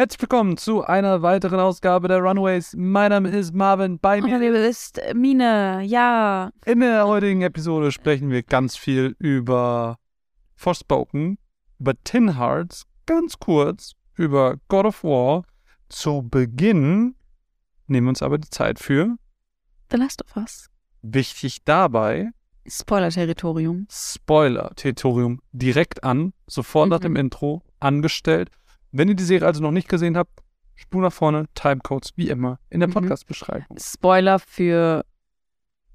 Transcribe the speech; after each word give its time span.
Herzlich 0.00 0.20
willkommen 0.22 0.56
zu 0.56 0.84
einer 0.84 1.22
weiteren 1.22 1.58
Ausgabe 1.58 2.06
der 2.06 2.18
Runaways. 2.20 2.72
Mein 2.76 3.10
Name 3.10 3.30
ist 3.30 3.52
Marvin. 3.52 3.98
Bei 3.98 4.20
mir 4.20 4.38
mir 4.38 4.54
ist 4.54 5.00
Mine, 5.12 5.82
ja. 5.84 6.52
in 6.64 6.78
der 6.78 7.04
heutigen 7.08 7.42
Episode 7.42 7.90
sprechen 7.90 8.30
wir 8.30 8.44
ganz 8.44 8.76
viel 8.76 9.16
über 9.18 9.96
Forspoken, 10.54 11.38
über 11.80 11.94
Tin 12.04 12.38
Hearts, 12.38 12.84
ganz 13.06 13.40
kurz 13.40 13.94
über 14.14 14.58
God 14.68 14.86
of 14.86 15.02
War. 15.02 15.42
Zu 15.88 16.22
Beginn 16.22 17.16
nehmen 17.88 18.06
wir 18.06 18.10
uns 18.10 18.22
aber 18.22 18.38
die 18.38 18.50
Zeit 18.50 18.78
für 18.78 19.16
The 19.90 19.96
Last 19.96 20.22
of 20.24 20.36
Us. 20.36 20.68
wichtig 21.02 21.64
dabei 21.64 22.30
Spoiler-Territorium. 22.68 23.88
Spoiler-Territorium 23.90 25.40
direkt 25.50 26.04
an, 26.04 26.34
sofort 26.46 26.88
nach 26.88 26.98
Mhm. 27.00 27.02
dem 27.02 27.16
Intro, 27.16 27.62
angestellt. 27.80 28.50
Wenn 28.92 29.08
ihr 29.08 29.14
die 29.14 29.24
Serie 29.24 29.46
also 29.46 29.62
noch 29.62 29.70
nicht 29.70 29.88
gesehen 29.88 30.16
habt, 30.16 30.40
Spur 30.74 31.02
nach 31.02 31.12
vorne, 31.12 31.46
Timecodes, 31.54 32.12
wie 32.16 32.28
immer, 32.28 32.58
in 32.70 32.80
der 32.80 32.88
Mhm. 32.88 32.94
Podcast-Beschreibung. 32.94 33.76
Spoiler 33.78 34.38
für 34.38 35.04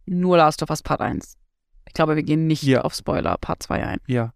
nur 0.05 0.38
Last 0.38 0.62
of 0.62 0.70
Us 0.70 0.84
Part 0.84 1.02
1. 1.02 1.38
Ich 1.88 1.94
glaube, 1.94 2.16
wir 2.16 2.23
gehen 2.23 2.48
nicht 2.48 2.64
Ja. 2.64 2.81
auf 2.81 2.94
Spoiler 2.94 3.38
Part 3.38 3.64
2 3.64 3.86
ein. 3.86 4.00
Ja. 4.08 4.34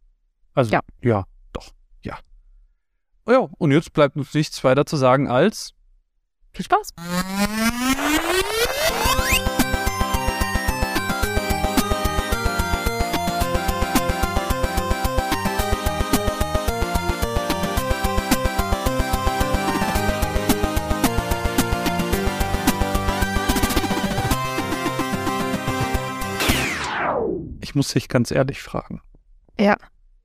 Also, 0.54 0.72
Ja. 0.72 0.82
ja, 1.02 1.26
doch, 1.54 1.72
ja. 2.02 2.18
Oh 3.26 3.32
ja, 3.32 3.40
und 3.58 3.72
jetzt 3.72 3.94
bleibt 3.94 4.16
uns 4.16 4.34
nichts 4.34 4.64
weiter 4.64 4.86
zu 4.86 4.98
sagen 4.98 5.28
als 5.28 5.74
Viel 6.54 6.66
Spaß. 6.66 6.90
muss 27.78 27.94
dich 27.94 28.10
ganz 28.10 28.32
ehrlich 28.32 28.62
fragen. 28.62 29.02
Ja. 29.60 29.78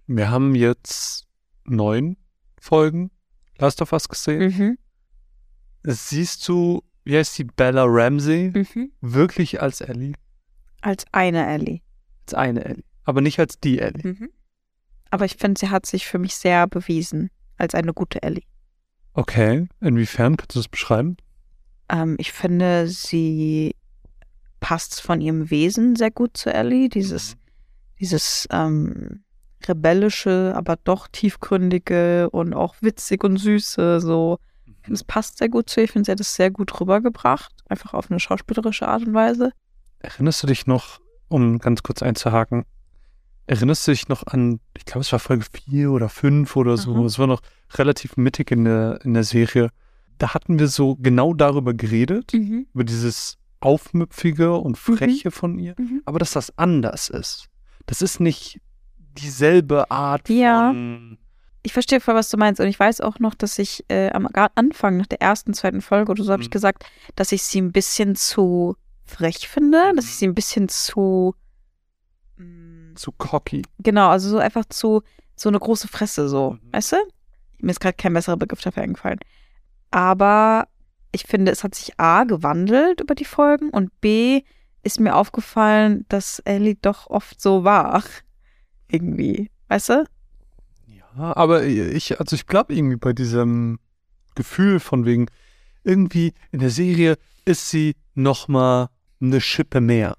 Wir 0.07 0.31
haben 0.31 0.55
jetzt 0.55 1.27
neun 1.65 2.17
Folgen 2.61 3.11
Last 3.59 3.81
of 3.81 3.93
Us 3.93 4.09
gesehen. 4.09 4.57
Mhm. 4.57 4.79
Siehst 5.85 6.47
du, 6.49 6.83
wie 7.05 7.17
heißt 7.17 7.39
die 7.39 7.45
Bella 7.45 7.85
Ramsey, 7.87 8.53
Mhm. 8.55 8.93
wirklich 9.01 9.61
als 9.63 9.81
Ellie? 9.81 10.15
Als 10.81 11.05
eine 11.13 11.47
Ellie. 11.47 11.81
Als 12.27 12.35
eine 12.35 12.65
Ellie. 12.65 12.85
Aber 13.05 13.21
nicht 13.21 13.39
als 13.39 13.59
die 13.61 13.79
Ellie. 13.79 14.13
Mhm. 14.13 14.31
Aber 15.11 15.25
ich 15.25 15.37
finde, 15.37 15.59
sie 15.61 15.69
hat 15.71 15.87
sich 15.87 16.07
für 16.07 16.19
mich 16.19 16.35
sehr 16.37 16.67
bewiesen 16.67 17.31
als 17.57 17.75
eine 17.75 17.93
gute 17.93 18.23
Ellie. 18.23 18.45
Okay, 19.15 19.69
inwiefern 19.81 20.37
kannst 20.37 20.55
du 20.57 20.59
das 20.61 20.69
beschreiben? 20.69 21.17
Ähm, 21.91 22.17
ich 22.19 22.33
finde, 22.33 22.89
sie 22.89 23.75
passt 24.61 25.03
von 25.03 25.21
ihrem 25.21 25.51
Wesen 25.51 25.97
sehr 25.97 26.11
gut 26.11 26.37
zu 26.37 26.53
Ellie. 26.53 26.89
Dieses, 26.89 27.37
dieses 28.03 28.47
ähm, 28.51 29.23
rebellische, 29.67 30.53
aber 30.57 30.77
doch 30.85 31.09
tiefgründige 31.09 32.29
und 32.31 32.53
auch 32.53 32.75
witzig 32.81 33.23
und 33.25 33.37
süße. 33.39 34.01
So, 34.01 34.39
es 34.91 35.05
passt 35.05 35.39
sehr 35.39 35.49
gut 35.49 35.71
zu 35.71 35.81
ihr. 35.81 35.85
Ich 35.85 35.93
finde, 35.93 36.07
sie 36.07 36.13
hat 36.13 36.21
es 36.21 36.35
sehr 36.35 36.51
gut 36.51 36.79
rübergebracht. 36.81 37.53
Einfach 37.69 37.95
auf 37.95 38.11
eine 38.11 38.21
schauspielerische 38.21 38.89
Art 38.89 39.07
und 39.07 39.15
Weise. 39.15 39.53
Erinnerst 40.01 40.43
du 40.43 40.49
dich 40.49 40.67
noch, 40.67 41.01
um 41.29 41.59
ganz 41.61 41.83
kurz 41.85 42.03
einzuhaken, 42.03 42.65
erinnerst 43.47 43.87
du 43.87 43.93
dich 43.93 44.09
noch 44.09 44.27
an, 44.27 44.59
ich 44.77 44.85
glaube, 44.85 45.01
es 45.01 45.13
war 45.13 45.21
Folge 45.21 45.45
4 45.53 45.91
oder 45.93 46.09
5 46.09 46.57
oder 46.57 46.77
so, 46.77 46.95
Mhm. 46.95 47.05
es 47.07 47.19
war 47.21 47.29
noch 47.29 47.41
relativ 47.75 48.17
mittig 48.17 48.51
in 48.51 48.65
der, 48.65 48.99
in 49.05 49.15
der 49.15 49.25
Serie. 49.25 49.71
Da 50.19 50.35
hatten 50.35 50.59
wir 50.59 50.67
so 50.69 50.97
genau 50.97 51.35
darüber 51.35 51.73
geredet, 51.73 52.33
über 52.35 52.85
dieses 52.85 53.39
Aufmüpfige 53.61 54.55
und 54.55 54.77
Freche 54.77 55.31
von 55.31 55.59
ihr, 55.59 55.75
Mhm. 55.79 56.03
aber 56.05 56.19
dass 56.19 56.33
das 56.33 56.57
anders 56.59 57.09
ist. 57.09 57.47
Das 57.87 58.03
ist 58.03 58.21
nicht 58.21 58.61
dieselbe 58.99 59.91
Art 59.91 60.29
Ja. 60.29 60.69
von. 60.69 61.19
Ich 61.65 61.73
verstehe 61.73 62.01
voll, 62.01 62.15
was 62.15 62.29
du 62.29 62.37
meinst. 62.37 62.61
Und 62.61 62.67
ich 62.67 62.79
weiß 62.81 63.01
auch 63.01 63.19
noch, 63.21 63.35
dass 63.35 63.59
ich 63.59 63.85
äh, 63.89 64.11
am 64.11 64.29
Anfang, 64.55 64.97
nach 64.97 65.07
der 65.07 65.21
ersten, 65.23 65.55
zweiten 65.55 65.81
Folge 65.81 66.11
oder 66.11 66.25
so, 66.25 66.33
habe 66.33 66.43
ich 66.43 66.49
Mhm. 66.49 66.53
gesagt, 66.53 66.85
dass 67.15 67.31
ich 67.33 67.43
sie 67.45 67.61
ein 67.61 67.71
bisschen 67.73 68.17
zu 68.17 68.77
frech 69.05 69.49
finde, 69.49 69.93
dass 69.95 70.07
ich 70.07 70.15
sie 70.17 70.27
ein 70.27 70.35
bisschen 70.35 70.69
zu. 70.69 71.35
mm, 72.37 72.95
Zu 72.97 73.13
cocky. 73.13 73.63
Genau, 73.79 74.09
also 74.09 74.29
so 74.31 74.39
einfach 74.39 74.65
zu 74.67 75.03
so 75.37 75.49
eine 75.49 75.59
große 75.59 75.89
Fresse, 75.89 76.29
so, 76.29 76.53
Mhm. 76.53 76.73
weißt 76.73 76.93
du? 76.93 76.97
Mir 77.59 77.71
ist 77.71 77.81
gerade 77.81 77.97
kein 77.97 78.13
besserer 78.13 78.37
Begriff 78.37 78.61
dafür 78.61 78.83
eingefallen. 78.83 79.19
Aber 79.91 80.69
ich 81.13 81.25
finde, 81.25 81.53
es 81.53 81.63
hat 81.65 81.75
sich 81.75 81.99
A 81.99 82.25
gewandelt 82.25 83.01
über 83.01 83.15
die 83.15 83.25
Folgen 83.25 83.71
und 83.71 83.99
B 84.01 84.43
ist 84.83 85.01
mir 85.01 85.17
aufgefallen, 85.17 86.05
dass 86.09 86.41
Ellie 86.41 86.77
doch 86.81 87.09
oft 87.09 87.41
so 87.41 87.65
war. 87.65 88.03
Irgendwie, 88.89 89.51
weißt 89.69 89.89
du? 89.91 90.05
Ja, 90.87 91.37
aber 91.37 91.65
ich, 91.65 92.19
also 92.19 92.35
ich 92.35 92.47
glaube 92.47 92.75
irgendwie 92.75 92.97
bei 92.97 93.13
diesem 93.13 93.79
Gefühl 94.35 94.81
von 94.81 95.05
wegen, 95.05 95.27
irgendwie 95.85 96.33
in 96.51 96.61
der 96.61 96.71
Serie 96.71 97.17
ist 97.45 97.71
sie 97.71 97.97
noch 98.15 98.49
mal 98.49 98.89
eine 99.21 99.41
Schippe 99.41 99.81
mehr. 99.81 100.17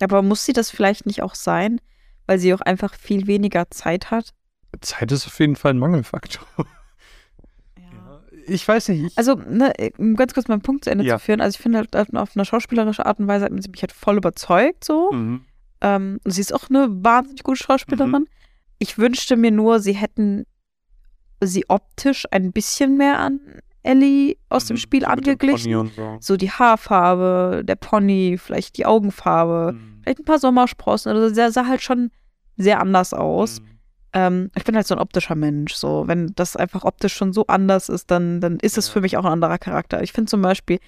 Aber 0.00 0.22
muss 0.22 0.44
sie 0.44 0.52
das 0.52 0.70
vielleicht 0.70 1.06
nicht 1.06 1.22
auch 1.22 1.34
sein, 1.34 1.80
weil 2.26 2.38
sie 2.38 2.54
auch 2.54 2.60
einfach 2.60 2.94
viel 2.94 3.26
weniger 3.26 3.70
Zeit 3.70 4.10
hat? 4.10 4.32
Zeit 4.80 5.10
ist 5.12 5.26
auf 5.26 5.38
jeden 5.40 5.56
Fall 5.56 5.72
ein 5.72 5.78
Mangelfaktor. 5.78 6.46
Ich 8.48 8.66
weiß 8.66 8.88
nicht, 8.88 9.04
ich, 9.04 9.18
Also, 9.18 9.34
ne, 9.34 9.72
um 9.98 10.16
ganz 10.16 10.34
kurz 10.34 10.48
meinen 10.48 10.62
Punkt 10.62 10.84
zu 10.84 10.90
Ende 10.90 11.04
Ja. 11.04 11.18
zu 11.18 11.24
führen. 11.24 11.40
Also, 11.40 11.56
ich 11.56 11.62
finde 11.62 11.78
halt 11.78 11.94
auf 11.96 12.08
eine 12.34 12.44
schauspielerische 12.44 13.04
Art 13.06 13.18
und 13.20 13.28
Weise 13.28 13.44
hat 13.44 13.52
sie 13.62 13.70
mich 13.70 13.82
halt 13.82 13.92
voll 13.92 14.16
überzeugt, 14.16 14.84
so. 14.84 15.10
Mhm. 15.12 15.42
Ähm, 15.80 16.18
sie 16.24 16.40
ist 16.40 16.52
auch 16.54 16.68
eine 16.70 16.88
wahnsinnig 16.90 17.42
gute 17.44 17.58
Schauspielerin. 17.62 18.26
Ich 18.78 18.98
wünschte 18.98 19.36
mir 19.36 19.50
nur, 19.50 19.80
sie 19.80 19.92
hätten 19.92 20.44
sie 21.42 21.64
optisch 21.68 22.26
ein 22.32 22.52
bisschen 22.52 22.96
mehr 22.96 23.18
an 23.20 23.38
Ellie 23.84 24.36
aus 24.48 24.66
dem 24.66 24.74
Mhm. 24.74 24.78
Spiel 24.78 25.00
So 25.02 25.06
dem 25.06 25.12
angeglichen. 25.12 25.90
So. 25.94 26.16
So 26.20 26.36
die 26.36 26.50
Haarfarbe, 26.50 27.62
der 27.64 27.76
Pony, 27.76 28.36
vielleicht 28.38 28.76
die 28.76 28.86
Augenfarbe, 28.86 29.72
Mhm. 29.74 30.00
vielleicht 30.02 30.18
ein 30.20 30.24
paar 30.24 30.38
Sommersprossen. 30.40 31.12
Also, 31.12 31.34
der 31.34 31.52
sah 31.52 31.66
halt 31.66 31.80
schon 31.82 32.10
sehr 32.56 32.80
anders 32.80 33.14
aus. 33.14 33.60
Mhm. 33.60 33.66
Ähm, 34.12 34.50
ich 34.56 34.64
bin 34.64 34.74
halt 34.76 34.86
so 34.86 34.94
ein 34.94 35.00
optischer 35.00 35.34
Mensch. 35.34 35.74
So, 35.74 36.04
wenn 36.06 36.32
das 36.34 36.56
einfach 36.56 36.84
optisch 36.84 37.14
schon 37.14 37.32
so 37.32 37.46
anders 37.46 37.88
ist, 37.88 38.10
dann, 38.10 38.40
dann 38.40 38.58
ist 38.60 38.78
es 38.78 38.88
für 38.88 39.00
mich 39.00 39.16
auch 39.16 39.24
ein 39.24 39.32
anderer 39.32 39.58
Charakter. 39.58 40.02
Ich 40.02 40.12
finde 40.12 40.30
zum 40.30 40.42
Beispiel 40.42 40.78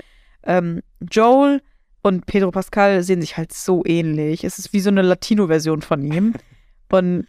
ähm, 0.42 0.80
Joel 1.10 1.62
und 2.02 2.24
Pedro 2.26 2.50
Pascal 2.50 3.02
sehen 3.02 3.20
sich 3.20 3.36
halt 3.36 3.52
so 3.52 3.84
ähnlich. 3.84 4.42
Es 4.44 4.58
ist 4.58 4.72
wie 4.72 4.80
so 4.80 4.88
eine 4.88 5.02
Latino-Version 5.02 5.82
von 5.82 6.02
ihm. 6.02 6.34
Und 6.90 7.26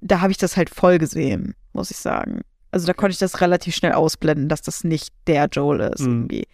da 0.00 0.20
habe 0.20 0.30
ich 0.30 0.38
das 0.38 0.56
halt 0.56 0.70
voll 0.70 0.96
gesehen, 0.98 1.54
muss 1.74 1.90
ich 1.90 1.98
sagen. 1.98 2.40
Also 2.70 2.86
da 2.86 2.92
konnte 2.94 3.12
ich 3.12 3.18
das 3.18 3.40
relativ 3.40 3.74
schnell 3.74 3.92
ausblenden, 3.92 4.48
dass 4.48 4.62
das 4.62 4.84
nicht 4.84 5.12
der 5.26 5.48
Joel 5.52 5.80
ist 5.92 6.00
Mhm. 6.00 6.12
irgendwie. 6.12 6.44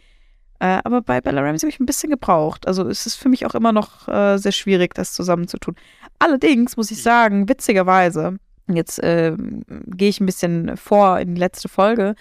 Äh, 0.60 0.80
aber 0.84 1.02
bei 1.02 1.20
Bella 1.20 1.40
Ramsey 1.42 1.66
habe 1.66 1.74
ich 1.74 1.78
ein 1.80 1.86
bisschen 1.86 2.10
gebraucht. 2.10 2.66
Also 2.66 2.88
es 2.88 3.06
ist 3.06 3.16
für 3.16 3.28
mich 3.28 3.44
auch 3.46 3.54
immer 3.54 3.72
noch 3.72 4.08
äh, 4.08 4.38
sehr 4.38 4.52
schwierig, 4.52 4.94
das 4.94 5.12
zusammenzutun. 5.12 5.76
Allerdings 6.18 6.76
muss 6.76 6.90
ich 6.90 7.02
sagen, 7.02 7.48
witzigerweise, 7.48 8.38
jetzt 8.68 9.00
ähm, 9.02 9.62
gehe 9.86 10.08
ich 10.08 10.20
ein 10.20 10.26
bisschen 10.26 10.76
vor 10.76 11.18
in 11.20 11.34
die 11.34 11.38
letzte 11.40 11.68
Folge, 11.68 12.14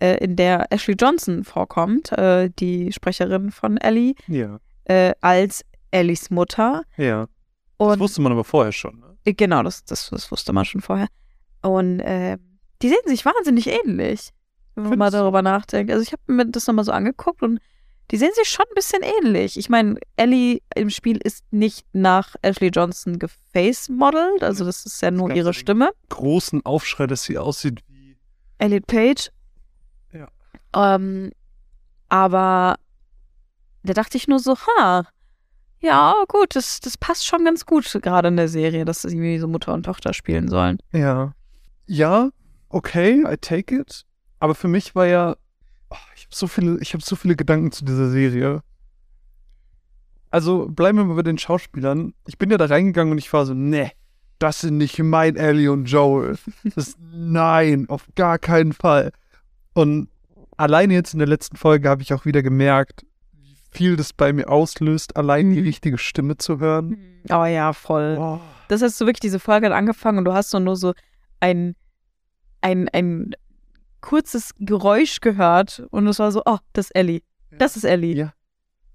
äh, 0.00 0.22
in 0.24 0.36
der 0.36 0.70
Ashley 0.72 0.94
Johnson 0.98 1.44
vorkommt, 1.44 2.12
äh, 2.12 2.50
die 2.58 2.92
Sprecherin 2.92 3.50
von 3.50 3.76
Ellie, 3.78 4.14
Ja, 4.28 4.58
äh, 4.84 5.14
als 5.20 5.64
Ellies 5.90 6.30
Mutter. 6.30 6.82
ja. 6.96 7.26
Das 7.78 7.88
Und 7.88 8.00
wusste 8.00 8.22
man 8.22 8.32
aber 8.32 8.44
vorher 8.44 8.72
schon. 8.72 9.00
Ne? 9.00 9.16
äh, 9.24 9.34
genau, 9.34 9.62
das, 9.62 9.84
das, 9.84 10.08
das 10.10 10.30
wusste 10.32 10.52
man 10.54 10.64
schon 10.64 10.80
vorher. 10.80 11.08
Und 11.62 12.00
äh, 12.00 12.38
die 12.82 12.88
sehen 12.88 12.96
sich 13.06 13.24
wahnsinnig 13.26 13.66
ähnlich, 13.66 14.30
wenn 14.74 14.84
man 14.84 14.90
mal 14.98 15.06
Findest 15.06 15.14
du? 15.14 15.18
darüber 15.18 15.42
nachdenkt. 15.42 15.92
Also 15.92 16.02
ich 16.02 16.12
habe 16.12 16.22
mir 16.32 16.46
das 16.46 16.66
nochmal 16.66 16.84
so 16.86 16.92
angeguckt 16.92 17.42
und 17.42 17.58
die 18.10 18.16
sehen 18.16 18.30
sich 18.34 18.48
schon 18.48 18.64
ein 18.68 18.74
bisschen 18.74 19.02
ähnlich. 19.02 19.56
Ich 19.56 19.68
meine, 19.68 19.96
Ellie 20.16 20.60
im 20.74 20.90
Spiel 20.90 21.18
ist 21.18 21.44
nicht 21.50 21.86
nach 21.92 22.36
Ashley 22.42 22.68
Johnson 22.68 23.18
geface-modelt, 23.18 24.42
also 24.42 24.64
das 24.64 24.86
ist 24.86 25.00
ja 25.02 25.10
nur 25.10 25.30
ihre 25.32 25.54
Stimme. 25.54 25.90
Großen 26.08 26.64
Aufschrei, 26.64 27.06
dass 27.06 27.24
sie 27.24 27.38
aussieht 27.38 27.82
wie. 27.88 28.16
Elliot 28.58 28.86
Page. 28.86 29.30
Ja. 30.12 30.28
Ähm, 30.74 31.32
aber 32.08 32.76
da 33.82 33.92
dachte 33.92 34.16
ich 34.16 34.28
nur 34.28 34.38
so, 34.38 34.56
ha, 34.56 35.06
ja, 35.80 36.24
gut, 36.28 36.56
das, 36.56 36.80
das 36.80 36.96
passt 36.96 37.26
schon 37.26 37.44
ganz 37.44 37.66
gut 37.66 37.86
gerade 38.02 38.28
in 38.28 38.36
der 38.36 38.48
Serie, 38.48 38.84
dass 38.84 39.02
sie 39.02 39.08
irgendwie 39.08 39.38
so 39.38 39.46
Mutter 39.46 39.74
und 39.74 39.84
Tochter 39.84 40.12
spielen 40.14 40.48
sollen. 40.48 40.78
Ja. 40.92 41.34
Ja, 41.86 42.30
okay, 42.68 43.22
I 43.26 43.36
take 43.36 43.74
it. 43.74 44.04
Aber 44.40 44.54
für 44.54 44.68
mich 44.68 44.94
war 44.94 45.06
ja. 45.06 45.36
Habe 46.26 46.34
so 46.34 46.46
viele, 46.46 46.78
ich 46.80 46.92
habe 46.92 47.02
so 47.04 47.16
viele 47.16 47.36
Gedanken 47.36 47.72
zu 47.72 47.84
dieser 47.84 48.10
Serie. 48.10 48.62
Also 50.30 50.66
bleiben 50.68 50.98
wir 50.98 51.04
mal 51.04 51.14
bei 51.14 51.22
den 51.22 51.38
Schauspielern. 51.38 52.12
Ich 52.26 52.36
bin 52.38 52.50
ja 52.50 52.58
da 52.58 52.66
reingegangen 52.66 53.12
und 53.12 53.18
ich 53.18 53.32
war 53.32 53.46
so, 53.46 53.54
ne, 53.54 53.92
das 54.38 54.60
sind 54.60 54.76
nicht 54.76 54.98
mein 54.98 55.36
Ellie 55.36 55.70
und 55.72 55.86
Joel. 55.86 56.36
Das, 56.74 56.96
nein, 57.12 57.86
auf 57.88 58.06
gar 58.16 58.38
keinen 58.38 58.72
Fall. 58.72 59.12
Und 59.72 60.08
alleine 60.56 60.94
jetzt 60.94 61.12
in 61.14 61.18
der 61.20 61.28
letzten 61.28 61.56
Folge 61.56 61.88
habe 61.88 62.02
ich 62.02 62.12
auch 62.12 62.24
wieder 62.24 62.42
gemerkt, 62.42 63.06
wie 63.32 63.56
viel 63.70 63.96
das 63.96 64.12
bei 64.12 64.32
mir 64.32 64.50
auslöst, 64.50 65.16
allein 65.16 65.50
die 65.52 65.60
Mhm. 65.60 65.66
richtige 65.66 65.98
Stimme 65.98 66.36
zu 66.36 66.58
hören. 66.58 66.98
Oh 67.30 67.44
ja, 67.44 67.72
voll. 67.72 68.16
Oh. 68.18 68.40
Das 68.68 68.82
hast 68.82 69.00
du 69.00 69.06
wirklich, 69.06 69.20
diese 69.20 69.38
Folge 69.38 69.66
hat 69.66 69.72
angefangen 69.72 70.18
und 70.18 70.24
du 70.24 70.32
hast 70.34 70.50
so 70.50 70.58
nur 70.58 70.76
so 70.76 70.92
ein, 71.40 71.76
ein, 72.60 72.88
ein 72.88 73.32
kurzes 74.06 74.52
Geräusch 74.60 75.20
gehört 75.20 75.84
und 75.90 76.06
es 76.06 76.20
war 76.20 76.30
so, 76.30 76.42
oh, 76.46 76.58
das 76.72 76.86
ist 76.86 76.90
Ellie. 76.92 77.22
Das 77.50 77.76
ist 77.76 77.82
Ellie. 77.84 78.14
Ja. 78.14 78.32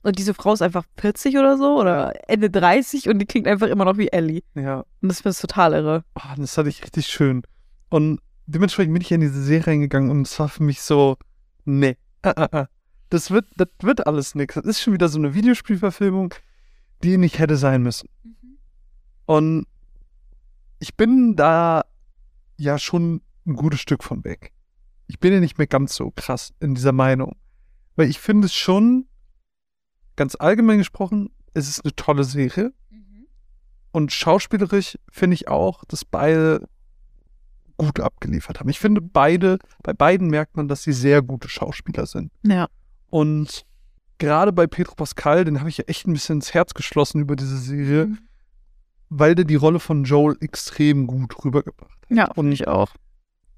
Und 0.03 0.17
diese 0.17 0.33
Frau 0.33 0.53
ist 0.53 0.61
einfach 0.61 0.85
40 0.97 1.37
oder 1.37 1.57
so 1.57 1.77
oder 1.77 2.29
Ende 2.29 2.49
30 2.49 3.09
und 3.09 3.19
die 3.19 3.25
klingt 3.25 3.45
einfach 3.45 3.67
immer 3.67 3.83
noch 3.83 3.97
wie 3.97 4.07
Ellie. 4.07 4.41
Ja, 4.55 4.85
Und 5.01 5.09
das 5.09 5.19
ist 5.19 5.41
total 5.41 5.73
irre. 5.73 6.05
oh, 6.15 6.33
das 6.37 6.57
hatte 6.57 6.69
ich 6.69 6.81
richtig 6.81 7.07
schön. 7.07 7.43
Und 7.89 8.21
dementsprechend 8.45 8.93
bin 8.93 9.01
ich 9.01 9.11
in 9.11 9.19
diese 9.19 9.43
Serie 9.43 9.67
reingegangen 9.67 10.09
und 10.09 10.27
es 10.27 10.39
war 10.39 10.47
für 10.47 10.63
mich 10.63 10.81
so, 10.81 11.17
nee, 11.65 11.97
ah, 12.23 12.33
ah, 12.35 12.49
ah. 12.51 12.67
das 13.09 13.31
wird, 13.31 13.45
das 13.57 13.67
wird 13.81 14.07
alles 14.07 14.33
nichts. 14.33 14.55
Das 14.55 14.65
ist 14.65 14.81
schon 14.81 14.93
wieder 14.93 15.09
so 15.09 15.19
eine 15.19 15.33
Videospielverfilmung, 15.33 16.33
die 17.03 17.17
nicht 17.17 17.37
hätte 17.37 17.57
sein 17.57 17.83
müssen. 17.83 18.07
Und 19.25 19.67
ich 20.79 20.95
bin 20.95 21.35
da 21.35 21.83
ja 22.55 22.79
schon 22.79 23.21
ein 23.45 23.55
gutes 23.55 23.81
Stück 23.81 24.05
von 24.05 24.23
weg. 24.23 24.53
Ich 25.07 25.19
bin 25.19 25.33
ja 25.33 25.39
nicht 25.39 25.57
mehr 25.57 25.67
ganz 25.67 25.95
so 25.95 26.11
krass 26.15 26.53
in 26.59 26.75
dieser 26.75 26.91
Meinung. 26.93 27.35
Weil 27.95 28.09
ich 28.09 28.19
finde 28.19 28.45
es 28.45 28.53
schon, 28.53 29.07
ganz 30.15 30.35
allgemein 30.39 30.77
gesprochen, 30.77 31.29
es 31.53 31.67
ist 31.67 31.83
eine 31.83 31.95
tolle 31.95 32.23
Serie. 32.23 32.73
Und 33.91 34.13
schauspielerisch 34.13 34.97
finde 35.11 35.33
ich 35.35 35.49
auch, 35.49 35.83
dass 35.85 36.05
beide 36.05 36.67
gut 37.77 37.99
abgeliefert 37.99 38.59
haben. 38.59 38.69
Ich 38.69 38.79
finde 38.79 39.01
beide, 39.01 39.57
bei 39.83 39.91
beiden 39.93 40.27
merkt 40.29 40.55
man, 40.55 40.67
dass 40.69 40.83
sie 40.83 40.93
sehr 40.93 41.21
gute 41.21 41.49
Schauspieler 41.49 42.05
sind. 42.05 42.31
Ja. 42.43 42.67
Und 43.09 43.65
gerade 44.17 44.53
bei 44.53 44.67
Pedro 44.67 44.95
Pascal, 44.95 45.43
den 45.43 45.59
habe 45.59 45.67
ich 45.69 45.77
ja 45.79 45.83
echt 45.87 46.07
ein 46.07 46.13
bisschen 46.13 46.35
ins 46.37 46.53
Herz 46.53 46.73
geschlossen 46.73 47.19
über 47.21 47.35
diese 47.35 47.57
Serie, 47.57 48.05
Mhm. 48.05 48.19
weil 49.09 49.35
der 49.35 49.43
die 49.45 49.55
Rolle 49.55 49.79
von 49.79 50.03
Joel 50.05 50.37
extrem 50.39 51.05
gut 51.07 51.43
rübergebracht 51.43 51.91
hat. 52.03 52.15
Ja, 52.17 52.31
Und 52.35 52.51
ich 52.53 52.67
auch. 52.67 52.93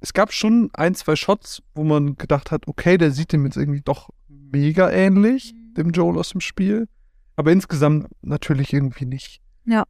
Es 0.04 0.12
gab 0.12 0.34
schon 0.34 0.70
ein, 0.74 0.96
zwei 0.96 1.16
Shots, 1.16 1.64
wo 1.76 1.86
man 1.86 2.18
gedacht 2.18 2.52
hat, 2.52 2.68
okay, 2.68 2.98
der 2.98 3.12
sieht 3.12 3.32
dem 3.32 3.46
jetzt 3.46 3.56
irgendwie 3.56 3.80
doch 3.80 4.10
mega 4.28 4.92
ähnlich, 4.92 5.56
dem 5.78 5.92
Joel 5.92 6.20
aus 6.20 6.32
dem 6.32 6.42
Spiel. 6.42 6.90
Aber 7.38 7.54
insgesamt 7.54 8.10
natürlich 8.22 8.74
irgendwie 8.74 9.06
nicht. 9.06 9.42
Ja. 9.64 9.86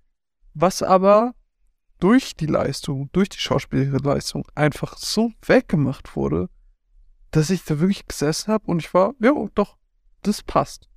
Was 0.53 0.83
aber 0.83 1.33
durch 1.99 2.35
die 2.35 2.45
Leistung, 2.45 3.09
durch 3.11 3.29
die 3.29 3.39
schauspielerische 3.39 4.05
Leistung 4.05 4.45
einfach 4.53 4.97
so 4.97 5.31
weggemacht 5.47 6.15
wurde, 6.15 6.47
dass 7.31 7.49
ich 7.49 7.65
da 7.65 7.79
wirklich 7.79 8.05
gesessen 8.05 8.53
habe 8.53 8.67
und 8.67 8.83
ich 8.83 8.93
war, 8.93 9.15
ja, 9.19 9.33
doch, 9.55 9.77
das 10.21 10.43
passt. 10.43 10.89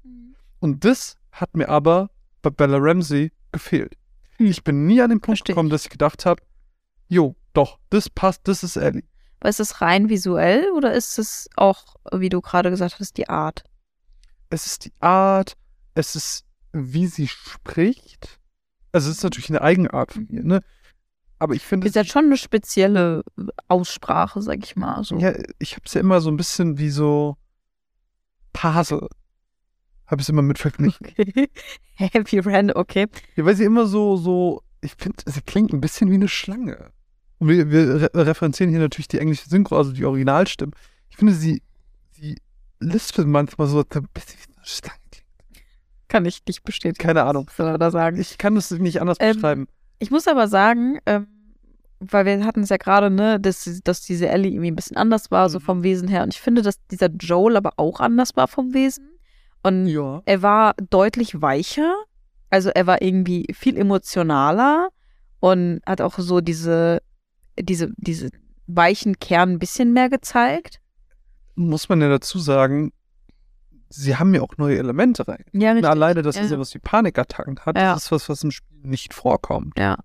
Und 0.60 0.84
das 0.84 1.16
hat 1.32 1.56
mir 1.56 1.70
aber 1.70 2.10
bei 2.42 2.50
Bella 2.50 2.76
Ramsey 2.78 3.32
gefehlt. 3.50 3.96
Hm. 4.36 4.46
Ich 4.46 4.62
bin 4.62 4.84
nie 4.84 5.00
an 5.00 5.08
den 5.08 5.20
Punkt 5.20 5.38
Versteh 5.38 5.52
gekommen, 5.54 5.70
dass 5.70 5.84
ich 5.84 5.90
gedacht 5.90 6.26
habe, 6.26 6.42
jo, 7.08 7.34
doch, 7.56 7.78
das 7.90 8.10
passt, 8.10 8.46
das 8.48 8.62
ist 8.62 8.76
Ellie. 8.76 9.04
Aber 9.40 9.48
ist 9.48 9.60
es 9.60 9.80
rein 9.80 10.08
visuell 10.08 10.70
oder 10.76 10.92
ist 10.92 11.18
es 11.18 11.48
auch, 11.56 11.96
wie 12.12 12.28
du 12.28 12.40
gerade 12.40 12.70
gesagt 12.70 12.98
hast, 13.00 13.16
die 13.16 13.28
Art? 13.28 13.64
Es 14.50 14.66
ist 14.66 14.84
die 14.84 14.92
Art, 15.00 15.56
es 15.94 16.14
ist, 16.16 16.44
wie 16.72 17.06
sie 17.06 17.28
spricht. 17.28 18.38
Also 18.92 19.10
es 19.10 19.18
ist 19.18 19.24
natürlich 19.24 19.50
eine 19.50 19.62
Eigenart 19.62 20.12
von 20.12 20.28
ihr, 20.28 20.42
ne? 20.42 20.60
Aber 21.38 21.54
ich 21.54 21.62
finde, 21.62 21.86
Ist 21.86 21.96
ja 21.96 22.04
schon 22.04 22.26
eine 22.26 22.38
spezielle 22.38 23.22
Aussprache, 23.68 24.40
sag 24.40 24.64
ich 24.64 24.74
mal. 24.76 25.04
So. 25.04 25.18
ja, 25.18 25.34
ich 25.58 25.72
habe 25.72 25.82
es 25.84 25.94
ja 25.94 26.00
immer 26.00 26.20
so 26.20 26.30
ein 26.30 26.36
bisschen 26.36 26.78
wie 26.78 26.88
so 26.88 27.36
Pasel. 28.54 29.06
Habe 30.06 30.20
ich 30.20 30.26
es 30.26 30.28
immer 30.30 30.42
mit 30.42 30.58
verglichen. 30.58 31.06
Okay. 31.06 31.50
Happy 31.94 32.38
Rand, 32.38 32.74
okay. 32.74 33.06
Ja, 33.34 33.44
weil 33.44 33.56
sie 33.56 33.64
immer 33.64 33.86
so, 33.86 34.16
so, 34.16 34.62
ich 34.80 34.94
finde, 34.96 35.22
sie 35.26 35.42
klingt 35.42 35.72
ein 35.72 35.80
bisschen 35.80 36.10
wie 36.10 36.14
eine 36.14 36.28
Schlange. 36.28 36.90
Und 37.38 37.48
wir, 37.48 37.70
wir 37.70 38.00
re 38.02 38.10
referenzieren 38.26 38.70
hier 38.70 38.80
natürlich 38.80 39.08
die 39.08 39.18
englische 39.18 39.48
Synchro, 39.48 39.76
also 39.76 39.92
die 39.92 40.04
Originalstimmen. 40.04 40.72
Ich 41.10 41.16
finde, 41.16 41.34
sie, 41.34 41.62
sie 42.12 42.36
lispelt 42.80 43.26
manchmal 43.28 43.66
so, 43.66 43.80
ein 43.80 43.84
bisschen 44.14 44.38
wie 44.38 44.56
eine 44.56 44.64
Schlange 44.66 44.98
klingt. 45.10 45.26
Kann 46.08 46.24
ich 46.24 46.42
nicht 46.46 46.64
bestätigen. 46.64 47.02
Keine 47.04 47.24
Ahnung. 47.24 47.46
Was 47.48 47.56
soll 47.56 47.66
er 47.66 47.78
da 47.78 47.90
sagen? 47.90 48.18
Ich 48.20 48.38
kann 48.38 48.54
das 48.54 48.70
nicht 48.70 49.00
anders 49.00 49.18
Ähm, 49.20 49.34
beschreiben. 49.34 49.68
Ich 49.98 50.10
muss 50.10 50.28
aber 50.28 50.48
sagen, 50.48 50.98
ähm, 51.06 51.26
weil 52.00 52.26
wir 52.26 52.44
hatten 52.44 52.60
es 52.62 52.68
ja 52.68 52.76
gerade, 52.76 53.10
ne, 53.10 53.40
dass, 53.40 53.68
dass 53.84 54.02
diese 54.02 54.28
Ellie 54.28 54.52
irgendwie 54.52 54.70
ein 54.70 54.76
bisschen 54.76 54.96
anders 54.96 55.30
war, 55.30 55.48
so 55.50 55.58
Mhm. 55.58 55.62
vom 55.62 55.82
Wesen 55.82 56.08
her. 56.08 56.22
Und 56.22 56.34
ich 56.34 56.40
finde, 56.40 56.62
dass 56.62 56.78
dieser 56.88 57.08
Joel 57.08 57.56
aber 57.56 57.72
auch 57.76 58.00
anders 58.00 58.36
war 58.36 58.48
vom 58.48 58.72
Wesen. 58.74 59.08
Und 59.62 59.86
Ja. 59.86 60.22
er 60.26 60.42
war 60.42 60.74
deutlich 60.90 61.40
weicher. 61.42 61.94
Also 62.50 62.70
er 62.70 62.86
war 62.86 63.02
irgendwie 63.02 63.46
viel 63.52 63.76
emotionaler 63.76 64.88
und 65.40 65.80
hat 65.86 66.00
auch 66.00 66.18
so 66.18 66.40
diese, 66.40 67.02
diese, 67.60 67.92
diese 67.96 68.30
weichen 68.66 69.18
Kern 69.18 69.52
ein 69.52 69.58
bisschen 69.58 69.92
mehr 69.92 70.08
gezeigt. 70.08 70.80
Muss 71.54 71.88
man 71.88 72.00
ja 72.00 72.08
dazu 72.08 72.38
sagen, 72.38 72.92
sie 73.88 74.16
haben 74.16 74.34
ja 74.34 74.42
auch 74.42 74.56
neue 74.58 74.78
Elemente 74.78 75.26
rein. 75.28 75.44
Ja, 75.52 75.72
richtig. 75.72 75.88
Alleine, 75.90 76.22
dass 76.22 76.36
Ja. 76.36 76.42
sie 76.42 76.48
sowas 76.48 76.74
wie 76.74 76.78
Panikattacken 76.78 77.58
hat, 77.60 77.76
Ja. 77.76 77.94
das 77.94 78.04
ist 78.04 78.12
was, 78.12 78.28
was 78.28 78.42
im 78.44 78.50
Spiel 78.50 78.78
nicht 78.82 79.14
vorkommt. 79.14 79.78
Ja. 79.78 79.98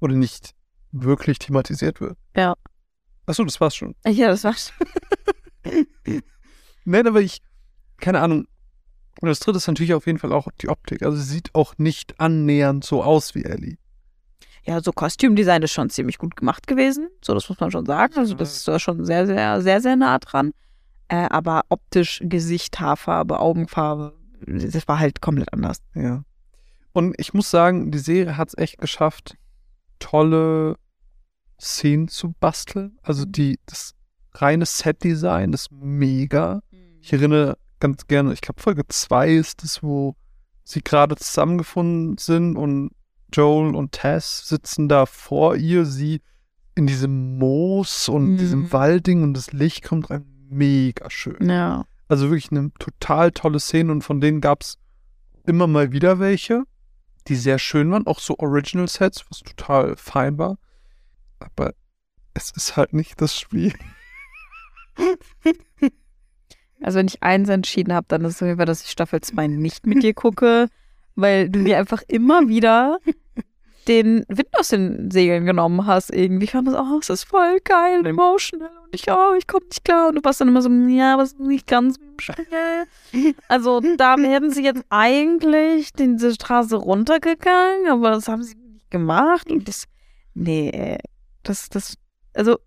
Oder 0.00 0.14
nicht 0.14 0.54
wirklich 0.92 1.38
thematisiert 1.38 2.00
wird. 2.00 2.16
Ja. 2.36 2.54
Achso, 3.26 3.44
das 3.44 3.60
war's 3.60 3.74
schon. 3.74 3.94
Ja, 4.06 4.28
das 4.28 4.44
war's. 4.44 4.72
Nein, 6.84 7.06
aber 7.06 7.20
ich, 7.20 7.40
keine 7.98 8.20
Ahnung. 8.20 8.46
Und 9.20 9.28
das 9.28 9.40
dritte 9.40 9.58
ist 9.58 9.66
natürlich 9.68 9.94
auf 9.94 10.06
jeden 10.06 10.18
Fall 10.18 10.32
auch 10.32 10.48
die 10.60 10.68
Optik. 10.68 11.02
Also 11.02 11.16
sie 11.16 11.24
sieht 11.24 11.54
auch 11.54 11.74
nicht 11.78 12.20
annähernd 12.20 12.84
so 12.84 13.02
aus 13.02 13.34
wie 13.34 13.44
Ellie. 13.44 13.76
Ja, 14.66 14.80
so 14.80 14.92
Kostümdesign 14.92 15.62
ist 15.62 15.72
schon 15.72 15.90
ziemlich 15.90 16.18
gut 16.18 16.36
gemacht 16.36 16.66
gewesen. 16.66 17.08
So, 17.22 17.34
das 17.34 17.48
muss 17.48 17.60
man 17.60 17.70
schon 17.70 17.84
sagen. 17.84 18.14
Also, 18.16 18.34
das 18.34 18.66
ist 18.66 18.82
schon 18.82 19.04
sehr, 19.04 19.26
sehr, 19.26 19.60
sehr, 19.60 19.80
sehr 19.80 19.96
nah 19.96 20.18
dran. 20.18 20.52
Äh, 21.08 21.26
aber 21.28 21.62
optisch, 21.68 22.22
Gesicht, 22.24 22.80
Haarfarbe, 22.80 23.38
Augenfarbe, 23.38 24.14
das 24.46 24.88
war 24.88 24.98
halt 24.98 25.20
komplett 25.20 25.52
anders. 25.52 25.78
Ja. 25.94 26.24
Und 26.92 27.14
ich 27.18 27.34
muss 27.34 27.50
sagen, 27.50 27.90
die 27.90 27.98
Serie 27.98 28.36
hat 28.36 28.48
es 28.48 28.58
echt 28.58 28.78
geschafft, 28.78 29.36
tolle 29.98 30.76
Szenen 31.60 32.08
zu 32.08 32.34
basteln. 32.40 32.98
Also 33.02 33.24
die, 33.24 33.58
das 33.66 33.94
reine 34.32 34.64
Set-Design 34.64 35.52
ist 35.52 35.70
mega. 35.72 36.60
Ich 37.00 37.12
erinnere 37.12 37.58
ganz 37.80 38.06
gerne, 38.06 38.32
ich 38.32 38.40
glaube 38.40 38.62
Folge 38.62 38.82
2 38.88 39.34
ist 39.34 39.62
es, 39.62 39.82
wo 39.82 40.16
sie 40.62 40.80
gerade 40.80 41.16
zusammengefunden 41.16 42.16
sind 42.16 42.56
und 42.56 42.92
Joel 43.34 43.74
und 43.74 43.92
Tess 43.92 44.48
sitzen 44.48 44.88
da 44.88 45.06
vor 45.06 45.56
ihr, 45.56 45.84
sie 45.84 46.20
in 46.74 46.86
diesem 46.86 47.38
Moos 47.38 48.08
und 48.08 48.32
Mhm. 48.32 48.36
diesem 48.38 48.72
Waldding 48.72 49.22
und 49.22 49.34
das 49.34 49.52
Licht 49.52 49.84
kommt 49.84 50.10
rein. 50.10 50.24
Mega 50.50 51.10
schön. 51.10 51.48
Ja. 51.48 51.84
Also 52.08 52.30
wirklich 52.30 52.50
eine 52.50 52.70
total 52.78 53.30
tolle 53.32 53.60
Szene 53.60 53.90
und 53.92 54.02
von 54.02 54.20
denen 54.20 54.40
gab 54.40 54.62
es 54.62 54.78
immer 55.46 55.66
mal 55.66 55.92
wieder 55.92 56.18
welche, 56.18 56.64
die 57.28 57.34
sehr 57.36 57.58
schön 57.58 57.90
waren, 57.90 58.06
auch 58.06 58.18
so 58.20 58.36
Original 58.38 58.88
Sets, 58.88 59.24
was 59.30 59.40
total 59.40 59.96
fein 59.96 60.36
war. 60.38 60.58
Aber 61.38 61.74
es 62.34 62.50
ist 62.50 62.76
halt 62.76 62.92
nicht 62.92 63.20
das 63.20 63.36
Spiel. 63.38 63.72
Also, 66.82 66.98
wenn 66.98 67.06
ich 67.06 67.22
eins 67.22 67.48
entschieden 67.48 67.94
habe, 67.94 68.04
dann 68.08 68.24
ist 68.26 68.34
es 68.36 68.42
auf 68.42 68.46
jeden 68.46 68.58
Fall, 68.58 68.66
dass 68.66 68.84
ich 68.84 68.90
Staffel 68.90 69.20
2 69.22 69.46
nicht 69.46 69.86
mit 69.86 70.02
dir 70.02 70.12
gucke, 70.12 70.68
weil 71.14 71.48
du 71.48 71.60
mir 71.60 71.78
einfach 71.78 72.02
immer 72.08 72.46
wieder 72.48 72.98
den 73.88 74.24
Wind 74.28 74.48
aus 74.58 74.68
den 74.68 75.10
Segeln 75.10 75.44
genommen 75.46 75.86
hast. 75.86 76.10
Irgendwie 76.12 76.46
kam 76.46 76.66
es, 76.66 76.74
oh, 76.74 76.98
es 77.00 77.10
ist 77.10 77.24
voll 77.24 77.58
geil 77.64 77.98
und 78.00 78.06
emotional 78.06 78.70
und 78.84 78.94
ich, 78.94 79.10
oh, 79.10 79.34
ich 79.36 79.46
komme 79.46 79.66
nicht 79.66 79.84
klar. 79.84 80.08
Und 80.08 80.16
du 80.16 80.24
warst 80.24 80.40
dann 80.40 80.48
immer 80.48 80.62
so, 80.62 80.70
ja, 80.70 81.14
aber 81.14 81.22
es 81.22 81.32
ist 81.32 81.40
nicht 81.40 81.66
ganz 81.66 81.98
Spiel. 82.18 82.86
Also, 83.48 83.80
da 83.96 84.16
wären 84.18 84.50
sie 84.50 84.62
jetzt 84.64 84.84
eigentlich 84.88 85.92
diese 85.92 86.32
Straße 86.34 86.76
runtergegangen, 86.76 87.88
aber 87.88 88.10
das 88.10 88.28
haben 88.28 88.42
sie 88.42 88.54
nicht 88.54 88.90
gemacht. 88.90 89.50
Und 89.50 89.66
das, 89.68 89.84
nee, 90.34 90.98
das, 91.42 91.68
das, 91.68 91.96
also, 92.34 92.58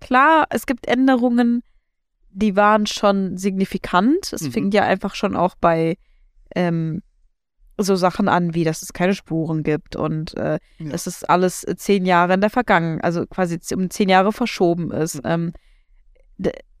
klar, 0.00 0.46
es 0.50 0.66
gibt 0.66 0.86
Änderungen, 0.86 1.62
die 2.30 2.56
waren 2.56 2.86
schon 2.86 3.36
signifikant. 3.38 4.32
Es 4.32 4.42
Mhm. 4.42 4.52
fing 4.52 4.70
ja 4.72 4.82
einfach 4.82 5.14
schon 5.14 5.36
auch 5.36 5.54
bei 5.60 5.96
ähm, 6.56 7.02
so 7.78 7.96
Sachen 7.96 8.28
an, 8.28 8.54
wie 8.54 8.64
dass 8.64 8.82
es 8.82 8.92
keine 8.92 9.14
Spuren 9.14 9.62
gibt 9.62 9.96
und 9.96 10.36
äh, 10.36 10.58
Ja. 10.78 10.90
dass 10.90 11.06
es 11.06 11.24
alles 11.24 11.64
äh, 11.64 11.74
zehn 11.76 12.04
Jahre 12.06 12.34
in 12.34 12.40
der 12.40 12.50
Vergangenheit, 12.50 13.04
also 13.04 13.26
quasi 13.26 13.58
um 13.74 13.90
zehn 13.90 14.08
Jahre 14.08 14.32
verschoben 14.32 14.90
ist. 14.92 15.20
Ähm, 15.24 15.52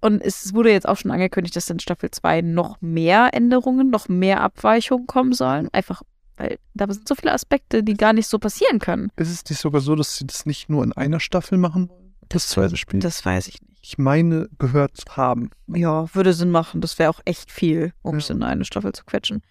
und 0.00 0.20
es 0.20 0.52
wurde 0.54 0.70
jetzt 0.70 0.88
auch 0.88 0.96
schon 0.98 1.10
angekündigt, 1.10 1.56
dass 1.56 1.70
in 1.70 1.78
Staffel 1.80 2.10
2 2.10 2.42
noch 2.42 2.80
mehr 2.80 3.30
Änderungen, 3.32 3.88
noch 3.90 4.08
mehr 4.08 4.40
Abweichungen 4.42 5.06
kommen 5.06 5.32
sollen. 5.32 5.68
Einfach, 5.72 6.02
weil 6.36 6.58
da 6.74 6.86
sind 6.92 7.08
so 7.08 7.14
viele 7.14 7.32
Aspekte, 7.32 7.82
die 7.82 7.94
gar 7.94 8.12
nicht 8.12 8.28
so 8.28 8.38
passieren 8.38 8.78
können. 8.80 9.10
Ist 9.16 9.30
es 9.30 9.44
nicht 9.48 9.60
sogar 9.60 9.80
so, 9.80 9.94
dass 9.94 10.16
sie 10.16 10.26
das 10.26 10.44
nicht 10.44 10.68
nur 10.68 10.84
in 10.84 10.92
einer 10.92 11.20
Staffel 11.20 11.56
machen 11.56 11.88
wollen? 11.88 12.14
Das 12.28 12.48
zweite 12.48 12.76
Spiel. 12.76 13.00
Das 13.00 13.24
weiß 13.24 13.48
ich 13.48 13.60
nicht. 13.62 13.74
ich 13.82 13.98
meine, 13.98 14.48
gehört 14.58 14.96
zu 14.96 15.16
haben. 15.16 15.50
Ja, 15.68 16.12
würde 16.14 16.32
Sinn 16.32 16.50
machen. 16.50 16.80
Das 16.80 16.98
wäre 16.98 17.10
auch 17.10 17.20
echt 17.24 17.50
viel, 17.52 17.92
um 18.02 18.16
es 18.16 18.28
Ja. 18.28 18.34
in 18.34 18.42
eine 18.42 18.64
Staffel 18.64 18.92
zu 18.92 19.04
quetschen. 19.04 19.42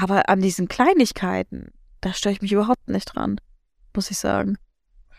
Aber 0.00 0.28
an 0.28 0.40
diesen 0.40 0.68
Kleinigkeiten, 0.68 1.72
da 2.00 2.12
störe 2.12 2.32
ich 2.32 2.40
mich 2.40 2.52
überhaupt 2.52 2.88
nicht 2.88 3.06
dran, 3.06 3.40
muss 3.96 4.12
ich 4.12 4.18
sagen. 4.18 4.56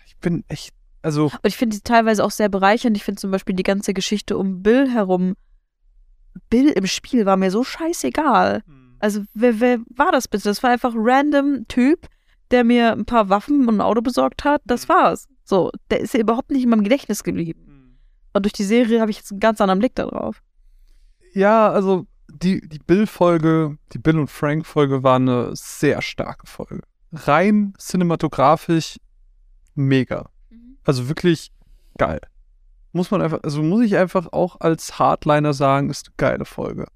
Ich 0.05 0.15
bin 0.19 0.45
echt, 0.47 0.73
also, 1.01 1.25
Und 1.25 1.39
ich 1.43 1.57
finde 1.57 1.75
die 1.75 1.83
teilweise 1.83 2.23
auch 2.23 2.31
sehr 2.31 2.47
bereichernd. 2.47 2.95
Ich 2.95 3.03
finde 3.03 3.19
zum 3.19 3.29
Beispiel 3.29 3.55
die 3.55 3.63
ganze 3.63 3.93
Geschichte 3.93 4.37
um 4.37 4.63
Bill 4.63 4.89
herum. 4.89 5.35
Bill 6.49 6.69
im 6.69 6.87
Spiel 6.87 7.25
war 7.25 7.35
mir 7.35 7.51
so 7.51 7.65
scheißegal. 7.65 8.63
Also, 8.99 9.23
wer, 9.33 9.59
wer 9.59 9.79
war 9.95 10.13
das 10.13 10.29
bitte? 10.29 10.45
Das 10.45 10.63
war 10.63 10.69
einfach 10.69 10.93
ein 10.93 11.01
random 11.01 11.67
Typ, 11.67 12.07
der 12.51 12.63
mir 12.63 12.93
ein 12.93 13.05
paar 13.05 13.27
Waffen 13.27 13.67
und 13.67 13.75
ein 13.77 13.81
Auto 13.81 14.01
besorgt 14.01 14.45
hat. 14.45 14.61
Das 14.65 14.87
Mhm. 14.87 14.93
war's. 14.93 15.27
So, 15.43 15.71
der 15.91 15.99
ist 15.99 16.13
ja 16.13 16.21
überhaupt 16.21 16.51
nicht 16.51 16.63
in 16.63 16.69
meinem 16.69 16.83
Gedächtnis 16.83 17.23
geblieben. 17.23 17.97
Und 18.31 18.45
durch 18.45 18.53
die 18.53 18.63
Serie 18.63 19.01
habe 19.01 19.11
ich 19.11 19.17
jetzt 19.17 19.31
einen 19.31 19.41
ganz 19.41 19.59
anderen 19.59 19.79
Blick 19.79 19.95
darauf. 19.95 20.41
ja, 21.33 21.69
also 21.69 22.05
die, 22.41 22.67
die 22.67 22.79
Bill-Folge, 22.79 23.77
die 23.93 23.99
Bill 23.99 24.19
und 24.19 24.29
Frank-Folge 24.29 25.03
war 25.03 25.17
eine 25.17 25.55
sehr 25.55 26.01
starke 26.01 26.47
Folge. 26.47 26.81
Rein 27.11 27.73
cinematografisch 27.77 28.99
mega. 29.75 30.29
Also 30.83 31.07
wirklich 31.09 31.51
geil. 31.97 32.21
Muss 32.91 33.11
man 33.11 33.21
einfach, 33.21 33.39
also 33.43 33.61
muss 33.61 33.85
ich 33.85 33.97
einfach 33.97 34.31
auch 34.31 34.59
als 34.59 34.97
Hardliner 34.97 35.53
sagen, 35.53 35.89
ist 35.89 36.07
eine 36.07 36.15
geile 36.17 36.45
Folge. 36.45 36.87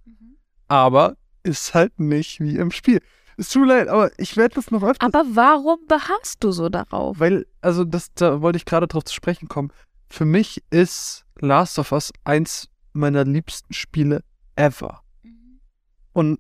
Aber 0.68 1.16
ist 1.44 1.74
halt 1.74 2.00
nicht 2.00 2.40
wie 2.40 2.58
im 2.58 2.72
Spiel. 2.72 3.02
Es 3.38 3.50
tut 3.50 3.64
mir 3.64 3.68
leid, 3.70 3.88
aber 3.88 4.12
ich 4.18 4.38
werde 4.38 4.56
das 4.56 4.72
noch 4.72 4.84
öfter. 4.84 5.06
Aber 5.06 5.24
warum 5.34 5.80
beharrst 5.88 6.44
du 6.44 6.52
so 6.52 6.70
darauf? 6.70 7.20
Weil, 7.20 7.46
also 7.62 7.84
das, 7.84 8.14
da 8.14 8.42
wollte 8.42 8.58
ich 8.58 8.66
gerade 8.66 8.88
drauf 8.88 9.04
zu 9.06 9.14
sprechen 9.14 9.48
kommen. 9.48 9.72
Für 10.10 10.26
mich 10.26 10.64
ist 10.70 11.26
Last 11.40 11.80
of 11.80 11.92
Us 11.92 12.12
eins 12.24 12.70
meiner 12.94 13.26
liebsten 13.26 13.74
Spiele 13.74 14.24
ever. 14.56 15.03
Und 16.14 16.40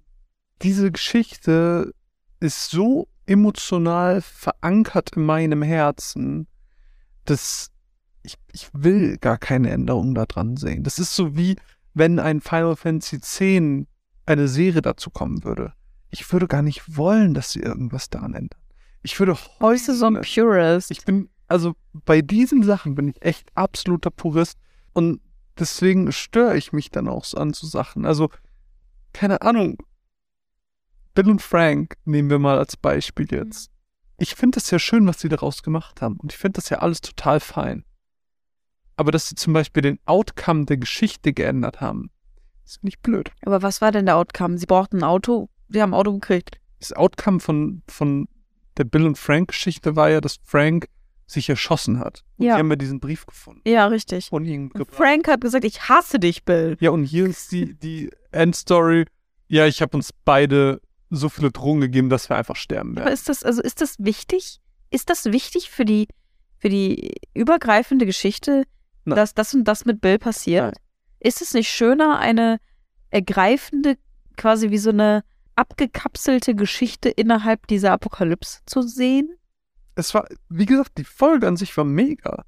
diese 0.61 0.91
Geschichte 0.91 1.93
ist 2.39 2.69
so 2.69 3.07
emotional 3.25 4.21
verankert 4.21 5.11
in 5.15 5.25
meinem 5.25 5.61
Herzen, 5.61 6.47
dass 7.25 7.71
ich, 8.21 8.37
ich 8.51 8.69
will 8.73 9.17
gar 9.17 9.37
keine 9.37 9.69
Änderung 9.69 10.15
da 10.15 10.25
dran 10.25 10.57
sehen. 10.57 10.83
Das 10.83 10.99
ist 10.99 11.15
so 11.15 11.35
wie, 11.35 11.55
wenn 11.93 12.19
ein 12.19 12.41
Final 12.41 12.75
Fantasy 12.75 13.17
X 13.17 13.39
eine 14.25 14.47
Serie 14.47 14.81
dazu 14.81 15.09
kommen 15.09 15.43
würde. 15.43 15.73
Ich 16.09 16.31
würde 16.31 16.47
gar 16.47 16.61
nicht 16.61 16.95
wollen, 16.97 17.33
dass 17.33 17.51
sie 17.51 17.59
irgendwas 17.59 18.09
daran 18.09 18.33
ändern. 18.33 18.59
Ich 19.01 19.19
würde 19.19 19.37
Bist 19.59 19.87
du 19.87 19.93
so 19.93 20.05
ein 20.05 20.17
heute, 20.17 20.41
Purist? 20.41 20.91
ich 20.91 21.03
bin, 21.03 21.29
also 21.47 21.73
bei 22.05 22.21
diesen 22.21 22.63
Sachen 22.63 22.95
bin 22.95 23.09
ich 23.09 23.21
echt 23.21 23.49
absoluter 23.55 24.11
Purist 24.11 24.57
und 24.93 25.19
deswegen 25.59 26.11
störe 26.11 26.55
ich 26.57 26.71
mich 26.71 26.89
dann 26.89 27.07
auch 27.09 27.25
so 27.25 27.37
an 27.37 27.53
so 27.53 27.67
Sachen. 27.67 28.05
Also, 28.05 28.29
keine 29.13 29.41
Ahnung. 29.41 29.77
Bill 31.13 31.29
und 31.29 31.41
Frank 31.41 31.95
nehmen 32.05 32.29
wir 32.29 32.39
mal 32.39 32.57
als 32.57 32.75
Beispiel 32.75 33.27
jetzt. 33.31 33.69
Ich 34.17 34.35
finde 34.35 34.59
es 34.59 34.71
ja 34.71 34.79
schön, 34.79 35.07
was 35.07 35.19
sie 35.19 35.29
daraus 35.29 35.63
gemacht 35.63 36.01
haben 36.01 36.17
und 36.17 36.31
ich 36.31 36.37
finde 36.37 36.57
das 36.57 36.69
ja 36.69 36.79
alles 36.79 37.01
total 37.01 37.39
fein. 37.39 37.85
Aber 38.95 39.11
dass 39.11 39.27
sie 39.27 39.35
zum 39.35 39.53
Beispiel 39.53 39.81
den 39.81 39.99
Outcome 40.05 40.65
der 40.65 40.77
Geschichte 40.77 41.33
geändert 41.33 41.81
haben, 41.81 42.11
ist 42.65 42.83
nicht 42.83 43.01
blöd. 43.01 43.31
Aber 43.45 43.61
was 43.61 43.81
war 43.81 43.91
denn 43.91 44.05
der 44.05 44.17
Outcome? 44.17 44.57
Sie 44.57 44.65
brauchten 44.65 44.97
ein 44.97 45.03
Auto, 45.03 45.49
sie 45.69 45.81
haben 45.81 45.93
ein 45.93 45.99
Auto 45.99 46.13
gekriegt. 46.13 46.59
Das 46.79 46.93
Outcome 46.93 47.39
von, 47.39 47.83
von 47.87 48.27
der 48.77 48.83
Bill 48.83 49.05
und 49.05 49.17
Frank 49.17 49.49
Geschichte 49.49 49.95
war 49.95 50.09
ja, 50.09 50.21
dass 50.21 50.39
Frank 50.43 50.87
sich 51.25 51.49
erschossen 51.49 51.99
hat. 51.99 52.23
Und 52.37 52.45
Ja. 52.45 52.53
sie 52.55 52.59
haben 52.59 52.69
ja 52.69 52.75
diesen 52.75 52.99
Brief 52.99 53.25
gefunden. 53.25 53.61
Ja, 53.67 53.87
richtig. 53.87 54.31
Und 54.31 54.45
gebracht. 54.45 54.89
Frank 54.95 55.27
hat 55.27 55.41
gesagt, 55.41 55.63
ich 55.65 55.87
hasse 55.89 56.19
dich, 56.19 56.43
Bill. 56.43 56.77
Ja, 56.79 56.91
und 56.91 57.03
hier 57.05 57.25
ist 57.25 57.51
die, 57.51 57.73
die 57.79 58.09
Endstory. 58.31 59.05
Ja, 59.47 59.65
ich 59.67 59.81
habe 59.81 59.95
uns 59.97 60.11
beide 60.25 60.81
so 61.09 61.29
viele 61.29 61.51
Drogen 61.51 61.81
gegeben, 61.81 62.09
dass 62.09 62.29
wir 62.29 62.35
einfach 62.37 62.55
sterben 62.55 62.91
Aber 62.91 63.05
werden. 63.05 63.13
ist 63.13 63.29
das, 63.29 63.43
also 63.43 63.61
ist 63.61 63.81
das 63.81 63.95
wichtig? 63.99 64.59
Ist 64.89 65.09
das 65.09 65.25
wichtig 65.25 65.69
für 65.69 65.85
die, 65.85 66.07
für 66.57 66.69
die 66.69 67.13
übergreifende 67.33 68.05
Geschichte, 68.05 68.63
Nein. 69.05 69.15
dass 69.15 69.33
das 69.33 69.53
und 69.53 69.63
das 69.65 69.85
mit 69.85 70.01
Bill 70.01 70.17
passiert? 70.19 70.73
Nein. 70.75 70.83
Ist 71.19 71.41
es 71.41 71.53
nicht 71.53 71.69
schöner, 71.69 72.19
eine 72.19 72.59
ergreifende, 73.11 73.97
quasi 74.37 74.71
wie 74.71 74.77
so 74.77 74.89
eine 74.89 75.23
abgekapselte 75.55 76.55
Geschichte 76.55 77.09
innerhalb 77.09 77.67
dieser 77.67 77.91
Apokalypse 77.91 78.59
zu 78.65 78.81
sehen? 78.81 79.29
Es 79.95 80.13
war, 80.13 80.27
wie 80.49 80.65
gesagt, 80.65 80.97
die 80.97 81.03
Folge 81.03 81.47
an 81.47 81.57
sich 81.57 81.75
war 81.77 81.83
mega. 81.85 82.45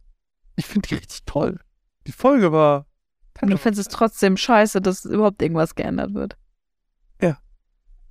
Ich 0.55 0.65
finde 0.65 0.87
die 0.89 0.95
richtig 0.95 1.23
toll. 1.25 1.59
Die 2.07 2.11
Folge 2.11 2.51
war. 2.51 2.85
Und 3.41 3.49
du 3.49 3.57
findest 3.57 3.87
es 3.89 3.93
trotzdem 3.93 4.37
scheiße, 4.37 4.81
dass 4.81 5.03
überhaupt 5.05 5.41
irgendwas 5.41 5.75
geändert 5.75 6.13
wird. 6.13 6.37
Ja. 7.21 7.37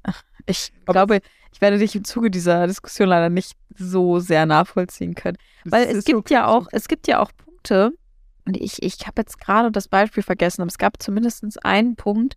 Ach, 0.02 0.22
ich 0.46 0.72
Aber- 0.84 0.92
glaube, 0.92 1.20
ich 1.52 1.60
werde 1.60 1.78
dich 1.78 1.96
im 1.96 2.04
Zuge 2.04 2.30
dieser 2.30 2.66
Diskussion 2.66 3.08
leider 3.08 3.30
nicht 3.30 3.56
so 3.76 4.18
sehr 4.18 4.44
nachvollziehen 4.46 5.14
können. 5.14 5.38
Weil 5.64 5.86
es 5.86 6.04
gibt 6.04 6.28
ja 6.30 6.46
auch, 6.46 6.66
es 6.72 6.88
gibt 6.88 7.06
ja 7.08 7.20
auch 7.20 7.30
Punkte, 7.36 7.92
und 8.46 8.58
ich, 8.58 8.82
ich 8.82 9.06
habe 9.06 9.22
jetzt 9.22 9.40
gerade 9.40 9.72
das 9.72 9.88
Beispiel 9.88 10.22
vergessen, 10.22 10.60
aber 10.60 10.68
es 10.68 10.76
gab 10.78 11.02
zumindest 11.02 11.64
einen 11.64 11.96
Punkt, 11.96 12.36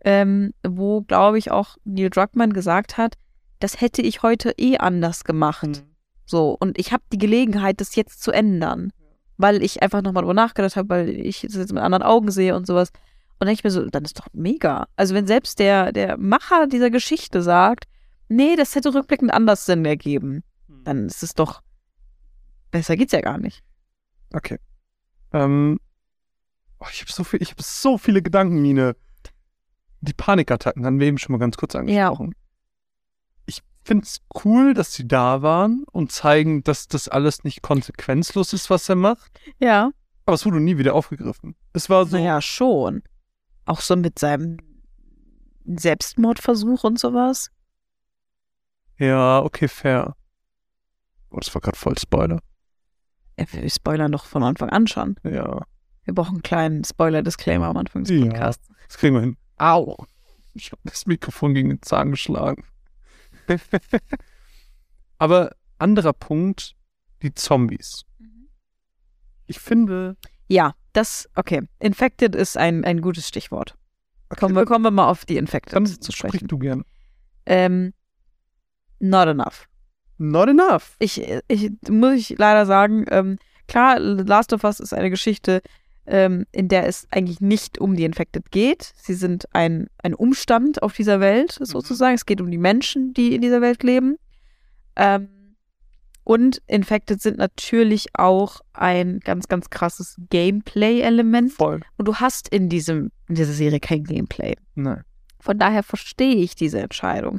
ähm, 0.00 0.52
wo, 0.66 1.02
glaube 1.02 1.38
ich, 1.38 1.52
auch 1.52 1.76
Neil 1.84 2.10
Druckmann 2.10 2.52
gesagt 2.52 2.96
hat, 2.98 3.14
das 3.60 3.80
hätte 3.80 4.02
ich 4.02 4.22
heute 4.22 4.52
eh 4.58 4.78
anders 4.78 5.22
gemacht. 5.22 5.84
So, 6.26 6.56
und 6.58 6.78
ich 6.78 6.92
habe 6.92 7.04
die 7.12 7.18
Gelegenheit, 7.18 7.80
das 7.80 7.94
jetzt 7.94 8.22
zu 8.22 8.32
ändern. 8.32 8.92
Weil 9.38 9.62
ich 9.62 9.82
einfach 9.82 10.02
nochmal 10.02 10.22
drüber 10.22 10.34
nachgedacht 10.34 10.76
habe, 10.76 10.88
weil 10.88 11.08
ich 11.10 11.44
es 11.44 11.54
jetzt 11.54 11.72
mit 11.72 11.82
anderen 11.82 12.02
Augen 12.02 12.30
sehe 12.30 12.56
und 12.56 12.66
sowas. 12.66 12.90
Und 12.90 13.40
dann 13.40 13.46
denke 13.48 13.60
ich 13.60 13.64
mir 13.64 13.70
so, 13.70 13.84
dann 13.86 14.04
ist 14.04 14.18
doch 14.18 14.26
mega. 14.32 14.88
Also 14.96 15.14
wenn 15.14 15.26
selbst 15.26 15.58
der, 15.58 15.92
der 15.92 16.16
Macher 16.16 16.66
dieser 16.66 16.90
Geschichte 16.90 17.42
sagt, 17.42 17.84
nee, 18.28 18.56
das 18.56 18.74
hätte 18.74 18.94
rückblickend 18.94 19.32
anders 19.32 19.66
Sinn 19.66 19.84
ergeben, 19.84 20.42
dann 20.84 21.06
ist 21.06 21.22
es 21.22 21.34
doch, 21.34 21.62
besser 22.70 22.96
geht's 22.96 23.12
ja 23.12 23.20
gar 23.20 23.38
nicht. 23.38 23.62
Okay. 24.32 24.58
Ähm, 25.32 25.78
oh, 26.80 26.86
ich 26.90 27.02
habe 27.02 27.12
so 27.12 27.24
viel, 27.24 27.42
ich 27.42 27.50
habe 27.50 27.62
so 27.62 27.98
viele 27.98 28.22
Gedanken, 28.22 28.60
Mine. 28.62 28.96
Die 30.00 30.14
Panikattacken 30.14 30.86
haben 30.86 31.00
wir 31.00 31.06
eben 31.06 31.18
schon 31.18 31.32
mal 31.32 31.38
ganz 31.38 31.56
kurz 31.56 31.74
angesprochen. 31.74 32.32
Ich 32.32 32.45
finde 33.86 34.04
es 34.04 34.20
cool, 34.44 34.74
dass 34.74 34.92
sie 34.92 35.06
da 35.08 35.42
waren 35.42 35.84
und 35.92 36.12
zeigen, 36.12 36.62
dass 36.64 36.88
das 36.88 37.08
alles 37.08 37.44
nicht 37.44 37.62
konsequenzlos 37.62 38.52
ist, 38.52 38.68
was 38.70 38.88
er 38.88 38.96
macht. 38.96 39.40
Ja. 39.58 39.90
Aber 40.26 40.34
es 40.34 40.44
wurde 40.44 40.60
nie 40.60 40.76
wieder 40.78 40.94
aufgegriffen. 40.94 41.54
Es 41.72 41.88
war 41.88 42.04
so, 42.06 42.16
Naja, 42.16 42.40
schon. 42.42 43.02
Auch 43.64 43.80
so 43.80 43.96
mit 43.96 44.18
seinem 44.18 44.58
Selbstmordversuch 45.64 46.84
und 46.84 46.98
sowas. 46.98 47.50
ja, 48.98 49.40
okay, 49.42 49.68
fair. 49.68 50.16
Oh, 51.30 51.38
das 51.38 51.54
war 51.54 51.60
gerade 51.60 51.76
voll 51.76 51.98
Spoiler. 51.98 52.40
Ja, 53.38 53.44
wir 53.52 53.68
spoilern 53.68 54.12
doch 54.12 54.24
von 54.26 54.42
Anfang 54.42 54.70
an 54.70 54.86
schon. 54.86 55.16
Ja, 55.24 55.62
Wir 56.04 56.14
brauchen 56.14 56.36
einen 56.36 56.42
kleinen 56.42 56.84
Spoiler-Disclaimer 56.84 57.66
am 57.66 57.76
Anfang 57.76 58.04
des 58.04 58.16
Ja. 58.16 58.24
Podcasts. 58.26 58.68
das 58.86 58.96
kriegen 58.96 59.14
wir 59.14 59.20
hin. 59.20 59.36
Au! 59.58 60.06
Ich 60.54 60.72
habe 60.72 60.80
das 60.84 61.04
Mikrofon 61.06 61.52
gegen 61.54 61.68
den 61.68 61.82
Zahn 61.82 62.12
geschlagen. 62.12 62.64
Aber 65.18 65.54
anderer 65.78 66.12
Punkt, 66.12 66.74
die 67.22 67.34
Zombies. 67.34 68.04
Ich 69.46 69.60
finde, 69.60 70.16
Ja, 70.48 70.74
das, 70.92 71.28
okay. 71.34 71.62
Infected 71.78 72.34
ist 72.34 72.56
ein, 72.56 72.84
ein 72.84 73.00
gutes 73.00 73.28
Stichwort. 73.28 73.76
okay, 74.30 74.40
Kommen 74.40 74.54
wir, 74.56 74.64
kommen 74.64 74.84
wir 74.84 74.90
mal 74.90 75.08
auf 75.08 75.24
die 75.24 75.36
Infected 75.36 75.74
dann 75.74 75.86
zu 75.86 76.12
sprich 76.12 76.30
sprechen. 76.30 76.48
du 76.48 76.58
gerne. 76.58 76.84
Ähm, 77.46 77.92
not 78.98 79.28
enough. 79.28 79.68
Not 80.18 80.48
enough. 80.48 80.96
Ich, 80.98 81.20
ich 81.48 81.70
muss 81.88 82.14
ich 82.14 82.30
leider 82.38 82.66
sagen, 82.66 83.04
ähm, 83.10 83.38
klar, 83.68 83.98
Last 84.00 84.52
of 84.52 84.64
Us 84.64 84.80
ist 84.80 84.94
eine 84.94 85.10
Geschichte, 85.10 85.60
ähm, 86.06 86.46
in 86.52 86.68
der 86.68 86.86
es 86.86 87.06
eigentlich 87.10 87.40
nicht 87.40 87.78
um 87.78 87.96
die 87.96 88.04
Infected 88.04 88.50
geht. 88.50 88.92
Sie 88.96 89.14
sind 89.14 89.46
ein, 89.52 89.88
ein 90.02 90.14
Umstand 90.14 90.82
auf 90.82 90.94
dieser 90.94 91.20
Welt, 91.20 91.58
sozusagen. 91.60 92.14
Es 92.14 92.26
geht 92.26 92.40
um 92.40 92.50
die 92.50 92.58
Menschen, 92.58 93.12
die 93.14 93.34
in 93.34 93.42
dieser 93.42 93.60
Welt 93.60 93.82
leben. 93.82 94.16
Ähm, 94.96 95.28
und 96.24 96.60
Infected 96.66 97.22
sind 97.22 97.38
natürlich 97.38 98.08
auch 98.14 98.60
ein 98.72 99.20
ganz, 99.20 99.46
ganz 99.46 99.70
krasses 99.70 100.16
Gameplay-Element. 100.30 101.52
Voll. 101.52 101.82
Und 101.96 102.08
du 102.08 102.16
hast 102.16 102.48
in, 102.48 102.68
diesem, 102.68 103.12
in 103.28 103.36
dieser 103.36 103.52
Serie 103.52 103.78
kein 103.78 104.02
Gameplay. 104.02 104.56
Nein. 104.74 105.04
Von 105.38 105.58
daher 105.58 105.84
verstehe 105.84 106.36
ich 106.36 106.56
diese 106.56 106.80
Entscheidung. 106.80 107.38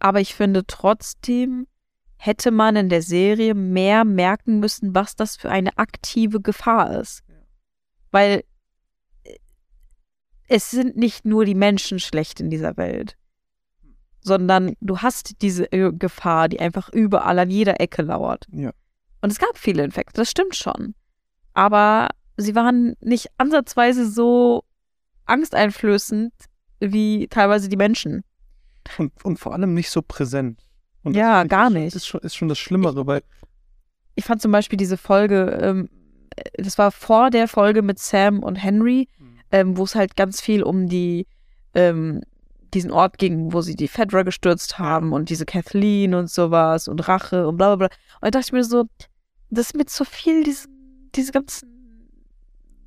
Aber 0.00 0.20
ich 0.20 0.34
finde 0.34 0.66
trotzdem, 0.66 1.68
hätte 2.16 2.50
man 2.50 2.74
in 2.74 2.88
der 2.88 3.02
Serie 3.02 3.54
mehr 3.54 4.04
merken 4.04 4.58
müssen, 4.58 4.94
was 4.94 5.14
das 5.14 5.36
für 5.36 5.50
eine 5.50 5.78
aktive 5.78 6.40
Gefahr 6.40 6.98
ist. 7.00 7.22
Weil 8.14 8.44
äh, 9.24 9.34
es 10.46 10.70
sind 10.70 10.96
nicht 10.96 11.24
nur 11.24 11.44
die 11.44 11.56
Menschen 11.56 11.98
schlecht 11.98 12.38
in 12.38 12.48
dieser 12.48 12.76
Welt, 12.76 13.16
sondern 14.20 14.76
du 14.80 14.98
hast 14.98 15.42
diese 15.42 15.64
äh, 15.72 15.92
Gefahr, 15.92 16.48
die 16.48 16.60
einfach 16.60 16.88
überall 16.90 17.40
an 17.40 17.50
jeder 17.50 17.80
Ecke 17.80 18.02
lauert. 18.02 18.46
Ja. 18.52 18.70
Und 19.20 19.32
es 19.32 19.40
gab 19.40 19.58
viele 19.58 19.82
Infekte, 19.82 20.20
das 20.20 20.30
stimmt 20.30 20.54
schon. 20.54 20.94
Aber 21.54 22.08
sie 22.36 22.54
waren 22.54 22.94
nicht 23.00 23.30
ansatzweise 23.36 24.08
so 24.08 24.62
angsteinflößend 25.24 26.32
wie 26.78 27.26
teilweise 27.26 27.68
die 27.68 27.76
Menschen. 27.76 28.22
Und, 28.96 29.12
und 29.24 29.40
vor 29.40 29.54
allem 29.54 29.74
nicht 29.74 29.90
so 29.90 30.02
präsent. 30.02 30.60
Und 31.02 31.16
Ja, 31.16 31.42
ich, 31.42 31.48
gar 31.48 31.68
nicht. 31.68 31.96
Ist 31.96 32.06
schon, 32.06 32.20
ist 32.20 32.36
schon 32.36 32.48
das 32.48 32.58
Schlimmere, 32.58 33.08
weil 33.08 33.24
Ich 34.14 34.24
fand 34.24 34.40
zum 34.40 34.52
Beispiel 34.52 34.76
diese 34.76 34.98
Folge, 34.98 35.58
ähm, 35.60 35.88
das 36.54 36.78
war 36.78 36.90
vor 36.90 37.30
der 37.30 37.48
Folge 37.48 37.82
mit 37.82 37.98
Sam 37.98 38.42
und 38.42 38.56
Henry, 38.56 39.08
ähm, 39.52 39.76
wo 39.76 39.84
es 39.84 39.94
halt 39.94 40.16
ganz 40.16 40.40
viel 40.40 40.62
um 40.62 40.88
die, 40.88 41.26
ähm, 41.74 42.22
diesen 42.72 42.90
Ort 42.90 43.18
ging, 43.18 43.52
wo 43.52 43.60
sie 43.60 43.76
die 43.76 43.88
Fedra 43.88 44.22
gestürzt 44.22 44.78
haben 44.78 45.12
und 45.12 45.30
diese 45.30 45.46
Kathleen 45.46 46.14
und 46.14 46.28
sowas 46.28 46.88
und 46.88 47.06
Rache 47.06 47.46
und 47.46 47.56
bla 47.56 47.76
bla 47.76 47.86
bla. 47.86 47.96
Und 48.20 48.24
da 48.24 48.30
dachte 48.30 48.46
ich 48.48 48.52
mir 48.52 48.64
so, 48.64 48.84
das 49.50 49.66
ist 49.66 49.76
mit 49.76 49.90
so 49.90 50.04
viel, 50.04 50.42
diese, 50.42 50.66
diese 51.14 51.32
ganzen 51.32 51.68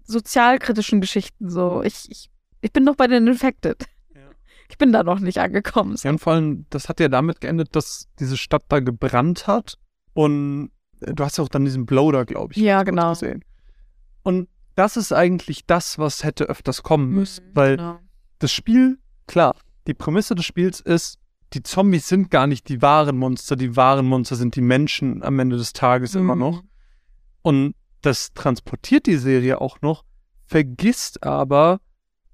sozialkritischen 0.03 1.01
Geschichten 1.01 1.49
so. 1.49 1.83
Ich, 1.83 2.09
ich, 2.09 2.29
ich 2.61 2.73
bin 2.73 2.83
noch 2.83 2.95
bei 2.95 3.07
den 3.07 3.27
Infected. 3.27 3.85
Ja. 4.13 4.21
Ich 4.69 4.77
bin 4.77 4.91
da 4.91 5.01
noch 5.01 5.19
nicht 5.19 5.37
angekommen. 5.37 5.95
Ja, 6.03 6.09
und 6.09 6.19
vor 6.19 6.33
allem, 6.33 6.65
das 6.69 6.89
hat 6.89 6.99
ja 6.99 7.07
damit 7.07 7.39
geendet, 7.39 7.73
dass 7.73 8.09
diese 8.19 8.35
Stadt 8.35 8.63
da 8.67 8.81
gebrannt 8.81 9.47
hat. 9.47 9.77
Und 10.13 10.71
du 10.99 11.23
hast 11.23 11.37
ja 11.37 11.43
auch 11.43 11.49
dann 11.49 11.65
diesen 11.65 11.85
da, 11.85 12.23
glaube 12.23 12.53
ich. 12.53 12.59
Ja, 12.59 12.83
genau. 12.83 13.09
Gesehen. 13.09 13.43
Und 14.23 14.47
das 14.75 14.97
ist 14.97 15.11
eigentlich 15.11 15.65
das, 15.65 15.97
was 15.97 16.23
hätte 16.23 16.45
öfters 16.45 16.83
kommen 16.83 17.09
müssen. 17.11 17.45
Mhm, 17.45 17.51
weil 17.53 17.77
genau. 17.77 17.99
das 18.39 18.51
Spiel, 18.51 18.99
klar, 19.25 19.55
die 19.87 19.93
Prämisse 19.93 20.35
des 20.35 20.45
Spiels 20.45 20.79
ist, 20.79 21.17
die 21.53 21.63
Zombies 21.63 22.07
sind 22.07 22.29
gar 22.29 22.45
nicht 22.45 22.67
die 22.69 22.81
wahren 22.81 23.17
Monster, 23.17 23.55
die 23.55 23.75
wahren 23.75 24.05
Monster 24.05 24.35
sind 24.35 24.55
die 24.55 24.61
Menschen 24.61 25.23
am 25.23 25.39
Ende 25.39 25.57
des 25.57 25.73
Tages 25.73 26.13
immer 26.13 26.35
Mhm. 26.35 26.41
noch. 26.41 26.63
Und 27.41 27.75
das 28.01 28.33
transportiert 28.33 29.05
die 29.05 29.15
Serie 29.15 29.61
auch 29.61 29.81
noch, 29.81 30.03
vergisst 30.45 31.23
aber, 31.23 31.79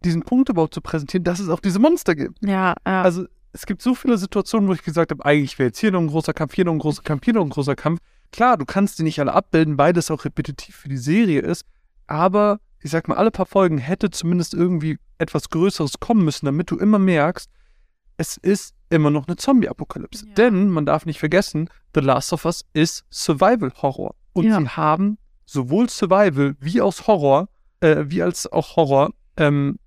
diesen 0.04 0.24
Punkt 0.24 0.50
überhaupt 0.50 0.74
zu 0.74 0.82
präsentieren, 0.82 1.24
dass 1.24 1.40
es 1.40 1.50
auch 1.50 1.60
diese 1.60 1.80
Monster 1.80 2.16
gibt. 2.16 2.44
Ja, 2.44 2.76
ja. 2.86 3.02
Also 3.04 3.26
es 3.54 3.66
gibt 3.66 3.82
so 3.82 3.96
viele 3.96 4.18
Situationen, 4.18 4.68
wo 4.68 4.74
ich 4.74 4.84
gesagt 4.84 5.12
habe, 5.12 5.24
eigentlich 5.24 5.58
wäre 5.60 5.68
jetzt 5.68 5.80
hier 5.80 5.92
noch 5.92 6.02
ein 6.02 6.08
großer 6.08 6.34
Kampf, 6.34 6.56
hier 6.56 6.66
noch 6.66 6.74
ein 6.74 6.80
großer 6.80 7.04
Kampf, 7.04 7.24
hier 7.24 7.36
noch 7.36 7.44
ein 7.44 7.50
großer 7.50 7.76
Kampf. 7.76 8.00
Klar, 8.34 8.58
du 8.58 8.66
kannst 8.66 9.00
die 9.00 9.04
nicht 9.04 9.20
alle 9.20 9.32
abbilden, 9.34 9.78
weil 9.78 9.94
das 9.94 10.12
auch 10.12 10.26
repetitiv 10.26 10.76
für 10.76 10.90
die 10.90 10.98
Serie 10.98 11.40
ist, 11.40 11.64
aber 12.08 12.60
ich 12.82 12.92
sag 12.92 13.08
mal, 13.08 13.16
alle 13.16 13.32
paar 13.32 13.46
Folgen 13.46 13.78
hätte 13.78 14.10
zumindest 14.10 14.54
irgendwie 14.56 14.98
etwas 15.20 15.50
Größeres 15.50 16.00
kommen 16.02 16.26
müssen, 16.26 16.48
damit 16.48 16.70
du 16.70 16.78
immer 16.78 17.00
merkst, 17.00 17.50
es 18.18 18.38
ist 18.38 18.74
immer 18.90 19.10
noch 19.10 19.28
eine 19.28 19.38
Zombie-Apokalypse. 19.38 20.28
Ja. 20.28 20.34
Denn 20.34 20.70
man 20.70 20.86
darf 20.86 21.06
nicht 21.06 21.20
vergessen, 21.20 21.70
The 21.96 22.02
Last 22.02 22.34
of 22.34 22.44
Us 22.46 22.66
ist 22.74 23.06
Survival-Horror. 23.12 24.16
Und 24.34 24.46
Ja. 24.48 24.60
sie 24.60 24.68
haben 24.70 25.18
sowohl 25.46 25.88
Survival 25.90 26.56
wie 26.60 26.82
aus 26.82 27.08
Horror, 27.08 27.48
äh, 27.82 28.06
wie 28.08 28.22
als 28.24 28.52
auch 28.52 28.76
Horror 28.76 29.12
ähm, 29.38 29.78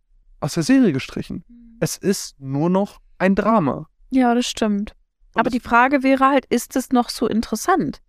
aus 0.40 0.54
der 0.54 0.62
Serie 0.62 0.92
gestrichen. 0.92 1.44
Es 1.80 1.96
ist 1.96 2.40
nur 2.40 2.70
noch 2.70 3.00
ein 3.18 3.34
Drama. 3.34 3.88
Ja, 4.10 4.34
das 4.34 4.46
stimmt. 4.46 4.92
Und 5.34 5.40
Aber 5.40 5.50
die 5.50 5.60
Frage 5.60 6.02
wäre 6.02 6.26
halt, 6.28 6.46
ist 6.46 6.76
es 6.76 6.90
noch 6.90 7.10
so 7.10 7.26
interessant? 7.28 8.00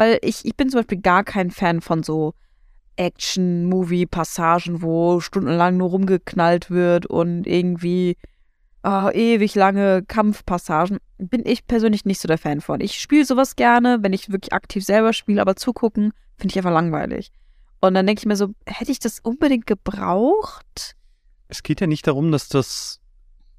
Weil 0.00 0.18
ich, 0.22 0.46
ich 0.46 0.56
bin 0.56 0.70
zum 0.70 0.78
Beispiel 0.78 1.02
gar 1.02 1.24
kein 1.24 1.50
Fan 1.50 1.82
von 1.82 2.02
so 2.02 2.32
Action-Movie-Passagen, 2.96 4.80
wo 4.80 5.20
stundenlang 5.20 5.76
nur 5.76 5.90
rumgeknallt 5.90 6.70
wird 6.70 7.04
und 7.04 7.46
irgendwie 7.46 8.16
ah, 8.82 9.10
ewig 9.10 9.54
lange 9.54 10.02
Kampfpassagen. 10.02 11.00
Bin 11.18 11.44
ich 11.44 11.66
persönlich 11.66 12.06
nicht 12.06 12.18
so 12.18 12.28
der 12.28 12.38
Fan 12.38 12.62
von. 12.62 12.80
Ich 12.80 12.98
spiele 12.98 13.26
sowas 13.26 13.56
gerne, 13.56 13.98
wenn 14.00 14.14
ich 14.14 14.32
wirklich 14.32 14.54
aktiv 14.54 14.82
selber 14.86 15.12
spiele, 15.12 15.42
aber 15.42 15.54
zugucken 15.54 16.14
finde 16.38 16.52
ich 16.54 16.56
einfach 16.56 16.72
langweilig. 16.72 17.30
Und 17.82 17.92
dann 17.92 18.06
denke 18.06 18.20
ich 18.20 18.26
mir 18.26 18.36
so, 18.36 18.54
hätte 18.64 18.92
ich 18.92 19.00
das 19.00 19.20
unbedingt 19.20 19.66
gebraucht? 19.66 20.96
Es 21.48 21.62
geht 21.62 21.82
ja 21.82 21.86
nicht 21.86 22.06
darum, 22.06 22.32
dass 22.32 22.48
das 22.48 23.00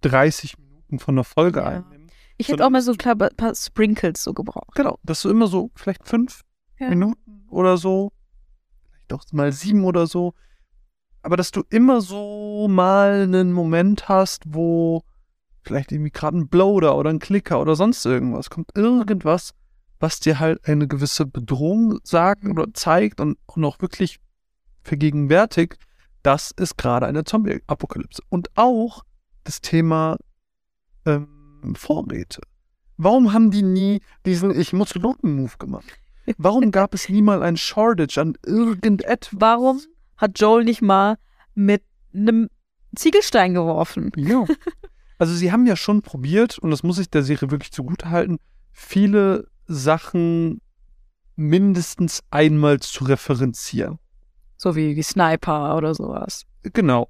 30 0.01 0.57
Minuten 0.57 0.97
von 0.97 1.15
der 1.17 1.23
Folge 1.23 1.59
Ja. 1.59 1.65
einnimmt. 1.67 2.00
Ich 2.41 2.47
hätte 2.49 2.65
auch 2.65 2.69
mal 2.69 2.81
so 2.81 2.93
klar 2.93 3.15
ein 3.19 3.35
paar 3.35 3.55
Sprinkles 3.55 4.23
so 4.23 4.33
gebraucht. 4.33 4.75
Genau, 4.75 4.97
dass 5.03 5.21
du 5.21 5.29
immer 5.29 5.47
so 5.47 5.71
vielleicht 5.75 6.07
fünf 6.07 6.41
Ja. 6.79 6.89
Minuten 6.89 7.45
oder 7.49 7.77
so, 7.77 8.11
vielleicht 8.91 9.13
auch 9.13 9.23
mal 9.31 9.51
sieben 9.51 9.85
oder 9.85 10.07
so, 10.07 10.33
aber 11.21 11.37
dass 11.37 11.51
du 11.51 11.63
immer 11.69 12.01
so 12.01 12.67
mal 12.67 13.21
einen 13.23 13.53
Moment 13.53 14.09
hast, 14.09 14.43
wo 14.47 15.03
vielleicht 15.63 15.91
irgendwie 15.91 16.11
gerade 16.11 16.37
ein 16.37 16.47
Bloater 16.47 16.97
oder 16.97 17.09
ein 17.11 17.19
Klicker 17.19 17.61
oder 17.61 17.75
sonst 17.75 18.05
irgendwas 18.05 18.49
kommt, 18.49 18.75
irgendwas, 18.75 19.53
was 19.99 20.19
dir 20.19 20.39
halt 20.39 20.67
eine 20.67 20.87
gewisse 20.87 21.27
Bedrohung 21.27 21.99
sagt 22.03 22.45
oder 22.45 22.73
zeigt 22.73 23.21
und, 23.21 23.37
und 23.45 23.63
auch 23.63 23.79
wirklich 23.81 24.19
vergegenwärtigt, 24.81 25.77
das 26.23 26.51
ist 26.51 26.77
gerade 26.77 27.05
eine 27.05 27.23
Zombie-Apokalypse. 27.23 28.23
Und 28.29 28.49
auch 28.55 29.03
das 29.43 29.61
Thema 29.61 30.17
ähm, 31.05 31.40
Vorräte. 31.75 32.41
Warum 32.97 33.33
haben 33.33 33.51
die 33.51 33.63
nie 33.63 34.01
diesen 34.25 34.51
Ich 34.51 34.73
muss 34.73 34.93
Looten-Move 34.95 35.57
gemacht? 35.57 35.85
Warum 36.37 36.71
gab 36.71 36.93
es 36.93 37.09
nie 37.09 37.21
mal 37.21 37.41
ein 37.41 37.57
Shortage 37.57 38.19
an 38.19 38.37
irgendetwas? 38.45 39.29
Warum 39.31 39.81
hat 40.17 40.39
Joel 40.39 40.63
nicht 40.63 40.81
mal 40.81 41.17
mit 41.55 41.83
einem 42.13 42.49
Ziegelstein 42.95 43.53
geworfen? 43.53 44.11
Ja. 44.15 44.45
Also 45.17 45.35
sie 45.35 45.51
haben 45.51 45.67
ja 45.67 45.75
schon 45.75 46.01
probiert, 46.01 46.57
und 46.57 46.71
das 46.71 46.81
muss 46.81 46.97
ich 46.97 47.07
der 47.11 47.21
Serie 47.21 47.51
wirklich 47.51 47.71
zugutehalten, 47.71 48.39
viele 48.71 49.47
Sachen 49.67 50.61
mindestens 51.35 52.23
einmal 52.31 52.79
zu 52.79 53.03
referenzieren. 53.03 53.99
So 54.57 54.75
wie 54.75 54.95
die 54.95 55.03
Sniper 55.03 55.77
oder 55.77 55.93
sowas. 55.93 56.47
Genau. 56.63 57.07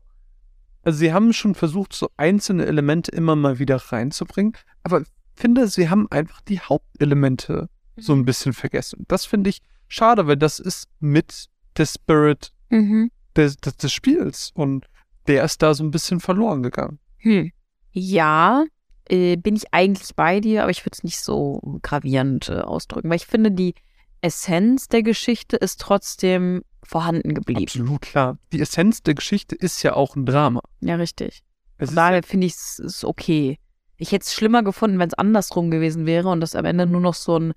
Also 0.84 1.00
sie 1.00 1.14
haben 1.14 1.34
schon 1.34 1.56
versucht, 1.56 1.94
so 1.94 2.10
einzelne 2.18 2.66
Elemente 2.66 3.12
immer 3.12 3.36
mal 3.36 3.60
wieder 3.60 3.78
reinzubringen, 3.78 4.54
aber 4.84 5.02
ich 5.02 5.08
finde, 5.36 5.68
sie 5.68 5.90
haben 5.90 6.08
einfach 6.12 6.42
die 6.42 6.60
Hauptelemente 6.60 7.70
so 7.98 8.14
ein 8.14 8.26
bisschen 8.26 8.54
vergessen. 8.54 9.06
Das 9.08 9.26
finde 9.26 9.50
ich 9.50 9.62
schade, 9.88 10.28
weil 10.28 10.38
das 10.38 10.60
ist 10.60 10.88
mit 11.00 11.46
der 11.78 11.86
Spirit 11.86 12.52
Mhm. 12.70 13.12
des, 13.36 13.58
des, 13.58 13.76
des 13.78 13.92
Spiels 13.92 14.52
und 14.54 14.86
der 15.28 15.44
ist 15.44 15.62
da 15.62 15.74
so 15.74 15.84
ein 15.84 15.92
bisschen 15.92 16.20
verloren 16.20 16.64
gegangen. 16.64 17.00
Hm. 17.18 17.52
Ja, 17.92 18.64
äh, 19.10 19.36
bin 19.36 19.56
ich 19.58 19.74
eigentlich 19.74 20.16
bei 20.16 20.40
dir, 20.40 20.64
aber 20.64 20.72
ich 20.72 20.84
würde 20.86 20.96
es 20.98 21.04
nicht 21.04 21.20
so 21.20 21.60
gravierend 21.82 22.48
äh, 22.50 22.60
ausdrücken, 22.62 23.10
weil 23.10 23.18
ich 23.18 23.28
finde, 23.28 23.52
die 23.52 23.76
Essenz 24.22 24.88
der 24.88 25.04
Geschichte 25.04 25.58
ist 25.58 25.82
trotzdem 25.82 26.64
vorhanden 26.84 27.34
geblieben. 27.34 27.64
Absolut 27.64 28.02
klar. 28.02 28.38
Die 28.52 28.62
Essenz 28.62 29.02
der 29.04 29.14
Geschichte 29.16 29.56
ist 29.56 29.84
ja 29.84 29.94
auch 29.94 30.16
ein 30.16 30.26
Drama. 30.26 30.62
Ja, 30.82 30.96
richtig. 30.96 31.44
Es 31.78 31.94
daher 31.94 32.22
finde 32.24 32.48
ich 32.48 32.54
es 32.54 33.04
okay. 33.04 33.58
Ich 33.98 34.12
hätte 34.12 34.24
es 34.26 34.34
schlimmer 34.34 34.64
gefunden, 34.64 34.98
wenn 35.00 35.08
es 35.08 35.14
andersrum 35.14 35.70
gewesen 35.72 36.06
wäre 36.06 36.30
und 36.30 36.42
das 36.42 36.56
am 36.56 36.66
Ende 36.66 36.86
nur 36.86 37.02
noch 37.02 37.14
so 37.14 37.38
ein 37.38 37.54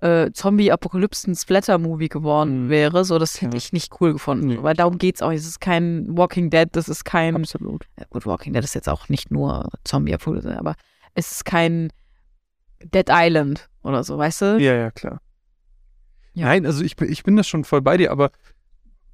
äh, 0.00 0.30
Zombie-Apokalypsen-Splatter-Movie 0.32 2.08
geworden 2.08 2.66
Mhm. 2.66 2.68
wäre. 2.70 3.04
So, 3.04 3.18
das 3.18 3.40
hätte 3.40 3.56
Ja. 3.56 3.58
ich 3.58 3.72
nicht 3.72 4.00
cool 4.00 4.12
gefunden. 4.12 4.46
Nee. 4.46 4.58
Weil 4.62 4.74
darum 4.76 4.98
geht's 4.98 5.22
auch. 5.22 5.30
nicht. 5.30 5.40
Es 5.40 5.46
ist 5.46 5.60
kein 5.60 6.06
Walking 6.16 6.50
Dead, 6.50 6.68
das 6.72 6.88
ist 6.88 7.04
kein. 7.04 7.34
absolut. 7.36 7.86
Ja, 7.98 8.04
gut, 8.10 8.26
Walking 8.26 8.52
Dead 8.52 8.62
ist 8.62 8.74
jetzt 8.74 8.88
auch 8.88 9.08
nicht 9.08 9.30
nur 9.30 9.68
Zombie-Apokalypse, 9.84 10.56
aber 10.58 10.74
es 11.14 11.32
ist 11.32 11.44
kein 11.44 11.92
Dead 12.82 13.06
Island 13.10 13.68
oder 13.82 14.04
so, 14.04 14.16
weißt 14.18 14.42
du? 14.42 14.58
Ja, 14.60 14.74
ja, 14.74 14.90
klar. 14.92 15.20
Ja. 16.34 16.46
Nein, 16.46 16.66
also 16.66 16.84
ich 16.84 16.94
bin, 16.94 17.10
ich 17.10 17.24
bin 17.24 17.34
da 17.36 17.42
schon 17.42 17.64
voll 17.64 17.82
bei 17.82 17.96
dir, 17.96 18.12
aber 18.12 18.30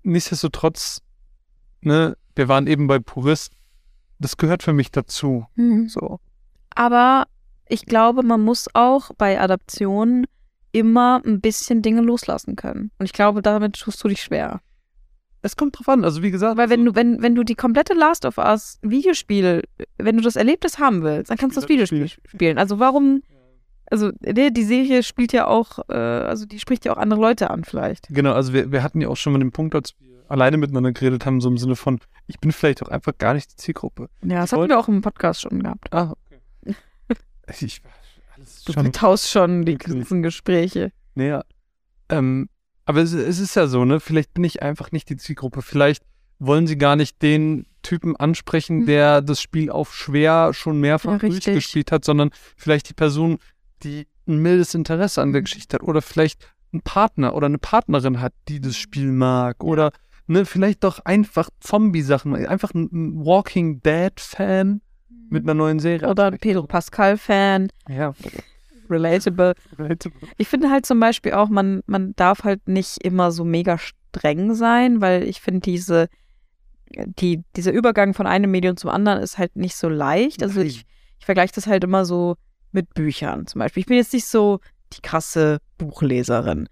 nichtsdestotrotz, 0.05 1.03
ne, 1.81 2.17
wir 2.37 2.49
waren 2.49 2.67
eben 2.67 2.87
bei 2.87 2.99
Purist. 2.99 3.53
Das 4.19 4.37
gehört 4.37 4.63
für 4.63 4.73
mich 4.73 4.91
dazu. 4.91 5.47
Mhm. 5.57 5.89
So. 5.89 6.21
Aber 6.75 7.27
ich 7.69 7.87
glaube, 7.87 8.23
man 8.23 8.41
muss 8.43 8.69
auch 8.75 9.11
bei 9.17 9.41
Adaptionen 9.41 10.27
immer 10.73 11.23
ein 11.25 11.41
bisschen 11.41 11.83
Dinge 11.83 12.01
loslassen 12.01 12.57
können. 12.57 12.91
Und 12.99 13.07
ich 13.07 13.13
glaube, 13.13 13.43
damit 13.43 13.75
tust 13.77 14.03
du 14.03 14.09
dich 14.09 14.23
schwer. 14.23 14.61
Es 15.43 15.57
kommt 15.57 15.79
drauf 15.79 15.89
an. 15.89 16.05
Also 16.05 16.23
wie 16.23 16.31
gesagt, 16.31 16.57
Weil 16.57 16.71
wenn 16.71 16.85
du, 16.85 16.95
wenn, 16.95 17.21
wenn 17.23 17.35
du 17.35 17.45
die 17.45 17.55
komplette 17.55 17.93
Last 17.93 18.25
of 18.25 18.39
Us 18.39 18.79
Videospiel, 18.83 19.63
wenn 19.99 20.17
du 20.17 20.23
das 20.23 20.37
Erlebnis 20.37 20.79
haben 20.79 21.03
willst, 21.03 21.31
dann 21.31 21.37
kannst 21.37 21.57
du 21.57 21.61
das 21.61 21.65
Spiel 21.65 21.81
das 21.81 21.91
Videospiel 21.91 22.09
Spiel. 22.09 22.31
spielen. 22.31 22.59
Also 22.59 22.79
warum, 22.79 23.23
also 23.95 24.11
ne, 24.21 24.51
die 24.51 24.65
Serie 24.65 25.03
spielt 25.05 25.33
ja 25.33 25.47
auch, 25.47 25.79
äh, 25.89 25.95
also 25.95 26.47
die 26.47 26.59
spricht 26.59 26.85
ja 26.85 26.93
auch 26.93 26.97
andere 26.99 27.21
Leute 27.21 27.51
an 27.51 27.63
vielleicht. 27.65 28.09
Genau, 28.11 28.33
also 28.33 28.53
wir, 28.53 28.73
wir 28.73 28.83
hatten 28.83 29.01
ja 29.01 29.09
auch 29.09 29.17
schon 29.17 29.33
mal 29.33 29.39
den 29.39 29.53
Punkt, 29.53 29.75
als 29.77 29.95
wir 30.01 30.25
alleine 30.29 30.57
miteinander 30.57 30.91
geredet 30.93 31.25
haben, 31.27 31.41
so 31.41 31.49
im 31.49 31.59
Sinne 31.59 31.77
von, 31.77 32.01
ich 32.27 32.41
bin 32.41 32.51
vielleicht 32.51 32.83
auch 32.83 32.89
einfach 32.89 33.17
gar 33.19 33.35
nicht 33.35 33.53
die 33.53 33.57
Zielgruppe. 33.57 34.09
Ja, 34.23 34.41
das 34.41 34.51
Voll. 34.51 34.61
hatten 34.61 34.71
wir 34.71 34.79
auch 34.81 34.89
im 34.89 35.01
Podcast 35.01 35.43
schon 35.43 35.63
gehabt. 35.63 35.93
Ah, 35.93 36.13
okay. 36.67 36.77
ich, 37.61 37.81
Du 38.67 38.73
schon 38.73 38.83
vertaust 38.85 39.31
schon 39.31 39.65
die 39.65 39.79
ganzen 39.79 40.23
Gespräche. 40.23 40.91
Naja. 41.15 41.45
Ähm, 42.09 42.49
aber 42.85 43.01
es, 43.01 43.13
es 43.13 43.39
ist 43.39 43.55
ja 43.55 43.67
so, 43.69 43.85
ne? 43.85 44.01
Vielleicht 44.01 44.35
bin 44.35 44.45
ich 44.45 44.61
einfach 44.63 44.91
nicht 44.93 45.09
die 45.09 45.17
Zielgruppe. 45.17 45.63
Vielleicht 45.63 46.03
wollen 46.41 46.67
sie 46.67 46.77
gar 46.77 46.97
nicht 46.97 47.23
den 47.23 47.65
Typen 47.83 48.17
ansprechen, 48.17 48.81
Mhm. 48.81 48.87
der 48.87 49.23
das 49.23 49.41
Spiel 49.41 49.71
auf 49.71 49.95
schwer 49.95 50.53
schon 50.53 50.81
mehrfach 50.81 51.23
Ja, 51.23 51.29
durchgespielt 51.29 51.93
hat, 51.93 52.05
sondern 52.05 52.31
vielleicht 52.57 52.89
die 52.89 52.95
Person, 52.95 53.39
die 53.83 54.07
ein 54.27 54.39
mildes 54.39 54.75
Interesse 54.75 55.21
an 55.23 55.33
der 55.33 55.43
Mhm. 55.43 55.45
Geschichte 55.45 55.75
hat 55.77 55.83
oder 55.83 56.01
vielleicht 56.03 56.49
einen 56.73 56.83
Partner 56.83 57.35
oder 57.35 57.47
eine 57.47 57.59
Partnerin 57.59 58.21
hat, 58.21 58.33
die 58.49 58.61
das 58.61 58.77
Spiel 58.77 59.13
mag 59.13 59.63
oder 59.63 59.93
ne, 60.27 60.45
vielleicht 60.47 60.85
doch 60.85 61.01
einfach 61.05 61.51
Zombie-Sachen, 61.61 62.35
einfach 62.47 62.73
ein, 62.75 62.89
Walking 63.25 63.81
Dead-Fan 63.83 64.81
mit 65.31 65.45
einer 65.45 65.55
neuen 65.55 65.79
Serie. 65.79 66.09
Oder 66.09 66.27
ein 66.27 66.39
Pedro 66.39 66.67
Pascal-Fan. 66.67 67.69
Ja, 67.89 68.15
Relatable. 68.91 69.55
Ich 70.37 70.49
finde 70.49 70.71
halt 70.71 70.87
zum 70.87 71.01
Beispiel 71.01 71.33
auch, 71.33 71.49
man, 71.49 71.83
man 71.87 72.15
darf 72.17 72.45
halt 72.45 72.69
nicht 72.69 72.99
immer 73.03 73.33
so 73.33 73.45
mega 73.45 73.79
streng 73.79 74.55
sein, 74.55 75.01
weil 75.01 75.25
ich 75.25 75.41
finde 75.41 75.61
diese, 75.61 76.09
die, 76.95 77.43
dieser 77.57 77.73
Übergang 77.73 78.15
von 78.15 78.27
einem 78.27 78.51
Medium 78.51 78.77
zum 78.77 78.91
anderen 78.91 79.23
ist 79.23 79.39
halt 79.39 79.57
nicht 79.57 79.77
so 79.77 79.89
leicht. 79.89 80.43
Also 80.43 80.61
ich, 80.61 80.85
ich 81.19 81.25
vergleiche 81.25 81.55
das 81.55 81.67
halt 81.67 81.85
immer 81.85 82.05
so 82.05 82.37
mit 82.75 82.93
Büchern 82.95 83.47
zum 83.47 83.61
Beispiel. 83.61 83.81
Ich 83.83 83.87
bin 83.87 83.97
jetzt 83.97 84.13
nicht 84.13 84.27
so 84.27 84.61
die 84.93 85.01
krasse 85.03 85.59
Buchleserin. 85.79 86.69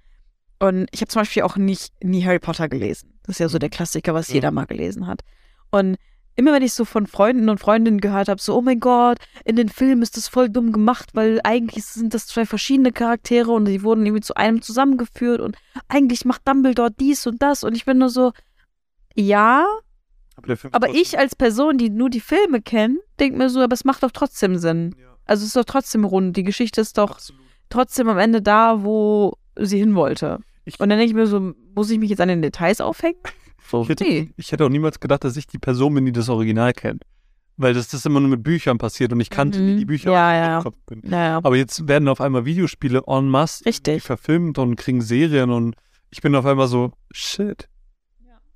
Und 0.59 0.87
ich 0.93 1.01
habe 1.01 1.09
zum 1.09 1.23
Beispiel 1.23 1.43
auch 1.43 1.57
nicht 1.57 1.93
nie 2.05 2.25
Harry 2.25 2.39
Potter 2.39 2.69
gelesen. 2.69 3.19
Das 3.25 3.37
ist 3.37 3.39
ja 3.41 3.49
so 3.49 3.59
der 3.59 3.71
Klassiker, 3.71 4.15
was 4.15 4.29
Ja. 4.29 4.35
jeder 4.35 4.51
mal 4.51 4.67
gelesen 4.67 5.07
hat. 5.07 5.23
Und 5.71 5.97
immer 6.37 6.53
wenn 6.53 6.63
ich 6.63 6.73
so 6.73 6.85
von 6.85 7.07
Freunden 7.07 7.49
und 7.49 7.59
Freundinnen 7.59 8.01
gehört 8.01 8.29
habe, 8.29 8.41
so, 8.41 8.57
oh 8.57 8.61
mein 8.63 8.79
Gott, 8.81 9.19
in 9.45 9.57
den 9.57 9.69
Filmen 9.69 10.03
ist 10.03 10.17
das 10.17 10.29
voll 10.29 10.49
dumm 10.49 10.73
gemacht, 10.73 11.11
weil 11.15 11.41
eigentlich 11.45 11.85
sind 11.85 12.15
das 12.15 12.27
zwei 12.27 12.47
verschiedene 12.47 12.93
Charaktere 12.93 13.51
und 13.51 13.65
die 13.67 13.83
wurden 13.83 14.07
irgendwie 14.07 14.23
zu 14.23 14.35
einem 14.37 14.63
zusammengeführt 14.63 15.41
und 15.41 15.57
eigentlich 15.89 16.25
macht 16.25 16.47
Dumbledore 16.47 16.91
dies 16.91 17.27
und 17.27 17.43
das 17.43 17.65
und 17.65 17.77
ich 17.77 17.85
bin 17.85 17.99
nur 17.99 18.09
so, 18.09 18.33
ja, 19.15 19.67
Aber, 20.37 20.57
aber 20.73 20.89
ich 20.95 21.19
als 21.19 21.35
Person, 21.37 21.77
die 21.77 21.91
nur 21.91 22.09
die 22.09 22.21
Filme 22.21 22.63
kennt, 22.63 22.99
denke 23.21 23.37
mir 23.37 23.51
so, 23.51 23.61
aber 23.61 23.75
es 23.75 23.85
macht 23.85 24.03
doch 24.03 24.11
trotzdem 24.13 24.57
Sinn. 24.57 24.95
Ja, 24.99 25.12
Also 25.33 25.45
es 25.45 25.49
ist 25.49 25.57
doch 25.57 25.65
trotzdem 25.65 26.05
rund. 26.05 26.37
Die 26.37 26.43
Geschichte 26.43 26.83
ist 26.83 26.99
doch 26.99 27.13
absolut. 27.13 27.41
trotzdem 27.71 28.07
am 28.11 28.19
Ende 28.19 28.43
da, 28.43 28.85
wo 28.85 29.33
sie 29.59 29.79
hin 29.79 29.95
wollte. 29.95 30.41
Ich- 30.67 30.79
Und 30.79 30.91
dann 30.91 30.99
denke 30.99 31.07
ich 31.11 31.15
mir 31.15 31.27
so, 31.27 31.55
muss 31.75 31.89
ich 31.91 31.99
mich 31.99 32.11
jetzt 32.11 32.21
an 32.21 32.29
den 32.29 32.43
Details 32.43 32.83
aufhängen? 32.83 33.17
So, 33.71 33.83
Ich 33.85 33.89
hätte, 33.89 34.05
nee. 34.05 34.31
ich 34.37 34.53
hätte 34.53 34.67
auch 34.67 34.69
niemals 34.69 35.01
gedacht, 35.01 35.25
dass 35.25 35.39
ich 35.39 35.47
die 35.47 35.57
Person 35.59 35.95
bin, 35.95 36.05
die 36.05 36.13
das 36.13 36.29
Original 36.29 36.75
kennt. 36.75 37.03
Weil 37.57 37.73
das, 37.73 37.89
das 37.89 38.05
immer 38.05 38.21
nur 38.21 38.29
mit 38.29 38.43
Büchern 38.43 38.77
passiert 38.77 39.11
und 39.15 39.21
ich 39.21 39.31
kannte 39.31 39.59
Mhm. 39.61 39.67
nie 39.67 39.77
die 39.79 39.85
Bücher, 39.87 40.13
Ja, 40.13 40.35
ja. 40.37 40.63
Kopf 40.63 40.77
bin. 40.87 41.01
Naja. 41.05 41.39
Aber 41.43 41.57
jetzt 41.57 41.89
werden 41.89 42.09
auf 42.09 42.21
einmal 42.21 42.45
Videospiele 42.45 43.03
en 43.07 43.29
masse 43.31 43.65
Richtig. 43.65 44.03
verfilmt 44.03 44.59
und 44.59 44.77
kriegen 44.77 45.01
Serien 45.01 45.49
und 45.51 45.77
ich 46.11 46.21
bin 46.21 46.35
auf 46.37 46.45
einmal 46.45 46.69
so, 46.69 46.93
shit. 47.11 47.69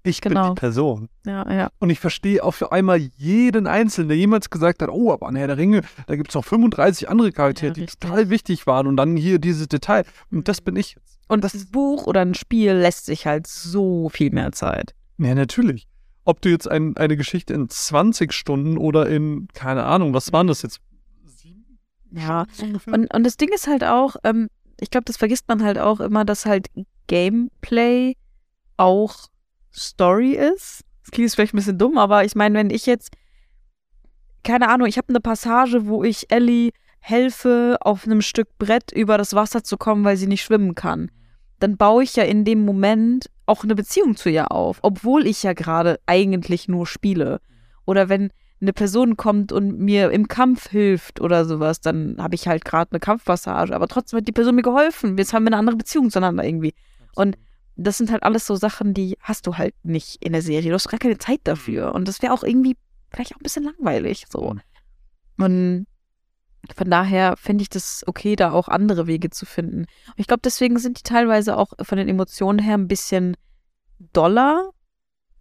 Ich 0.06 0.20
bin 0.20 0.34
genau. 0.34 0.50
die 0.50 0.60
Person. 0.60 1.08
Ja, 1.24 1.50
ja. 1.52 1.70
Und 1.80 1.90
ich 1.90 1.98
verstehe 1.98 2.42
auf 2.42 2.70
einmal 2.70 2.98
jeden 2.98 3.66
Einzelnen, 3.66 4.08
der 4.08 4.16
jemals 4.16 4.50
gesagt 4.50 4.80
hat, 4.82 4.88
oh, 4.88 5.12
aber 5.12 5.26
an 5.26 5.34
Herr 5.34 5.48
der 5.48 5.58
Ringe, 5.58 5.82
da 6.06 6.14
gibt 6.14 6.28
es 6.28 6.34
noch 6.34 6.44
35 6.44 7.08
andere 7.08 7.32
Charaktere, 7.32 7.70
Ja, 7.70 7.74
die 7.74 7.86
total 7.86 8.30
wichtig 8.30 8.66
waren 8.66 8.86
und 8.86 8.96
dann 8.96 9.16
hier 9.16 9.40
dieses 9.40 9.66
Detail. 9.68 10.04
Und 10.30 10.46
das 10.46 10.60
bin 10.60 10.76
ich 10.76 10.94
jetzt. 10.94 11.18
Und 11.28 11.42
das 11.42 11.66
Buch 11.66 12.06
oder 12.06 12.20
ein 12.20 12.34
Spiel 12.34 12.72
lässt 12.72 13.06
sich 13.06 13.26
halt 13.26 13.48
so 13.48 14.08
viel 14.08 14.30
mehr 14.30 14.52
Zeit. 14.52 14.94
Ja, 15.18 15.34
natürlich. 15.34 15.88
Ob 16.24 16.40
du 16.40 16.50
jetzt 16.50 16.70
ein, 16.70 16.96
eine 16.96 17.16
Geschichte 17.16 17.52
in 17.52 17.68
20 17.68 18.32
Stunden 18.32 18.78
oder 18.78 19.08
in, 19.08 19.48
keine 19.54 19.84
Ahnung, 19.84 20.14
was 20.14 20.32
waren 20.32 20.46
das 20.46 20.62
jetzt? 20.62 20.80
Sieben? 21.24 21.78
Ja. 22.12 22.46
Und, 22.86 23.12
und 23.12 23.24
das 23.24 23.36
Ding 23.36 23.52
ist 23.52 23.66
halt 23.66 23.82
auch, 23.82 24.16
ähm, 24.22 24.48
ich 24.80 24.90
glaube, 24.90 25.04
das 25.04 25.16
vergisst 25.16 25.48
man 25.48 25.64
halt 25.64 25.78
auch 25.78 25.98
immer, 25.98 26.24
dass 26.24 26.46
halt 26.46 26.68
Gameplay 27.08 28.16
auch 28.76 29.28
Story 29.76 30.32
ist. 30.32 30.84
Das 31.02 31.10
klingt 31.12 31.30
vielleicht 31.30 31.54
ein 31.54 31.58
bisschen 31.58 31.78
dumm, 31.78 31.98
aber 31.98 32.24
ich 32.24 32.34
meine, 32.34 32.58
wenn 32.58 32.70
ich 32.70 32.86
jetzt, 32.86 33.12
keine 34.42 34.68
Ahnung, 34.68 34.88
ich 34.88 34.98
habe 34.98 35.08
eine 35.08 35.20
Passage, 35.20 35.86
wo 35.86 36.02
ich 36.02 36.30
Ellie 36.30 36.70
helfe, 36.98 37.76
auf 37.80 38.04
einem 38.04 38.20
Stück 38.20 38.48
Brett 38.58 38.90
über 38.90 39.16
das 39.16 39.34
Wasser 39.34 39.62
zu 39.62 39.76
kommen, 39.76 40.04
weil 40.04 40.16
sie 40.16 40.26
nicht 40.26 40.42
schwimmen 40.42 40.74
kann, 40.74 41.10
dann 41.60 41.76
baue 41.76 42.02
ich 42.02 42.16
ja 42.16 42.24
in 42.24 42.44
dem 42.44 42.64
Moment 42.64 43.30
auch 43.46 43.62
eine 43.62 43.76
Beziehung 43.76 44.16
zu 44.16 44.28
ihr 44.28 44.50
auf, 44.50 44.78
obwohl 44.82 45.26
ich 45.26 45.44
ja 45.44 45.52
gerade 45.52 46.00
eigentlich 46.06 46.66
nur 46.68 46.86
spiele. 46.86 47.40
Oder 47.84 48.08
wenn 48.08 48.30
eine 48.60 48.72
Person 48.72 49.16
kommt 49.16 49.52
und 49.52 49.78
mir 49.78 50.10
im 50.10 50.28
Kampf 50.28 50.68
hilft 50.68 51.20
oder 51.20 51.44
sowas, 51.44 51.80
dann 51.80 52.16
habe 52.18 52.34
ich 52.34 52.48
halt 52.48 52.64
gerade 52.64 52.90
eine 52.90 53.00
Kampfpassage, 53.00 53.74
aber 53.74 53.86
trotzdem 53.86 54.18
hat 54.18 54.28
die 54.28 54.32
Person 54.32 54.56
mir 54.56 54.62
geholfen. 54.62 55.16
Jetzt 55.16 55.32
haben 55.32 55.44
wir 55.44 55.48
eine 55.48 55.58
andere 55.58 55.76
Beziehung 55.76 56.10
zueinander 56.10 56.44
irgendwie. 56.44 56.74
Und 57.14 57.36
das 57.76 57.98
sind 57.98 58.10
halt 58.10 58.22
alles 58.22 58.46
so 58.46 58.56
Sachen, 58.56 58.94
die 58.94 59.18
hast 59.20 59.46
du 59.46 59.56
halt 59.56 59.74
nicht 59.82 60.24
in 60.24 60.32
der 60.32 60.42
Serie. 60.42 60.70
Du 60.70 60.74
hast 60.74 60.88
gar 60.88 60.98
keine 60.98 61.18
Zeit 61.18 61.40
dafür. 61.44 61.94
Und 61.94 62.08
das 62.08 62.22
wäre 62.22 62.32
auch 62.32 62.42
irgendwie 62.42 62.76
vielleicht 63.10 63.34
auch 63.34 63.40
ein 63.40 63.42
bisschen 63.42 63.64
langweilig 63.64 64.24
so. 64.30 64.54
Mhm. 65.36 65.44
Und 65.44 65.86
von 66.74 66.90
daher 66.90 67.36
finde 67.36 67.62
ich 67.62 67.68
das 67.68 68.02
okay, 68.06 68.34
da 68.34 68.50
auch 68.52 68.68
andere 68.68 69.06
Wege 69.06 69.30
zu 69.30 69.46
finden. 69.46 69.80
Und 69.80 70.14
ich 70.16 70.26
glaube, 70.26 70.40
deswegen 70.42 70.78
sind 70.78 70.98
die 70.98 71.02
teilweise 71.02 71.56
auch 71.56 71.72
von 71.80 71.98
den 71.98 72.08
Emotionen 72.08 72.58
her 72.58 72.74
ein 72.74 72.88
bisschen 72.88 73.36
doller. 73.98 74.70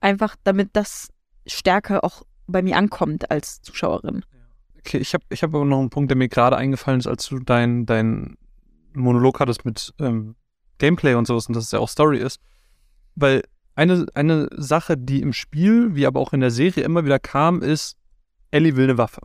Einfach 0.02 0.36
damit 0.44 0.70
das 0.74 1.10
stärker 1.48 2.04
auch 2.04 2.24
bei 2.48 2.62
mir 2.62 2.78
ankommt 2.78 3.32
als 3.32 3.62
Zuschauerin. 3.62 4.24
Okay, 4.80 4.98
ich 4.98 5.14
habe 5.14 5.24
ich 5.30 5.42
hab 5.42 5.56
aber 5.56 5.66
noch 5.66 5.80
einen 5.80 5.90
Punkt, 5.90 6.12
der 6.12 6.18
mir 6.18 6.28
gerade 6.28 6.58
eingefallen 6.58 7.00
ist, 7.00 7.08
als 7.08 7.28
du 7.28 7.40
dein, 7.40 7.86
dein 7.86 8.38
Monolog 8.94 9.40
hattest 9.40 9.66
mit 9.66 9.94
ähm, 10.00 10.36
Gameplay 10.78 11.16
und 11.16 11.28
sowas 11.28 11.48
und 11.48 11.56
dass 11.56 11.66
es 11.66 11.72
ja 11.72 11.80
auch 11.80 11.90
Story 11.90 12.20
ist. 12.20 12.40
Weil 13.16 13.44
eine, 13.76 14.06
eine 14.14 14.50
Sache, 14.56 14.98
die 14.98 15.22
im 15.22 15.34
Spiel, 15.34 15.96
wie 15.96 16.06
aber 16.06 16.20
auch 16.20 16.34
in 16.34 16.40
der 16.40 16.52
Serie 16.52 16.84
immer 16.84 17.06
wieder 17.06 17.20
kam, 17.20 17.62
ist, 17.62 17.98
Ellie 18.52 18.76
will 18.76 18.86
eine 18.86 18.98
Waffe. 18.98 19.22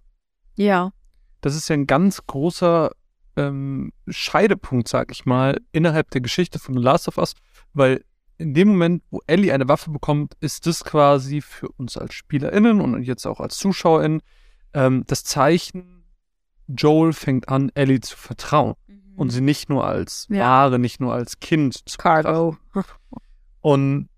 Ja. 0.57 0.93
Das 1.41 1.55
ist 1.55 1.69
ja 1.69 1.75
ein 1.75 1.87
ganz 1.87 2.27
großer 2.27 2.91
ähm, 3.37 3.93
Scheidepunkt, 4.09 4.89
sag 4.89 5.13
ich 5.13 5.25
mal, 5.25 5.61
innerhalb 5.73 6.11
der 6.11 6.21
Geschichte 6.21 6.59
von 6.59 6.75
The 6.75 6.83
Last 6.83 7.09
of 7.09 7.19
Us, 7.19 7.35
weil 7.73 8.05
in 8.39 8.55
dem 8.55 8.69
Moment, 8.69 9.03
wo 9.11 9.21
Ellie 9.27 9.53
eine 9.53 9.69
Waffe 9.69 9.91
bekommt, 9.91 10.35
ist 10.41 10.67
das 10.67 10.83
quasi 10.83 11.41
für 11.41 11.69
uns 11.69 11.97
als 11.97 12.15
SpielerInnen 12.15 12.81
und 12.81 13.03
jetzt 13.03 13.27
auch 13.27 13.39
als 13.39 13.59
ZuschauerInnen 13.59 14.23
ähm, 14.73 15.05
das 15.07 15.25
Zeichen, 15.25 16.05
Joel 16.67 17.13
fängt 17.13 17.49
an, 17.49 17.71
Ellie 17.75 18.01
zu 18.01 18.17
vertrauen 18.17 18.75
und 19.21 19.31
sie 19.31 19.41
nicht 19.43 19.69
nur 19.69 19.85
als 19.85 20.27
Ja. 20.31 20.41
Ware, 20.65 20.79
nicht 20.79 20.99
nur 21.01 21.13
als 21.13 21.41
Kind 21.41 21.89
zu 21.89 21.99
Cargo. 21.99 22.57
und 23.61 24.09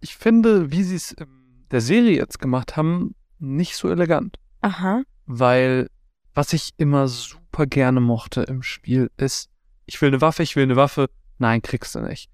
ich 0.00 0.16
finde, 0.16 0.70
wie 0.70 0.82
sie 0.82 0.96
es 0.96 1.12
in 1.12 1.26
der 1.70 1.80
Serie 1.80 2.16
jetzt 2.16 2.38
gemacht 2.38 2.76
haben, 2.76 3.14
nicht 3.38 3.76
so 3.76 3.88
elegant 3.88 4.38
Aha. 4.60 5.02
weil 5.26 5.88
was 6.34 6.52
ich 6.52 6.70
immer 6.78 7.06
super 7.08 7.66
gerne 7.66 8.00
mochte 8.00 8.42
im 8.42 8.62
Spiel 8.62 9.10
ist, 9.16 9.48
ich 9.86 10.00
will 10.00 10.08
eine 10.08 10.20
Waffe, 10.20 10.42
ich 10.42 10.56
will 10.56 10.64
eine 10.64 10.76
Waffe, 10.76 11.08
nein, 11.38 11.62
kriegst 11.62 11.94
du 11.94 12.00
nicht. 12.00 12.30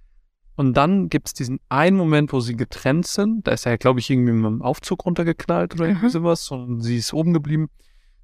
Und 0.57 0.74
dann 0.74 1.09
gibt's 1.09 1.33
diesen 1.35 1.59
einen 1.68 1.96
Moment, 1.96 2.33
wo 2.33 2.40
sie 2.40 2.55
getrennt 2.57 3.07
sind. 3.07 3.46
Da 3.46 3.53
ist 3.53 3.66
er, 3.66 3.76
glaube 3.79 3.98
ich, 4.00 4.09
irgendwie 4.11 4.33
mit 4.33 4.44
dem 4.44 4.62
Aufzug 4.62 5.05
runtergeknallt 5.07 5.74
oder 5.74 5.87
irgendwie 5.87 6.07
Mhm. 6.07 6.11
sowas 6.11 6.50
und 6.50 6.81
sie 6.83 6.96
ist 6.98 7.12
oben 7.12 7.33
geblieben. 7.33 7.68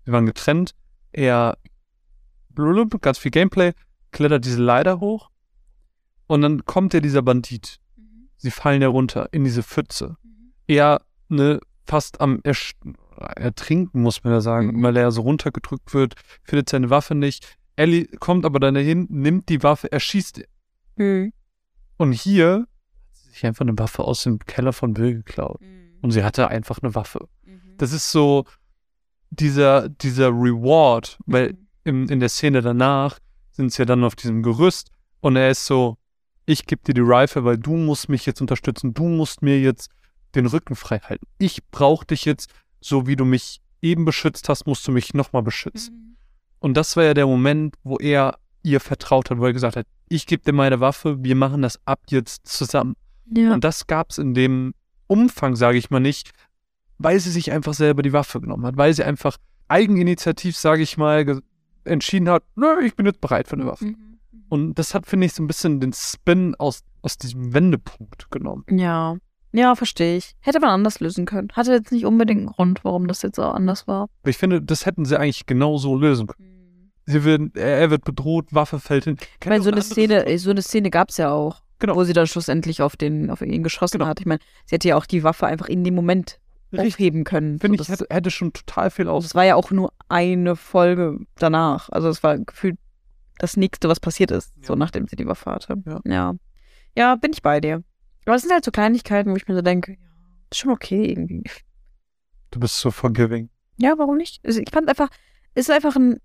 Sie 0.04 0.12
waren 0.12 0.26
getrennt. 0.26 0.72
Er, 1.12 1.56
blub, 2.56 3.00
ganz 3.00 3.18
viel 3.18 3.30
Gameplay, 3.30 3.72
klettert 4.10 4.44
diese 4.44 4.60
Leiter 4.60 4.98
hoch 4.98 5.30
und 6.26 6.42
dann 6.42 6.64
kommt 6.64 6.92
ja 6.94 7.00
dieser 7.00 7.22
Bandit. 7.22 7.78
Sie 8.38 8.50
fallen 8.50 8.82
ja 8.82 8.88
runter 8.88 9.28
in 9.32 9.44
diese 9.44 9.62
Pfütze. 9.62 10.16
Er, 10.66 11.00
ne, 11.28 11.60
fast 11.84 12.20
am 12.20 12.40
Ersch 12.42 12.72
Ertrinken, 13.36 14.02
muss 14.02 14.24
man 14.24 14.32
ja 14.34 14.40
sagen, 14.42 14.72
Mhm. 14.76 14.82
weil 14.82 14.96
er 14.96 15.10
so 15.10 15.22
runtergedrückt 15.22 15.94
wird, 15.94 16.16
findet 16.44 16.68
seine 16.68 16.90
Waffe 16.90 17.14
nicht. 17.14 17.56
Ellie 17.76 18.06
kommt 18.18 18.44
aber 18.44 18.60
dann 18.60 18.74
dahin, 18.74 19.06
nimmt 19.08 19.48
die 19.48 19.62
Waffe, 19.62 19.90
erschießt. 19.90 20.42
Mhm. 20.96 21.32
Und 21.96 22.12
hier 22.12 22.66
hat 22.66 23.16
sie 23.16 23.30
sich 23.30 23.46
einfach 23.46 23.62
eine 23.62 23.78
Waffe 23.78 24.02
aus 24.04 24.22
dem 24.24 24.38
Keller 24.40 24.74
von 24.74 24.92
Bill 24.92 25.14
geklaut. 25.14 25.60
Und 26.02 26.10
sie 26.10 26.24
hatte 26.24 26.48
einfach 26.48 26.80
eine 26.82 26.94
Waffe. 26.94 27.26
Das 27.78 27.92
ist 27.94 28.10
so 28.12 28.44
dieser, 29.30 29.88
dieser 29.88 30.28
Reward, 30.28 31.18
weil 31.24 31.56
im, 31.86 32.08
in 32.08 32.20
der 32.20 32.28
Szene 32.28 32.62
danach 32.62 33.18
sind 33.52 33.72
sie 33.72 33.82
ja 33.82 33.86
dann 33.86 34.04
auf 34.04 34.16
diesem 34.16 34.42
Gerüst 34.42 34.90
und 35.20 35.36
er 35.36 35.50
ist 35.50 35.66
so, 35.66 35.96
ich 36.44 36.66
gebe 36.66 36.82
dir 36.82 36.94
die 36.94 37.00
Rifle, 37.00 37.44
weil 37.44 37.58
du 37.58 37.76
musst 37.76 38.08
mich 38.08 38.26
jetzt 38.26 38.40
unterstützen, 38.40 38.92
du 38.92 39.04
musst 39.04 39.42
mir 39.42 39.60
jetzt 39.60 39.90
den 40.34 40.46
Rücken 40.46 40.76
frei 40.76 40.98
halten. 40.98 41.26
Ich 41.38 41.64
brauche 41.70 42.04
dich 42.04 42.24
jetzt, 42.24 42.50
so 42.80 43.06
wie 43.06 43.16
du 43.16 43.24
mich 43.24 43.60
eben 43.80 44.04
beschützt 44.04 44.48
hast, 44.48 44.66
musst 44.66 44.86
du 44.86 44.92
mich 44.92 45.14
nochmal 45.14 45.42
beschützen. 45.42 46.16
Und 46.58 46.76
das 46.76 46.96
war 46.96 47.04
ja 47.04 47.14
der 47.14 47.26
Moment, 47.26 47.76
wo 47.84 47.96
er 47.98 48.38
ihr 48.62 48.80
vertraut 48.80 49.30
hat, 49.30 49.38
wo 49.38 49.46
er 49.46 49.52
gesagt 49.52 49.76
hat, 49.76 49.86
ich 50.08 50.26
gebe 50.26 50.42
dir 50.42 50.52
meine 50.52 50.80
Waffe, 50.80 51.22
wir 51.22 51.36
machen 51.36 51.62
das 51.62 51.80
ab 51.86 52.00
jetzt 52.08 52.46
zusammen. 52.46 52.96
Ja. 53.32 53.54
Und 53.54 53.64
das 53.64 53.86
gab 53.86 54.10
es 54.10 54.18
in 54.18 54.34
dem 54.34 54.74
Umfang, 55.06 55.56
sage 55.56 55.78
ich 55.78 55.90
mal 55.90 56.00
nicht, 56.00 56.30
weil 56.98 57.20
sie 57.20 57.30
sich 57.30 57.52
einfach 57.52 57.74
selber 57.74 58.02
die 58.02 58.12
Waffe 58.12 58.40
genommen 58.40 58.66
hat, 58.66 58.76
weil 58.76 58.92
sie 58.92 59.04
einfach 59.04 59.36
eigeninitiativ, 59.68 60.56
sage 60.56 60.82
ich 60.82 60.96
mal, 60.96 61.24
entschieden 61.86 62.28
hat, 62.28 62.42
nö, 62.54 62.80
ich 62.84 62.96
bin 62.96 63.06
jetzt 63.06 63.20
bereit 63.20 63.48
für 63.48 63.54
eine 63.56 63.66
Waffe. 63.66 63.86
Mhm. 63.86 64.18
Und 64.48 64.74
das 64.74 64.94
hat, 64.94 65.06
finde 65.06 65.26
ich, 65.26 65.32
so 65.32 65.42
ein 65.42 65.46
bisschen 65.46 65.80
den 65.80 65.92
Spin 65.92 66.54
aus, 66.56 66.82
aus 67.02 67.18
diesem 67.18 67.52
Wendepunkt 67.52 68.30
genommen. 68.30 68.64
Ja. 68.70 69.16
Ja, 69.52 69.74
verstehe 69.74 70.18
ich. 70.18 70.34
Hätte 70.40 70.60
man 70.60 70.70
anders 70.70 71.00
lösen 71.00 71.24
können. 71.24 71.48
Hatte 71.52 71.72
jetzt 71.72 71.90
nicht 71.90 72.04
unbedingt 72.04 72.40
einen 72.40 72.48
Grund, 72.48 72.84
warum 72.84 73.06
das 73.06 73.22
jetzt 73.22 73.38
auch 73.40 73.54
anders 73.54 73.88
war. 73.88 74.08
Ich 74.24 74.36
finde, 74.36 74.60
das 74.60 74.84
hätten 74.84 75.04
sie 75.04 75.18
eigentlich 75.18 75.46
genau 75.46 75.78
so 75.78 75.96
lösen 75.96 76.26
können. 76.26 76.92
Sie 77.06 77.24
werden, 77.24 77.52
er, 77.54 77.88
wird 77.90 78.04
bedroht, 78.04 78.48
Waffe 78.50 78.80
fällt 78.80 79.04
hin. 79.04 79.16
Ich 79.40 79.48
meine, 79.48 79.62
so 79.62 79.70
eine 79.70 79.80
Szene, 79.80 80.38
so 80.38 80.50
eine 80.50 80.60
Szene 80.60 80.90
gab 80.90 81.10
es 81.10 81.16
ja 81.16 81.30
auch. 81.30 81.62
Genau. 81.78 81.94
Wo 81.94 82.04
sie 82.04 82.12
dann 82.12 82.26
schlussendlich 82.26 82.82
auf 82.82 82.96
den, 82.96 83.30
auf 83.30 83.42
ihn 83.42 83.62
geschossen 83.62 83.98
Genau. 83.98 84.08
hat. 84.08 84.20
Ich 84.20 84.26
meine, 84.26 84.40
sie 84.64 84.74
hätte 84.74 84.88
ja 84.88 84.96
auch 84.96 85.06
die 85.06 85.22
Waffe 85.22 85.46
einfach 85.46 85.68
in 85.68 85.84
dem 85.84 85.94
Moment. 85.94 86.38
Aufheben 86.80 87.24
können. 87.24 87.58
Finde 87.58 87.78
So, 87.78 87.82
ich, 87.84 87.88
hätte, 87.88 88.06
hätte 88.14 88.30
schon 88.30 88.52
total 88.52 88.90
viel 88.90 89.08
aus. 89.08 89.24
das 89.24 89.34
war 89.34 89.44
ja 89.44 89.54
auch 89.56 89.70
nur 89.70 89.92
eine 90.08 90.56
Folge 90.56 91.18
danach. 91.36 91.88
Also 91.90 92.08
es 92.08 92.22
war 92.22 92.38
gefühlt 92.38 92.76
das 93.38 93.56
nächste, 93.56 93.88
was 93.88 94.00
passiert 94.00 94.30
ist, 94.30 94.52
so 94.62 94.72
Ja. 94.72 94.78
nachdem 94.78 95.06
sie 95.08 95.16
die 95.16 95.26
Waffe 95.26 95.50
hatte. 95.50 95.76
Ja. 95.86 96.00
ja. 96.04 96.34
Ja, 96.96 97.14
bin 97.16 97.32
ich 97.32 97.42
bei 97.42 97.60
dir. 97.60 97.82
Aber 98.24 98.34
es 98.36 98.42
sind 98.42 98.52
halt 98.52 98.64
so 98.64 98.70
Kleinigkeiten, 98.70 99.30
wo 99.30 99.36
ich 99.36 99.46
mir 99.46 99.54
so 99.54 99.62
denke, 99.62 99.92
ja, 99.92 99.98
ist 100.50 100.58
schon 100.58 100.70
okay 100.72 101.04
irgendwie. 101.10 101.44
Du 102.50 102.58
bist 102.60 102.78
so 102.78 102.90
forgiving. 102.90 103.50
Ja, 103.78 103.94
warum 103.98 104.16
nicht? 104.16 104.40
Also 104.44 104.60
ich 104.60 104.70
fand 104.72 104.88
einfach, 104.88 105.08
es 105.54 105.68
ist 105.68 105.74
einfach 105.74 105.96
ein, 105.96 106.18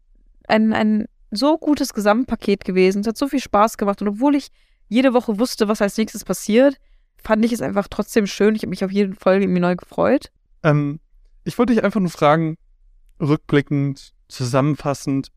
ein, 0.47 0.71
ein 0.73 1.05
so 1.31 1.57
gutes 1.57 1.93
Gesamtpaket 1.93 2.63
gewesen. 2.63 3.01
Es 3.01 3.07
hat 3.07 3.17
so 3.17 3.27
viel 3.27 3.39
Spaß 3.41 3.77
gemacht. 3.77 4.01
Und 4.01 4.07
obwohl 4.07 4.35
ich 4.35 4.47
jede 4.87 5.13
Woche 5.13 5.37
wusste, 5.39 5.67
was 5.67 5.81
als 5.81 5.97
nächstes 5.97 6.23
passiert, 6.23 6.77
fand 7.17 7.43
ich 7.45 7.51
es 7.51 7.61
einfach 7.61 7.87
trotzdem 7.89 8.25
schön. 8.25 8.55
Ich 8.55 8.61
habe 8.61 8.69
mich 8.69 8.83
auf 8.85 8.91
jede 8.91 9.13
Folge 9.15 9.43
irgendwie 9.45 9.61
neu 9.61 9.75
gefreut. 9.75 10.31
Ähm, 10.63 10.99
ich 11.43 11.57
wollte 11.57 11.73
dich 11.73 11.83
einfach 11.83 11.99
nur 11.99 12.09
fragen, 12.09 12.57
rückblickend, 13.19 14.13
zusammenfassend, 14.27 15.31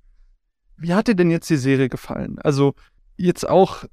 wie 0.76 0.94
hat 0.94 1.08
dir 1.08 1.14
denn 1.14 1.30
jetzt 1.30 1.48
die 1.50 1.56
Serie 1.56 1.88
gefallen? 1.88 2.38
Also 2.40 2.74
jetzt 3.16 3.48
auch, 3.48 3.84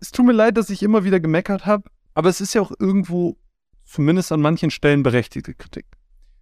es 0.00 0.12
tut 0.12 0.26
mir 0.26 0.32
leid, 0.32 0.56
dass 0.56 0.70
ich 0.70 0.82
immer 0.82 1.04
wieder 1.04 1.20
gemeckert 1.20 1.66
habe, 1.66 1.90
aber 2.14 2.28
es 2.28 2.40
ist 2.40 2.54
ja 2.54 2.62
auch 2.62 2.72
irgendwo, 2.78 3.36
zumindest 3.84 4.30
an 4.32 4.40
manchen 4.40 4.70
Stellen, 4.70 5.02
berechtigte 5.02 5.54
Kritik. 5.54 5.86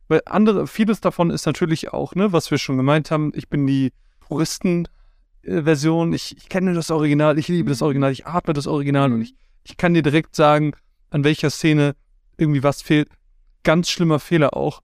Weil 0.09 0.23
andere, 0.27 0.67
vieles 0.67 1.01
davon 1.01 1.31
ist 1.31 1.47
natürlich 1.47 1.93
auch, 1.93 2.15
ne, 2.15 2.33
was 2.33 2.51
wir 2.51 2.59
schon 2.59 2.77
gemeint 2.77 3.11
haben, 3.11 3.33
ich 3.35 3.49
bin 3.49 3.67
die 3.67 3.93
Puristen-Version, 4.21 6.13
ich, 6.13 6.37
ich 6.37 6.49
kenne 6.49 6.75
das 6.75 6.91
Original, 6.91 7.39
ich 7.39 7.49
liebe 7.49 7.71
das 7.71 7.81
Mhm. 7.81 7.87
Original, 7.87 8.13
ich 8.13 8.27
atme 8.27 8.53
das 8.53 8.67
Original 8.67 9.13
und 9.13 9.23
ich, 9.23 9.35
ich 9.65 9.77
kann 9.77 9.95
dir 9.95 10.03
direkt 10.03 10.37
sagen, 10.37 10.73
an 11.11 11.25
welcher 11.25 11.51
Szene 11.51 11.97
irgendwie 12.37 12.63
was 12.63 12.83
fehlt. 12.83 13.09
Ganz 13.67 13.91
schlimmer 13.91 14.21
Fehler 14.21 14.57
auch, 14.57 14.81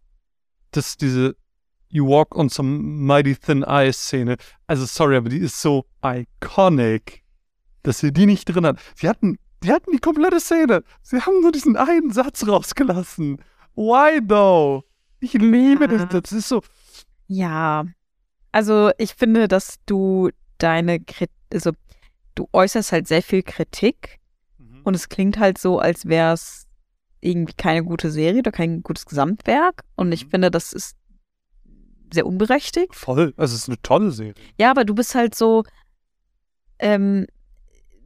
dass 0.72 0.96
diese 0.96 1.36
You 1.88 2.08
Walk 2.08 2.34
on 2.34 2.48
some 2.48 2.78
Mighty 2.80 3.36
Thin 3.36 3.64
Ice 3.68 3.92
Szene, 4.00 4.36
also 4.66 4.86
sorry, 4.86 5.16
aber 5.16 5.28
die 5.28 5.38
ist 5.38 5.60
so 5.60 5.84
iconic, 6.04 7.22
dass 7.84 8.00
sie 8.00 8.12
die 8.12 8.26
nicht 8.26 8.46
drin 8.46 8.66
hat. 8.66 8.80
Sie 8.96 9.08
hatten, 9.08 9.38
die 9.62 9.70
hatten 9.70 9.92
die 9.92 9.98
komplette 10.00 10.40
Szene. 10.40 10.82
Sie 11.02 11.20
haben 11.20 11.40
nur 11.42 11.52
diesen 11.52 11.76
einen 11.76 12.10
Satz 12.10 12.44
rausgelassen. 12.48 13.38
Why 13.76 14.20
though? 14.26 14.82
Ich 15.20 15.34
liebe 15.34 15.84
Ja. 15.84 16.06
das. 16.06 16.22
Das 16.22 16.32
ist 16.32 16.48
so. 16.48 16.60
Ja. 17.28 17.84
Also 18.50 18.90
ich 18.98 19.14
finde, 19.14 19.46
dass 19.46 19.76
du 19.86 20.30
deine 20.58 20.98
Kritik, 20.98 21.30
also 21.52 21.70
du 22.34 22.48
äußerst 22.52 22.90
halt 22.90 23.06
sehr 23.06 23.22
viel 23.22 23.44
Kritik 23.44 24.18
und 24.84 24.94
es 24.94 25.08
klingt 25.08 25.38
halt 25.38 25.58
so, 25.58 25.78
als 25.78 26.06
wäre 26.06 26.32
es 26.32 26.66
irgendwie 27.22 27.54
keine 27.54 27.82
gute 27.84 28.10
Serie 28.10 28.40
oder 28.40 28.52
kein 28.52 28.82
gutes 28.82 29.06
Gesamtwerk. 29.06 29.82
Und 29.96 30.12
ich 30.12 30.26
Mhm. 30.26 30.30
finde, 30.30 30.50
das 30.50 30.72
ist 30.72 30.96
sehr 32.12 32.26
unberechtigt. 32.26 32.94
Voll. 32.94 33.32
Also 33.36 33.54
es 33.54 33.62
ist 33.62 33.68
eine 33.68 33.80
tolle 33.82 34.10
Serie. 34.10 34.34
Ja, 34.58 34.70
aber 34.70 34.84
du 34.84 34.94
bist 34.94 35.14
halt 35.14 35.34
so, 35.34 35.64
ähm, 36.78 37.26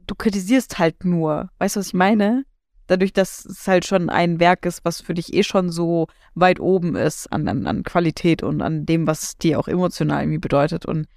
du 0.05 0.15
kritisierst 0.15 0.79
halt 0.79 1.03
nur. 1.03 1.49
Weißt 1.59 1.75
du, 1.75 1.79
was 1.79 1.87
ich 1.87 1.93
meine? 1.93 2.45
Dadurch, 2.87 3.11
dass 3.11 3.43
es 3.43 3.67
halt 3.67 3.85
schon 3.85 4.09
ein 4.09 4.39
Werk 4.39 4.65
ist, 4.65 4.85
was 4.85 5.01
für 5.01 5.13
dich 5.13 5.33
eh 5.33 5.43
schon 5.43 5.69
so 5.71 6.07
weit 6.35 6.61
oben 6.61 6.95
ist 6.95 7.27
an, 7.33 7.47
an, 7.49 7.67
an 7.67 7.83
Qualität 7.83 8.43
und 8.43 8.61
an 8.61 8.85
dem, 8.85 9.07
was 9.07 9.37
dir 9.37 9.59
auch 9.59 9.67
emotional 9.67 10.21
irgendwie 10.21 10.37
bedeutet. 10.37 10.85
Und 10.85 11.07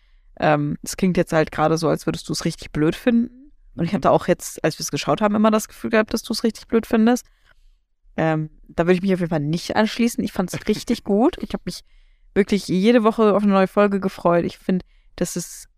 ähm, 0.41 0.79
es 0.83 0.97
klingt 0.97 1.17
jetzt 1.17 1.33
halt 1.33 1.53
gerade 1.53 1.79
so, 1.79 1.89
als 1.89 2.07
würdest 2.07 2.29
du 2.29 2.33
es 2.33 2.45
richtig 2.45 2.73
blöd 2.73 2.97
finden. 2.97 3.53
Und 3.77 3.85
ich 3.85 3.95
hatte 3.95 4.11
auch 4.11 4.27
jetzt, 4.27 4.65
als 4.65 4.79
wir 4.81 4.83
es 4.83 4.91
geschaut 4.91 5.21
haben, 5.21 5.37
immer 5.37 5.53
das 5.53 5.69
Gefühl 5.69 5.91
gehabt, 5.91 6.13
dass 6.13 6.23
du 6.25 6.33
es 6.33 6.43
richtig 6.43 6.67
blöd 6.67 6.87
findest. 6.87 7.25
Ähm, 8.21 8.51
da 8.69 8.85
würde 8.85 8.93
ich 8.93 9.01
mich 9.01 9.15
auf 9.15 9.21
jeden 9.21 9.31
Fall 9.31 9.41
nicht 9.41 9.77
anschließen. 9.77 10.23
Ich 10.23 10.33
fand 10.33 10.53
es 10.53 10.69
richtig 10.69 11.05
gut. 11.05 11.39
Ich 11.41 11.55
habe 11.55 11.63
mich 11.65 11.81
wirklich 12.35 12.69
jede 12.69 13.03
Woche 13.03 13.35
auf 13.35 13.43
eine 13.43 13.53
neue 13.53 13.67
Folge 13.67 13.99
gefreut. 13.99 14.45
Ich 14.45 14.59
finde, 14.59 14.85
das 15.17 15.37
ist, 15.37 15.69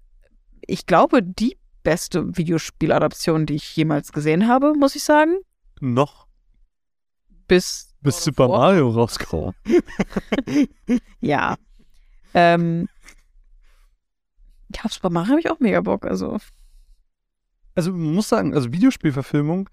ich 0.66 0.86
glaube, 0.86 1.22
die 1.22 1.56
beste 1.84 2.36
Videospieladaption, 2.36 3.46
die 3.46 3.54
ich 3.54 3.76
jemals 3.76 4.10
gesehen 4.10 4.48
habe, 4.48 4.74
muss 4.74 4.96
ich 4.96 5.04
sagen. 5.04 5.36
Noch 5.78 6.26
Bis, 7.46 7.94
bis 8.00 8.24
Super 8.24 8.48
War. 8.48 8.58
Mario 8.58 8.90
rauskommt. 8.90 9.54
ja. 11.20 11.54
Ähm, 12.34 12.88
ja, 14.74 14.82
auf 14.82 14.92
Super 14.94 15.10
Mario 15.10 15.30
habe 15.30 15.40
ich 15.40 15.48
auch 15.48 15.60
mega 15.60 15.80
Bock. 15.80 16.06
Also, 16.06 16.38
Also 17.76 17.92
man 17.92 18.14
muss 18.14 18.28
sagen, 18.28 18.52
also 18.52 18.72
Videospielverfilmungen 18.72 19.68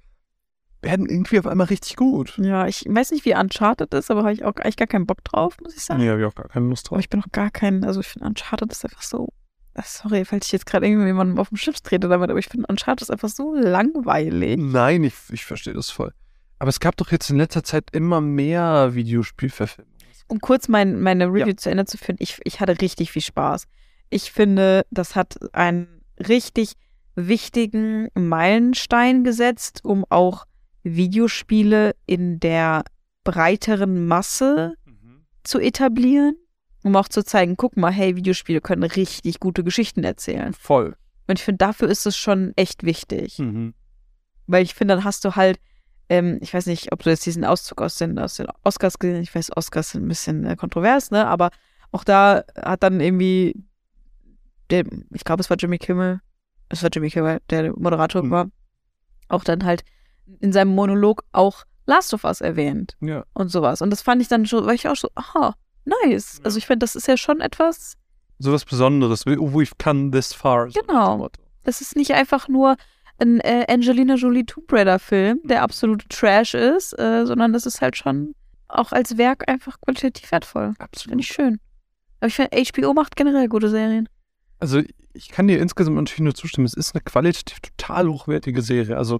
werden 0.82 1.08
irgendwie 1.10 1.40
auf 1.40 1.48
einmal 1.48 1.68
richtig 1.68 1.96
gut. 1.98 2.38
ja, 2.38 2.66
ich 2.68 2.86
weiß 2.88 3.12
nicht, 3.12 3.26
wie 3.26 3.36
Uncharted 3.36 3.94
ist, 3.94 4.10
aber 4.12 4.22
habe 4.22 4.34
ich 4.34 4.46
auch 4.46 4.56
eigentlich 4.56 4.78
gar 4.78 4.88
keinen 4.88 5.06
Bock 5.06 5.24
drauf, 5.24 5.58
muss 5.62 5.76
ich 5.76 5.84
sagen. 5.84 6.00
Nee, 6.02 6.10
habe 6.10 6.22
ich 6.22 6.26
auch 6.26 6.36
gar 6.36 6.48
keine 6.48 6.68
Lust 6.68 6.88
Aber 6.88 6.96
drauf. 6.96 7.04
ich 7.04 7.10
bin 7.10 7.22
auch 7.22 7.32
gar 7.32 7.50
kein, 7.52 7.84
also 7.84 8.00
ich 8.00 8.08
finde 8.08 8.28
Uncharted 8.28 8.72
ist 8.72 8.86
einfach 8.86 9.02
so. 9.02 9.30
ah, 9.76 9.84
Sorry, 9.86 10.24
falls 10.26 10.46
ich 10.48 10.52
jetzt 10.54 10.66
gerade 10.66 10.88
irgendjemandem 10.88 11.38
auf 11.38 11.50
dem 11.50 11.58
Schiff 11.58 11.82
trete 11.82 12.08
damit, 12.08 12.30
aber 12.30 12.40
ich 12.40 12.48
finde 12.48 12.68
Uncharted 12.70 13.02
ist 13.04 13.12
einfach 13.12 13.30
so 13.30 13.54
langweilig. 13.56 14.58
Nein, 14.62 15.04
ich, 15.04 15.14
ich 15.32 15.46
verstehe 15.46 15.74
das 15.74 15.90
voll. 15.90 16.14
Aber 16.60 16.70
es 16.70 16.80
gab 16.80 16.96
doch 16.98 17.12
jetzt 17.12 17.30
in 17.30 17.38
letzter 17.38 17.64
Zeit 17.64 17.86
immer 17.92 18.22
mehr 18.22 18.94
Videospielverfilmungen. 18.94 19.98
Um 20.28 20.40
kurz 20.42 20.68
mein, 20.68 21.00
meine 21.02 21.26
Review 21.28 21.54
zu 21.54 21.72
Ende 21.72 21.86
zu 21.86 21.98
führen, 21.98 22.18
ich, 22.20 22.40
ich 22.44 22.60
hatte 22.60 22.80
richtig 22.82 23.12
viel 23.12 23.22
Spaß. 23.22 23.66
Ich 24.12 24.32
finde, 24.32 24.86
das 24.92 25.16
hat 25.16 25.38
einen 25.54 26.02
richtig 26.20 26.74
wichtigen 27.16 28.10
Meilenstein 28.14 29.24
gesetzt, 29.24 29.82
um 29.84 30.06
auch 30.10 30.46
Videospiele 30.84 31.96
in 32.06 32.40
der 32.40 32.84
breiteren 33.24 34.08
Masse 34.08 34.76
zu 35.44 35.60
etablieren, 35.60 36.36
um 36.84 36.96
auch 36.96 37.08
zu 37.08 37.24
zeigen, 37.24 37.58
guck 37.58 37.78
mal, 37.78 37.92
hey, 37.92 38.16
Videospiele 38.16 38.62
können 38.62 38.84
richtig 38.84 39.40
gute 39.40 39.64
Geschichten 39.64 40.04
erzählen. 40.04 40.54
Voll. 40.54 40.96
Und 41.28 41.40
ich 41.40 41.46
finde, 41.46 41.58
dafür 41.58 41.88
ist 41.90 42.06
es 42.06 42.18
schon 42.18 42.54
echt 42.56 42.84
wichtig. 42.84 43.40
Mhm. 43.40 43.74
Weil 44.48 44.64
ich 44.64 44.74
finde, 44.74 44.96
dann 44.96 45.04
hast 45.04 45.24
du 45.26 45.36
halt, 45.36 45.60
ähm, 46.10 46.40
ich 46.42 46.54
weiß 46.54 46.66
nicht, 46.66 46.92
ob 46.92 47.04
du 47.04 47.10
jetzt 47.10 47.26
diesen 47.26 47.46
Auszug 47.46 47.82
aus 47.82 47.98
den, 47.98 48.18
aus 48.18 48.36
den 48.36 48.48
Oscars 48.64 48.98
gesehen 48.98 49.18
hast. 49.18 49.24
Ich 49.24 49.36
weiß, 49.36 49.56
Oscars 49.56 49.92
sind 49.92 50.06
ein 50.06 50.08
bisschen 50.08 50.46
äh, 50.46 50.56
kontrovers, 50.56 51.12
ne? 51.12 51.28
Aber 51.28 51.52
auch 51.92 52.04
da 52.04 52.44
hat 52.56 52.84
dann 52.84 53.00
irgendwie, 53.00 53.64
der, 54.70 54.86
ich 55.14 55.24
glaube, 55.24 55.42
es 55.42 55.50
war 55.50 55.58
Jimmy 55.58 55.78
Kimmel, 55.78 56.22
es 56.70 56.82
war 56.84 56.90
Jimmy 56.92 57.10
Kimmel, 57.10 57.40
der 57.50 57.64
der 57.64 57.74
Moderator 57.78 58.24
Mhm. 58.24 58.32
war, 58.32 58.52
auch 59.28 59.44
dann 59.44 59.64
halt 59.66 59.84
in 60.40 60.52
seinem 60.54 60.74
Monolog 60.76 61.24
auch 61.32 61.64
Last 61.86 62.14
of 62.14 62.24
Us 62.24 62.42
erwähnt 62.42 62.96
Ja. 63.02 63.24
und 63.34 63.50
sowas. 63.50 63.82
Und 63.82 63.90
das 63.90 64.02
fand 64.02 64.22
ich 64.22 64.28
dann 64.28 64.46
schon, 64.46 64.66
war 64.66 64.74
ich 64.74 64.88
auch 64.88 64.96
so, 64.96 65.10
aha, 65.16 65.56
nice. 65.86 66.38
Ja. 66.40 66.46
Also 66.46 66.58
ich 66.58 66.68
finde, 66.68 66.80
das 66.80 66.96
ist 66.96 67.08
ja 67.08 67.18
schon 67.18 67.42
etwas, 67.42 67.94
Sowas 68.42 68.64
Besonderes. 68.64 69.26
We- 69.26 69.36
We've 69.38 69.74
come 69.84 70.12
this 70.12 70.32
far. 70.34 70.70
so 70.70 70.80
Genau. 70.80 71.28
Das 71.64 71.82
ist 71.82 71.98
nicht 71.98 72.12
einfach 72.14 72.48
nur 72.48 72.78
ein 73.18 73.42
äh, 73.42 73.66
Angelina 73.68 74.16
Jolie 74.16 74.46
Tomb 74.46 74.72
Raider-Film, 74.72 75.42
der 75.44 75.62
absolute 75.62 76.08
Trash 76.08 76.54
ist, 76.54 76.98
äh, 76.98 77.26
sondern 77.26 77.52
das 77.52 77.66
ist 77.66 77.82
halt 77.82 77.98
schon 77.98 78.34
auch 78.70 78.94
als 78.94 79.18
Werk 79.18 79.50
einfach 79.50 79.82
qualitativ 79.82 80.32
wertvoll. 80.32 80.68
Finde 80.68 80.82
Absolut. 80.84 81.20
ich 81.20 81.28
schön. 81.28 81.60
Aber 82.22 82.28
ich 82.28 82.36
finde, 82.36 82.52
HBO 82.56 82.94
macht 82.94 83.18
generell 83.18 83.50
gute 83.50 83.70
Serien. 83.70 84.08
Also 84.60 84.82
ich 85.12 85.28
kann 85.30 85.48
dir 85.50 85.60
insgesamt 85.60 85.98
natürlich 85.98 86.22
nur 86.22 86.34
zustimmen. 86.36 86.66
Es 86.66 86.76
ist 86.76 86.96
eine 86.96 87.02
qualitativ 87.02 87.60
total 87.60 88.08
hochwertige 88.08 88.62
Serie. 88.62 88.96
Also 88.98 89.20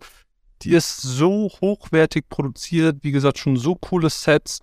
die 0.62 0.72
ist 0.72 1.02
so 1.02 1.50
hochwertig 1.62 2.28
produziert. 2.30 2.98
Wie 3.04 3.12
gesagt, 3.12 3.38
schon 3.38 3.58
so 3.58 3.76
coole 3.76 4.10
Sets. 4.10 4.60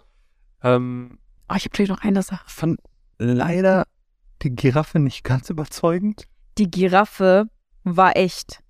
Ähm, 0.62 1.18
Oh, 1.48 1.54
ich 1.56 1.64
habe 1.64 1.76
vielleicht 1.76 1.90
noch 1.92 2.02
eine 2.02 2.22
Sache. 2.22 2.44
fand 2.48 2.80
leider 3.18 3.87
die 4.42 4.50
Giraffe 4.50 4.98
nicht 4.98 5.22
ganz 5.24 5.48
überzeugend. 5.48 6.24
Die 6.59 6.70
Giraffe 6.70 7.48
war 7.85 8.16
echt. 8.16 8.61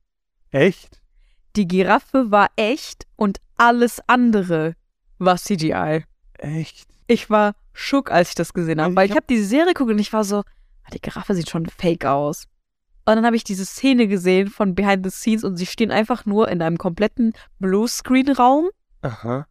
Echt? 0.51 1.01
Die 1.57 1.67
Giraffe 1.67 2.31
war 2.31 2.49
echt 2.57 3.07
und 3.17 3.39
alles 3.57 4.01
andere 4.09 4.75
war 5.19 5.37
CGI. 5.39 6.05
Echt? 6.35 6.87
Ich 7.07 7.31
war 7.31 7.55
schock, 7.73 8.11
als 8.11 8.31
ich 8.31 8.35
das 8.35 8.53
gesehen 8.53 8.81
habe, 8.81 8.91
Ich 8.91 8.97
weil 8.97 9.07
ich 9.07 9.13
hab- 9.13 9.19
habe 9.19 9.27
diese 9.31 9.47
Serie 9.47 9.73
geguckt 9.73 9.91
und 9.93 9.99
ich 9.99 10.13
war 10.13 10.25
so, 10.25 10.41
ah, 10.41 10.91
die 10.93 11.01
Giraffe 11.01 11.35
sieht 11.35 11.49
schon 11.49 11.67
fake 11.67 12.05
aus. 12.05 12.47
Und 13.09 13.15
dann 13.17 13.25
habe 13.25 13.37
ich 13.37 13.45
diese 13.45 13.65
Szene 13.65 14.09
gesehen 14.09 14.49
von 14.49 14.75
Behind 14.75 15.05
the 15.05 15.11
Scenes 15.11 15.45
und 15.45 15.57
sie 15.57 15.67
stehen 15.67 15.91
einfach 15.93 16.27
nur 16.27 16.49
in 16.49 16.61
einem 16.61 16.77
kompletten 16.77 17.33
Bluescreen-Raum 17.61 18.69
Aha. 19.03 19.47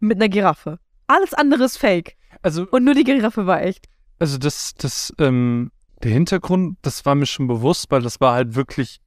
mit 0.00 0.18
einer 0.18 0.28
Giraffe. 0.28 0.78
Alles 1.06 1.32
andere 1.34 1.64
ist 1.64 1.78
fake. 1.78 2.16
Also, 2.42 2.66
Und 2.70 2.84
nur 2.84 2.94
die 2.94 3.04
Giraffe 3.04 3.46
war 3.46 3.62
echt. 3.62 3.86
also 4.18 4.36
das, 4.38 4.74
das, 4.74 5.14
ähm, 5.18 5.70
der 6.02 6.10
Hintergrund, 6.12 6.76
das 6.82 7.06
war 7.06 7.14
mir 7.14 7.26
schon 7.26 7.46
bewusst, 7.46 7.86
weil 7.90 8.02
das 8.02 8.20
war 8.20 8.34
halt 8.34 8.54
wirklich 8.54 9.00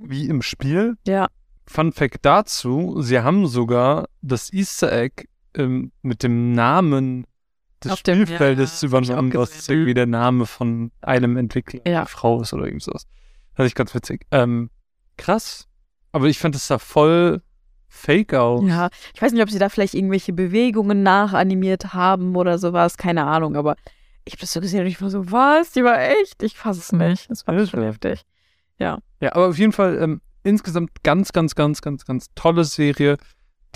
wie 0.00 0.28
im 0.28 0.42
Spiel. 0.42 0.96
Ja. 1.06 1.28
Fun 1.66 1.92
Fact 1.92 2.18
dazu, 2.24 3.00
sie 3.02 3.18
haben 3.20 3.46
sogar 3.48 4.06
das 4.22 4.52
Easter 4.52 4.92
Egg 4.92 5.24
ähm, 5.54 5.90
mit 6.02 6.22
dem 6.22 6.52
Namen 6.52 7.26
des 7.82 7.92
Auf 7.92 8.02
dem- 8.02 8.26
Spielfeldes 8.26 8.80
ja, 8.82 8.88
ich 8.88 8.94
auch 8.94 8.98
übernommen, 9.00 9.34
was 9.34 9.68
irgendwie 9.68 9.94
der 9.94 10.06
Name 10.06 10.46
von 10.46 10.92
einem 11.00 11.36
Entwickler, 11.36 11.80
Ja. 11.86 12.04
die 12.04 12.10
Frau 12.10 12.42
ist 12.42 12.52
oder 12.52 12.66
irgendwas. 12.66 13.06
Fand 13.54 13.66
ich 13.68 13.74
ganz 13.74 13.94
witzig. 13.94 14.26
Ähm, 14.30 14.70
krass. 15.16 15.68
Aber 16.12 16.26
ich 16.26 16.38
fand 16.38 16.54
es 16.54 16.66
da 16.68 16.78
voll 16.78 17.42
fake 17.88 18.34
aus. 18.34 18.64
Ja, 18.66 18.88
ich 19.14 19.22
weiß 19.22 19.32
nicht, 19.32 19.42
ob 19.42 19.50
sie 19.50 19.58
da 19.58 19.68
vielleicht 19.68 19.94
irgendwelche 19.94 20.32
Bewegungen 20.32 21.02
nachanimiert 21.02 21.94
haben 21.94 22.34
oder 22.36 22.58
sowas, 22.58 22.96
keine 22.96 23.24
Ahnung, 23.24 23.56
aber 23.56 23.76
ich 24.24 24.32
habe 24.34 24.40
das 24.40 24.52
so 24.52 24.60
gesehen 24.60 24.80
und 24.80 24.86
ich 24.86 25.00
war 25.00 25.10
so, 25.10 25.30
was? 25.30 25.72
Die 25.72 25.84
war 25.84 26.00
echt? 26.00 26.42
Ich 26.42 26.56
fasse 26.56 26.80
es 26.80 26.92
nicht. 26.92 27.30
Das 27.30 27.46
war 27.46 27.66
schon 27.66 27.82
heftig. 27.82 28.22
Ja. 28.78 28.98
Ja, 29.20 29.34
aber 29.34 29.48
auf 29.48 29.58
jeden 29.58 29.72
Fall 29.72 29.98
ähm, 30.02 30.20
insgesamt 30.42 31.02
ganz, 31.02 31.32
ganz, 31.32 31.54
ganz, 31.54 31.82
ganz, 31.82 32.04
ganz 32.04 32.26
tolle 32.34 32.64
Serie, 32.64 33.18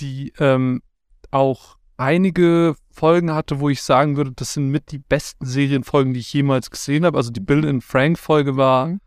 die 0.00 0.32
ähm, 0.38 0.82
auch 1.30 1.76
einige 1.96 2.74
Folgen 2.90 3.32
hatte, 3.34 3.60
wo 3.60 3.68
ich 3.68 3.82
sagen 3.82 4.16
würde, 4.16 4.32
das 4.32 4.54
sind 4.54 4.68
mit 4.68 4.90
die 4.90 4.98
besten 4.98 5.44
Serienfolgen, 5.44 6.14
die 6.14 6.20
ich 6.20 6.32
jemals 6.32 6.70
gesehen 6.70 7.04
habe. 7.04 7.18
Also 7.18 7.30
die 7.30 7.40
Bill 7.40 7.66
and 7.68 7.84
Frank 7.84 8.18
Folge 8.18 8.56
war, 8.56 8.86
Mhm. 8.86 9.00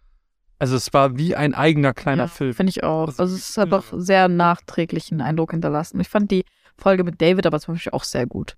Also 0.62 0.76
es 0.76 0.94
war 0.94 1.18
wie 1.18 1.36
ein 1.36 1.56
eigener 1.56 1.92
kleiner 1.92 2.26
ja, 2.26 2.28
Film. 2.28 2.54
Finde 2.54 2.70
ich 2.70 2.84
auch. 2.84 3.08
Also 3.08 3.24
Also 3.24 3.36
es 3.36 3.58
hat 3.58 3.74
auch 3.74 3.86
sehr 3.94 4.28
nachträglichen 4.28 5.20
Eindruck 5.20 5.52
hinterlassen. 5.52 6.00
Ich 6.00 6.08
fand 6.08 6.30
die 6.30 6.46
Folge 6.78 7.04
mit 7.04 7.20
David 7.20 7.48
aber 7.48 7.60
zum 7.60 7.74
Beispiel 7.74 7.94
auch 7.94 8.04
sehr 8.04 8.28
gut. 8.28 8.58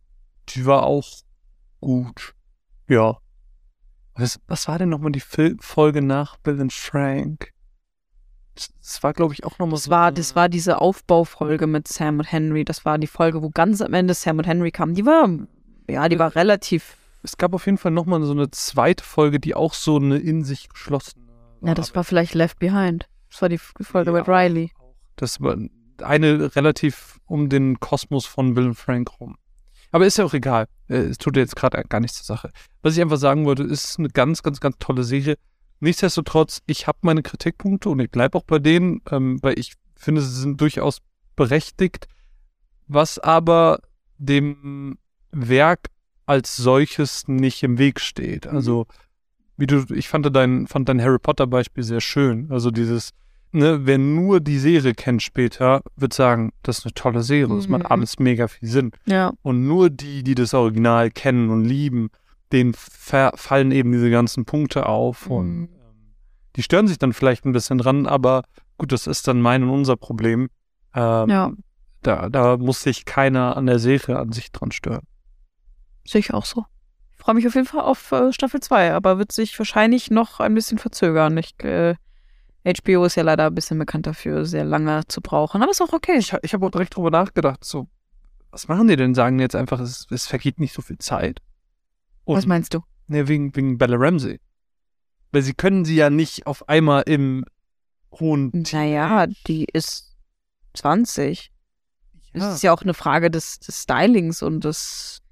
Die 0.50 0.66
war 0.66 0.84
auch 0.84 1.08
gut. 1.80 2.36
Ja. 2.89 3.20
Was, 4.16 4.38
was 4.48 4.68
war 4.68 4.80
denn 4.80 4.89
nochmal 4.89 5.13
die 5.13 5.22
Fil 5.22 5.56
Folge 5.62 6.02
nach 6.02 6.36
Bill 6.36 6.60
and 6.60 6.74
Frank? 6.74 7.54
Das, 8.56 8.74
das 8.82 9.02
war, 9.02 9.13
glaube 9.13 9.34
ich, 9.34 9.46
auch 9.46 9.58
nochmal 9.58 9.78
Das 9.78 9.89
war, 9.89 10.12
das 10.12 10.36
war 10.36 10.50
diese 10.50 10.82
Aufbaufolge 10.82 11.68
mit 11.68 11.88
Sam 11.88 12.20
und 12.20 12.30
Henry. 12.30 12.66
Das 12.66 12.84
war 12.84 12.98
die 12.98 13.08
Folge, 13.08 13.42
wo 13.42 13.50
ganz 13.50 13.80
am 13.82 13.94
Ende 13.94 14.13
Sam 14.13 14.39
und 14.39 14.46
Henry 14.46 14.72
kamen. 14.72 14.94
Die 14.94 15.06
war, 15.06 15.30
ja, 15.89 16.10
die 16.10 16.20
war 16.20 16.36
relativ. 16.36 16.98
Es 17.24 17.38
gab 17.38 17.54
auf 17.54 17.66
jeden 17.66 17.78
Fall 17.78 17.94
nochmal 17.94 18.22
so 18.24 18.34
eine 18.34 18.52
zweite 18.52 19.06
Folge, 19.06 19.39
die 19.39 19.56
auch 19.56 19.74
so 19.74 19.96
eine 19.96 20.18
in 20.18 20.44
sich 20.44 20.68
geschlossene. 20.68 21.23
Ja, 21.63 21.73
das 21.73 21.95
war 21.95 22.04
vielleicht 22.04 22.34
Left 22.34 22.60
Behind. 22.60 23.08
Das 23.30 23.41
war 23.41 23.49
die 23.49 23.58
Folge 23.58 24.12
Ja, 24.12 24.17
mit 24.17 24.28
Riley. 24.28 24.71
Das 25.15 25.41
war 25.41 25.58
eine 26.02 26.56
relativ 26.56 27.19
um 27.26 27.49
den 27.49 27.80
Kosmos 27.80 28.26
von 28.26 28.58
und 28.58 28.76
Frank 28.76 29.19
rum. 29.19 29.38
Aber 29.91 30.06
ist 30.06 30.17
ja 30.17 30.26
auch 30.26 30.34
egal. 30.34 30.67
Äh, 30.89 30.95
Es 30.95 31.17
tut 31.17 31.38
jetzt 31.38 31.56
gerade 31.56 31.84
gar 31.88 31.99
nichts 31.99 32.17
zur 32.17 32.26
Sache. 32.26 32.52
Was 32.82 32.95
ich 32.95 33.02
einfach 33.02 33.17
sagen 33.17 33.45
wollte, 33.45 33.63
ist 33.63 33.99
eine 33.99 34.10
ganz, 34.10 34.43
ganz, 34.43 34.60
ganz 34.60 34.76
tolle 34.80 35.04
Serie. 35.04 35.38
Nichtsdestotrotz, 35.80 36.62
ich 36.65 36.88
habe 36.88 36.97
meine 37.02 37.21
Kritikpunkte 37.21 37.89
und 37.89 37.99
ich 37.99 38.10
bleibe 38.10 38.38
auch 38.38 38.43
bei 38.43 38.60
denen, 38.60 39.02
ähm, 39.12 39.38
weil 39.41 39.58
ich 39.60 39.73
finde, 39.95 40.21
sie 40.21 40.41
sind 40.41 40.60
durchaus 40.60 40.99
berechtigt, 41.36 42.08
was 42.88 43.19
aber 43.19 43.80
dem 44.17 44.97
Werk 45.32 45.88
als 46.26 46.56
solches 46.56 47.28
nicht 47.28 47.63
im 47.63 47.78
Weg 47.78 47.99
steht. 47.99 48.47
Also, 48.47 48.88
wie 49.58 49.68
du, 49.68 49.86
ich 49.94 50.08
fand 50.10 50.34
dein, 50.36 50.68
fand 50.68 50.89
dein 50.89 51.02
Harry 51.02 51.20
Potter 51.20 51.48
Beispiel 51.48 51.84
sehr 51.84 52.02
schön. 52.02 52.48
Also 52.52 52.72
dieses, 52.72 53.12
ne, 53.52 53.86
wer 53.86 53.98
nur 53.98 54.39
die 54.39 54.58
Serie 54.60 54.94
kennt 54.94 55.22
später, 55.22 55.82
wird 55.96 56.13
sagen, 56.13 56.52
das 56.63 56.80
ist 56.80 56.86
eine 56.86 56.94
tolle 56.96 57.22
Serie, 57.24 57.56
das 57.56 57.68
macht 57.68 57.84
Mhm. 57.84 57.92
alles 57.92 58.20
mega 58.20 58.48
viel 58.48 58.68
Sinn. 58.70 58.92
Ja. 59.06 59.32
Und 59.42 59.68
nur 59.68 59.89
die, 59.89 60.24
die 60.24 60.36
das 60.36 60.54
Original 60.54 61.12
kennen 61.12 61.50
und 61.50 61.66
lieben, 61.66 62.10
denen 62.52 62.74
fa- 62.74 63.32
fallen 63.36 63.72
eben 63.72 63.92
diese 63.92 64.10
ganzen 64.10 64.46
Punkte 64.46 64.86
auf 64.88 65.28
und 65.28 65.48
Mhm. 65.56 65.63
ähm, 65.63 66.13
die 66.56 66.63
stören 66.63 66.88
sich 66.88 66.98
dann 66.98 67.13
vielleicht 67.13 67.46
ein 67.46 67.52
bisschen 67.52 67.78
dran, 67.78 68.06
aber 68.08 68.44
gut, 68.78 68.92
das 68.92 69.08
ist 69.08 69.28
dann 69.28 69.42
mein 69.42 69.63
und 69.63 69.70
unser 69.70 69.98
Problem. 69.98 70.50
Ähm, 70.96 71.30
Ja, 71.30 71.52
da, 72.02 72.30
da 72.30 72.58
muss 72.58 72.82
sich 72.84 73.06
keiner 73.06 73.56
an 73.58 73.66
der 73.68 73.80
Serie 73.80 74.18
an 74.20 74.32
sich 74.32 74.52
dran 74.52 74.72
stören. 74.72 75.04
sehe 76.06 76.20
ich 76.20 76.34
auch 76.34 76.46
so. 76.46 76.66
Ich 77.24 77.26
freue 77.26 77.36
mich 77.36 77.48
auf 77.48 77.56
jeden 77.56 77.68
Fall 77.68 77.80
auf 77.80 78.12
äh, 78.12 78.34
Staffel 78.34 78.60
2, 78.60 78.94
aber 78.94 79.18
wird 79.18 79.32
sich 79.32 79.58
wahrscheinlich 79.58 80.12
noch 80.12 80.42
ein 80.42 80.54
bisschen 80.54 80.78
verzögern. 80.78 81.38
Ich, 81.38 81.56
äh, 81.64 81.96
HBO 82.66 83.06
ist 83.06 83.16
ja 83.16 83.24
leider 83.24 83.46
ein 83.46 83.56
bisschen 83.56 83.80
bekannt 83.80 84.08
dafür, 84.08 84.44
sehr 84.44 84.66
lange 84.66 85.08
zu 85.08 85.22
brauchen. 85.22 85.62
Aber 85.62 85.72
ist 85.72 85.82
auch 85.82 85.94
okay. 85.94 86.18
Ich, 86.18 86.36
ich 86.42 86.54
habe 86.54 86.66
auch 86.66 86.72
direkt 86.72 86.98
drüber 86.98 87.12
nachgedacht, 87.12 87.64
so, 87.64 87.88
was 88.52 88.68
machen 88.68 88.90
die 88.90 88.98
denn? 88.98 89.16
Sagen 89.16 89.38
die 89.38 89.44
jetzt 89.44 89.56
einfach, 89.56 89.80
es, 89.80 90.06
es 90.10 90.28
vergeht 90.28 90.60
nicht 90.60 90.74
so 90.74 90.82
viel 90.82 90.98
Zeit. 90.98 91.40
Und, 92.26 92.36
Was 92.36 92.46
meinst 92.46 92.74
du? 92.74 92.82
Ne, 93.08 93.26
wegen, 93.30 93.56
wegen 93.56 93.78
Bella 93.78 93.96
Ramsey. 93.98 94.42
Weil 95.32 95.44
sie 95.44 95.54
können 95.54 95.86
sie 95.86 95.96
ja 95.96 96.10
nicht 96.10 96.46
auf 96.46 96.68
einmal 96.68 97.04
im 97.06 97.46
hohen 98.20 98.52
Naja, 98.74 99.28
die 99.48 99.64
ist 99.72 100.14
20. 100.74 101.54
Ja. 102.34 102.50
Es 102.50 102.56
ist 102.56 102.64
ja 102.64 102.74
auch 102.74 102.82
eine 102.82 102.94
Frage 102.94 103.32
des, 103.32 103.60
des 103.60 103.84
Stylings 103.84 104.44
und 104.44 104.66
des 104.66 105.23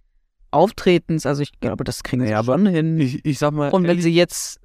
Auftretens. 0.51 1.25
Also 1.25 1.41
ich 1.41 1.59
glaube, 1.59 1.83
das 1.83 2.03
kriegen 2.03 2.25
sie 2.25 2.43
schon 2.43 2.65
hin. 2.67 2.99
Ich, 2.99 3.25
ich 3.25 3.39
sag 3.39 3.51
mal, 3.53 3.69
Und 3.71 3.83
wenn 3.83 3.91
Ellie- 3.91 4.01
sie 4.03 4.13
jetzt, 4.13 4.59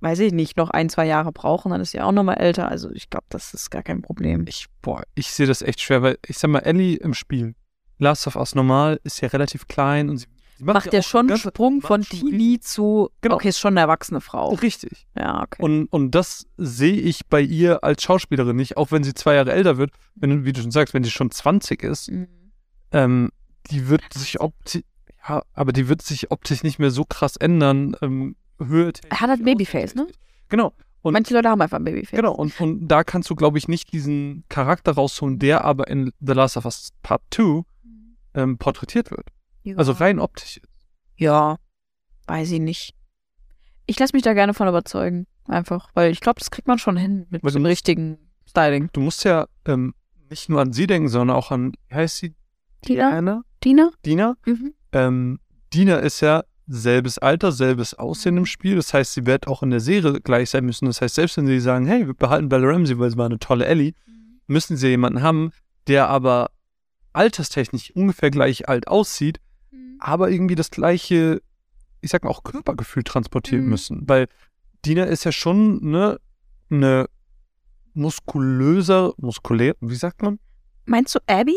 weiß 0.00 0.18
ich 0.20 0.32
nicht, 0.32 0.56
noch 0.56 0.70
ein, 0.70 0.88
zwei 0.88 1.06
Jahre 1.06 1.32
brauchen, 1.32 1.70
dann 1.72 1.80
ist 1.80 1.90
sie 1.92 2.00
auch 2.00 2.12
noch 2.12 2.22
mal 2.24 2.34
älter. 2.34 2.68
Also 2.68 2.90
ich 2.90 3.10
glaube, 3.10 3.26
das 3.30 3.54
ist 3.54 3.70
gar 3.70 3.82
kein 3.82 4.02
Problem. 4.02 4.44
ich, 4.48 4.66
boah, 4.82 5.02
ich 5.14 5.30
sehe 5.30 5.46
das 5.46 5.62
echt 5.62 5.80
schwer, 5.80 6.02
weil 6.02 6.18
ich 6.26 6.38
sag 6.38 6.48
mal, 6.50 6.60
Ellie 6.60 6.96
im 6.96 7.14
Spiel, 7.14 7.54
Last 7.98 8.26
of 8.26 8.36
Us 8.36 8.54
normal, 8.54 9.00
ist 9.04 9.20
ja 9.22 9.28
relativ 9.28 9.66
klein 9.68 10.10
und 10.10 10.18
sie, 10.18 10.26
sie 10.58 10.64
Macht 10.64 10.92
ja 10.92 11.00
schon 11.02 11.28
einen 11.30 11.38
Sprung 11.38 11.76
macht 11.78 11.86
von 11.86 12.02
Teenie 12.02 12.60
zu, 12.60 13.08
Genau. 13.22 13.36
okay, 13.36 13.48
ist 13.48 13.58
schon 13.58 13.72
eine 13.72 13.80
erwachsene 13.80 14.20
Frau. 14.20 14.50
Richtig. 14.54 15.06
Ja, 15.16 15.42
okay. 15.42 15.62
Und, 15.62 15.86
und 15.86 16.10
das 16.14 16.46
sehe 16.58 16.92
ich 17.00 17.26
bei 17.28 17.40
ihr 17.40 17.82
als 17.84 18.02
Schauspielerin 18.02 18.56
nicht, 18.56 18.76
auch 18.76 18.90
wenn 18.90 19.02
sie 19.02 19.14
zwei 19.14 19.34
Jahre 19.34 19.52
älter 19.52 19.78
wird, 19.78 19.92
wenn, 20.14 20.44
wie 20.44 20.52
du 20.52 20.60
schon 20.60 20.70
sagst, 20.70 20.92
wenn 20.92 21.04
sie 21.04 21.10
schon 21.10 21.30
20 21.30 21.82
ist, 21.82 22.10
Mhm. 22.10 22.28
ähm, 22.92 23.30
die 23.70 23.88
wird 23.88 24.02
sich 24.12 24.40
optisch, 24.40 24.82
ja, 25.28 25.42
aber 25.52 25.72
die 25.72 25.88
wird 25.88 26.02
sich 26.02 26.30
optisch 26.30 26.62
nicht 26.62 26.78
mehr 26.78 26.90
so 26.90 27.04
krass 27.04 27.36
ändern. 27.36 27.96
Ähm, 28.02 28.36
Höhe 28.58 28.92
Er 29.10 29.20
hat 29.20 29.30
halt 29.30 29.44
Babyface, 29.44 29.94
ne? 29.94 30.06
Genau. 30.48 30.72
Und, 31.02 31.12
Manche 31.12 31.34
Leute 31.34 31.48
haben 31.48 31.60
einfach 31.60 31.78
ein 31.78 31.84
Babyface. 31.84 32.16
genau, 32.16 32.34
und, 32.34 32.60
und 32.60 32.88
da 32.88 33.04
kannst 33.04 33.30
du, 33.30 33.36
glaube 33.36 33.58
ich, 33.58 33.68
nicht 33.68 33.92
diesen 33.92 34.44
Charakter 34.48 34.92
rausholen, 34.92 35.38
der 35.38 35.64
aber 35.64 35.86
in 35.88 36.12
The 36.20 36.32
Last 36.32 36.56
of 36.56 36.64
Us 36.64 36.90
Part 37.02 37.22
2 37.30 37.62
ähm, 38.34 38.58
porträtiert 38.58 39.10
wird. 39.10 39.28
Ja. 39.62 39.76
Also 39.76 39.92
rein 39.92 40.18
optisch. 40.18 40.60
Ja, 41.16 41.58
weiß 42.26 42.50
ich 42.50 42.60
nicht. 42.60 42.94
Ich 43.86 43.98
lasse 43.98 44.16
mich 44.16 44.22
da 44.22 44.34
gerne 44.34 44.52
von 44.54 44.66
überzeugen. 44.68 45.26
Einfach, 45.48 45.90
weil 45.94 46.10
ich 46.10 46.20
glaube, 46.20 46.40
das 46.40 46.50
kriegt 46.50 46.66
man 46.66 46.78
schon 46.80 46.96
hin 46.96 47.26
mit 47.30 47.44
dem 47.44 47.66
richtigen 47.66 48.18
Styling. 48.48 48.90
Du 48.92 49.00
musst 49.00 49.22
ja 49.24 49.46
ähm, 49.64 49.94
nicht 50.28 50.48
nur 50.48 50.60
an 50.60 50.72
sie 50.72 50.88
denken, 50.88 51.08
sondern 51.08 51.36
auch 51.36 51.52
an, 51.52 51.72
wie 51.88 51.94
heißt 51.94 52.16
sie? 52.16 52.34
Dina? 52.86 53.42
Dina? 53.62 53.90
Dina? 54.04 54.36
Mhm. 54.44 54.74
Ähm, 54.96 55.38
Dina 55.72 55.96
ist 55.96 56.20
ja 56.20 56.44
selbes 56.68 57.18
Alter, 57.18 57.52
selbes 57.52 57.94
Aussehen 57.94 58.36
im 58.38 58.46
Spiel. 58.46 58.76
Das 58.76 58.92
heißt, 58.92 59.14
sie 59.14 59.26
wird 59.26 59.46
auch 59.46 59.62
in 59.62 59.70
der 59.70 59.80
Serie 59.80 60.20
gleich 60.20 60.50
sein 60.50 60.64
müssen. 60.64 60.86
Das 60.86 61.00
heißt, 61.00 61.14
selbst 61.14 61.36
wenn 61.36 61.46
sie 61.46 61.60
sagen, 61.60 61.86
hey, 61.86 62.06
wir 62.06 62.14
behalten 62.14 62.48
Bella 62.48 62.66
Ramsey, 62.68 62.98
weil 62.98 63.10
sie 63.10 63.16
war 63.16 63.26
eine 63.26 63.38
tolle 63.38 63.66
Ellie, 63.66 63.92
müssen 64.46 64.76
sie 64.76 64.88
jemanden 64.88 65.22
haben, 65.22 65.50
der 65.86 66.08
aber 66.08 66.50
alterstechnisch 67.12 67.92
ungefähr 67.92 68.30
gleich 68.30 68.68
alt 68.68 68.88
aussieht, 68.88 69.40
aber 69.98 70.30
irgendwie 70.30 70.54
das 70.56 70.70
gleiche, 70.70 71.40
ich 72.00 72.10
sag 72.10 72.24
mal 72.24 72.30
auch 72.30 72.42
Körpergefühl 72.42 73.04
transportieren 73.04 73.64
Mhm. 73.64 73.70
müssen. 73.70 74.02
Weil 74.08 74.26
Dina 74.84 75.04
ist 75.04 75.24
ja 75.24 75.32
schon 75.32 75.82
ne, 75.90 76.18
eine 76.70 77.06
muskulöser, 77.94 79.14
muskulär, 79.18 79.74
wie 79.80 79.94
sagt 79.94 80.22
man? 80.22 80.38
Meinst 80.84 81.14
du 81.14 81.18
Abby? 81.26 81.56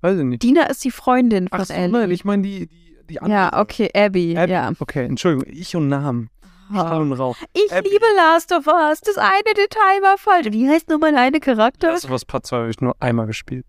Weiß 0.00 0.18
ich 0.18 0.24
nicht. 0.24 0.42
Dina 0.42 0.64
ist 0.64 0.84
die 0.84 0.90
Freundin 0.90 1.48
von 1.48 1.60
Ach 1.60 1.64
so, 1.66 1.74
Ellie. 1.74 1.88
nein, 1.90 2.10
ich 2.10 2.24
meine 2.24 2.42
die, 2.42 2.66
die, 2.68 2.96
die 3.08 3.20
andere. 3.20 3.38
ja, 3.38 3.60
okay, 3.60 3.90
Abby. 3.94 4.36
Abby. 4.36 4.52
Ja. 4.52 4.72
Okay, 4.78 5.04
Entschuldigung, 5.06 5.52
ich 5.54 5.74
und 5.76 5.88
Namen. 5.88 6.30
Und 6.68 7.12
Rauch. 7.12 7.36
Ich 7.54 7.72
Abby. 7.72 7.88
liebe 7.90 8.04
Last 8.16 8.52
of 8.52 8.66
Us. 8.66 9.00
Das 9.00 9.16
eine 9.18 9.54
Detail 9.56 10.02
war 10.02 10.18
falsch. 10.18 10.48
Wie 10.50 10.68
heißt 10.68 10.88
nur 10.88 10.98
mein 10.98 11.14
eine 11.16 11.38
Charakter? 11.38 11.92
Das 11.92 12.10
was 12.10 12.24
Part 12.24 12.44
2 12.46 12.56
habe 12.56 12.70
ich 12.70 12.80
nur 12.80 12.96
einmal 13.00 13.26
gespielt. 13.26 13.64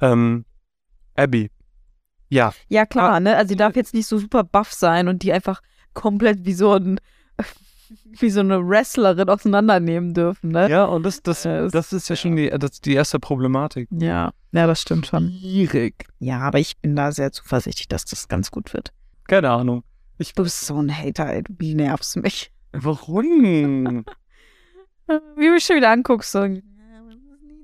Ähm, 0.00 0.44
Abby. 1.16 1.50
Ja, 2.28 2.52
Ja, 2.68 2.84
klar, 2.86 3.12
Ah. 3.14 3.20
ne? 3.20 3.36
Also, 3.36 3.48
die 3.48 3.56
darf 3.56 3.74
jetzt 3.76 3.94
nicht 3.94 4.06
so 4.06 4.18
super 4.18 4.44
buff 4.44 4.72
sein 4.72 5.08
und 5.08 5.22
die 5.22 5.32
einfach 5.32 5.60
komplett 5.94 6.44
wie 6.44 6.52
so 6.54 6.72
ein. 6.74 7.00
Wie 8.18 8.30
so 8.30 8.40
eine 8.40 8.66
Wrestlerin 8.66 9.28
auseinandernehmen 9.28 10.14
dürfen, 10.14 10.50
ne? 10.50 10.68
ja, 10.70 10.84
und 10.84 11.02
das, 11.04 11.22
das, 11.22 11.44
Äh, 11.44 11.60
es- 11.66 11.72
das 11.72 11.92
ist 11.92 12.08
ja 12.08 12.16
schon 12.16 12.36
die, 12.36 12.50
das 12.50 12.72
ist 12.72 12.86
die 12.86 12.94
erste 12.94 13.18
Problematik. 13.18 13.88
Ja, 13.92 14.32
ja, 14.52 14.66
das 14.66 14.80
stimmt 14.82 15.06
schon. 15.06 15.30
Schwierig. 15.30 16.06
Ja, 16.18 16.40
aber 16.40 16.58
ich 16.58 16.76
bin 16.78 16.94
da 16.96 17.12
sehr 17.12 17.32
zuversichtlich, 17.32 17.88
dass 17.88 18.04
das 18.04 18.28
ganz 18.28 18.50
gut 18.50 18.72
wird. 18.74 18.92
Keine 19.28 19.50
Ahnung. 19.50 19.82
Ich, 20.18 20.34
Du 20.34 20.42
bist 20.42 20.60
so 20.66 20.76
ein 20.80 20.96
Hater, 20.96 21.26
ey. 21.32 21.42
Du 21.48 21.74
nervst 21.74 22.16
mich. 22.16 22.52
warum? 22.72 24.04
Wie 25.36 25.46
du 25.46 25.52
mich 25.52 25.64
schon 25.64 25.76
wieder 25.76 25.90
anguckst, 25.90 26.32
so. 26.32 26.40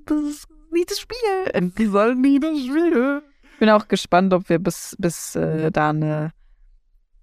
Das 0.05 0.19
ist 0.21 0.47
nicht 0.71 0.89
das 0.91 0.99
Spiel. 0.99 1.71
Die 1.77 1.85
sollen 1.85 2.21
nie 2.21 2.39
das 2.39 2.57
Spiel. 2.59 3.21
Ich 3.53 3.59
bin 3.59 3.69
auch 3.69 3.87
gespannt, 3.87 4.33
ob 4.33 4.49
wir 4.49 4.59
bis, 4.59 4.95
bis 4.99 5.35
äh, 5.35 5.71
da 5.71 5.89
eine 5.89 6.31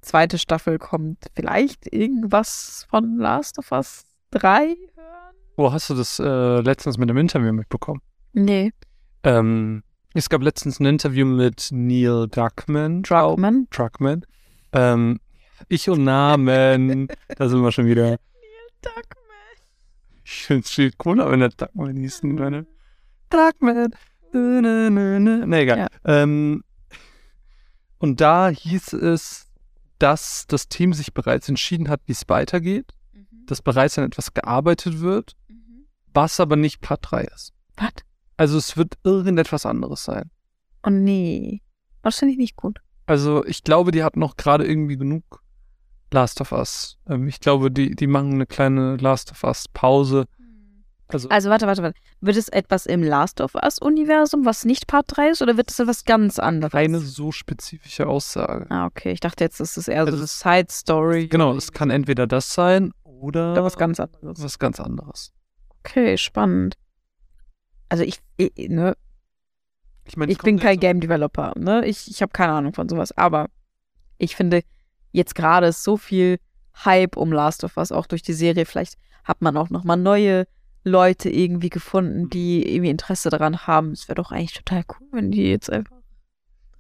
zweite 0.07 0.39
Staffel 0.39 0.79
kommt. 0.79 1.27
Vielleicht 1.35 1.93
irgendwas 1.93 2.87
von 2.89 3.19
Last 3.19 3.59
of 3.59 3.73
Us 3.73 4.05
3 4.31 4.77
hören? 4.95 5.35
Wo 5.57 5.73
hast 5.73 5.91
du 5.91 5.95
das 5.95 6.19
äh, 6.19 6.61
letztens 6.61 6.99
mit 6.99 7.09
dem 7.09 7.17
Interview 7.17 7.53
mitbekommen? 7.53 8.01
Nee. 8.33 8.73
Ähm, 9.23 9.83
es 10.15 10.29
gab 10.29 10.43
letztens 10.43 10.81
ein 10.81 10.87
Interview 10.87 11.27
mit 11.27 11.69
Neil 11.73 12.29
Druckmann. 12.29 13.03
Druckmann? 13.03 13.67
Druckmann. 13.71 14.25
Ähm, 14.73 15.21
ich 15.69 15.89
und 15.89 16.05
Namen. 16.05 17.09
da 17.37 17.49
sind 17.49 17.63
wir 17.63 17.73
schon 17.73 17.87
wieder. 17.87 18.19
Ich 20.25 20.45
finde 20.47 20.63
es 20.65 20.71
viel 20.71 20.93
cooler, 20.93 21.31
wenn 21.31 21.41
der 21.41 21.51
Duckman 21.51 21.97
hieß. 21.97 22.23
Meine. 22.23 22.67
Darkman. 23.31 23.95
Ne, 24.33 25.61
egal. 25.61 25.79
Ja. 25.79 25.89
Ähm, 26.05 26.63
und 27.99 28.21
da 28.21 28.49
hieß 28.49 28.93
es, 28.95 29.46
dass 29.99 30.47
das 30.47 30.69
Team 30.69 30.93
sich 30.93 31.15
bereits 31.15 31.49
entschieden 31.49 31.89
hat, 31.89 32.01
wie 32.07 32.13
es 32.13 32.29
weitergeht, 32.29 32.93
dass 33.47 33.63
bereits 33.63 33.99
an 33.99 34.05
etwas 34.05 34.35
gearbeitet 34.35 35.01
wird, 35.01 35.37
was 36.13 36.41
aber 36.41 36.57
nicht 36.57 36.81
Part 36.81 37.11
3 37.11 37.23
ist. 37.23 37.53
Was? 37.77 37.93
Also 38.37 38.59
es 38.59 38.77
wird 38.77 38.95
irgendetwas 39.05 39.65
anderes 39.67 40.05
sein. 40.05 40.31
Oh 40.83 40.91
nee. 40.91 41.63
Das 42.03 42.19
finde 42.19 42.33
ich 42.33 42.39
nicht 42.39 42.57
gut. 42.57 42.81
Also 43.07 43.45
ich 43.47 43.65
glaube, 43.65 43.93
die 43.93 44.03
hatten 44.03 44.21
noch 44.21 44.37
gerade 44.37 44.67
irgendwie 44.67 44.97
genug 44.97 45.43
Last 46.13 46.41
of 46.41 46.53
Us. 46.53 46.99
Ähm, 47.09 47.27
ich 47.29 47.41
glaube, 47.41 47.71
die, 47.71 47.95
die 47.95 48.07
machen 48.07 48.35
eine 48.35 48.47
kleine 48.47 48.97
Last 48.97 49.31
of 49.31 49.43
Us 49.45 49.67
Pause. 49.69 50.27
Also, 51.09 51.29
Also 51.29 51.51
warte, 51.51 51.67
warte, 51.67 51.83
warte. 51.83 51.99
Wird 52.21 52.37
es 52.37 52.49
etwas 52.49 52.85
im 52.87 53.03
Last 53.03 53.41
of 53.41 53.55
Us-Universum, 53.55 54.45
was 54.45 54.65
nicht 54.65 54.87
Part 54.89 55.07
3 55.09 55.31
ist, 55.31 55.43
oder 55.43 55.57
wird 55.57 55.71
es 55.71 55.79
etwas 55.79 56.05
ganz 56.05 56.39
anderes? 56.39 56.73
keine 56.73 56.99
so 56.99 57.31
spezifische 57.33 58.07
Aussage. 58.09 58.67
Ah, 58.71 58.87
okay. 58.87 59.13
Ich 59.13 59.21
dachte 59.21 59.45
jetzt, 59.45 59.61
das 59.61 59.77
ist 59.77 59.87
eher 59.89 60.03
so 60.05 60.07
Also 60.13 60.17
eine 60.17 60.25
es- 60.25 60.41
Side-Story. 60.41 61.29
Genau, 61.29 61.55
es 61.57 61.71
kann 61.73 61.91
entweder 61.91 62.27
das 62.27 62.53
sein 62.53 62.93
oder, 63.05 63.53
Oder 63.53 63.63
was 63.65 63.77
ganz 63.77 64.01
anderes. 64.01 64.43
was 64.43 64.59
ganz 64.59 64.81
anderes. 64.81 65.33
Okay, 65.85 66.19
spannend. 66.19 66.75
Also 67.89 68.03
ich, 68.03 68.19
ich, 68.37 68.53
ne, 68.69 68.97
Ich, 70.07 70.17
meine, 70.17 70.33
ich 70.33 70.39
bin 70.39 70.59
kein 70.59 70.81
Game 70.81 71.01
Developer, 71.01 71.53
ne? 71.57 71.87
Ich, 71.87 72.11
ich 72.11 72.21
habe 72.21 72.33
keine 72.33 72.53
Ahnung 72.53 72.73
von 72.75 72.89
sowas. 72.89 73.13
Aber 73.17 73.47
ich 74.19 74.35
finde, 74.35 74.63
jetzt 75.13 75.37
gerade 75.37 75.69
ist 75.69 75.85
so 75.85 75.97
viel 75.97 76.39
Hype 76.85 77.17
um 77.17 77.33
Last 77.33 77.63
of 77.63 77.77
Us, 77.77 77.93
auch 77.93 78.07
durch 78.07 78.23
die 78.23 78.33
Serie. 78.33 78.67
Vielleicht 78.67 78.95
hat 79.23 79.41
man 79.41 79.57
auch 79.57 79.71
nochmal 79.71 79.97
neue 79.97 80.47
Leute 80.87 81.29
irgendwie 81.29 81.69
gefunden, 81.69 82.31
die 82.31 82.63
irgendwie 82.67 82.91
Interesse 82.91 83.29
daran 83.29 83.67
haben. 83.67 83.91
Es 83.91 84.09
wäre 84.09 84.15
doch 84.15 84.31
eigentlich 84.31 84.55
total 84.55 84.85
cool, 84.89 85.09
wenn 85.11 85.33
die 85.33 85.51
jetzt 85.51 85.69
einfach 85.69 85.97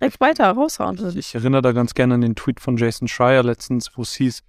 direkt 0.00 0.20
weiter 0.20 0.50
raushauen 0.50 0.98
würden. 0.98 1.18
Ich 1.18 1.34
erinnere 1.34 1.62
da 1.62 1.72
ganz 1.72 1.92
gerne 1.92 2.14
an 2.14 2.20
den 2.20 2.36
Tweet 2.36 2.60
von 2.60 2.76
Jason 2.76 3.08
Schreier 3.08 3.42
letztens, 3.42 3.90
wo 3.96 4.02
es 4.02 4.14
hieß, 4.14 4.42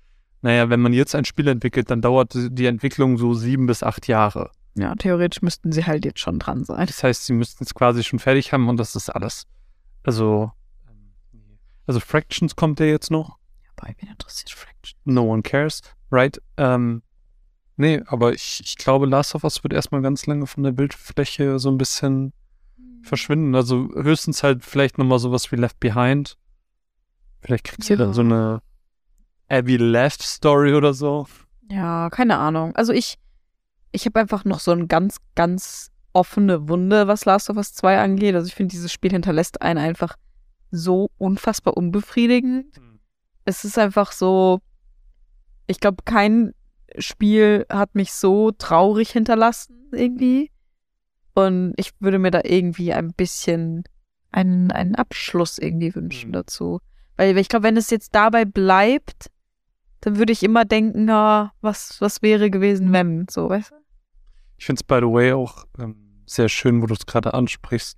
naja, 0.43 0.69
wenn 0.69 0.79
man 0.79 0.93
jetzt 0.93 1.15
ein 1.15 1.25
Spiel 1.25 1.47
entwickelt, 1.47 1.89
dann 1.89 2.01
dauert 2.01 2.33
die 2.35 2.67
Entwicklung 2.67 3.17
so 3.17 3.33
sieben 3.33 3.65
bis 3.65 3.81
acht 3.81 4.07
Jahre. 4.07 4.51
Ja, 4.75 4.93
theoretisch 4.93 5.41
müssten 5.41 5.71
sie 5.71 5.85
halt 5.85 6.05
jetzt 6.05 6.19
schon 6.19 6.37
dran 6.37 6.63
sein. 6.63 6.85
Das 6.85 7.03
heißt, 7.03 7.25
sie 7.25 7.33
müssten 7.33 7.63
es 7.63 7.73
quasi 7.73 8.03
schon 8.03 8.19
fertig 8.19 8.53
haben 8.53 8.69
und 8.69 8.77
das 8.77 8.95
ist 8.95 9.09
alles. 9.09 9.47
Also, 10.03 10.51
also 11.87 11.99
Fractions 11.99 12.55
kommt 12.55 12.79
ja 12.79 12.85
jetzt 12.85 13.09
noch. 13.09 13.37
Bei 13.75 13.95
mir 13.99 14.11
interessiert 14.11 14.51
Fraction. 14.51 14.99
No 15.05 15.23
one 15.23 15.41
cares, 15.41 15.81
right? 16.11 16.39
Ähm, 16.57 17.01
nee, 17.77 18.01
aber 18.07 18.33
ich, 18.33 18.59
ich 18.63 18.77
glaube, 18.77 19.05
Last 19.05 19.33
of 19.35 19.43
Us 19.43 19.63
wird 19.63 19.73
erstmal 19.73 20.01
ganz 20.01 20.25
lange 20.25 20.45
von 20.47 20.63
der 20.63 20.71
Bildfläche 20.71 21.57
so 21.59 21.69
ein 21.69 21.77
bisschen 21.77 22.33
verschwinden. 23.03 23.55
Also 23.55 23.89
höchstens 23.93 24.43
halt 24.43 24.63
vielleicht 24.63 24.97
nochmal 24.97 25.19
sowas 25.19 25.51
wie 25.51 25.55
Left 25.55 25.79
Behind. 25.79 26.37
Vielleicht 27.41 27.63
kriegst 27.63 27.89
du 27.89 27.93
Ja. 27.93 27.97
dann 27.99 28.13
so 28.13 28.21
eine 28.21 28.61
Abby 29.47 29.77
Left 29.77 30.21
Story 30.21 30.73
oder 30.73 30.93
so. 30.93 31.27
Ja, 31.71 32.09
keine 32.09 32.37
Ahnung. 32.37 32.75
Also 32.75 32.91
ich, 32.93 33.17
ich 33.91 34.05
habe 34.05 34.19
einfach 34.19 34.43
noch 34.43 34.59
so 34.59 34.71
eine 34.71 34.87
ganz, 34.87 35.17
ganz 35.35 35.91
offene 36.13 36.67
Wunde, 36.67 37.07
was 37.07 37.25
Last 37.25 37.49
of 37.49 37.57
Us 37.57 37.73
2 37.73 37.99
angeht. 37.99 38.35
Also 38.35 38.47
ich 38.47 38.55
finde, 38.55 38.71
dieses 38.71 38.91
Spiel 38.91 39.11
hinterlässt 39.11 39.61
einen 39.61 39.79
einfach 39.79 40.15
so 40.71 41.09
unfassbar 41.17 41.77
unbefriedigend. 41.77 42.65
Es 43.45 43.63
ist 43.63 43.77
einfach 43.77 44.11
so, 44.11 44.59
ich 45.67 45.79
glaube, 45.79 46.03
kein 46.03 46.53
Spiel 46.97 47.65
hat 47.69 47.95
mich 47.95 48.13
so 48.13 48.51
traurig 48.51 49.11
hinterlassen 49.11 49.89
irgendwie. 49.91 50.51
Und 51.33 51.73
ich 51.77 51.91
würde 51.99 52.19
mir 52.19 52.31
da 52.31 52.41
irgendwie 52.43 52.93
ein 52.93 53.13
bisschen 53.13 53.83
einen, 54.31 54.71
einen 54.71 54.95
Abschluss 54.95 55.57
irgendwie 55.57 55.93
wünschen 55.93 56.29
Mhm. 56.29 56.33
dazu. 56.33 56.79
Weil 57.15 57.37
ich 57.37 57.49
glaube, 57.49 57.63
wenn 57.63 57.77
es 57.77 57.89
jetzt 57.89 58.13
dabei 58.15 58.45
bleibt, 58.45 59.29
dann 60.01 60.17
würde 60.17 60.33
ich 60.33 60.43
immer 60.43 60.65
denken, 60.65 61.05
na, 61.05 61.53
was, 61.61 61.99
was 62.01 62.21
wäre 62.21 62.49
gewesen, 62.51 62.91
wenn, 62.93 63.25
so, 63.29 63.49
weißt 63.49 63.71
du? 63.71 63.75
Ich 64.57 64.65
finde 64.65 64.79
es, 64.79 64.83
by 64.83 64.95
the 65.01 65.11
way, 65.11 65.33
auch 65.33 65.65
ähm, 65.79 66.23
sehr 66.25 66.49
schön, 66.49 66.81
wo 66.81 66.85
du 66.87 66.93
es 66.93 67.05
gerade 67.05 67.33
ansprichst, 67.33 67.97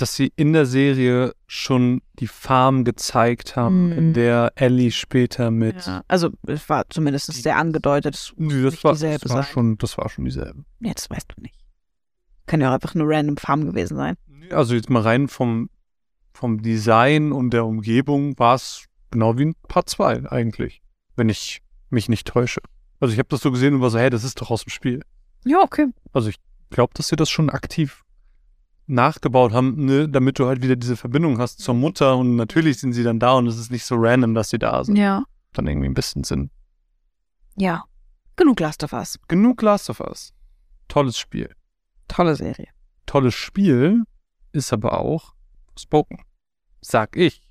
dass 0.00 0.14
sie 0.14 0.32
in 0.36 0.52
der 0.52 0.66
Serie 0.66 1.32
schon 1.46 2.00
die 2.18 2.26
Farm 2.26 2.84
gezeigt 2.84 3.56
haben, 3.56 3.86
Mhm. 3.90 3.92
in 3.98 4.12
der 4.14 4.52
Ellie 4.56 4.90
später 4.90 5.50
mit. 5.50 5.86
Ja, 5.86 6.02
also, 6.08 6.30
es 6.46 6.68
war 6.68 6.88
zumindest 6.90 7.32
sehr 7.32 7.56
angedeutet. 7.56 8.14
Es 8.14 8.32
Nee, 8.36 8.62
das 8.62 8.82
war, 8.84 8.92
dieselbe 8.92 9.18
das 9.20 9.32
war 9.32 9.42
sein. 9.42 9.52
schon, 9.52 9.78
das 9.78 9.98
war 9.98 10.08
schon 10.08 10.24
dieselbe. 10.24 10.64
Nee, 10.80 10.92
das 10.94 11.08
weißt 11.10 11.26
du 11.36 11.42
nicht. 11.42 11.54
Kann 12.46 12.60
ja 12.60 12.70
auch 12.70 12.74
einfach 12.74 12.94
eine 12.94 13.04
random 13.06 13.36
Farm 13.36 13.66
gewesen 13.66 13.96
sein. 13.96 14.16
Also 14.50 14.74
jetzt 14.74 14.88
mal 14.88 15.02
rein 15.02 15.28
vom, 15.28 15.68
vom 16.32 16.62
Design 16.62 17.32
und 17.32 17.50
der 17.50 17.66
Umgebung 17.66 18.38
war 18.38 18.54
es 18.54 18.84
genau 19.10 19.36
wie 19.36 19.42
in 19.42 19.54
Part 19.68 19.88
2 19.90 20.30
eigentlich, 20.30 20.80
wenn 21.16 21.28
ich 21.28 21.60
mich 21.90 22.08
nicht 22.08 22.26
täusche. 22.26 22.60
Also 23.00 23.12
ich 23.12 23.18
habe 23.18 23.28
das 23.28 23.40
so 23.42 23.50
gesehen 23.50 23.74
und 23.74 23.80
war 23.80 23.90
so, 23.90 23.98
hey, 23.98 24.10
das 24.10 24.24
ist 24.24 24.40
doch 24.40 24.50
aus 24.50 24.64
dem 24.64 24.70
Spiel. 24.70 25.02
Ja, 25.44 25.60
okay. 25.60 25.86
Also 26.12 26.28
ich 26.30 26.36
glaube, 26.70 26.92
dass 26.94 27.08
sie 27.08 27.16
das 27.16 27.28
schon 27.30 27.50
aktiv 27.50 28.02
nachgebaut 28.88 29.52
haben, 29.52 29.84
ne, 29.84 30.08
damit 30.08 30.38
du 30.38 30.46
halt 30.46 30.62
wieder 30.62 30.76
diese 30.76 30.96
Verbindung 30.96 31.38
hast 31.38 31.60
zur 31.60 31.74
Mutter 31.74 32.16
und 32.16 32.36
natürlich 32.36 32.80
sind 32.80 32.92
sie 32.92 33.02
dann 33.04 33.18
da 33.18 33.32
und 33.32 33.46
es 33.46 33.58
ist 33.58 33.70
nicht 33.70 33.84
so 33.84 33.96
random, 33.96 34.34
dass 34.34 34.50
sie 34.50 34.58
da 34.58 34.82
sind. 34.82 34.96
Ja. 34.96 35.24
Dann 35.52 35.66
irgendwie 35.66 35.88
ein 35.88 35.94
bisschen 35.94 36.24
Sinn. 36.24 36.50
Ja. 37.56 37.84
Genug 38.36 38.60
Last 38.60 38.84
of 38.84 38.92
Us. 38.92 39.18
Genug 39.28 39.62
Last 39.62 39.90
of 39.90 40.00
Us. 40.00 40.32
Tolles 40.88 41.18
Spiel. 41.18 41.54
Tolle 42.08 42.36
Serie. 42.36 42.68
Tolles 43.06 43.34
Spiel 43.34 44.04
ist 44.52 44.72
aber 44.72 44.98
auch 44.98 45.34
Spoken. 45.78 46.22
Sag 46.80 47.16
ich. 47.16 47.42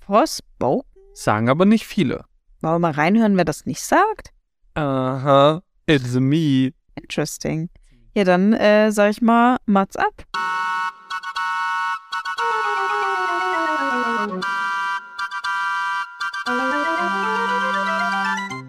Forspoken? 0.00 0.90
Sagen 1.14 1.48
aber 1.48 1.64
nicht 1.64 1.86
viele. 1.86 2.24
Wollen 2.60 2.74
wir 2.74 2.78
mal 2.78 2.92
reinhören, 2.92 3.36
wer 3.36 3.44
das 3.44 3.66
nicht 3.66 3.82
sagt? 3.82 4.32
Aha, 4.74 5.62
it's 5.86 6.14
me. 6.14 6.72
Interesting. 6.94 7.68
Ja, 8.14 8.24
dann 8.24 8.52
äh, 8.52 8.92
sag 8.92 9.10
ich 9.10 9.22
mal, 9.22 9.56
Mats 9.66 9.96
ab. 9.96 10.12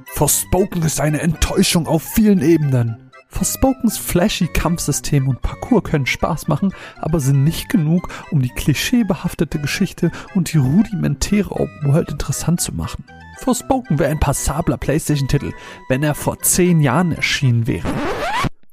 Forspoken 0.06 0.84
ist 0.84 1.02
eine 1.02 1.20
Enttäuschung 1.20 1.88
auf 1.88 2.04
vielen 2.04 2.41
Ebenen. 2.41 3.12
Forspokens 3.28 3.98
flashy 3.98 4.48
Kampfsystem 4.48 5.28
und 5.28 5.41
Parcours 5.41 5.84
können 5.84 6.06
Spaß 6.06 6.48
machen, 6.48 6.74
aber 7.02 7.20
sind 7.20 7.44
nicht 7.44 7.68
genug, 7.68 8.08
um 8.32 8.41
die 8.41 8.50
klischeebehaftete 8.50 9.60
Geschichte 9.60 10.12
und 10.36 10.54
die 10.54 10.60
rudimentäre 10.60 11.52
Open 11.52 11.91
World 11.91 12.12
interessant 12.12 12.62
zu 12.62 12.74
machen. 12.74 13.04
Forspoken 13.39 14.00
wäre 14.00 14.12
ein 14.12 14.20
passabler 14.20 14.78
PlayStation-Titel, 14.78 15.52
wenn 15.89 16.04
er 16.04 16.16
vor 16.16 16.39
zehn 16.39 16.80
Jahren 16.80 17.12
erschienen 17.12 17.68
wäre. 17.68 17.89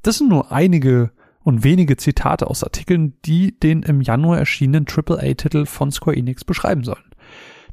Das 0.01 0.17
sind 0.17 0.29
nur 0.29 0.51
einige 0.51 1.11
und 1.43 1.63
wenige 1.63 1.97
Zitate 1.97 2.47
aus 2.47 2.63
Artikeln, 2.63 3.13
die 3.25 3.59
den 3.59 3.83
im 3.83 4.01
Januar 4.01 4.39
erschienenen 4.39 4.85
AAA-Titel 4.87 5.65
von 5.65 5.91
Square 5.91 6.17
Enix 6.17 6.43
beschreiben 6.43 6.83
sollen. 6.83 7.03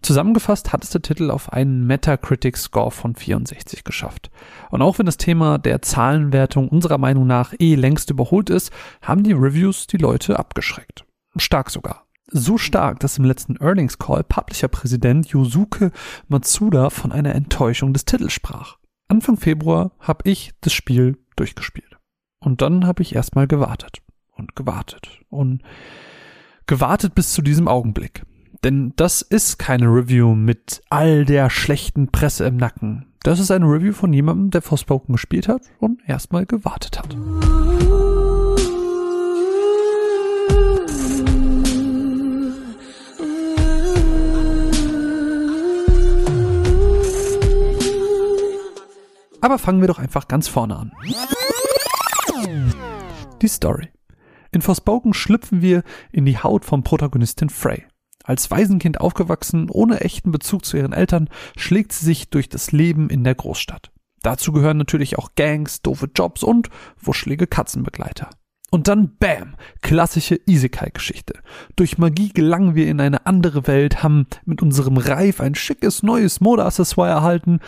Zusammengefasst 0.02 0.72
hat 0.72 0.84
es 0.84 0.90
der 0.90 1.02
Titel 1.02 1.30
auf 1.30 1.52
einen 1.52 1.86
Metacritic-Score 1.86 2.90
von 2.90 3.16
64 3.16 3.82
geschafft. 3.82 4.30
Und 4.70 4.80
auch 4.80 4.98
wenn 4.98 5.06
das 5.06 5.16
Thema 5.16 5.58
der 5.58 5.82
Zahlenwertung 5.82 6.68
unserer 6.68 6.98
Meinung 6.98 7.26
nach 7.26 7.52
eh 7.58 7.74
längst 7.74 8.10
überholt 8.10 8.48
ist, 8.48 8.72
haben 9.02 9.24
die 9.24 9.32
Reviews 9.32 9.86
die 9.86 9.96
Leute 9.96 10.38
abgeschreckt. 10.38 11.04
Stark 11.36 11.70
sogar. 11.70 12.06
So 12.30 12.58
stark, 12.58 13.00
dass 13.00 13.18
im 13.18 13.24
letzten 13.24 13.56
Earnings 13.56 13.98
Call 13.98 14.22
Publisher-Präsident 14.22 15.28
Yosuke 15.28 15.90
Matsuda 16.28 16.90
von 16.90 17.10
einer 17.10 17.34
Enttäuschung 17.34 17.92
des 17.92 18.04
Titels 18.04 18.34
sprach. 18.34 18.76
Anfang 19.08 19.36
Februar 19.36 19.92
habe 19.98 20.28
ich 20.30 20.52
das 20.60 20.74
Spiel 20.74 21.16
durchgespielt. 21.36 21.87
Und 22.40 22.62
dann 22.62 22.86
habe 22.86 23.02
ich 23.02 23.14
erstmal 23.14 23.46
gewartet 23.46 23.98
und 24.36 24.54
gewartet 24.54 25.20
und 25.28 25.62
gewartet 26.66 27.14
bis 27.14 27.32
zu 27.32 27.42
diesem 27.42 27.66
Augenblick. 27.66 28.22
Denn 28.64 28.92
das 28.96 29.22
ist 29.22 29.58
keine 29.58 29.86
Review 29.86 30.34
mit 30.34 30.82
all 30.88 31.24
der 31.24 31.50
schlechten 31.50 32.08
Presse 32.08 32.46
im 32.46 32.56
Nacken. 32.56 33.06
Das 33.22 33.40
ist 33.40 33.50
eine 33.50 33.66
Review 33.66 33.92
von 33.92 34.12
jemandem, 34.12 34.50
der 34.50 34.62
Forspoken 34.62 35.12
gespielt 35.12 35.48
hat 35.48 35.62
und 35.80 36.00
erstmal 36.08 36.46
gewartet 36.46 36.98
hat. 36.98 37.16
Aber 49.40 49.58
fangen 49.58 49.80
wir 49.80 49.88
doch 49.88 49.98
einfach 49.98 50.26
ganz 50.26 50.48
vorne 50.48 50.76
an. 50.76 50.92
Die 53.40 53.48
Story. 53.48 53.88
In 54.50 54.62
Forspoken 54.62 55.14
schlüpfen 55.14 55.62
wir 55.62 55.82
in 56.12 56.24
die 56.24 56.38
Haut 56.38 56.64
vom 56.64 56.82
Protagonistin 56.82 57.50
Frey. 57.50 57.84
Als 58.24 58.50
Waisenkind 58.50 59.00
aufgewachsen, 59.00 59.70
ohne 59.70 60.00
echten 60.00 60.32
Bezug 60.32 60.64
zu 60.64 60.76
ihren 60.76 60.92
Eltern, 60.92 61.28
schlägt 61.56 61.92
sie 61.92 62.04
sich 62.04 62.30
durch 62.30 62.48
das 62.48 62.72
Leben 62.72 63.10
in 63.10 63.24
der 63.24 63.34
Großstadt. 63.34 63.90
Dazu 64.22 64.52
gehören 64.52 64.76
natürlich 64.76 65.18
auch 65.18 65.30
Gangs, 65.36 65.82
doofe 65.82 66.10
Jobs 66.14 66.42
und 66.42 66.68
wuschelige 67.00 67.46
Katzenbegleiter. 67.46 68.30
Und 68.70 68.86
dann 68.88 69.16
Bam, 69.16 69.54
klassische 69.80 70.38
Isekai-Geschichte. 70.44 71.34
Durch 71.76 71.96
Magie 71.96 72.28
gelangen 72.28 72.74
wir 72.74 72.86
in 72.88 73.00
eine 73.00 73.24
andere 73.24 73.66
Welt, 73.66 74.02
haben 74.02 74.26
mit 74.44 74.60
unserem 74.60 74.98
Reif 74.98 75.40
ein 75.40 75.54
schickes 75.54 76.02
neues 76.02 76.40
Modeaccessoire 76.40 77.08
erhalten, 77.10 77.60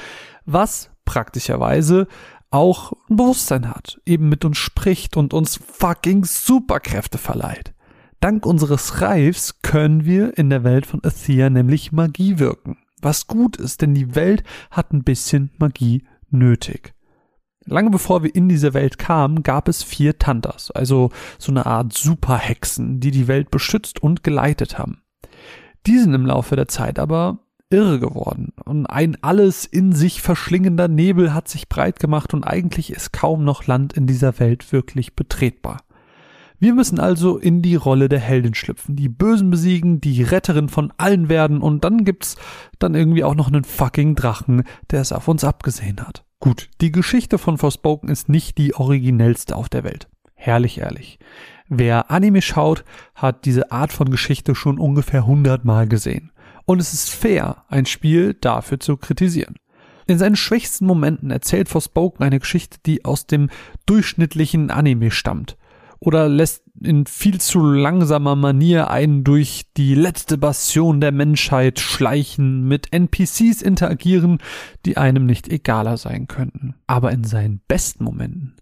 was 0.45 0.91
praktischerweise 1.07 2.07
auch 2.51 2.93
ein 3.09 3.17
Bewusstsein 3.17 3.69
hat, 3.69 4.01
eben 4.07 4.29
mit 4.29 4.45
uns 4.45 4.59
spricht 4.59 5.17
und 5.17 5.35
uns 5.35 5.57
fucking 5.57 6.25
Superkräfte 6.25 7.19
verleiht. 7.19 7.75
Dank 8.21 8.45
unseres 8.45 9.01
Reifs 9.01 9.63
können 9.63 10.05
wir 10.05 10.37
in 10.37 10.51
der 10.51 10.65
Welt 10.65 10.85
von 10.85 11.03
Athea 11.05 11.49
nämlich 11.49 11.93
Magie 11.93 12.39
wirken. 12.39 12.77
Was 13.01 13.27
gut 13.27 13.57
ist, 13.57 13.81
denn 13.81 13.95
die 13.95 14.15
Welt 14.15 14.43
hat 14.71 14.93
ein 14.93 15.05
bisschen 15.05 15.51
Magie 15.59 16.05
nötig. 16.29 16.93
Lange 17.65 17.91
bevor 17.91 18.23
wir 18.23 18.35
in 18.35 18.49
diese 18.49 18.75
Welt 18.75 18.99
kamen, 18.99 19.43
gab 19.43 19.69
es 19.69 19.83
vier 19.83 20.19
Tantas, 20.19 20.71
also 20.71 21.11
so 21.39 21.53
eine 21.53 21.67
Art 21.67 21.93
Superhexen, 21.93 23.01
die 23.01 23.11
die 23.11 23.29
Welt 23.29 23.51
beschützt 23.51 24.03
und 24.03 24.23
geleitet 24.23 24.79
haben. 24.79 25.03
Die 25.87 25.99
sind 25.99 26.13
im 26.13 26.27
Laufe 26.27 26.57
der 26.57 26.69
Zeit 26.69 26.99
aber 26.99 27.39
irre 27.71 28.01
geworden 28.01 28.53
und 28.65 28.87
ein 28.87 29.17
alles 29.23 29.65
in 29.65 29.93
sich 29.93 30.21
verschlingender 30.21 30.89
Nebel 30.89 31.33
hat 31.33 31.49
sich 31.49 31.69
breit 31.69 32.01
gemacht 32.01 32.35
und 32.35 32.45
eigentlich 32.45 32.93
ist 32.93 33.13
kaum 33.13 33.45
noch 33.45 33.67
Land 33.67 33.93
in 33.93 34.07
dieser 34.07 34.39
Welt 34.41 34.73
wirklich 34.73 35.15
betretbar. 35.15 35.79
Wir 36.59 36.75
müssen 36.75 37.01
also 37.01 37.39
in 37.39 37.63
die 37.63 37.77
Rolle 37.77 38.11
der 38.11 38.19
Heldin 38.19 38.55
schlüpfen, 38.55 38.95
die 38.95 39.09
Bösen 39.09 39.49
besiegen, 39.51 40.01
die 40.01 40.23
Retterin 40.23 40.69
von 40.69 40.93
allen 40.99 41.31
werden 41.31 41.63
und 41.63 41.85
dann 41.85 42.05
gibt's 42.05 42.37
dann 42.79 42.95
irgendwie 42.95 43.25
auch 43.25 43.35
noch 43.35 43.49
einen 43.49 43.65
fucking 43.65 44.15
Drachen, 44.15 44.65
der 44.91 45.01
es 45.01 45.13
auf 45.13 45.27
uns 45.29 45.43
abgesehen 45.43 46.01
hat. 46.07 46.25
Gut, 46.39 46.69
die 46.81 46.93
Geschichte 46.93 47.39
von 47.39 47.57
Forspoken 47.57 48.11
ist 48.11 48.29
nicht 48.29 48.59
die 48.59 48.75
originellste 48.75 49.57
auf 49.57 49.69
der 49.71 49.85
Welt. 49.85 50.09
Herrlich 50.35 50.79
ehrlich. 50.79 51.19
Wer 51.69 52.11
Anime 52.11 52.43
schaut, 52.43 52.85
hat 53.15 53.45
diese 53.45 53.71
Art 53.71 53.93
von 53.93 54.11
Geschichte 54.11 54.55
schon 54.55 54.79
ungefähr 54.79 55.21
100 55.21 55.65
Mal 55.65 55.87
gesehen. 55.87 56.33
Und 56.71 56.79
es 56.79 56.95
ist 56.95 57.11
fair, 57.11 57.65
ein 57.67 57.85
Spiel 57.85 58.33
dafür 58.33 58.79
zu 58.79 58.97
kritisieren. 58.97 59.57
In 60.07 60.19
seinen 60.19 60.37
schwächsten 60.37 60.87
Momenten 60.87 61.33
erzählt 61.33 61.69
Forspoken 61.69 62.25
eine 62.25 62.39
Geschichte, 62.39 62.79
die 62.87 63.05
aus 63.05 63.27
dem 63.27 63.51
durchschnittlichen 63.87 64.71
Anime 64.71 65.11
stammt 65.11 65.57
oder 65.99 66.29
lässt 66.29 66.63
in 66.81 67.07
viel 67.07 67.41
zu 67.41 67.61
langsamer 67.61 68.37
Manier 68.37 68.89
einen 68.89 69.25
durch 69.25 69.65
die 69.77 69.97
letzte 69.97 70.39
Bastion 70.39 71.01
der 71.01 71.11
Menschheit 71.11 71.81
schleichen, 71.81 72.69
mit 72.69 72.93
NPCs 72.93 73.63
interagieren, 73.63 74.39
die 74.87 74.97
einem 74.97 75.27
nicht 75.27 75.49
egaler 75.49 75.97
sein 75.97 76.29
könnten. 76.29 76.77
Aber 76.87 77.11
in 77.11 77.25
seinen 77.25 77.63
besten 77.67 78.05
Momenten, 78.05 78.55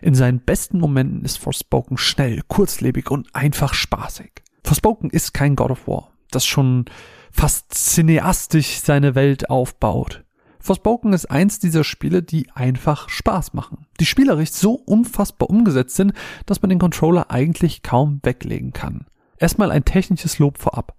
in 0.00 0.16
seinen 0.16 0.40
besten 0.40 0.80
Momenten 0.80 1.24
ist 1.24 1.38
Forspoken 1.38 1.96
schnell, 1.96 2.42
kurzlebig 2.48 3.08
und 3.08 3.32
einfach 3.36 3.72
spaßig. 3.72 4.32
Forspoken 4.64 5.10
ist 5.10 5.32
kein 5.32 5.54
God 5.54 5.70
of 5.70 5.86
War, 5.86 6.10
das 6.32 6.44
schon 6.44 6.86
fast 7.32 7.74
cineastisch 7.74 8.80
seine 8.80 9.14
Welt 9.14 9.50
aufbaut. 9.50 10.24
Forspoken 10.60 11.12
ist 11.12 11.26
eins 11.26 11.58
dieser 11.58 11.82
Spiele, 11.82 12.22
die 12.22 12.48
einfach 12.54 13.08
Spaß 13.08 13.52
machen. 13.52 13.86
Die 13.98 14.06
spielerisch 14.06 14.52
so 14.52 14.74
unfassbar 14.74 15.50
umgesetzt 15.50 15.96
sind, 15.96 16.12
dass 16.46 16.62
man 16.62 16.68
den 16.68 16.78
Controller 16.78 17.32
eigentlich 17.32 17.82
kaum 17.82 18.20
weglegen 18.22 18.72
kann. 18.72 19.06
Erstmal 19.38 19.72
ein 19.72 19.84
technisches 19.84 20.38
Lob 20.38 20.58
vorab. 20.58 20.94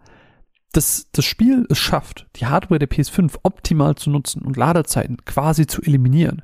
Dass 0.73 1.07
das 1.13 1.23
Spiel 1.23 1.65
es 1.69 1.77
schafft, 1.77 2.27
die 2.35 2.47
Hardware 2.47 2.79
der 2.79 2.89
PS5 2.89 3.39
optimal 3.43 3.95
zu 3.95 4.09
nutzen 4.09 4.41
und 4.41 4.57
Ladezeiten 4.57 5.23
quasi 5.23 5.65
zu 5.65 5.81
eliminieren, 5.81 6.41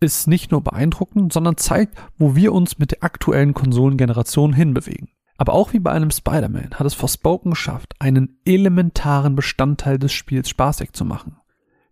ist 0.00 0.26
nicht 0.26 0.50
nur 0.50 0.62
beeindruckend, 0.62 1.32
sondern 1.32 1.56
zeigt, 1.58 1.98
wo 2.16 2.34
wir 2.34 2.52
uns 2.52 2.78
mit 2.78 2.92
der 2.92 3.04
aktuellen 3.04 3.52
Konsolengeneration 3.52 4.54
hinbewegen. 4.54 5.08
Aber 5.36 5.52
auch 5.52 5.72
wie 5.72 5.80
bei 5.80 5.90
einem 5.90 6.10
Spider-Man 6.10 6.74
hat 6.74 6.86
es 6.86 6.94
Forspoken 6.94 7.50
geschafft, 7.50 7.94
einen 7.98 8.38
elementaren 8.44 9.34
Bestandteil 9.34 9.98
des 9.98 10.12
Spiels 10.12 10.48
spaßig 10.48 10.92
zu 10.92 11.04
machen 11.04 11.36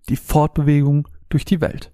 die 0.08 0.16
Fortbewegung 0.16 1.08
durch 1.28 1.44
die 1.44 1.60
Welt. 1.60 1.92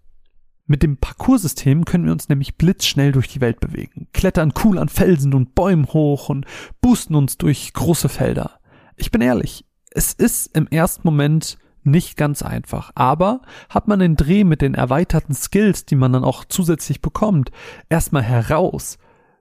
Mit 0.66 0.82
dem 0.82 0.98
Parcoursystem 0.98 1.84
können 1.84 2.04
wir 2.04 2.12
uns 2.12 2.28
nämlich 2.28 2.56
blitzschnell 2.56 3.12
durch 3.12 3.28
die 3.28 3.40
Welt 3.40 3.60
bewegen, 3.60 4.08
klettern 4.12 4.52
cool 4.64 4.78
an 4.78 4.88
Felsen 4.88 5.32
und 5.32 5.54
Bäumen 5.54 5.86
hoch 5.86 6.28
und 6.28 6.44
boosten 6.80 7.14
uns 7.14 7.38
durch 7.38 7.72
große 7.72 8.08
Felder. 8.08 8.58
Ich 8.96 9.10
bin 9.10 9.22
ehrlich, 9.22 9.64
es 9.90 10.12
ist 10.12 10.54
im 10.54 10.66
ersten 10.68 11.02
Moment 11.04 11.58
nicht 11.84 12.18
ganz 12.18 12.42
einfach, 12.42 12.90
aber 12.94 13.40
hat 13.70 13.88
man 13.88 13.98
den 13.98 14.16
Dreh 14.16 14.44
mit 14.44 14.60
den 14.60 14.74
erweiterten 14.74 15.34
Skills, 15.34 15.86
die 15.86 15.96
man 15.96 16.12
dann 16.12 16.24
auch 16.24 16.44
zusätzlich 16.44 17.00
bekommt, 17.00 17.50
erstmal 17.88 18.22
heraus, 18.22 18.98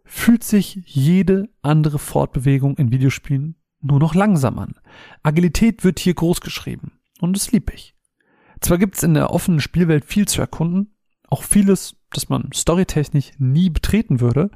fühlt 0.08 0.44
sich 0.44 0.82
jede 0.86 1.50
andere 1.62 2.00
Fortbewegung 2.00 2.78
in 2.78 2.92
Videospielen 2.92 3.56
nur 3.82 4.00
noch 4.00 4.16
langsam 4.16 4.58
an. 4.58 4.76
Agilität 5.22 5.84
wird 5.84 6.00
hier 6.00 6.14
groß 6.14 6.42
geschrieben 6.42 6.94
und 7.22 7.36
das 7.36 7.52
lieb 7.52 7.72
ich. 7.74 7.96
Zwar 8.60 8.78
gibt 8.78 8.96
es 8.96 9.04
in 9.04 9.14
der 9.14 9.32
offenen 9.32 9.60
Spielwelt 9.60 10.06
viel 10.06 10.28
zu 10.28 10.42
erkunden, 10.42 10.96
auch 11.28 11.44
vieles, 11.44 11.96
das 12.12 12.30
man 12.30 12.50
storytechnisch 12.54 13.32
nie 13.38 13.70
betreten 13.70 14.20
würde. 14.20 14.50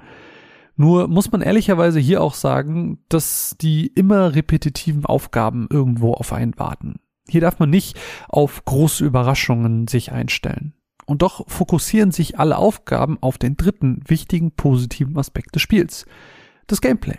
Nur 0.76 1.08
muss 1.08 1.32
man 1.32 1.41
ehrlicherweise 1.41 1.99
hier 1.99 2.24
auch 2.24 2.34
sagen, 2.34 3.04
dass 3.10 3.56
die 3.62 3.88
immer 3.88 4.34
repetitiven 4.34 5.06
Aufgaben 5.06 5.68
irgendwo 5.70 6.14
auf 6.14 6.34
einen 6.34 6.58
warten. 6.58 6.99
Hier 7.28 7.41
darf 7.41 7.60
man 7.60 7.70
nicht 7.70 7.99
auf 8.28 8.66
große 8.66 9.06
Überraschungen 9.06 9.88
sich 9.88 10.12
einstellen. 10.12 10.74
Und 11.06 11.22
doch 11.22 11.49
fokussieren 11.49 12.12
sich 12.12 12.39
alle 12.39 12.58
Aufgaben 12.58 13.18
auf 13.22 13.38
den 13.38 13.58
dritten 13.58 14.02
wichtigen 14.08 14.52
positiven 14.52 15.18
Aspekt 15.18 15.56
des 15.56 15.62
Spiels. 15.62 16.06
Das 16.68 16.82
Gameplay. 16.82 17.18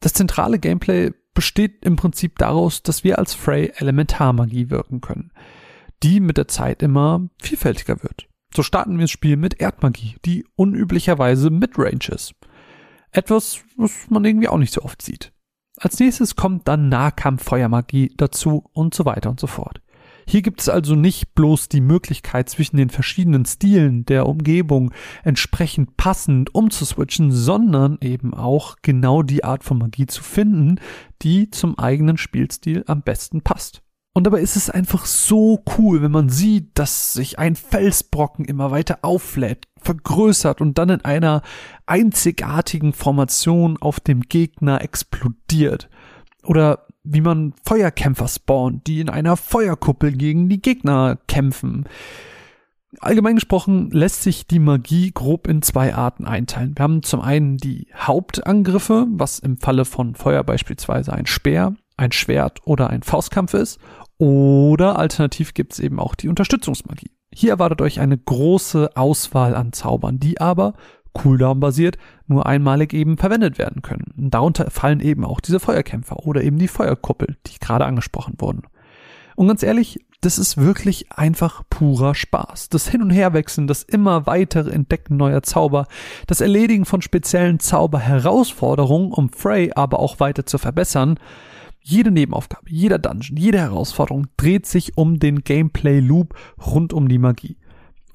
Das 0.00 0.12
zentrale 0.12 0.58
Gameplay 0.58 1.12
besteht 1.34 1.84
im 1.84 1.96
Prinzip 1.96 2.38
daraus, 2.38 2.82
dass 2.82 3.04
wir 3.04 3.18
als 3.18 3.34
Frey 3.34 3.72
Elementarmagie 3.76 4.70
wirken 4.70 5.00
können 5.00 5.32
die 6.02 6.20
mit 6.20 6.36
der 6.36 6.48
Zeit 6.48 6.82
immer 6.82 7.28
vielfältiger 7.40 8.02
wird. 8.02 8.28
So 8.54 8.62
starten 8.62 8.96
wir 8.98 9.04
das 9.04 9.10
Spiel 9.10 9.36
mit 9.36 9.60
Erdmagie, 9.60 10.16
die 10.24 10.46
unüblicherweise 10.54 11.50
Midrange 11.50 12.08
ist. 12.08 12.34
Etwas, 13.10 13.60
was 13.76 14.08
man 14.08 14.24
irgendwie 14.24 14.48
auch 14.48 14.58
nicht 14.58 14.72
so 14.72 14.82
oft 14.82 15.02
sieht. 15.02 15.32
Als 15.78 15.98
nächstes 15.98 16.36
kommt 16.36 16.68
dann 16.68 16.88
Nahkampf-Feuermagie 16.88 18.14
dazu 18.16 18.64
und 18.72 18.94
so 18.94 19.04
weiter 19.04 19.30
und 19.30 19.40
so 19.40 19.46
fort. 19.46 19.80
Hier 20.28 20.42
gibt 20.42 20.60
es 20.60 20.68
also 20.68 20.96
nicht 20.96 21.34
bloß 21.34 21.68
die 21.68 21.80
Möglichkeit 21.80 22.48
zwischen 22.48 22.76
den 22.76 22.90
verschiedenen 22.90 23.46
Stilen 23.46 24.04
der 24.06 24.26
Umgebung 24.26 24.92
entsprechend 25.22 25.96
passend 25.96 26.52
umzuswitchen, 26.52 27.30
sondern 27.30 27.98
eben 28.00 28.34
auch 28.34 28.76
genau 28.82 29.22
die 29.22 29.44
Art 29.44 29.62
von 29.62 29.78
Magie 29.78 30.06
zu 30.06 30.24
finden, 30.24 30.80
die 31.22 31.50
zum 31.50 31.78
eigenen 31.78 32.16
Spielstil 32.16 32.82
am 32.88 33.02
besten 33.02 33.42
passt. 33.42 33.82
Und 34.14 34.24
dabei 34.24 34.40
ist 34.40 34.56
es 34.56 34.70
einfach 34.70 35.04
so 35.04 35.62
cool, 35.76 36.00
wenn 36.00 36.10
man 36.10 36.30
sieht, 36.30 36.70
dass 36.78 37.12
sich 37.12 37.38
ein 37.38 37.54
Felsbrocken 37.54 38.46
immer 38.46 38.70
weiter 38.70 39.00
auffläht, 39.02 39.68
vergrößert 39.78 40.62
und 40.62 40.78
dann 40.78 40.88
in 40.88 41.04
einer 41.04 41.42
einzigartigen 41.84 42.94
Formation 42.94 43.76
auf 43.76 44.00
dem 44.00 44.22
Gegner 44.22 44.80
explodiert. 44.80 45.90
Oder 46.42 46.85
wie 47.06 47.20
man 47.20 47.54
Feuerkämpfer 47.64 48.28
spawnt, 48.28 48.86
die 48.86 49.00
in 49.00 49.08
einer 49.08 49.36
Feuerkuppel 49.36 50.12
gegen 50.12 50.48
die 50.48 50.60
Gegner 50.60 51.18
kämpfen. 51.28 51.86
Allgemein 53.00 53.34
gesprochen 53.34 53.90
lässt 53.90 54.22
sich 54.22 54.46
die 54.46 54.58
Magie 54.58 55.10
grob 55.12 55.46
in 55.46 55.62
zwei 55.62 55.94
Arten 55.94 56.24
einteilen. 56.24 56.74
Wir 56.76 56.82
haben 56.82 57.02
zum 57.02 57.20
einen 57.20 57.58
die 57.58 57.88
Hauptangriffe, 57.94 59.06
was 59.10 59.38
im 59.38 59.58
Falle 59.58 59.84
von 59.84 60.14
Feuer 60.14 60.44
beispielsweise 60.44 61.12
ein 61.12 61.26
Speer, 61.26 61.74
ein 61.96 62.12
Schwert 62.12 62.60
oder 62.64 62.90
ein 62.90 63.02
Faustkampf 63.02 63.54
ist. 63.54 63.80
Oder 64.18 64.98
alternativ 64.98 65.52
gibt 65.52 65.74
es 65.74 65.78
eben 65.78 66.00
auch 66.00 66.14
die 66.14 66.28
Unterstützungsmagie. 66.28 67.10
Hier 67.34 67.50
erwartet 67.50 67.82
euch 67.82 68.00
eine 68.00 68.16
große 68.16 68.96
Auswahl 68.96 69.54
an 69.54 69.72
Zaubern, 69.72 70.18
die 70.18 70.40
aber 70.40 70.72
Cooldown-basiert 71.16 71.96
nur 72.26 72.46
einmalig 72.46 72.92
eben 72.92 73.16
verwendet 73.16 73.58
werden 73.58 73.82
können. 73.82 74.12
Darunter 74.16 74.70
fallen 74.70 75.00
eben 75.00 75.24
auch 75.24 75.40
diese 75.40 75.60
Feuerkämpfer 75.60 76.26
oder 76.26 76.42
eben 76.42 76.58
die 76.58 76.68
Feuerkuppel, 76.68 77.36
die 77.46 77.58
gerade 77.58 77.86
angesprochen 77.86 78.34
wurden. 78.38 78.62
Und 79.34 79.48
ganz 79.48 79.62
ehrlich, 79.62 80.04
das 80.20 80.38
ist 80.38 80.56
wirklich 80.56 81.12
einfach 81.12 81.62
purer 81.68 82.14
Spaß. 82.14 82.68
Das 82.68 82.88
Hin- 82.88 83.02
und 83.02 83.10
Herwechseln, 83.10 83.66
das 83.66 83.82
immer 83.82 84.26
weitere 84.26 84.70
Entdecken 84.70 85.16
neuer 85.16 85.42
Zauber, 85.42 85.86
das 86.26 86.40
Erledigen 86.40 86.84
von 86.84 87.02
speziellen 87.02 87.60
Zauberherausforderungen, 87.60 89.12
um 89.12 89.30
Frey 89.30 89.72
aber 89.74 90.00
auch 90.00 90.20
weiter 90.20 90.46
zu 90.46 90.58
verbessern, 90.58 91.18
jede 91.80 92.10
Nebenaufgabe, 92.10 92.68
jeder 92.68 92.98
Dungeon, 92.98 93.36
jede 93.36 93.58
Herausforderung 93.58 94.26
dreht 94.36 94.66
sich 94.66 94.96
um 94.96 95.20
den 95.20 95.44
Gameplay-Loop 95.44 96.34
rund 96.66 96.92
um 96.92 97.08
die 97.08 97.18
Magie. 97.18 97.56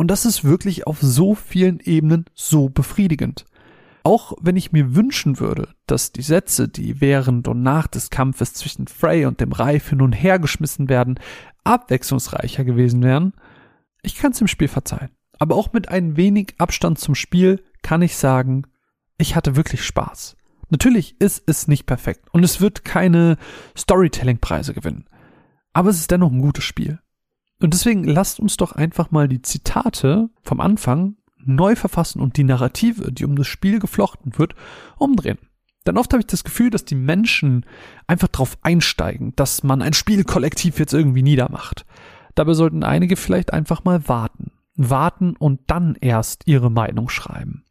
Und 0.01 0.07
das 0.07 0.25
ist 0.25 0.43
wirklich 0.43 0.87
auf 0.87 0.97
so 0.99 1.35
vielen 1.35 1.79
Ebenen 1.79 2.25
so 2.33 2.69
befriedigend. 2.69 3.45
Auch 4.01 4.33
wenn 4.41 4.55
ich 4.55 4.71
mir 4.71 4.95
wünschen 4.95 5.39
würde, 5.39 5.75
dass 5.85 6.11
die 6.11 6.23
Sätze, 6.23 6.67
die 6.67 7.01
während 7.01 7.47
und 7.47 7.61
nach 7.61 7.85
des 7.85 8.09
Kampfes 8.09 8.55
zwischen 8.55 8.87
Frey 8.87 9.27
und 9.27 9.39
dem 9.39 9.51
Reif 9.51 9.89
hin 9.89 10.01
und 10.01 10.13
her 10.13 10.39
geschmissen 10.39 10.89
werden, 10.89 11.19
abwechslungsreicher 11.65 12.63
gewesen 12.63 13.03
wären, 13.03 13.33
ich 14.01 14.15
kann 14.15 14.31
es 14.31 14.41
im 14.41 14.47
Spiel 14.47 14.69
verzeihen. 14.69 15.11
Aber 15.37 15.53
auch 15.55 15.71
mit 15.71 15.89
ein 15.89 16.17
wenig 16.17 16.55
Abstand 16.57 16.97
zum 16.97 17.13
Spiel 17.13 17.63
kann 17.83 18.01
ich 18.01 18.17
sagen, 18.17 18.63
ich 19.19 19.35
hatte 19.35 19.55
wirklich 19.55 19.85
Spaß. 19.85 20.35
Natürlich 20.71 21.21
ist 21.21 21.43
es 21.45 21.67
nicht 21.67 21.85
perfekt 21.85 22.25
und 22.31 22.43
es 22.43 22.59
wird 22.59 22.83
keine 22.83 23.37
Storytelling-Preise 23.77 24.73
gewinnen. 24.73 25.05
Aber 25.73 25.91
es 25.91 25.97
ist 25.97 26.09
dennoch 26.09 26.31
ein 26.31 26.41
gutes 26.41 26.63
Spiel. 26.63 26.97
Und 27.61 27.73
deswegen 27.73 28.03
lasst 28.03 28.39
uns 28.39 28.57
doch 28.57 28.71
einfach 28.71 29.11
mal 29.11 29.27
die 29.27 29.41
Zitate 29.41 30.29
vom 30.41 30.59
Anfang 30.59 31.15
neu 31.43 31.75
verfassen 31.75 32.19
und 32.19 32.37
die 32.37 32.43
Narrative, 32.43 33.11
die 33.11 33.25
um 33.25 33.35
das 33.35 33.47
Spiel 33.47 33.79
geflochten 33.79 34.37
wird, 34.37 34.55
umdrehen. 34.97 35.37
Denn 35.85 35.97
oft 35.97 36.11
habe 36.13 36.21
ich 36.21 36.27
das 36.27 36.43
Gefühl, 36.43 36.69
dass 36.69 36.85
die 36.85 36.95
Menschen 36.95 37.65
einfach 38.07 38.27
darauf 38.27 38.57
einsteigen, 38.61 39.35
dass 39.35 39.63
man 39.63 39.81
ein 39.81 39.93
Spielkollektiv 39.93 40.77
jetzt 40.79 40.93
irgendwie 40.93 41.23
niedermacht. 41.23 41.85
Dabei 42.35 42.53
sollten 42.53 42.83
einige 42.83 43.15
vielleicht 43.15 43.53
einfach 43.53 43.83
mal 43.83 44.07
warten. 44.07 44.51
Warten 44.75 45.35
und 45.35 45.61
dann 45.67 45.95
erst 45.99 46.47
ihre 46.47 46.71
Meinung 46.71 47.09
schreiben. 47.09 47.65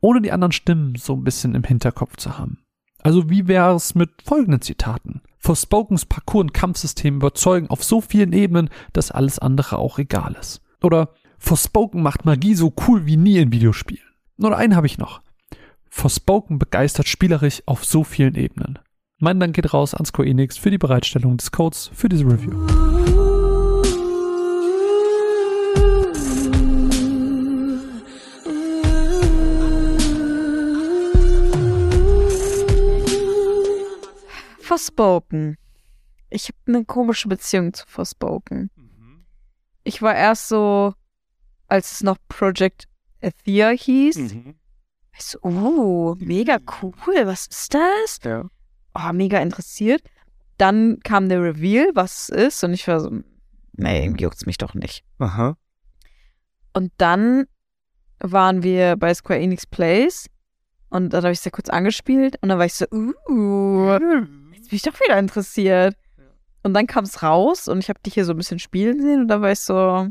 Ohne 0.00 0.20
die 0.20 0.32
anderen 0.32 0.52
Stimmen 0.52 0.94
so 0.96 1.14
ein 1.14 1.24
bisschen 1.24 1.54
im 1.54 1.62
Hinterkopf 1.62 2.16
zu 2.16 2.38
haben. 2.38 2.61
Also 3.02 3.28
wie 3.28 3.48
wäre 3.48 3.74
es 3.74 3.94
mit 3.94 4.10
folgenden 4.24 4.60
Zitaten? 4.60 5.20
Forspokens 5.38 6.06
Parcours- 6.06 6.42
und 6.42 6.54
Kampfsystem 6.54 7.16
überzeugen 7.16 7.68
auf 7.68 7.82
so 7.82 8.00
vielen 8.00 8.32
Ebenen, 8.32 8.70
dass 8.92 9.10
alles 9.10 9.40
andere 9.40 9.78
auch 9.78 9.98
egal 9.98 10.36
ist. 10.40 10.62
Oder 10.82 11.10
Forspoken 11.38 12.02
macht 12.02 12.24
Magie 12.24 12.54
so 12.54 12.72
cool 12.86 13.04
wie 13.06 13.16
nie 13.16 13.38
in 13.38 13.52
Videospielen. 13.52 14.06
Oder 14.40 14.56
einen 14.56 14.76
habe 14.76 14.86
ich 14.86 14.98
noch. 14.98 15.20
Forspoken 15.88 16.60
begeistert 16.60 17.08
spielerisch 17.08 17.62
auf 17.66 17.84
so 17.84 18.04
vielen 18.04 18.36
Ebenen. 18.36 18.78
Mein 19.18 19.40
Dank 19.40 19.54
geht 19.54 19.74
raus 19.74 19.94
an 19.94 20.04
Square 20.04 20.28
Enix 20.28 20.56
für 20.56 20.70
die 20.70 20.78
Bereitstellung 20.78 21.36
des 21.36 21.50
Codes 21.50 21.90
für 21.92 22.08
diese 22.08 22.24
Review. 22.24 23.21
Forspoken. 34.72 35.58
Ich 36.30 36.48
habe 36.48 36.56
eine 36.66 36.84
komische 36.86 37.28
Beziehung 37.28 37.74
zu 37.74 37.84
Forspoken. 37.86 38.70
Ich 39.84 40.00
war 40.00 40.14
erst 40.14 40.48
so, 40.48 40.94
als 41.68 41.92
es 41.92 42.02
noch 42.02 42.16
Project 42.28 42.88
Athea 43.22 43.68
hieß, 43.68 44.16
Mhm. 44.16 44.54
ich 45.14 45.24
so, 45.24 45.38
oh, 45.42 46.14
mega 46.18 46.56
cool, 46.80 46.94
was 47.26 47.48
ist 47.48 47.74
das? 47.74 48.18
Ja. 48.24 48.48
Oh, 48.94 49.12
mega 49.12 49.40
interessiert. 49.40 50.02
Dann 50.56 51.00
kam 51.04 51.28
der 51.28 51.42
Reveal, 51.42 51.90
was 51.94 52.30
es 52.30 52.46
ist, 52.46 52.64
und 52.64 52.72
ich 52.72 52.88
war 52.88 53.00
so, 53.00 53.10
nee, 53.74 54.08
juckt's 54.16 54.46
mich 54.46 54.56
doch 54.56 54.72
nicht. 54.72 55.04
Aha. 55.18 55.56
Und 56.72 56.92
dann 56.96 57.44
waren 58.20 58.62
wir 58.62 58.96
bei 58.96 59.12
Square 59.12 59.38
Enix 59.40 59.66
Plays 59.66 60.28
und 60.88 61.12
dann 61.12 61.24
habe 61.24 61.32
ich 61.32 61.40
es 61.40 61.44
ja 61.44 61.50
kurz 61.50 61.68
angespielt 61.68 62.38
und 62.40 62.48
dann 62.48 62.58
war 62.58 62.64
ich 62.66 62.74
so, 62.74 62.86
uh, 62.90 63.98
bin 64.72 64.76
ich 64.76 64.82
doch 64.82 64.98
wieder 65.00 65.18
interessiert. 65.18 65.94
Und 66.62 66.72
dann 66.72 66.86
kam 66.86 67.04
es 67.04 67.22
raus 67.22 67.68
und 67.68 67.80
ich 67.80 67.90
habe 67.90 68.00
dich 68.00 68.14
hier 68.14 68.24
so 68.24 68.32
ein 68.32 68.38
bisschen 68.38 68.58
spielen 68.58 69.02
sehen 69.02 69.20
und 69.22 69.28
dann 69.28 69.42
war 69.42 69.52
ich 69.52 69.60
so, 69.60 70.08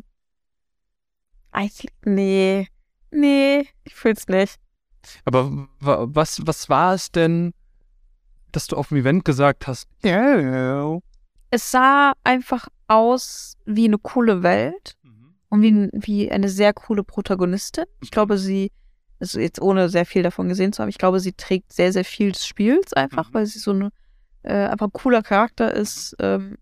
eigentlich, 1.51 1.87
nee, 2.05 2.67
nee, 3.09 3.67
ich 3.83 3.95
fühl's 3.95 4.27
nicht. 4.27 4.57
Aber 5.25 5.67
wa- 5.79 6.05
was, 6.09 6.45
was 6.45 6.69
war 6.69 6.93
es 6.93 7.11
denn, 7.11 7.53
dass 8.51 8.67
du 8.67 8.75
auf 8.75 8.89
dem 8.89 8.97
Event 8.97 9.25
gesagt 9.25 9.65
hast? 9.65 9.87
Ja. 10.03 10.99
Es 11.49 11.71
sah 11.71 12.13
einfach 12.23 12.67
aus 12.87 13.57
wie 13.65 13.85
eine 13.85 13.97
coole 13.97 14.43
Welt 14.43 14.97
und 15.49 15.61
wie, 15.63 15.89
wie 15.93 16.31
eine 16.31 16.49
sehr 16.49 16.73
coole 16.73 17.03
Protagonistin. 17.03 17.85
Ich 18.01 18.11
glaube, 18.11 18.37
sie, 18.37 18.71
also 19.19 19.39
jetzt 19.39 19.59
ohne 19.61 19.89
sehr 19.89 20.05
viel 20.05 20.21
davon 20.21 20.47
gesehen 20.49 20.71
zu 20.73 20.81
haben, 20.81 20.89
ich 20.89 20.97
glaube, 20.97 21.19
sie 21.19 21.33
trägt 21.33 21.73
sehr, 21.73 21.91
sehr 21.91 22.05
viel 22.05 22.31
des 22.33 22.45
Spiels 22.45 22.93
einfach, 22.93 23.29
Mhm. 23.29 23.33
weil 23.33 23.45
sie 23.47 23.59
so 23.59 23.71
eine, 23.71 23.89
äh, 24.43 24.67
einfach 24.67 24.87
ein 24.87 24.93
cooler 24.93 25.21
Charakter 25.21 25.73
ist, 25.73 26.15
ähm, 26.19 26.57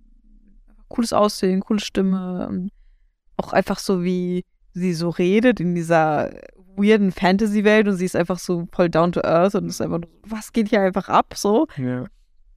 cooles 0.87 1.13
Aussehen, 1.13 1.61
coole 1.61 1.79
Stimme 1.79 2.47
und 2.47 2.71
auch 3.37 3.53
einfach 3.53 3.79
so 3.79 4.03
wie 4.03 4.43
sie 4.73 4.93
so 4.93 5.09
redet 5.09 5.59
in 5.59 5.75
dieser 5.75 6.31
weirden 6.75 7.11
Fantasy-Welt 7.11 7.87
und 7.87 7.95
sie 7.95 8.05
ist 8.05 8.15
einfach 8.15 8.39
so 8.39 8.67
voll 8.71 8.89
down 8.89 9.11
to 9.11 9.21
earth 9.21 9.55
und 9.55 9.67
ist 9.67 9.81
einfach, 9.81 10.01
was 10.23 10.53
geht 10.53 10.69
hier 10.69 10.81
einfach 10.81 11.09
ab, 11.09 11.33
so. 11.35 11.67
Ja. 11.77 12.05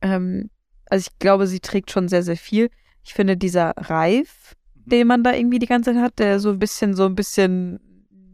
Ähm, 0.00 0.50
also 0.86 1.08
ich 1.10 1.18
glaube, 1.18 1.46
sie 1.46 1.60
trägt 1.60 1.90
schon 1.90 2.08
sehr, 2.08 2.22
sehr 2.22 2.36
viel. 2.36 2.70
Ich 3.02 3.14
finde, 3.14 3.36
dieser 3.36 3.72
Reif, 3.76 4.54
den 4.74 5.06
man 5.06 5.24
da 5.24 5.32
irgendwie 5.32 5.58
die 5.58 5.66
ganze 5.66 5.92
Zeit 5.92 6.02
hat, 6.02 6.18
der 6.18 6.38
so 6.38 6.50
ein 6.50 6.58
bisschen, 6.58 6.94
so 6.94 7.06
ein 7.06 7.14
bisschen 7.14 7.80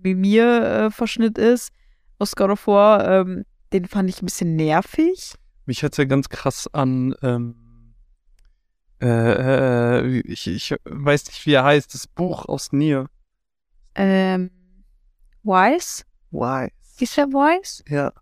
wie 0.02 0.14
mir 0.14 0.62
äh, 0.62 0.90
Verschnitt 0.90 1.38
ist 1.38 1.72
aus 2.18 2.36
God 2.36 2.50
of 2.50 2.66
War, 2.66 3.08
ähm, 3.08 3.44
den 3.72 3.86
fand 3.86 4.08
ich 4.08 4.22
ein 4.22 4.26
bisschen 4.26 4.56
nervig. 4.56 5.34
Mich 5.68 5.84
hat's 5.84 5.98
ja 5.98 6.04
ganz 6.04 6.30
krass 6.30 6.66
an, 6.72 7.14
ähm, 7.20 7.54
äh, 9.02 9.06
äh, 10.00 10.20
ich, 10.20 10.46
ich 10.46 10.74
weiß 10.86 11.26
nicht, 11.26 11.44
wie 11.44 11.52
er 11.52 11.64
heißt, 11.64 11.92
das 11.92 12.06
Buch 12.06 12.46
aus 12.46 12.72
Nier. 12.72 13.10
Ähm, 13.94 14.50
Wise? 15.42 16.04
Why? 16.30 16.72
Ist 16.98 17.18
der 17.18 17.26
Wise? 17.26 17.84
Ja. 17.86 18.14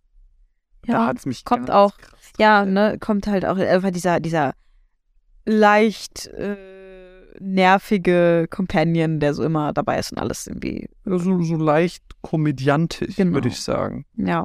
Da 0.82 0.92
Ja, 0.92 1.07
hat's 1.07 1.24
mich 1.24 1.44
kommt 1.44 1.70
auch. 1.70 1.97
krass 1.97 2.32
ja, 2.36 2.64
dran 2.64 2.72
ne, 2.72 2.99
kommt 2.99 3.28
halt 3.28 3.47
auch 3.47 3.59
einfach 3.59 3.92
dieser, 3.92 4.18
dieser 4.18 4.53
leicht 5.44 6.26
äh, 6.26 6.57
nervige 7.38 8.49
Companion, 8.51 9.20
der 9.20 9.34
so 9.34 9.44
immer 9.44 9.72
dabei 9.72 10.01
ist 10.01 10.11
und 10.11 10.18
alles 10.18 10.49
irgendwie 10.49 10.88
So, 11.05 11.40
so 11.44 11.55
leicht 11.57 12.03
komödiantisch, 12.22 13.14
Genau. 13.14 13.34
würde 13.34 13.47
ich 13.49 13.61
sagen. 13.61 14.05
Ja. 14.16 14.44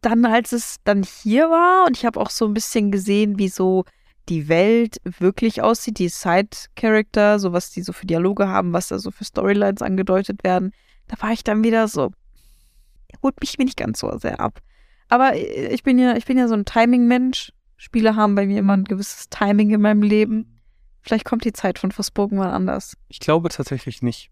Dann, 0.00 0.24
als 0.24 0.52
es 0.52 0.76
dann 0.84 1.02
hier 1.02 1.50
war 1.50 1.86
und 1.86 1.96
ich 1.96 2.04
habe 2.04 2.18
auch 2.18 2.30
so 2.30 2.46
ein 2.46 2.54
bisschen 2.54 2.90
gesehen, 2.90 3.38
wie 3.38 3.48
so 3.48 3.84
die 4.28 4.48
Welt 4.48 4.98
wirklich 5.04 5.62
aussieht, 5.62 5.98
die 5.98 6.08
Side-Character, 6.08 7.38
so 7.38 7.52
was 7.52 7.70
die 7.70 7.82
so 7.82 7.92
für 7.92 8.06
Dialoge 8.06 8.48
haben, 8.48 8.72
was 8.72 8.88
da 8.88 8.98
so 8.98 9.10
für 9.10 9.24
Storylines 9.24 9.82
angedeutet 9.82 10.44
werden, 10.44 10.72
da 11.08 11.20
war 11.20 11.32
ich 11.32 11.44
dann 11.44 11.64
wieder 11.64 11.88
so, 11.88 12.12
holt 13.22 13.40
mich 13.40 13.58
nicht 13.58 13.76
ganz 13.76 13.98
so 13.98 14.16
sehr 14.18 14.40
ab. 14.40 14.60
Aber 15.08 15.34
äh, 15.34 15.74
ich 15.74 15.82
bin 15.82 15.98
ja, 15.98 16.16
ich 16.16 16.24
bin 16.24 16.38
ja 16.38 16.48
so 16.48 16.54
ein 16.54 16.64
Timing-Mensch. 16.64 17.52
Spiele 17.76 18.14
haben 18.14 18.34
bei 18.34 18.46
mir 18.46 18.60
immer 18.60 18.76
ein 18.76 18.84
gewisses 18.84 19.28
Timing 19.28 19.70
in 19.70 19.80
meinem 19.80 20.02
Leben. 20.02 20.60
Vielleicht 21.02 21.24
kommt 21.24 21.44
die 21.44 21.52
Zeit 21.52 21.78
von 21.78 21.92
Forspoken 21.92 22.38
mal 22.38 22.50
anders 22.50 22.94
Ich 23.08 23.20
glaube 23.20 23.48
tatsächlich 23.48 24.02
nicht. 24.02 24.30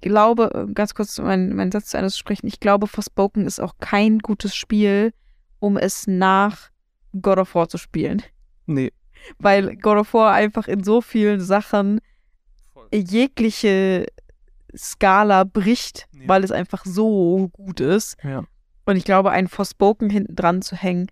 Glaube, 0.00 0.50
äh, 0.68 0.72
ganz 0.72 0.94
kurz 0.94 1.18
meinen 1.18 1.54
mein 1.56 1.72
Satz 1.72 1.86
zu 1.90 1.96
Ende 1.96 2.10
zu 2.10 2.18
sprechen, 2.18 2.46
ich 2.46 2.60
glaube, 2.60 2.86
Forspoken 2.86 3.46
ist 3.46 3.60
auch 3.60 3.74
kein 3.80 4.18
gutes 4.18 4.54
Spiel, 4.54 5.12
um 5.58 5.76
es 5.76 6.06
nach 6.06 6.70
God 7.20 7.38
of 7.38 7.54
War 7.54 7.68
zu 7.68 7.78
spielen. 7.78 8.22
Nee. 8.66 8.92
Weil 9.38 9.76
God 9.76 9.98
of 9.98 10.14
War 10.14 10.32
einfach 10.34 10.68
in 10.68 10.84
so 10.84 11.00
vielen 11.00 11.40
Sachen 11.40 12.00
jegliche 12.92 14.06
Skala 14.76 15.44
bricht, 15.44 16.06
Ja. 16.12 16.28
weil 16.28 16.44
es 16.44 16.52
einfach 16.52 16.84
so 16.84 17.48
gut 17.52 17.80
ist. 17.80 18.16
Ja. 18.22 18.44
Und 18.86 18.96
ich 18.96 19.04
glaube, 19.04 19.30
ein 19.30 19.48
Forspoken 19.48 20.08
hinten 20.10 20.36
dran 20.36 20.62
zu 20.62 20.76
hängen, 20.76 21.08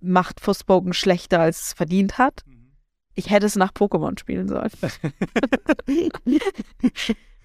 macht 0.00 0.40
Forspoken 0.40 0.92
schlechter, 0.92 1.40
als 1.40 1.62
es 1.62 1.72
verdient 1.72 2.18
hat. 2.18 2.44
Ich 3.14 3.30
hätte 3.30 3.46
es 3.46 3.56
nach 3.56 3.72
Pokémon 3.72 4.18
spielen 4.18 4.46
sollen. 4.48 4.70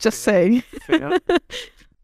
Just 0.00 0.24
saying. 0.24 0.62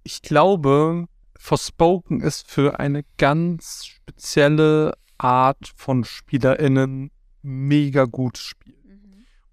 Ich 0.04 0.20
glaube, 0.20 1.06
Forspoken 1.38 2.22
ist 2.22 2.50
für 2.50 2.80
eine 2.80 3.04
ganz 3.18 3.84
spezielle 3.86 4.94
Art 5.16 5.72
von 5.76 6.02
SpielerInnen 6.02 7.12
mega 7.42 8.04
gutes 8.06 8.42
Spiel. 8.42 8.74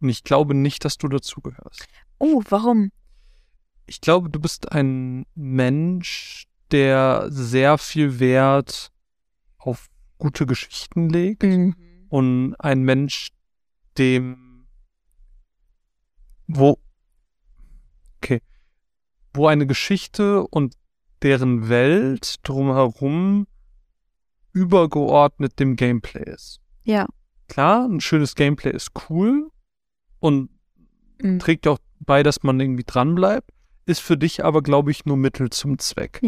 Und 0.02 0.10
ich 0.10 0.24
glaube 0.24 0.56
nicht, 0.56 0.86
dass 0.86 0.98
du 0.98 1.08
dazugehörst. 1.08 1.86
Oh, 2.18 2.42
warum? 2.50 2.92
Ich 3.86 4.02
glaube, 4.02 4.30
du 4.30 4.40
bist 4.40 4.72
ein 4.72 5.26
Mensch, 5.36 6.48
der 6.72 7.28
sehr 7.30 7.78
viel 7.78 8.20
Wert 8.20 8.92
auf 9.58 9.88
gute 10.18 10.46
Geschichten 10.46 11.10
legt 11.10 11.44
und 12.10 12.56
ein 12.60 12.84
Mensch, 12.84 13.30
dem 13.98 14.68
wo 16.48 16.80
okay, 18.22 18.42
wo 19.34 19.48
eine 19.48 19.66
Geschichte 19.68 20.46
und 20.48 20.76
deren 21.22 21.70
Welt 21.70 22.36
drumherum 22.44 23.48
übergeordnet 24.54 25.60
dem 25.60 25.76
Gameplay 25.76 26.24
ist. 26.24 26.60
Ja. 26.84 27.08
Klar, 27.48 27.86
ein 27.88 28.00
schönes 28.00 28.36
Gameplay 28.36 28.72
ist 28.72 28.92
cool 29.10 29.50
und 30.20 30.50
Mhm. 31.22 31.40
trägt 31.40 31.68
auch 31.68 31.80
bei, 32.00 32.24
dass 32.24 32.44
man 32.44 32.60
irgendwie 32.60 32.86
dranbleibt, 32.86 33.52
ist 33.86 34.00
für 34.00 34.18
dich 34.18 34.46
aber, 34.46 34.62
glaube 34.62 34.92
ich, 34.92 35.06
nur 35.06 35.18
Mittel 35.18 35.50
zum 35.50 35.78
Zweck. 35.80 36.20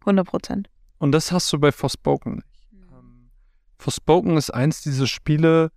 100 0.00 0.26
Prozent. 0.26 0.68
Und 0.98 1.12
das 1.12 1.30
hast 1.30 1.52
du 1.52 1.58
bei 1.58 1.70
Forspoken 1.72 2.36
nicht. 2.36 2.68
Ähm, 2.92 3.30
Forspoken 3.78 4.36
ist 4.36 4.50
eins 4.50 4.82
dieser 4.82 5.06
Spiele, 5.06 5.70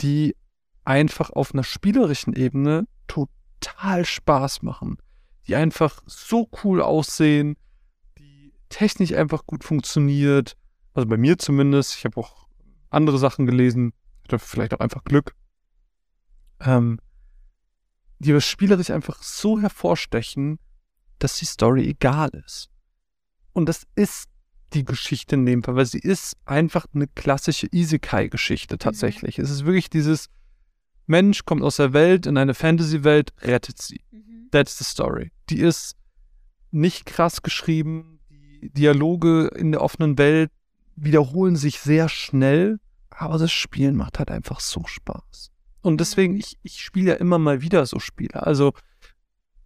die 0.00 0.36
einfach 0.84 1.30
auf 1.30 1.54
einer 1.54 1.64
spielerischen 1.64 2.34
Ebene 2.34 2.86
total 3.60 4.04
Spaß 4.04 4.62
machen. 4.62 4.98
Die 5.46 5.56
einfach 5.56 6.02
so 6.06 6.48
cool 6.64 6.82
aussehen, 6.82 7.56
die 8.18 8.52
technisch 8.68 9.12
einfach 9.12 9.46
gut 9.46 9.64
funktioniert. 9.64 10.56
Also 10.94 11.08
bei 11.08 11.16
mir 11.16 11.38
zumindest. 11.38 11.96
Ich 11.96 12.04
habe 12.04 12.18
auch 12.18 12.46
andere 12.90 13.18
Sachen 13.18 13.46
gelesen. 13.46 13.92
Hatte 14.24 14.38
vielleicht 14.38 14.74
auch 14.74 14.80
einfach 14.80 15.04
Glück. 15.04 15.34
Ähm, 16.60 17.00
die 18.18 18.32
aber 18.32 18.40
spielerisch 18.40 18.90
einfach 18.90 19.22
so 19.22 19.60
hervorstechen, 19.60 20.58
dass 21.18 21.38
die 21.38 21.46
Story 21.46 21.88
egal 21.88 22.30
ist. 22.44 22.68
Und 23.52 23.66
das 23.66 23.86
ist 23.94 24.28
die 24.74 24.84
Geschichte 24.84 25.34
in 25.34 25.46
dem 25.46 25.62
Fall, 25.62 25.74
weil 25.74 25.86
sie 25.86 25.98
ist 25.98 26.36
einfach 26.44 26.86
eine 26.94 27.08
klassische 27.08 27.66
Isekai-Geschichte 27.70 28.78
tatsächlich. 28.78 29.38
Es 29.38 29.50
ist 29.50 29.64
wirklich 29.64 29.90
dieses 29.90 30.28
Mensch 31.10 31.44
kommt 31.44 31.62
aus 31.62 31.76
der 31.76 31.92
Welt 31.92 32.26
in 32.26 32.36
eine 32.36 32.54
Fantasy-Welt, 32.54 33.32
rettet 33.42 33.82
sie. 33.82 34.00
That's 34.52 34.78
the 34.78 34.84
story. 34.84 35.32
Die 35.50 35.58
ist 35.58 35.96
nicht 36.70 37.04
krass 37.04 37.42
geschrieben. 37.42 38.20
Die 38.30 38.70
Dialoge 38.70 39.48
in 39.56 39.72
der 39.72 39.82
offenen 39.82 40.18
Welt 40.18 40.52
wiederholen 40.94 41.56
sich 41.56 41.80
sehr 41.80 42.08
schnell, 42.08 42.78
aber 43.10 43.38
das 43.38 43.50
Spielen 43.50 43.96
macht 43.96 44.20
halt 44.20 44.30
einfach 44.30 44.60
so 44.60 44.84
Spaß. 44.86 45.50
Und 45.82 46.00
deswegen, 46.00 46.36
ich, 46.36 46.58
ich 46.62 46.80
spiele 46.80 47.10
ja 47.10 47.16
immer 47.16 47.38
mal 47.38 47.60
wieder 47.60 47.84
so 47.86 47.98
Spiele. 47.98 48.46
Also, 48.46 48.72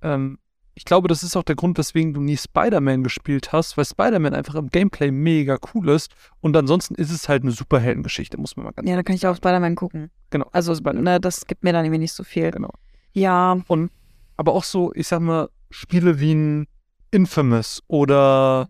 ähm, 0.01 0.39
ich 0.77 0.85
glaube, 0.85 1.07
das 1.09 1.23
ist 1.23 1.37
auch 1.37 1.45
der 1.45 1.55
Grund, 1.55 1.79
weswegen 1.79 2.15
du 2.15 2.21
nie 2.21 2.37
Spider-Man 2.37 3.05
gespielt 3.05 3.53
hast, 3.53 3.77
weil 3.77 3.85
Spider-Man 3.85 4.35
einfach 4.35 4.57
im 4.57 4.71
Gameplay 4.71 5.11
mega 5.11 5.59
cool 5.73 5.89
ist. 5.91 6.11
Und 6.41 6.57
ansonsten 6.57 6.97
ist 6.97 7.11
es 7.11 7.29
halt 7.29 7.43
eine 7.43 7.53
Superheldengeschichte, 7.53 8.39
muss 8.39 8.57
man 8.57 8.67
mal 8.67 8.73
ganz 8.73 8.89
Ja, 8.89 8.97
da 8.97 9.03
kann 9.03 9.15
ich 9.15 9.27
auch 9.27 9.37
Spider-Man 9.37 9.77
gucken. 9.77 10.11
Genau. 10.31 10.49
Also, 10.53 10.75
ne, 10.75 11.21
das 11.21 11.47
gibt 11.47 11.63
mir 11.63 11.73
dann 11.73 11.85
irgendwie 11.85 12.01
nicht 12.01 12.13
so 12.13 12.25
viel. 12.25 12.51
Genau. 12.51 12.71
Ja, 13.13 13.61
Und 13.69 13.93
aber 14.37 14.53
auch 14.53 14.65
so, 14.65 14.93
ich 14.95 15.07
sag 15.07 15.21
mal, 15.21 15.49
Spiele 15.71 16.19
wie 16.19 16.35
ein 16.35 16.67
Infamous 17.13 17.83
oder 17.87 18.69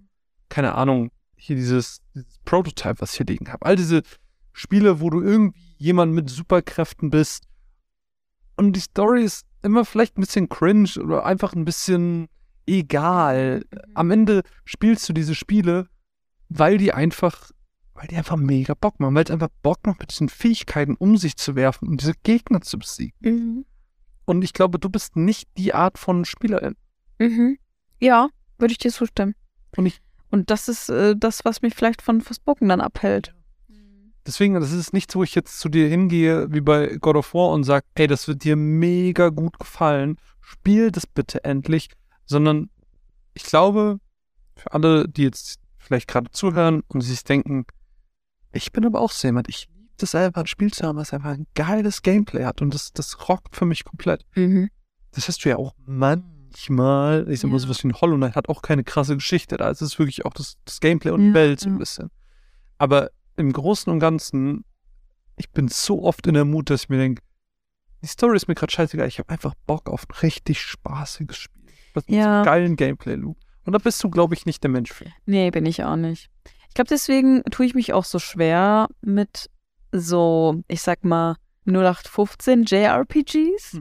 keine 0.50 0.74
Ahnung, 0.74 1.10
hier 1.36 1.56
dieses, 1.56 2.02
dieses 2.14 2.38
Prototype, 2.44 3.00
was 3.00 3.12
ich 3.12 3.16
hier 3.18 3.26
liegen 3.26 3.50
habe. 3.50 3.64
All 3.64 3.76
diese 3.76 4.02
Spiele, 4.52 5.00
wo 5.00 5.08
du 5.08 5.22
irgendwie 5.22 5.58
jemand 5.78 6.12
mit 6.12 6.28
Superkräften 6.28 7.10
bist 7.10 7.44
und 8.56 8.74
die 8.74 8.80
Story 8.80 9.24
ist 9.24 9.46
immer 9.64 9.84
vielleicht 9.84 10.16
ein 10.18 10.20
bisschen 10.20 10.48
cringe 10.48 10.90
oder 11.02 11.24
einfach 11.24 11.52
ein 11.54 11.64
bisschen 11.64 12.28
egal. 12.66 13.64
Am 13.94 14.10
Ende 14.10 14.42
spielst 14.64 15.08
du 15.08 15.12
diese 15.12 15.34
Spiele, 15.34 15.88
weil 16.48 16.78
die 16.78 16.92
einfach, 16.92 17.50
weil 17.94 18.06
die 18.08 18.16
einfach 18.16 18.36
mega 18.36 18.74
Bock 18.74 19.00
machen, 19.00 19.14
weil 19.14 19.24
es 19.24 19.30
einfach 19.30 19.48
Bock 19.62 19.86
macht, 19.86 20.00
mit 20.00 20.10
diesen 20.10 20.28
Fähigkeiten 20.28 20.94
um 20.96 21.16
sich 21.16 21.36
zu 21.36 21.54
werfen 21.56 21.88
und 21.88 22.00
diese 22.00 22.14
Gegner 22.22 22.60
zu 22.60 22.78
besiegen. 22.78 23.14
Mhm. 23.20 23.64
Und 24.26 24.42
ich 24.42 24.52
glaube, 24.52 24.78
du 24.78 24.88
bist 24.88 25.16
nicht 25.16 25.48
die 25.58 25.74
Art 25.74 25.98
von 25.98 26.24
Spielerin. 26.24 26.76
Mhm. 27.18 27.58
Ja, 28.00 28.28
würde 28.58 28.72
ich 28.72 28.78
dir 28.78 28.90
zustimmen. 28.90 29.34
Und 29.76 29.86
ich- 29.86 30.00
Und 30.30 30.50
das 30.50 30.68
ist 30.68 30.88
äh, 30.88 31.14
das, 31.16 31.44
was 31.44 31.62
mich 31.62 31.74
vielleicht 31.74 32.02
von 32.02 32.20
Forspoken 32.20 32.68
dann 32.68 32.80
abhält. 32.80 33.34
Deswegen, 34.26 34.54
das 34.54 34.72
ist 34.72 34.92
nichts, 34.94 35.14
wo 35.14 35.22
ich 35.22 35.34
jetzt 35.34 35.60
zu 35.60 35.68
dir 35.68 35.88
hingehe, 35.88 36.50
wie 36.50 36.60
bei 36.62 36.96
God 36.98 37.16
of 37.16 37.34
War 37.34 37.50
und 37.50 37.64
sage, 37.64 37.84
ey, 37.94 38.06
das 38.06 38.26
wird 38.26 38.42
dir 38.44 38.56
mega 38.56 39.28
gut 39.28 39.58
gefallen. 39.58 40.16
Spiel 40.40 40.90
das 40.90 41.06
bitte 41.06 41.44
endlich. 41.44 41.90
Sondern 42.24 42.70
ich 43.34 43.42
glaube, 43.44 43.98
für 44.56 44.72
alle, 44.72 45.06
die 45.08 45.24
jetzt 45.24 45.58
vielleicht 45.76 46.08
gerade 46.08 46.30
zuhören 46.30 46.82
und 46.88 47.02
sich 47.02 47.22
denken, 47.24 47.66
ich 48.52 48.72
bin 48.72 48.86
aber 48.86 49.00
auch 49.00 49.10
so 49.10 49.28
jemand, 49.28 49.48
ich 49.50 49.68
liebe 49.68 49.90
das 49.98 50.14
einfach, 50.14 50.42
ein 50.42 50.46
Spiel 50.46 50.72
zu 50.72 50.86
haben, 50.86 50.96
was 50.96 51.12
einfach 51.12 51.30
ein 51.32 51.46
geiles 51.54 52.00
Gameplay 52.00 52.44
hat. 52.44 52.62
Und 52.62 52.72
das, 52.72 52.92
das 52.92 53.28
rockt 53.28 53.54
für 53.56 53.66
mich 53.66 53.84
komplett. 53.84 54.24
Mhm. 54.36 54.70
Das 55.10 55.28
hast 55.28 55.44
du 55.44 55.50
ja 55.50 55.56
auch 55.56 55.74
manchmal. 55.84 57.28
Ich 57.28 57.40
sag 57.40 57.50
mal, 57.50 57.56
Ja. 57.56 57.60
sowas 57.60 57.82
wie 57.84 57.88
ein 57.88 58.00
Hollow 58.00 58.16
Knight 58.16 58.36
hat 58.36 58.48
auch 58.48 58.62
keine 58.62 58.84
krasse 58.84 59.14
Geschichte. 59.16 59.56
Da 59.58 59.68
ist 59.70 59.82
es 59.82 59.98
wirklich 59.98 60.24
auch 60.24 60.32
das, 60.32 60.56
das 60.64 60.80
Gameplay 60.80 61.10
und 61.10 61.20
die 61.20 61.28
Ja, 61.28 61.34
Welt 61.34 61.60
so 61.60 61.68
ein 61.68 61.72
ja. 61.74 61.78
bisschen. 61.78 62.10
Aber 62.78 63.10
im 63.36 63.52
Großen 63.52 63.92
und 63.92 63.98
Ganzen, 64.00 64.64
ich 65.36 65.50
bin 65.50 65.68
so 65.68 66.02
oft 66.02 66.26
in 66.26 66.34
der 66.34 66.44
Mut, 66.44 66.70
dass 66.70 66.84
ich 66.84 66.88
mir 66.88 66.98
denke, 66.98 67.22
die 68.02 68.06
Story 68.08 68.36
ist 68.36 68.48
mir 68.48 68.54
gerade 68.54 68.72
scheißegal. 68.72 69.08
Ich 69.08 69.18
habe 69.18 69.30
einfach 69.30 69.54
Bock 69.66 69.88
auf 69.88 70.04
ein 70.08 70.14
richtig 70.22 70.60
spaßiges 70.60 71.36
Spiel. 71.36 71.62
Was 71.94 72.06
mit 72.06 72.16
Ja. 72.16 72.22
so 72.24 72.28
einem 72.30 72.44
geilen 72.44 72.76
Gameplay-Loop. 72.76 73.36
Und 73.64 73.72
da 73.72 73.78
bist 73.78 74.02
du, 74.04 74.10
glaube 74.10 74.34
ich, 74.34 74.44
nicht 74.46 74.62
der 74.62 74.70
Mensch 74.70 74.92
für. 74.92 75.06
Nee, 75.26 75.50
bin 75.50 75.64
ich 75.64 75.82
auch 75.84 75.96
nicht. 75.96 76.28
Ich 76.68 76.74
glaube, 76.74 76.88
deswegen 76.88 77.42
tue 77.50 77.64
ich 77.66 77.74
mich 77.74 77.92
auch 77.92 78.04
so 78.04 78.18
schwer 78.18 78.88
mit 79.00 79.48
so, 79.92 80.62
ich 80.68 80.82
sag 80.82 81.04
mal, 81.04 81.36
0815 81.66 82.64
JRPGs. 82.64 83.78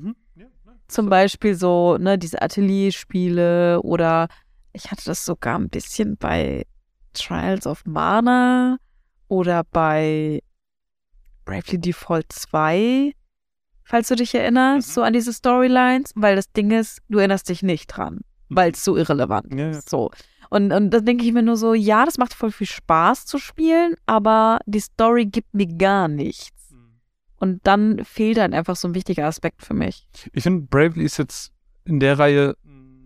Zum 0.88 1.10
Beispiel 1.10 1.56
so, 1.56 1.98
ne, 1.98 2.18
diese 2.18 2.42
Atelierspiele 2.42 3.82
oder 3.82 4.28
ich 4.74 4.92
hatte 4.92 5.06
das 5.06 5.26
sogar 5.26 5.58
ein 5.58 5.70
bisschen 5.70 6.18
bei 6.18 6.66
Trials 7.14 7.68
of 7.68 7.84
Mana 7.86 8.78
oder 9.28 9.64
bei 9.72 10.42
Bravely 11.46 11.80
Default 11.80 12.32
2, 12.32 13.14
falls 13.84 14.08
du 14.08 14.16
dich 14.16 14.34
erinnerst, 14.34 14.88
Mhm. 14.90 14.92
so 14.94 15.02
an 15.02 15.14
diese 15.14 15.34
Storylines, 15.34 16.12
weil 16.16 16.36
das 16.36 16.52
Ding 16.52 16.72
ist, 16.72 17.00
du 17.10 17.20
erinnerst 17.20 17.50
dich 17.50 17.64
nicht 17.64 17.88
dran, 17.88 18.22
weil 18.50 18.72
es 18.72 18.84
so 18.84 18.96
irrelevant 18.98 19.54
Ja, 19.54 19.72
ist. 19.72 19.90
So. 19.90 20.12
Und, 20.50 20.72
und 20.72 20.92
da 20.92 21.00
denke 21.00 21.26
ich 21.26 21.34
mir 21.34 21.42
nur 21.42 21.58
so, 21.58 21.74
ja, 21.74 22.06
das 22.06 22.18
macht 22.18 22.34
voll 22.34 22.52
viel 22.52 22.68
Spaß 22.68 23.26
zu 23.26 23.40
spielen, 23.40 23.96
aber 24.06 24.60
die 24.66 24.80
Story 24.80 25.26
gibt 25.26 25.54
mir 25.54 25.68
gar 25.68 26.08
nichts. 26.08 26.52
Und 27.40 27.60
dann 27.68 28.06
fehlt 28.06 28.38
dann 28.38 28.54
einfach 28.54 28.78
so 28.78 28.88
ein 28.88 28.96
wichtiger 28.96 29.26
Aspekt 29.26 29.64
für 29.64 29.74
mich. 29.74 30.08
Ich 30.32 30.44
finde, 30.44 30.66
Bravely 30.68 31.04
ist 31.04 31.18
jetzt 31.18 31.52
in 31.84 32.00
der 32.00 32.18
Reihe 32.18 32.56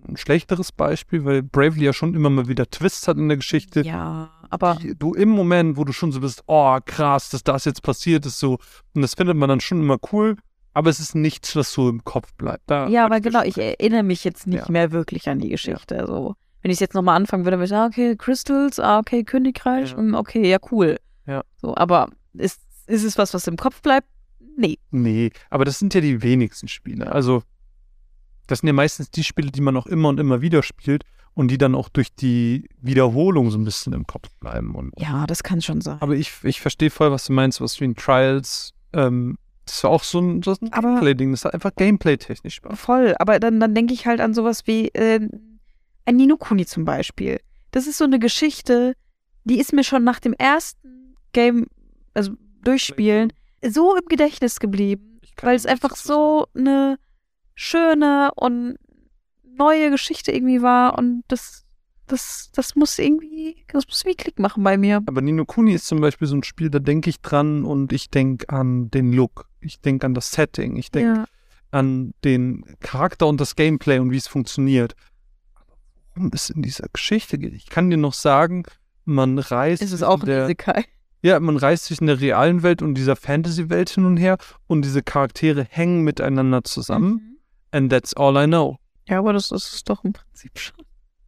ein 0.07 0.17
schlechteres 0.17 0.71
Beispiel, 0.71 1.25
weil 1.25 1.43
Bravely 1.43 1.85
ja 1.85 1.93
schon 1.93 2.13
immer 2.15 2.29
mal 2.29 2.47
wieder 2.47 2.69
Twists 2.69 3.07
hat 3.07 3.17
in 3.17 3.27
der 3.27 3.37
Geschichte. 3.37 3.81
Ja, 3.81 4.29
aber 4.49 4.77
du 4.97 5.13
im 5.13 5.29
Moment, 5.29 5.77
wo 5.77 5.83
du 5.83 5.91
schon 5.93 6.11
so 6.11 6.19
bist, 6.21 6.43
oh 6.47 6.77
krass, 6.85 7.29
dass 7.29 7.43
das 7.43 7.65
jetzt 7.65 7.81
passiert 7.83 8.25
ist, 8.25 8.39
so, 8.39 8.57
und 8.93 9.01
das 9.01 9.13
findet 9.15 9.35
man 9.37 9.49
dann 9.49 9.59
schon 9.59 9.81
immer 9.81 9.97
cool, 10.11 10.35
aber 10.73 10.89
es 10.89 10.99
ist 10.99 11.15
nichts, 11.15 11.55
was 11.55 11.71
so 11.71 11.89
im 11.89 12.03
Kopf 12.03 12.33
bleibt. 12.35 12.63
Da 12.67 12.87
ja, 12.87 13.05
aber 13.05 13.19
genau, 13.19 13.41
ich 13.43 13.57
erinnere 13.57 14.03
mich 14.03 14.23
jetzt 14.23 14.47
nicht 14.47 14.65
Ja. 14.65 14.71
mehr 14.71 14.91
wirklich 14.91 15.27
an 15.27 15.39
die 15.39 15.49
Geschichte. 15.49 16.05
So. 16.07 16.35
Wenn 16.61 16.71
ich 16.71 16.75
es 16.75 16.79
jetzt 16.81 16.93
nochmal 16.93 17.15
anfangen 17.15 17.45
würde, 17.45 17.57
würde 17.57 17.65
ich 17.65 17.69
sagen, 17.71 17.91
okay, 17.91 18.15
Crystals, 18.15 18.79
ah, 18.79 18.99
okay, 18.99 19.23
Königreich, 19.23 19.91
Ja. 19.91 20.01
mm, 20.01 20.15
okay, 20.15 20.49
ja, 20.49 20.57
cool. 20.71 20.97
Ja. 21.25 21.43
So, 21.61 21.75
aber 21.75 22.09
ist, 22.33 22.61
ist 22.87 23.03
es 23.03 23.17
was, 23.17 23.33
was 23.33 23.47
im 23.47 23.57
Kopf 23.57 23.81
bleibt? 23.81 24.07
Nee. 24.55 24.77
Nee, 24.91 25.31
aber 25.49 25.65
das 25.65 25.77
sind 25.79 25.93
ja 25.93 26.01
die 26.01 26.21
wenigsten 26.21 26.67
Spiele. 26.67 27.11
Also, 27.11 27.43
das 28.47 28.59
sind 28.59 28.67
ja 28.67 28.73
meistens 28.73 29.11
die 29.11 29.23
Spiele, 29.23 29.51
die 29.51 29.61
man 29.61 29.77
auch 29.77 29.85
immer 29.85 30.09
und 30.09 30.19
immer 30.19 30.41
wieder 30.41 30.63
spielt 30.63 31.03
und 31.33 31.49
die 31.49 31.57
dann 31.57 31.75
auch 31.75 31.89
durch 31.89 32.13
die 32.15 32.67
Wiederholung 32.81 33.51
so 33.51 33.57
ein 33.57 33.63
bisschen 33.63 33.93
im 33.93 34.07
Kopf 34.07 34.29
bleiben. 34.39 34.73
Und, 34.73 34.91
Ja, 34.97 35.27
das 35.27 35.43
kann 35.43 35.61
schon 35.61 35.81
sein. 35.81 35.97
aber 36.01 36.15
ich, 36.15 36.33
ich 36.43 36.61
verstehe 36.61 36.89
voll, 36.89 37.11
was 37.11 37.25
du 37.25 37.33
meinst, 37.33 37.61
was 37.61 37.79
wie 37.79 37.85
in 37.85 37.95
Trials, 37.95 38.73
ähm, 38.93 39.37
das 39.65 39.83
war 39.83 39.91
auch 39.91 40.03
so 40.03 40.19
ein, 40.19 40.41
so 40.41 40.55
ein 40.61 40.71
Gameplay-Ding, 40.71 41.31
das 41.31 41.45
hat 41.45 41.53
einfach 41.53 41.75
Gameplay-technisch 41.75 42.55
Spaß. 42.55 42.79
Voll, 42.79 43.15
aber 43.19 43.39
dann, 43.39 43.59
dann 43.59 43.75
denke 43.75 43.93
ich 43.93 44.07
halt 44.07 44.21
an 44.21 44.33
sowas 44.33 44.65
wie 44.65 44.87
äh, 44.89 45.27
ein 46.05 46.15
Nino 46.15 46.37
Kuni 46.37 46.65
zum 46.65 46.85
Beispiel. 46.85 47.39
Das 47.71 47.85
ist 47.85 47.97
so 47.97 48.05
eine 48.05 48.17
Geschichte, 48.17 48.93
die 49.43 49.59
ist 49.59 49.73
mir 49.73 49.83
schon 49.83 50.03
nach 50.05 50.19
dem 50.19 50.33
ersten 50.33 51.15
Game, 51.33 51.67
also 52.13 52.31
Durchspielen, 52.63 53.31
so 53.63 53.95
im 53.95 54.05
Gedächtnis 54.07 54.59
geblieben, 54.59 55.19
weil 55.41 55.55
es 55.55 55.65
einfach 55.65 55.95
so 55.95 56.47
eine 56.55 56.97
schöne 57.59 58.29
und 58.35 58.77
neue 59.57 59.89
Geschichte 59.89 60.31
irgendwie 60.31 60.61
war 60.61 60.97
und 60.97 61.23
das, 61.27 61.65
das, 62.05 62.51
das 62.53 62.75
muss 62.75 62.97
irgendwie, 62.99 63.65
das 63.69 63.87
muss 63.87 64.01
irgendwie 64.03 64.15
Klick 64.23 64.37
machen 64.39 64.63
bei 64.63 64.77
mir. 64.77 65.01
Aber 65.07 65.21
Nino 65.21 65.43
Kuni 65.43 65.73
ist 65.73 65.87
zum 65.87 65.99
Beispiel 65.99 66.27
so 66.27 66.35
ein 66.35 66.43
Spiel, 66.43 66.69
da 66.69 66.77
denke 66.79 67.09
ich 67.09 67.19
dran 67.21 67.65
und 67.65 67.91
ich 67.91 68.11
denke 68.11 68.47
an 68.49 68.91
den 68.91 69.11
Look. 69.11 69.47
Ich 69.59 69.81
denke 69.81 70.05
an 70.05 70.13
das 70.13 70.31
Setting. 70.31 70.75
Ich 70.75 70.91
denke 70.91 71.21
Ja. 71.21 71.25
an 71.71 72.13
den 72.23 72.63
Charakter 72.79 73.25
und 73.27 73.41
das 73.41 73.55
Gameplay 73.55 73.97
und 73.97 74.11
wie 74.11 74.17
es 74.17 74.27
funktioniert. 74.27 74.95
Aber 75.55 75.65
worum 76.13 76.31
es 76.33 76.51
in 76.51 76.61
dieser 76.61 76.87
Geschichte 76.93 77.39
geht, 77.39 77.53
ich 77.53 77.65
kann 77.69 77.89
dir 77.89 77.97
noch 77.97 78.13
sagen, 78.13 78.63
man 79.03 79.39
reist 79.39 79.81
Ist 79.81 79.93
es 79.93 80.03
auch 80.03 80.19
ein 80.19 80.25
der, 80.27 80.43
Isekai? 80.45 80.85
ja, 81.23 81.39
man 81.39 81.57
reist 81.57 81.85
zwischen 81.85 82.05
der 82.05 82.21
realen 82.21 82.61
Welt 82.61 82.83
und 82.83 82.93
dieser 82.93 83.15
Fantasy-Welt 83.15 83.89
hin 83.89 84.05
und 84.05 84.17
her 84.17 84.37
und 84.67 84.85
diese 84.85 85.01
Charaktere 85.01 85.63
hängen 85.67 86.03
miteinander 86.03 86.63
zusammen. 86.63 87.09
Mhm. 87.13 87.36
And 87.71 87.91
that's 87.91 88.13
all 88.15 88.41
I 88.41 88.45
know. 88.45 88.77
Ja, 89.07 89.19
aber 89.19 89.33
das 89.33 89.51
ist 89.51 89.73
es 89.73 89.83
doch 89.83 90.03
im 90.03 90.13
Prinzip 90.13 90.57
schon. 90.59 90.85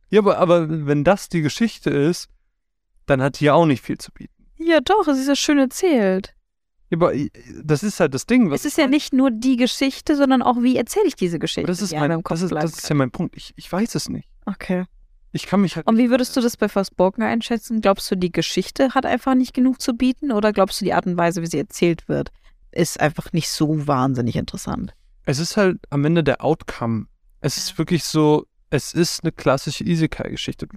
Ja, 0.09 0.19
aber, 0.19 0.37
aber 0.37 0.87
wenn 0.87 1.03
das 1.03 1.29
die 1.29 1.41
Geschichte 1.41 1.89
ist, 1.89 2.29
dann 3.05 3.21
hat 3.21 3.39
die 3.39 3.45
ja 3.45 3.53
auch 3.53 3.65
nicht 3.65 3.83
viel 3.83 3.97
zu 3.97 4.11
bieten. 4.11 4.33
Ja, 4.57 4.79
doch, 4.81 5.07
es 5.07 5.19
ist 5.19 5.27
ja 5.27 5.35
schön 5.35 5.59
erzählt. 5.59 6.33
Ja, 6.89 6.97
aber 6.97 7.13
äh, 7.13 7.29
das 7.63 7.83
ist 7.83 7.99
halt 7.99 8.13
das 8.13 8.25
Ding. 8.25 8.49
was 8.49 8.61
Es 8.61 8.65
ist 8.65 8.77
ja 8.77 8.87
nicht 8.87 9.13
nur 9.13 9.31
die 9.31 9.55
Geschichte, 9.55 10.15
sondern 10.15 10.41
auch, 10.41 10.61
wie 10.61 10.75
erzähle 10.75 11.07
ich 11.07 11.15
diese 11.15 11.39
Geschichte, 11.39 11.67
das 11.67 11.81
ist, 11.81 11.91
die 11.91 11.97
mein, 11.97 12.21
das, 12.21 12.41
ist, 12.41 12.51
das 12.51 12.73
ist 12.73 12.89
ja 12.89 12.95
mein 12.95 13.11
Punkt. 13.11 13.35
Ich, 13.35 13.53
ich 13.55 13.71
weiß 13.71 13.95
es 13.95 14.09
nicht. 14.09 14.27
Okay. 14.45 14.85
Ich 15.31 15.45
kann 15.45 15.61
mich 15.61 15.75
halt. 15.75 15.85
Und 15.85 15.97
wie 15.97 16.09
würdest 16.09 16.35
du 16.35 16.41
das 16.41 16.57
bei 16.57 16.67
Forspoken 16.67 17.23
einschätzen? 17.23 17.81
Glaubst 17.81 18.09
du, 18.09 18.15
die 18.15 18.31
Geschichte 18.31 18.95
hat 18.95 19.05
einfach 19.05 19.35
nicht 19.35 19.53
genug 19.53 19.79
zu 19.79 19.93
bieten 19.93 20.31
oder 20.31 20.51
glaubst 20.51 20.81
du, 20.81 20.85
die 20.85 20.93
Art 20.93 21.05
und 21.05 21.17
Weise, 21.17 21.41
wie 21.43 21.47
sie 21.47 21.59
erzählt 21.59 22.07
wird, 22.09 22.31
ist 22.71 22.99
einfach 22.99 23.31
nicht 23.31 23.49
so 23.49 23.87
wahnsinnig 23.87 24.35
interessant? 24.35 24.95
Es 25.29 25.37
ist 25.37 25.57
halt 25.57 25.77
am 25.91 26.03
Ende 26.05 26.23
der 26.23 26.43
Outcome. 26.43 27.05
Es 27.39 27.55
ist 27.57 27.77
wirklich 27.77 28.03
so, 28.03 28.47
es 28.71 28.95
ist 28.95 29.23
eine 29.23 29.31
klassische 29.31 29.83
Isekai-Geschichte. 29.83 30.65
Du, 30.65 30.75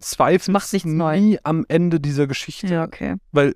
zweifelst 0.00 0.48
Macht 0.48 0.72
nichts 0.72 0.88
neu. 0.88 1.20
nie 1.20 1.38
am 1.44 1.64
Ende 1.68 2.00
dieser 2.00 2.26
Geschichte. 2.26 2.66
Ja, 2.66 2.82
okay. 2.82 3.14
Weil 3.30 3.54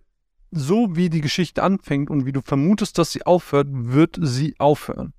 so 0.53 0.95
wie 0.95 1.11
die 1.11 1.23
Geschichte 1.23 1.65
anfängt 1.65 2.09
und 2.09 2.25
wie 2.25 2.31
du 2.31 2.41
vermutest, 2.41 2.99
dass 2.99 3.11
sie 3.11 3.27
aufhört, 3.27 3.67
wird 3.69 4.17
sie 4.23 4.55
aufhören. 4.61 5.13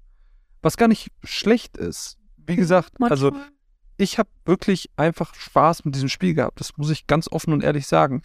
Was 0.61 0.78
gar 0.78 0.88
nicht 0.88 1.11
schlecht 1.26 1.76
ist. 1.76 2.17
Wie 2.38 2.55
gesagt, 2.55 2.93
also 3.01 3.34
ich 3.97 4.20
habe 4.20 4.30
wirklich 4.45 4.89
einfach 4.95 5.36
Spaß 5.36 5.84
mit 5.84 5.95
diesem 5.95 6.07
Spiel 6.07 6.34
gehabt. 6.34 6.61
Das 6.61 6.78
muss 6.78 6.91
ich 6.91 7.07
ganz 7.07 7.30
offen 7.30 7.51
und 7.51 7.61
ehrlich 7.61 7.88
sagen. 7.88 8.22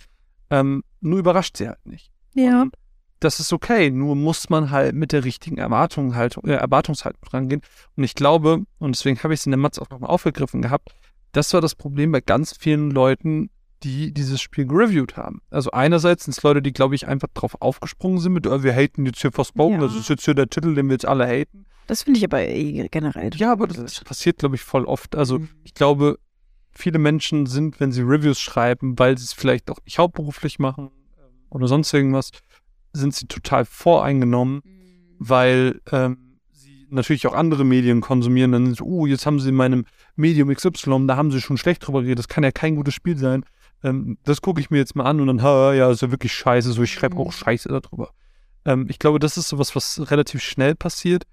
Ähm, 0.48 0.84
nur 1.00 1.18
überrascht 1.18 1.56
sie 1.56 1.66
halt 1.66 1.84
nicht. 1.84 2.12
Ja. 2.34 2.62
Und 2.62 2.76
das 3.24 3.40
ist 3.40 3.52
okay, 3.52 3.90
nur 3.90 4.14
muss 4.16 4.50
man 4.50 4.70
halt 4.70 4.94
mit 4.94 5.12
der 5.12 5.24
richtigen 5.24 5.58
Erwartung 5.58 6.14
halt, 6.14 6.36
äh, 6.44 6.52
Erwartungshaltung 6.52 7.22
rangehen. 7.32 7.62
Und 7.96 8.04
ich 8.04 8.14
glaube, 8.14 8.64
und 8.78 8.94
deswegen 8.94 9.18
habe 9.22 9.34
ich 9.34 9.40
es 9.40 9.46
in 9.46 9.52
der 9.52 9.58
Matz 9.58 9.78
auch 9.78 9.90
nochmal 9.90 10.10
aufgegriffen 10.10 10.62
gehabt, 10.62 10.94
das 11.32 11.52
war 11.52 11.60
das 11.60 11.74
Problem 11.74 12.12
bei 12.12 12.20
ganz 12.20 12.56
vielen 12.56 12.90
Leuten, 12.90 13.50
die 13.82 14.12
dieses 14.14 14.40
Spiel 14.40 14.66
gereviewt 14.66 15.16
haben. 15.16 15.42
Also 15.50 15.70
einerseits 15.72 16.24
sind 16.24 16.36
es 16.36 16.42
Leute, 16.42 16.62
die, 16.62 16.72
glaube 16.72 16.94
ich, 16.94 17.06
einfach 17.08 17.28
drauf 17.34 17.56
aufgesprungen 17.60 18.18
sind 18.20 18.32
mit, 18.32 18.46
äh, 18.46 18.62
wir 18.62 18.72
haten 18.74 19.04
jetzt 19.04 19.20
hier 19.20 19.32
Forspoken, 19.32 19.80
Ja. 19.80 19.86
das 19.86 19.96
ist 19.96 20.08
jetzt 20.08 20.24
hier 20.24 20.34
der 20.34 20.48
Titel, 20.48 20.74
den 20.74 20.86
wir 20.86 20.92
jetzt 20.94 21.06
alle 21.06 21.26
haten. 21.26 21.66
Das 21.86 22.02
finde 22.04 22.18
ich 22.18 22.24
aber 22.24 22.40
eh 22.46 22.88
generell. 22.88 23.30
Ja, 23.36 23.52
aber 23.52 23.66
das 23.66 24.02
passiert, 24.04 24.38
glaube 24.38 24.54
ich, 24.54 24.62
voll 24.62 24.84
oft. 24.86 25.16
Also 25.16 25.40
Mhm. 25.40 25.48
ich 25.64 25.74
glaube, 25.74 26.18
viele 26.70 26.98
Menschen 26.98 27.44
sind, 27.46 27.78
wenn 27.78 27.92
sie 27.92 28.00
Reviews 28.02 28.40
schreiben, 28.40 28.98
weil 28.98 29.18
sie 29.18 29.24
es 29.24 29.32
vielleicht 29.34 29.70
auch 29.70 29.78
nicht 29.84 29.98
hauptberuflich 29.98 30.58
machen 30.58 30.90
ähm, 31.18 31.28
oder 31.50 31.68
sonst 31.68 31.92
irgendwas, 31.92 32.30
sind 32.94 33.14
sie 33.14 33.26
total 33.26 33.64
voreingenommen, 33.64 34.62
weil 35.18 35.80
ähm, 35.92 36.38
sie 36.52 36.86
natürlich 36.90 37.26
auch 37.26 37.34
andere 37.34 37.64
Medien 37.64 38.00
konsumieren. 38.00 38.52
Dann 38.52 38.66
sind 38.66 38.78
sie, 38.78 38.84
oh, 38.84 39.06
jetzt 39.06 39.26
haben 39.26 39.40
sie 39.40 39.50
in 39.50 39.54
meinem 39.54 39.84
Medium 40.16 40.54
XY, 40.54 41.06
da 41.06 41.16
haben 41.16 41.30
sie 41.30 41.40
schon 41.40 41.58
schlecht 41.58 41.86
drüber 41.86 42.02
geredet, 42.02 42.20
das 42.20 42.28
kann 42.28 42.44
ja 42.44 42.52
kein 42.52 42.76
gutes 42.76 42.94
Spiel 42.94 43.18
sein. 43.18 43.44
Ähm, 43.82 44.18
das 44.24 44.40
gucke 44.40 44.60
ich 44.60 44.70
mir 44.70 44.78
jetzt 44.78 44.96
mal 44.96 45.04
an 45.04 45.20
und 45.20 45.26
dann, 45.26 45.42
ha, 45.42 45.74
ja, 45.74 45.90
ist 45.90 46.02
ja 46.02 46.10
wirklich 46.10 46.32
scheiße, 46.32 46.72
so 46.72 46.82
ich 46.82 46.92
schreibe 46.92 47.16
auch 47.16 47.26
Mhm. 47.26 47.32
Scheiße 47.32 47.68
darüber. 47.68 48.12
Ähm, 48.64 48.86
ich 48.88 48.98
glaube, 48.98 49.18
das 49.18 49.36
ist 49.36 49.48
sowas, 49.48 49.76
was 49.76 50.10
relativ 50.10 50.42
schnell 50.42 50.74
passiert. 50.74 51.24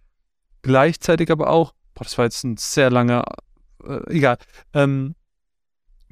Gleichzeitig 0.63 1.31
aber 1.31 1.49
auch, 1.49 1.73
boah, 1.93 2.03
das 2.03 2.17
war 2.17 2.25
jetzt 2.25 2.43
ein 2.43 2.57
sehr 2.57 2.89
langer, 2.89 3.23
äh, 3.85 4.01
egal. 4.09 4.37
Ähm, 4.73 5.15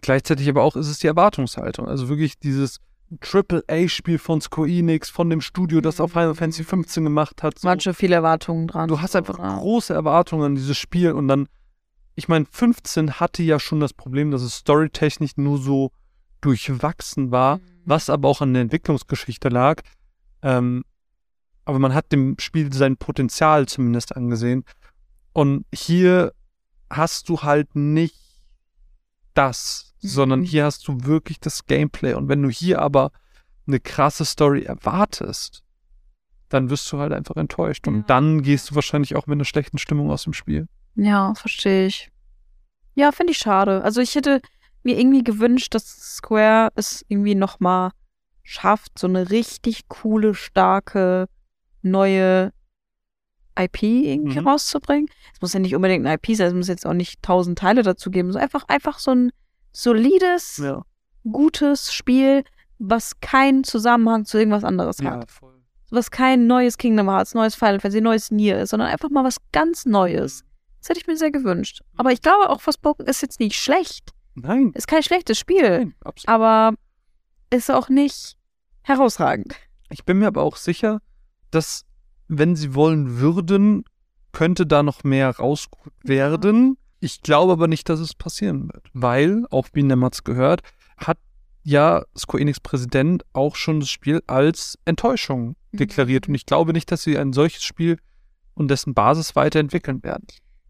gleichzeitig 0.02 0.48
aber 0.50 0.64
auch 0.64 0.76
ist 0.76 0.88
es 0.88 1.00
die 1.00 1.08
Erwartungshaltung. 1.08 1.88
Also 1.88 2.10
wirklich 2.10 2.40
dieses 2.40 2.80
Triple-A-Spiel 3.22 4.20
von 4.20 4.42
Square 4.42 4.70
Enix, 4.70 5.10
von 5.10 5.30
dem 5.30 5.42
Studio, 5.42 5.82
das 5.82 6.00
auch 6.00 6.10
Final 6.10 6.36
Fantasy 6.36 6.64
15 6.64 7.04
gemacht 7.04 7.42
hat. 7.44 7.60
So. 7.60 7.68
Manche 7.68 7.94
viele 7.94 8.16
Erwartungen 8.16 8.68
dran. 8.68 8.88
Du 8.88 9.02
hast 9.02 9.16
einfach 9.16 9.38
Ja. 9.40 9.58
große 9.58 9.94
Erwartungen 9.94 10.44
an 10.44 10.56
dieses 10.56 10.78
Spiel 10.78 11.12
und 11.12 11.28
dann, 11.28 11.48
ich 12.16 12.28
meine, 12.28 12.46
15 12.50 13.20
hatte 13.20 13.42
ja 13.44 13.60
schon 13.60 13.80
das 13.80 13.94
Problem, 13.94 14.32
dass 14.32 14.42
es 14.42 14.56
storytechnisch 14.58 15.38
nur 15.38 15.58
so 15.58 15.92
durchwachsen 16.42 17.32
war, 17.32 17.58
Mhm. 17.58 17.62
was 17.86 18.10
aber 18.10 18.30
auch 18.30 18.42
an 18.42 18.54
der 18.54 18.62
Entwicklungsgeschichte 18.64 19.50
lag. 19.50 19.82
Ähm, 20.42 20.84
aber 21.66 21.80
man 21.80 21.94
hat 21.94 22.12
dem 22.12 22.36
Spiel 22.40 22.72
sein 22.74 22.98
Potenzial 22.98 23.68
zumindest 23.68 24.16
angesehen. 24.16 24.64
Und 25.34 25.66
hier 25.74 26.34
hast 26.90 27.30
du 27.30 27.42
halt 27.42 27.76
nicht 27.76 28.16
das, 29.34 29.89
sondern 30.00 30.42
Mhm. 30.42 30.46
hier 30.46 30.66
hast 30.66 30.88
du 30.88 31.04
wirklich 31.06 31.40
das 31.40 31.66
Gameplay. 31.66 32.14
Und 32.14 32.28
wenn 32.30 32.42
du 32.42 32.50
hier 32.50 32.82
aber 32.82 33.12
eine 33.68 33.80
krasse 33.80 34.26
Story 34.26 34.64
erwartest, 34.64 35.64
dann 36.50 36.70
wirst 36.70 36.92
du 36.92 36.98
halt 37.00 37.14
einfach 37.14 37.36
enttäuscht. 37.36 37.88
Und 37.88 37.96
Ja. 37.98 38.04
dann 38.08 38.42
gehst 38.42 38.72
du 38.72 38.76
wahrscheinlich 38.76 39.16
auch 39.16 39.28
mit 39.28 39.36
einer 39.36 39.46
schlechten 39.46 39.78
Stimmung 39.78 40.10
aus 40.10 40.24
dem 40.24 40.34
Spiel. 40.34 40.68
Ja, 40.96 41.34
verstehe 41.36 41.86
ich. 41.88 42.10
Ja, 42.96 43.12
finde 43.12 43.32
ich 43.32 43.38
schade. 43.38 43.84
Also 43.84 44.02
ich 44.02 44.16
hätte 44.16 44.42
mir 44.84 44.98
irgendwie 45.00 45.24
gewünscht, 45.24 45.76
dass 45.76 45.86
Square 46.16 46.70
es 46.76 47.06
irgendwie 47.08 47.36
noch 47.36 47.60
mal 47.60 47.92
schafft, 48.44 48.98
so 48.98 49.06
eine 49.08 49.30
richtig 49.30 49.88
coole, 49.90 50.34
starke, 50.34 51.28
neue 51.84 52.52
IP 53.58 53.84
irgendwie 53.84 54.40
Mhm. 54.40 54.48
rauszubringen. 54.48 55.10
Es 55.34 55.42
muss 55.42 55.54
ja 55.54 55.60
nicht 55.60 55.76
unbedingt 55.76 56.06
ein 56.06 56.14
IP 56.14 56.36
sein, 56.36 56.48
es 56.48 56.54
muss 56.54 56.68
jetzt 56.68 56.86
auch 56.86 56.94
nicht 56.94 57.22
tausend 57.22 57.60
Teile 57.60 57.84
dazu 57.84 58.10
geben. 58.10 58.32
So 58.32 58.40
einfach, 58.40 58.64
einfach 58.68 59.00
so 59.00 59.12
ein 59.12 59.32
solides, 59.84 60.58
Ja, 60.58 60.82
gutes 61.30 61.94
Spiel, 61.94 62.44
was 62.78 63.20
keinen 63.20 63.64
Zusammenhang 63.64 64.26
zu 64.26 64.38
irgendwas 64.38 64.64
anderes 64.64 65.02
hat. 65.04 65.30
voll. 65.32 65.56
Was 65.92 66.12
kein 66.12 66.46
neues 66.48 66.78
Kingdom 66.78 67.10
Hearts, 67.10 67.34
neues 67.34 67.56
Final 67.56 67.80
Fantasy, 67.80 68.00
neues 68.02 68.30
Nier 68.32 68.60
ist, 68.60 68.70
sondern 68.70 68.90
einfach 68.90 69.10
mal 69.10 69.24
was 69.24 69.38
ganz 69.52 69.86
Neues. 69.86 70.44
Das 70.80 70.90
hätte 70.90 71.00
ich 71.00 71.08
mir 71.08 71.18
sehr 71.18 71.32
gewünscht. 71.32 71.82
Aber 71.98 72.12
ich 72.12 72.22
glaube 72.22 72.50
auch, 72.50 72.62
Forspoken 72.62 73.06
ist 73.08 73.22
jetzt 73.22 73.40
nicht 73.40 73.56
schlecht. 73.56 74.12
Nein, 74.36 74.72
Ist 74.76 74.88
kein 74.88 75.04
schlechtes 75.04 75.38
Spiel, 75.40 75.62
nein, 75.80 75.96
absolut. 76.06 76.30
aber 76.30 76.76
ist 77.50 77.70
auch 77.72 77.90
nicht 77.90 78.38
herausragend. 78.84 79.56
Ich 79.90 80.06
bin 80.06 80.20
mir 80.20 80.28
aber 80.28 80.44
auch 80.44 80.56
sicher, 80.56 81.02
dass, 81.52 81.84
wenn 82.28 82.56
sie 82.56 82.76
wollen 82.76 83.20
würden, 83.20 83.84
könnte 84.32 84.66
da 84.68 84.84
noch 84.84 85.04
mehr 85.04 85.36
rausgeholt 85.36 85.94
werden. 86.04 86.78
Ich 87.00 87.22
glaube 87.22 87.54
aber 87.54 87.68
nicht, 87.68 87.88
dass 87.90 88.00
es 88.00 88.14
passieren 88.14 88.70
wird. 88.74 88.90
Weil, 88.94 89.46
auch 89.52 89.68
wie 89.74 89.80
in 89.82 89.88
der 89.90 89.98
Matz 89.98 90.24
gehört, 90.24 90.62
hat 90.98 91.18
ja 91.64 92.04
Square 92.18 92.42
Enix 92.42 92.60
Präsident 92.60 93.24
auch 93.34 93.56
schon 93.56 93.80
das 93.80 93.90
Spiel 93.90 94.22
als 94.28 94.78
Enttäuschung 94.86 95.56
Mhm. 95.72 95.78
deklariert. 95.78 96.28
Und 96.28 96.36
ich 96.36 96.46
glaube 96.46 96.74
nicht, 96.74 96.92
dass 96.92 97.04
sie 97.04 97.18
ein 97.18 97.32
solches 97.34 97.64
Spiel 97.64 98.00
und 98.56 98.70
dessen 98.70 98.94
Basis 98.94 99.36
weiterentwickeln 99.36 100.04
werden. 100.04 100.26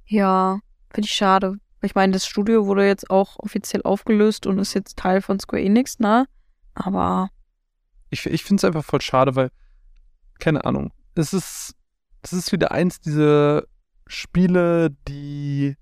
Ja, 0.05 0.59
finde 0.93 1.07
ich 1.07 1.13
schade. 1.13 1.55
Ich 1.81 1.95
meine, 1.95 2.11
das 2.13 2.25
Studio 2.27 2.65
wurde 2.65 2.85
jetzt 2.85 3.09
auch 3.09 3.39
offiziell 3.39 3.81
aufgelöst 3.83 4.45
und 4.45 4.59
ist 4.59 4.73
jetzt 4.73 4.97
Teil 4.97 5.21
von 5.21 5.39
Square 5.39 5.61
Enix, 5.63 5.97
ne? 5.99 6.25
Aber 6.73 7.29
Ich, 8.09 8.25
ich 8.25 8.43
finde 8.43 8.59
es 8.59 8.63
einfach 8.65 8.83
voll 8.83 9.01
schade, 9.01 9.35
weil, 9.35 9.49
keine 10.39 10.65
Ahnung, 10.65 10.91
es 11.15 11.33
ist, 11.33 11.75
es 12.21 12.33
ist 12.33 12.51
wieder 12.51 12.71
eins 12.71 12.99
dieser 12.99 13.63
Spiele, 14.07 14.89
die, 15.07 15.75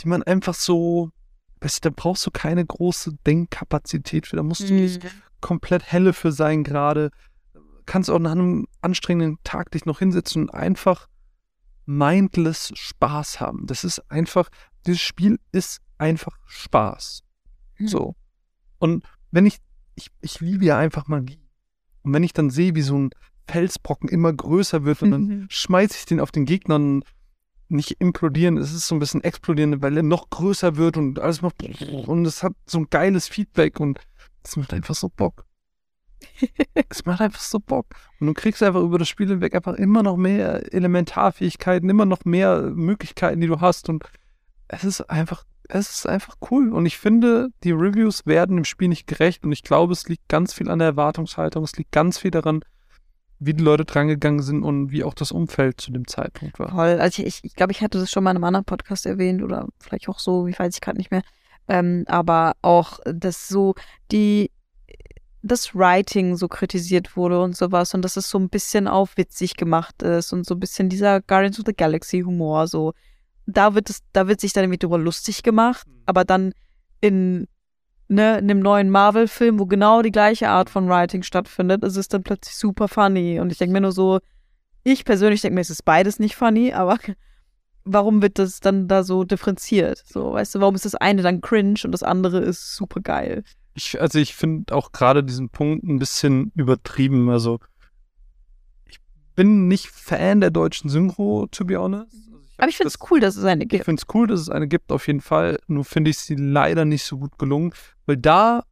die 0.00 0.08
man 0.08 0.22
einfach 0.22 0.54
so, 0.54 1.10
weißt 1.60 1.84
du, 1.84 1.90
da 1.90 1.94
brauchst 1.94 2.26
du 2.26 2.30
keine 2.30 2.64
große 2.64 3.14
Denkkapazität 3.26 4.26
für, 4.26 4.36
da 4.36 4.42
musst 4.42 4.68
du 4.68 4.74
nicht 4.74 5.02
komplett 5.40 5.90
helle 5.90 6.12
für 6.12 6.32
sein 6.32 6.64
gerade. 6.64 7.10
Kannst 7.84 8.10
auch 8.10 8.18
nach 8.18 8.32
einem 8.32 8.66
anstrengenden 8.80 9.38
Tag 9.44 9.70
dich 9.72 9.84
noch 9.84 9.98
hinsetzen 9.98 10.42
und 10.42 10.50
einfach 10.50 11.08
mindless 11.84 12.72
Spaß 12.74 13.40
haben. 13.40 13.66
Das 13.66 13.84
ist 13.84 13.98
einfach, 14.10 14.48
dieses 14.86 15.00
Spiel 15.00 15.38
ist 15.50 15.80
einfach 15.98 16.38
Spaß. 16.46 17.22
Mhm. 17.78 17.88
So. 17.88 18.14
Und 18.78 19.04
wenn 19.30 19.46
ich, 19.46 19.58
ich, 19.96 20.08
ich 20.20 20.40
liebe 20.40 20.64
ja 20.64 20.78
einfach 20.78 21.08
Magie. 21.08 21.48
Und 22.02 22.12
wenn 22.14 22.22
ich 22.22 22.32
dann 22.32 22.50
sehe, 22.50 22.74
wie 22.74 22.82
so 22.82 22.96
ein 22.98 23.10
Felsbrocken 23.48 24.08
immer 24.08 24.32
größer 24.32 24.84
wird 24.84 25.02
und 25.02 25.10
dann 25.10 25.22
Mhm. 25.26 25.46
schmeiße 25.50 25.96
ich 25.98 26.06
den 26.06 26.20
auf 26.20 26.30
den 26.30 26.46
Gegner 26.46 26.76
und 26.76 27.04
nicht 27.72 28.00
implodieren, 28.00 28.58
es 28.58 28.72
ist 28.72 28.86
so 28.86 28.94
ein 28.94 28.98
bisschen 28.98 29.24
explodieren, 29.24 29.82
weil 29.82 29.96
er 29.96 30.02
noch 30.02 30.30
größer 30.30 30.76
wird 30.76 30.96
und 30.96 31.18
alles 31.18 31.42
macht 31.42 31.62
und 32.06 32.26
es 32.26 32.42
hat 32.42 32.52
so 32.66 32.78
ein 32.78 32.86
geiles 32.90 33.28
Feedback 33.28 33.80
und 33.80 34.00
es 34.44 34.56
macht 34.56 34.72
einfach 34.72 34.94
so 34.94 35.08
Bock. 35.08 35.44
es 36.88 37.04
macht 37.04 37.20
einfach 37.20 37.40
so 37.40 37.58
Bock. 37.58 37.86
Und 38.20 38.26
du 38.28 38.34
kriegst 38.34 38.62
einfach 38.62 38.82
über 38.82 38.98
das 38.98 39.08
Spiel 39.08 39.28
hinweg 39.28 39.54
einfach 39.54 39.74
immer 39.74 40.02
noch 40.02 40.16
mehr 40.16 40.72
Elementarfähigkeiten, 40.72 41.88
immer 41.88 42.06
noch 42.06 42.24
mehr 42.24 42.62
Möglichkeiten, 42.62 43.40
die 43.40 43.46
du 43.46 43.60
hast 43.60 43.88
und 43.88 44.04
es 44.68 44.84
ist 44.84 45.02
einfach, 45.02 45.44
es 45.68 45.90
ist 45.90 46.06
einfach 46.06 46.36
cool. 46.50 46.72
Und 46.72 46.86
ich 46.86 46.98
finde, 46.98 47.48
die 47.62 47.72
Reviews 47.72 48.26
werden 48.26 48.56
dem 48.56 48.64
Spiel 48.64 48.88
nicht 48.88 49.06
gerecht 49.06 49.44
und 49.44 49.52
ich 49.52 49.62
glaube, 49.62 49.92
es 49.92 50.08
liegt 50.08 50.28
ganz 50.28 50.52
viel 50.52 50.70
an 50.70 50.78
der 50.78 50.88
Erwartungshaltung, 50.88 51.64
es 51.64 51.76
liegt 51.76 51.92
ganz 51.92 52.18
viel 52.18 52.30
daran, 52.30 52.64
wie 53.44 53.54
die 53.54 53.64
Leute 53.64 53.84
drangegangen 53.84 54.40
sind 54.40 54.62
und 54.62 54.92
wie 54.92 55.02
auch 55.02 55.14
das 55.14 55.32
Umfeld 55.32 55.80
zu 55.80 55.90
dem 55.90 56.06
Zeitpunkt 56.06 56.58
war. 56.58 56.70
Voll. 56.70 57.00
Also 57.00 57.22
ich, 57.22 57.44
ich 57.44 57.54
glaube, 57.54 57.72
ich 57.72 57.82
hatte 57.82 57.98
das 57.98 58.10
schon 58.10 58.22
mal 58.22 58.30
in 58.30 58.36
einem 58.36 58.44
anderen 58.44 58.64
Podcast 58.64 59.04
erwähnt 59.04 59.42
oder 59.42 59.66
vielleicht 59.80 60.08
auch 60.08 60.20
so, 60.20 60.46
wie 60.46 60.56
weiß 60.56 60.74
ich 60.74 60.80
gerade 60.80 60.98
nicht 60.98 61.10
mehr. 61.10 61.22
Ähm, 61.68 62.04
aber 62.06 62.54
auch, 62.62 63.00
dass 63.04 63.48
so 63.48 63.74
die 64.10 64.50
das 65.42 65.74
Writing 65.74 66.36
so 66.36 66.46
kritisiert 66.46 67.16
wurde 67.16 67.42
und 67.42 67.56
sowas 67.56 67.94
und 67.94 68.02
dass 68.02 68.16
es 68.16 68.30
so 68.30 68.38
ein 68.38 68.48
bisschen 68.48 68.86
auf 68.86 69.16
witzig 69.16 69.56
gemacht 69.56 70.00
ist 70.02 70.32
und 70.32 70.46
so 70.46 70.54
ein 70.54 70.60
bisschen 70.60 70.88
dieser 70.88 71.20
Guardians 71.20 71.58
of 71.58 71.64
the 71.66 71.74
Galaxy 71.74 72.20
Humor 72.20 72.68
so. 72.68 72.92
Da 73.46 73.74
wird 73.74 73.90
es, 73.90 74.02
da 74.12 74.28
wird 74.28 74.40
sich 74.40 74.52
dann 74.52 74.64
irgendwie 74.64 74.78
drüber 74.78 74.98
lustig 74.98 75.42
gemacht, 75.42 75.84
aber 76.06 76.24
dann 76.24 76.54
in 77.00 77.48
ne, 78.12 78.38
in 78.38 78.50
einem 78.50 78.60
neuen 78.60 78.90
Marvel-Film, 78.90 79.58
wo 79.58 79.66
genau 79.66 80.02
die 80.02 80.12
gleiche 80.12 80.48
Art 80.48 80.70
von 80.70 80.88
Writing 80.88 81.22
stattfindet, 81.22 81.82
ist 81.82 81.96
es 81.96 82.08
dann 82.08 82.22
plötzlich 82.22 82.56
super 82.56 82.88
funny. 82.88 83.40
Und 83.40 83.50
ich 83.50 83.58
denke 83.58 83.72
mir 83.72 83.80
nur 83.80 83.92
so, 83.92 84.20
ich 84.84 85.04
persönlich 85.04 85.40
denke 85.40 85.54
mir, 85.54 85.60
es 85.60 85.70
ist 85.70 85.84
beides 85.84 86.18
nicht 86.18 86.36
funny, 86.36 86.72
aber 86.72 86.98
warum 87.84 88.22
wird 88.22 88.38
das 88.38 88.60
dann 88.60 88.88
da 88.88 89.02
so 89.02 89.24
differenziert? 89.24 90.02
So, 90.06 90.32
weißt 90.32 90.54
du, 90.54 90.60
warum 90.60 90.74
ist 90.74 90.84
das 90.84 90.94
eine 90.94 91.22
dann 91.22 91.40
cringe 91.40 91.80
und 91.84 91.92
das 91.92 92.02
andere 92.02 92.38
ist 92.38 92.76
super 92.76 93.00
geil? 93.00 93.42
Ich, 93.74 94.00
also 94.00 94.18
ich 94.18 94.34
finde 94.34 94.74
auch 94.74 94.92
gerade 94.92 95.24
diesen 95.24 95.48
Punkt 95.48 95.84
ein 95.84 95.98
bisschen 95.98 96.52
übertrieben. 96.54 97.30
Also 97.30 97.58
ich 98.86 98.98
bin 99.34 99.66
nicht 99.66 99.88
Fan 99.88 100.40
der 100.40 100.50
deutschen 100.50 100.90
Synchro, 100.90 101.46
to 101.50 101.64
be 101.64 101.78
honest. 101.78 102.32
Ich 102.62 102.64
Aber 102.64 102.70
ich 102.70 102.76
finde 102.76 102.88
es 102.88 103.10
cool, 103.10 103.18
dass 103.20 103.36
es 103.36 103.44
eine 103.44 103.64
Ich 103.64 103.68
gibt. 103.70 103.84
finde 103.84 104.00
es 104.00 104.14
cool, 104.14 104.26
dass 104.28 104.40
es 104.40 104.48
eine 104.48 104.68
gibt, 104.68 104.92
auf 104.92 105.08
jeden 105.08 105.20
Fall. 105.20 105.58
Nur 105.66 105.84
finde 105.84 106.10
ich 106.10 106.18
sie 106.18 106.36
leider 106.36 106.84
nicht 106.84 107.02
so 107.04 107.18
gut 107.18 107.36
gelungen, 107.38 107.74
weil 108.06 108.16
da 108.16 108.62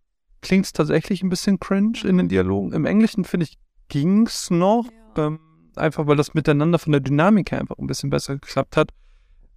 klingt 0.43 0.65
es 0.67 0.73
tatsächlich 0.73 1.23
ein 1.23 1.29
bisschen 1.29 1.59
cringe 1.59 1.99
in 2.05 2.17
den 2.17 2.29
Dialogen. 2.29 2.73
Im 2.73 2.85
Englischen, 2.85 3.25
finde 3.25 3.45
ich, 3.45 3.59
ging 3.89 4.27
es 4.27 4.49
noch. 4.51 4.87
Ähm, 5.17 5.41
einfach 5.75 6.07
weil 6.07 6.17
das 6.17 6.35
miteinander 6.35 6.79
von 6.79 6.93
der 6.93 7.01
Dynamik 7.01 7.51
her 7.51 7.59
einfach 7.61 7.79
ein 7.79 7.89
bisschen 7.89 8.11
besser 8.11 8.35
geklappt 8.35 8.77
hat. 8.77 8.91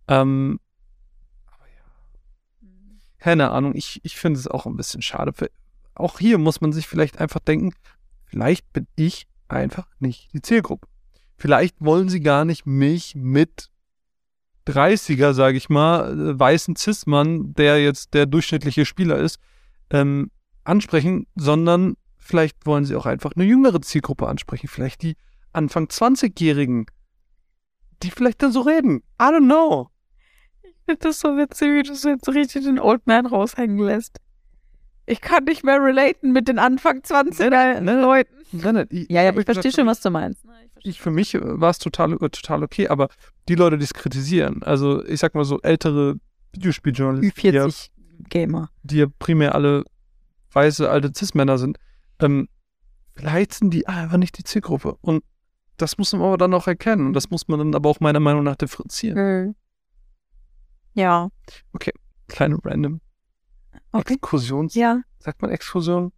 Ähm, 0.07 0.59
aber 1.45 1.67
ja, 1.67 2.67
keine 3.19 3.51
Ahnung, 3.51 3.75
ich, 3.75 3.99
ich 4.03 4.17
finde 4.17 4.39
es 4.39 4.47
auch 4.47 4.65
ein 4.65 4.75
bisschen 4.75 5.03
schade. 5.03 5.31
Für- 5.33 5.51
Auch 5.93 6.17
hier 6.17 6.39
muss 6.39 6.59
man 6.59 6.73
sich 6.73 6.87
vielleicht 6.87 7.19
einfach 7.19 7.39
denken, 7.39 7.71
vielleicht 8.25 8.73
bin 8.73 8.87
ich 8.95 9.27
einfach 9.47 9.87
nicht 9.99 10.33
die 10.33 10.41
Zielgruppe. 10.41 10.87
Vielleicht 11.37 11.75
wollen 11.79 12.09
sie 12.09 12.21
gar 12.21 12.45
nicht 12.45 12.65
mich 12.65 13.13
mit 13.15 13.69
30er, 14.67 15.33
sage 15.33 15.57
ich 15.57 15.69
mal, 15.69 16.11
äh, 16.11 16.39
weißen 16.39 16.75
Cis-Mann, 16.75 17.53
der 17.53 17.81
jetzt 17.81 18.13
der 18.13 18.25
durchschnittliche 18.25 18.85
Spieler 18.85 19.17
ist, 19.17 19.39
ähm, 19.89 20.31
ansprechen, 20.63 21.27
sondern 21.35 21.95
vielleicht 22.17 22.65
wollen 22.65 22.85
sie 22.85 22.95
auch 22.95 23.05
einfach 23.05 23.31
eine 23.35 23.45
jüngere 23.45 23.81
Zielgruppe 23.81 24.27
ansprechen. 24.27 24.67
Vielleicht 24.67 25.01
die 25.01 25.15
Anfang 25.51 25.85
20-Jährigen, 25.87 26.85
die 28.01 28.11
vielleicht 28.11 28.41
dann 28.41 28.51
so 28.51 28.61
reden. 28.61 29.03
I 29.21 29.25
don't 29.25 29.45
know. 29.45 29.89
Ich 30.63 30.73
finde 30.85 31.07
das 31.07 31.19
so 31.19 31.37
witzig, 31.37 31.69
wie 31.69 31.83
du 31.83 31.95
so 31.95 32.09
jetzt 32.09 32.27
richtig 32.29 32.63
den 32.63 32.79
Old 32.79 33.05
Man 33.07 33.25
raushängen 33.25 33.77
lässt. 33.77 34.17
Ich 35.05 35.21
kann 35.21 35.43
nicht 35.43 35.63
mehr 35.63 35.81
relaten 35.81 36.31
mit 36.31 36.47
den 36.47 36.59
Anfang 36.59 36.99
20er 36.99 37.81
Leuten. 37.81 38.29
Nein, 38.51 38.75
nein, 38.75 38.87
ich, 38.89 39.09
Ja, 39.09 39.21
ja, 39.23 39.29
hab 39.29 39.37
ich 39.37 39.45
verstehe 39.45 39.71
schon, 39.71 39.85
was 39.85 39.99
du 39.99 40.09
meinst. 40.09 40.45
Ich 40.83 41.01
für 41.01 41.11
mich 41.11 41.33
war 41.39 41.69
es 41.69 41.79
total, 41.79 42.13
äh, 42.13 42.29
total 42.29 42.63
okay, 42.63 42.87
aber 42.87 43.09
die 43.49 43.55
Leute, 43.55 43.77
die 43.77 43.83
es 43.85 43.93
kritisieren, 43.93 44.63
also 44.63 45.03
ich 45.05 45.19
sag 45.19 45.33
mal 45.35 45.45
so 45.45 45.59
ältere 45.61 46.15
Videospieljournalisten, 46.53 47.51
die 47.51 47.55
ja, 47.57 47.65
Ü40 47.65 47.89
Gamer. 48.29 48.69
die 48.83 48.97
ja 48.97 49.05
primär 49.19 49.55
alle 49.55 49.83
weiße 50.51 50.89
alte 50.89 51.11
Cis-Männer 51.15 51.57
sind, 51.57 51.77
ähm, 52.19 52.47
vielleicht 53.15 53.53
sind 53.53 53.71
die 53.73 53.87
einfach 53.87 54.17
nicht 54.17 54.37
die 54.37 54.43
Zielgruppe. 54.43 54.97
Und 55.01 55.23
das 55.77 55.97
muss 55.97 56.13
man 56.13 56.21
aber 56.21 56.37
dann 56.37 56.53
auch 56.53 56.67
erkennen. 56.67 57.07
Und 57.07 57.13
das 57.13 57.31
muss 57.31 57.47
man 57.47 57.57
dann 57.59 57.73
aber 57.75 57.89
auch 57.89 57.99
meiner 57.99 58.19
Meinung 58.19 58.43
nach 58.43 58.55
differenzieren. 58.55 59.17
Mhm. 59.47 59.55
Ja. 60.93 61.29
Kleine 62.27 62.57
random 62.63 63.01
Okay. 63.91 64.13
Exkursions, 64.15 64.75
Ja. 64.75 65.01
sagt 65.19 65.41
man 65.41 65.51
Exkursion? 65.51 66.11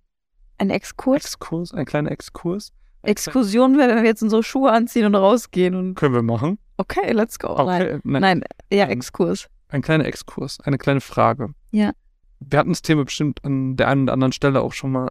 Ein 0.57 0.69
Exkurs. 0.69 1.23
Exkurs, 1.25 1.73
ein 1.73 1.85
kleiner 1.85 2.11
Exkurs. 2.11 2.71
Exkursion 3.07 3.77
wäre, 3.77 3.89
wenn 3.95 4.03
wir 4.03 4.09
jetzt 4.09 4.23
unsere 4.23 4.43
Schuhe 4.43 4.71
anziehen 4.71 5.05
und 5.05 5.15
rausgehen 5.15 5.75
und 5.75 5.95
Können 5.95 6.13
wir 6.13 6.21
machen. 6.23 6.57
okay, 6.77 7.11
let's 7.11 7.39
go. 7.39 7.49
Okay, 7.49 7.65
Nein. 7.65 8.01
nein. 8.03 8.21
Nein, 8.21 8.41
ja, 8.71 8.85
Ähm, 8.85 8.91
Exkurs. 8.91 9.47
Ein 9.69 9.81
kleiner 9.81 10.05
Exkurs, 10.05 10.59
eine 10.61 10.77
kleine 10.77 11.01
Frage. 11.01 11.53
Ja. 11.71 11.91
Wir 12.39 12.59
hatten 12.59 12.69
das 12.69 12.81
Thema 12.81 13.05
bestimmt 13.05 13.43
an 13.43 13.75
der 13.77 13.87
einen 13.87 14.03
oder 14.03 14.13
anderen 14.13 14.31
Stelle 14.33 14.61
auch 14.61 14.73
schon 14.73 14.91
mal. 14.91 15.09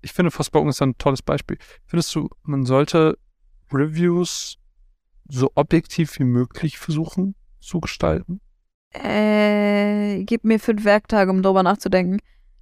Ich 0.00 0.12
finde, 0.12 0.30
Forspoken 0.30 0.70
ist 0.70 0.80
ein 0.82 0.96
tolles 0.98 1.22
Beispiel. 1.22 1.58
Findest 1.86 2.14
du, 2.14 2.28
man 2.42 2.64
sollte 2.64 3.18
Reviews 3.72 4.56
so 5.28 5.50
objektiv 5.54 6.18
wie 6.18 6.24
möglich 6.24 6.78
versuchen 6.78 7.34
zu 7.60 7.80
gestalten? 7.80 8.40
Äh, 8.92 10.24
gib 10.24 10.44
mir 10.44 10.58
fünf 10.60 10.84
Werktage, 10.84 11.30
um 11.30 11.42
darüber 11.42 11.62
nachzudenken. 11.62 12.18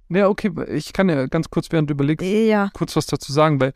Ja, 0.09 0.27
okay, 0.27 0.51
ich 0.69 0.93
kann 0.93 1.09
ja 1.09 1.25
ganz 1.27 1.49
kurz, 1.49 1.71
während 1.71 1.89
du 1.89 1.93
überlegst, 1.93 2.25
Ja. 2.25 2.69
kurz 2.73 2.95
was 2.95 3.05
dazu 3.05 3.31
sagen, 3.31 3.59
weil 3.61 3.73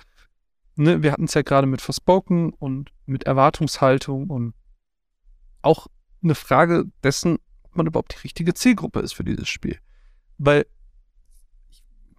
ne, 0.75 1.03
wir 1.03 1.11
hatten 1.11 1.25
es 1.25 1.33
ja 1.33 1.41
gerade 1.41 1.67
mit 1.67 1.81
Forspoken 1.81 2.53
und 2.53 2.91
mit 3.05 3.23
Erwartungshaltung 3.23 4.29
und 4.29 4.53
auch 5.61 5.87
eine 6.23 6.35
Frage 6.35 6.85
dessen, 7.03 7.37
ob 7.63 7.75
man 7.75 7.87
überhaupt 7.87 8.15
die 8.15 8.21
richtige 8.21 8.53
Zielgruppe 8.53 8.99
ist 8.99 9.13
für 9.13 9.23
dieses 9.23 9.47
Spiel. 9.47 9.79
Weil, 10.37 10.65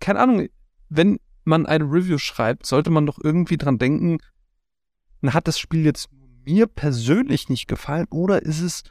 keine 0.01 0.21
Ahnung, 0.21 0.49
wenn 0.89 1.19
man 1.45 1.67
eine 1.67 1.85
Review 1.85 2.19
schreibt, 2.19 2.67
sollte 2.67 2.91
man 2.91 3.07
doch 3.07 3.19
irgendwie 3.23 3.57
dran 3.57 3.79
denken, 3.79 4.19
hat 5.27 5.49
das 5.49 5.59
Spiel 5.59 5.85
jetzt 5.85 6.09
mir 6.45 6.67
persönlich 6.67 7.49
nicht 7.49 7.67
gefallen 7.67 8.07
oder 8.11 8.43
ist 8.43 8.61
es 8.61 8.85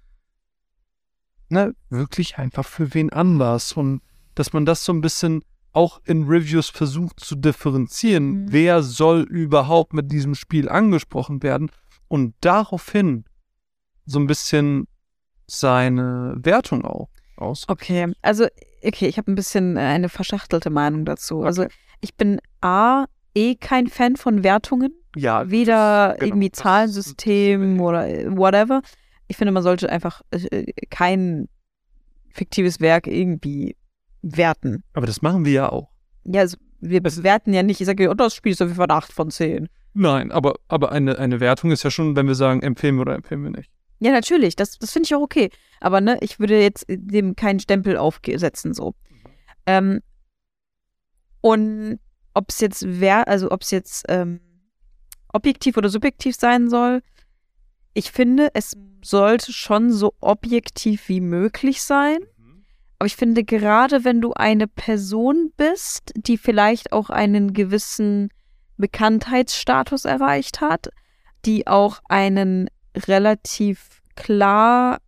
ne, 1.49 1.73
wirklich 1.89 2.37
einfach 2.37 2.65
für 2.65 2.93
wen 2.93 3.11
anders? 3.11 3.73
Und 3.73 4.01
dass 4.35 4.53
man 4.53 4.65
das 4.65 4.83
so 4.83 4.91
ein 4.91 5.01
bisschen 5.01 5.43
auch 5.75 5.99
in 6.05 6.23
Reviews 6.27 6.69
versucht 6.69 7.19
zu 7.19 7.35
differenzieren, 7.35 8.43
Mhm. 8.43 8.45
wer 8.51 8.81
soll 8.83 9.21
überhaupt 9.23 9.93
mit 9.93 10.11
diesem 10.11 10.33
Spiel 10.35 10.69
angesprochen 10.69 11.43
werden 11.43 11.69
und 12.07 12.33
daraufhin 12.41 13.25
so 14.05 14.19
ein 14.19 14.27
bisschen 14.27 14.87
seine 15.47 16.35
Wertung 16.37 16.85
auch 16.85 17.09
aus. 17.37 17.65
Okay, 17.67 18.11
also, 18.21 18.45
okay, 18.83 19.07
ich 19.07 19.17
habe 19.17 19.31
ein 19.31 19.35
bisschen 19.35 19.77
äh, 19.77 19.81
eine 19.81 20.09
verschachtelte 20.09 20.69
Meinung 20.69 21.05
dazu. 21.05 21.43
Also, 21.43 21.65
ich 22.01 22.15
bin 22.15 22.39
A, 22.61 23.05
eh 23.35 23.55
kein 23.55 23.87
Fan 23.87 24.15
von 24.15 24.43
Wertungen. 24.43 24.91
Ja, 25.15 25.49
Weder 25.49 26.09
das- 26.09 26.19
genau, 26.19 26.27
irgendwie 26.29 26.51
Zahlensystem 26.51 27.79
oder 27.81 28.07
äh, 28.07 28.35
whatever. 28.35 28.81
Ich 29.27 29.37
finde, 29.37 29.51
man 29.51 29.63
sollte 29.63 29.89
einfach 29.89 30.21
äh, 30.31 30.71
kein 30.89 31.47
fiktives 32.31 32.79
Werk 32.79 33.07
irgendwie 33.07 33.75
werten. 34.25 34.83
Aber 34.93 35.05
das 35.05 35.21
machen 35.21 35.45
wir 35.45 35.51
ja 35.51 35.71
auch. 35.71 35.89
Ja, 36.23 36.41
also 36.41 36.57
wir 36.81 37.03
Es- 37.05 37.15
bewerten 37.17 37.53
ja 37.53 37.63
nicht, 37.63 37.79
ich 37.79 37.85
sage, 37.85 38.09
oh, 38.09 38.13
das 38.13 38.33
Spiel 38.35 38.51
ist 38.51 38.61
auf 38.61 38.67
jeden 38.67 38.77
Fall 38.77 38.87
eine 38.89 38.95
8 38.97 39.11
von 39.13 39.29
10. 39.31 39.69
Nein, 39.93 40.31
aber, 40.31 40.55
aber 40.67 40.91
eine, 40.91 41.17
eine 41.19 41.39
Wertung 41.39 41.71
ist 41.71 41.83
ja 41.83 41.91
schon, 41.91 42.15
wenn 42.15 42.27
wir 42.27 42.35
sagen, 42.35 42.61
empfehlen 42.61 42.95
wir 42.95 43.01
oder 43.01 43.15
empfehlen 43.15 43.43
wir 43.43 43.51
nicht. 43.51 43.69
Ja, 43.99 44.11
natürlich, 44.11 44.55
das, 44.57 44.77
das 44.77 44.91
finde 44.91 45.07
ich 45.07 45.15
auch 45.15 45.21
okay. 45.21 45.49
Aber 45.79 46.01
ne, 46.01 46.17
ich 46.21 46.39
würde 46.39 46.59
jetzt 46.61 46.85
dem 46.89 47.35
keinen 47.35 47.59
Stempel 47.61 47.95
aufsetzen, 47.97 48.73
so. 48.73 48.93
Ähm, 49.65 50.01
und 51.41 51.99
ob 52.33 52.49
es 52.49 52.59
jetzt 52.59 52.83
wer, 52.85 53.27
also 53.27 53.51
ob 53.51 53.61
es 53.61 53.71
jetzt 53.71 54.05
ähm, 54.09 54.41
objektiv 55.31 55.77
oder 55.77 55.89
subjektiv 55.89 56.35
sein 56.35 56.69
soll, 56.69 57.01
ich 57.93 58.11
finde, 58.11 58.49
es 58.53 58.75
sollte 59.03 59.53
schon 59.53 59.91
so 59.91 60.13
objektiv 60.19 61.07
wie 61.07 61.21
möglich 61.21 61.81
sein. 61.81 62.17
Aber 62.97 63.07
ich 63.07 63.15
finde, 63.15 63.43
gerade 63.43 64.03
wenn 64.03 64.21
du 64.21 64.33
eine 64.33 64.67
Person 64.67 65.51
bist, 65.57 66.11
die 66.15 66.37
vielleicht 66.37 66.93
auch 66.93 67.09
einen 67.09 67.53
gewissen 67.53 68.29
Bekanntheitsstatus 68.77 70.05
erreicht 70.05 70.61
hat, 70.61 70.89
die 71.45 71.67
auch 71.67 71.99
einen 72.09 72.69
relativ 72.95 74.01
klar, 74.15 74.99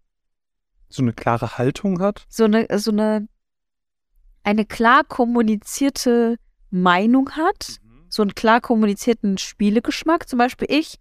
So 0.89 1.01
eine 1.01 1.13
klare 1.13 1.57
Haltung 1.57 1.99
hat. 2.01 2.25
so 2.29 2.43
eine, 2.45 2.67
so 2.77 2.91
eine, 2.91 3.27
eine 4.43 4.65
klar 4.65 5.03
kommunizierte 5.03 6.37
Meinung 6.69 7.31
hat, 7.31 7.77
so 8.09 8.21
einen 8.21 8.35
klar 8.35 8.61
kommunizierten 8.61 9.37
Spielegeschmack. 9.37 10.27
Zum 10.27 10.39
Beispiel 10.39 10.67
ich, 10.69 10.99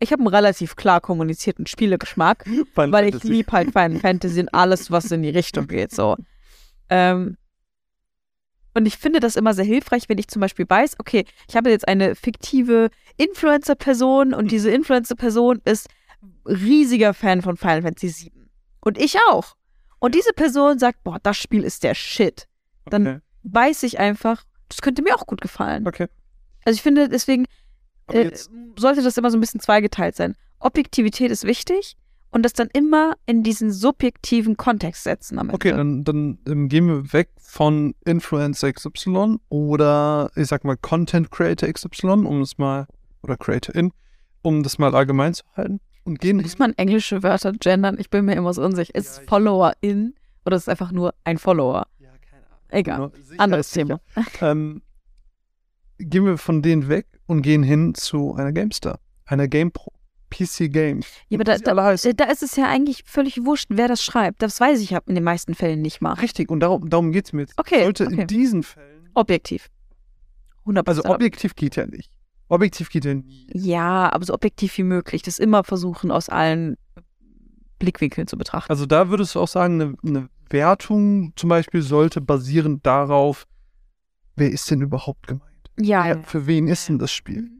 ich 0.00 0.12
habe 0.12 0.20
einen 0.20 0.28
relativ 0.34 0.76
klar 0.76 1.00
kommunizierten 1.00 1.66
Spielegeschmack. 1.66 2.44
weil 2.92 3.04
ich 3.08 3.22
liebe 3.24 3.52
halt 3.52 3.72
Final 3.72 3.98
Fantasy 4.00 4.40
und 4.40 4.54
alles, 4.54 4.90
was 4.90 5.10
in 5.10 5.22
die 5.22 5.30
Richtung 5.30 5.66
geht, 5.66 5.92
so. 5.92 6.16
Ähm, 6.90 7.36
und 8.74 8.86
ich 8.86 8.96
finde 8.96 9.18
das 9.20 9.36
immer 9.36 9.54
sehr 9.54 9.64
hilfreich, 9.64 10.08
wenn 10.08 10.18
ich 10.18 10.28
zum 10.28 10.40
Beispiel 10.40 10.66
weiß, 10.68 10.96
okay, 11.00 11.24
ich 11.48 11.56
habe 11.56 11.70
jetzt 11.70 11.88
eine 11.88 12.14
fiktive 12.14 12.90
Influencer-Person 13.16 14.34
und 14.34 14.52
diese 14.52 14.70
Influencer-Person 14.70 15.60
ist 15.64 15.88
riesiger 16.44 17.14
Fan 17.14 17.42
von 17.42 17.56
Final 17.56 17.82
Fantasy 17.82 18.26
VII. 18.26 18.48
Und 18.80 18.98
ich 18.98 19.16
auch. 19.30 19.56
Und 19.98 20.14
diese 20.14 20.32
Person 20.32 20.78
sagt, 20.78 21.02
boah, 21.02 21.18
das 21.22 21.36
Spiel 21.36 21.64
ist 21.64 21.82
der 21.82 21.94
Shit. 21.94 22.46
dann- 22.86 23.06
okay. 23.06 23.20
Weiß 23.42 23.82
ich 23.84 23.98
einfach, 23.98 24.44
das 24.68 24.80
könnte 24.82 25.02
mir 25.02 25.14
auch 25.14 25.26
gut 25.26 25.40
gefallen. 25.40 25.86
okay. 25.86 26.08
Also 26.64 26.76
ich 26.76 26.82
finde, 26.82 27.08
deswegen 27.08 27.46
äh, 28.12 28.32
sollte 28.78 29.02
das 29.02 29.16
immer 29.16 29.30
so 29.30 29.36
ein 29.36 29.40
bisschen 29.40 29.60
zweigeteilt 29.60 30.16
sein. 30.16 30.34
Objektivität 30.60 31.30
ist 31.30 31.44
wichtig 31.44 31.96
und 32.30 32.44
das 32.44 32.52
dann 32.52 32.68
immer 32.72 33.14
in 33.26 33.42
diesen 33.42 33.70
subjektiven 33.72 34.56
Kontext 34.56 35.04
setzen 35.04 35.38
am 35.38 35.46
Ende. 35.48 35.54
okay, 35.54 35.70
dann, 35.70 36.04
dann 36.04 36.38
ähm, 36.46 36.68
gehen 36.68 36.86
wir 36.86 37.12
weg 37.12 37.30
von 37.38 37.94
Influencer 38.04 38.72
XY 38.72 39.36
oder 39.48 40.30
ich 40.36 40.46
sag 40.48 40.64
mal 40.64 40.76
Content 40.76 41.30
Creator 41.30 41.72
XY, 41.72 42.06
um 42.26 42.40
es 42.42 42.58
mal, 42.58 42.86
oder 43.22 43.36
Creatorin, 43.36 43.92
um 44.42 44.62
das 44.62 44.78
mal 44.78 44.94
allgemein 44.94 45.34
zu 45.34 45.44
halten. 45.56 45.80
Und 46.04 46.20
gehen 46.20 46.38
Muss 46.40 46.58
man 46.58 46.72
englische 46.74 47.22
Wörter 47.22 47.52
gendern? 47.52 47.96
Ich 47.98 48.08
bin 48.10 48.24
mir 48.24 48.34
immer 48.34 48.52
so 48.54 48.62
unsicher. 48.62 48.94
Ist 48.94 49.16
Ja, 49.16 49.22
ich- 49.22 49.28
Follower-in 49.28 50.14
oder 50.44 50.56
ist 50.56 50.62
es 50.62 50.68
einfach 50.68 50.90
nur 50.92 51.14
ein 51.24 51.36
Follower? 51.38 51.86
Ja, 51.98 52.08
keine 52.30 52.46
Ahnung. 52.46 52.58
Egal. 52.68 53.12
Anderes 53.38 53.70
sicher. 53.70 53.86
Thema. 53.86 54.00
Ähm, 54.40 54.82
gehen 55.98 56.24
wir 56.24 56.38
von 56.38 56.62
denen 56.62 56.88
weg 56.88 57.06
und 57.26 57.42
gehen 57.42 57.62
hin 57.62 57.94
zu 57.94 58.34
einer 58.34 58.52
GameStar, 58.52 59.00
einer 59.26 59.48
GamePro, 59.48 59.92
PC 60.30 60.72
Games. 60.72 61.06
Ja, 61.28 61.36
aber 61.36 61.44
da, 61.44 61.58
da, 61.58 61.74
da 61.74 62.24
ist 62.24 62.42
es 62.42 62.56
ja 62.56 62.66
eigentlich 62.66 63.04
völlig 63.06 63.44
wurscht, 63.44 63.68
wer 63.70 63.88
das 63.88 64.02
schreibt. 64.02 64.42
Das 64.42 64.60
weiß 64.60 64.80
ich 64.80 64.92
in 64.92 65.14
den 65.14 65.24
meisten 65.24 65.54
Fällen 65.54 65.82
nicht 65.82 66.00
mal. 66.00 66.14
Richtig, 66.14 66.50
und 66.50 66.60
darum, 66.60 66.88
darum 66.88 67.12
geht 67.12 67.26
es 67.26 67.32
mir 67.32 67.42
jetzt. 67.42 67.54
Okay, 67.56 67.82
Sollte 67.82 68.06
okay. 68.06 68.20
in 68.22 68.26
diesen 68.26 68.62
Fällen, 68.62 69.08
Objektiv. 69.14 69.68
100%. 70.66 70.86
also 70.86 71.04
objektiv 71.06 71.54
geht 71.56 71.76
ja 71.76 71.86
nicht. 71.86 72.12
Objektiv 72.48 72.90
geht 72.90 73.04
ja 73.04 73.14
nie. 73.14 73.46
Ja, 73.52 74.12
aber 74.12 74.24
so 74.24 74.34
objektiv 74.34 74.76
wie 74.78 74.82
möglich. 74.82 75.22
Das 75.22 75.38
immer 75.38 75.64
versuchen 75.64 76.10
aus 76.10 76.28
allen 76.28 76.76
Blickwinkeln 77.78 78.26
zu 78.26 78.36
betrachten. 78.36 78.70
Also 78.70 78.86
da 78.86 79.10
würdest 79.10 79.34
du 79.34 79.40
auch 79.40 79.48
sagen, 79.48 79.80
eine, 79.80 79.94
eine 80.04 80.28
Wertung 80.50 81.32
zum 81.36 81.48
Beispiel 81.48 81.82
sollte 81.82 82.20
basieren 82.20 82.80
darauf, 82.82 83.46
wer 84.36 84.50
ist 84.50 84.70
denn 84.70 84.80
überhaupt 84.80 85.26
gemeint? 85.26 85.47
Ja, 85.78 86.04
Wer, 86.04 86.22
für 86.22 86.46
wen 86.46 86.68
ist 86.68 86.88
denn 86.88 86.98
das 86.98 87.12
Spiel? 87.12 87.50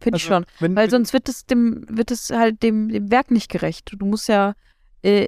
finde 0.00 0.16
ich 0.16 0.24
Also, 0.30 0.34
schon. 0.34 0.46
Wenn, 0.60 0.76
Weil 0.76 0.90
sonst 0.90 1.12
wird 1.12 1.28
es 1.28 1.44
dem, 1.44 1.84
wird 1.88 2.10
es 2.10 2.30
halt 2.30 2.62
dem, 2.62 2.88
dem 2.88 3.10
Werk 3.10 3.30
nicht 3.30 3.50
gerecht. 3.50 3.92
Du 3.96 4.06
musst 4.06 4.28
ja, 4.28 4.54
äh, 5.02 5.26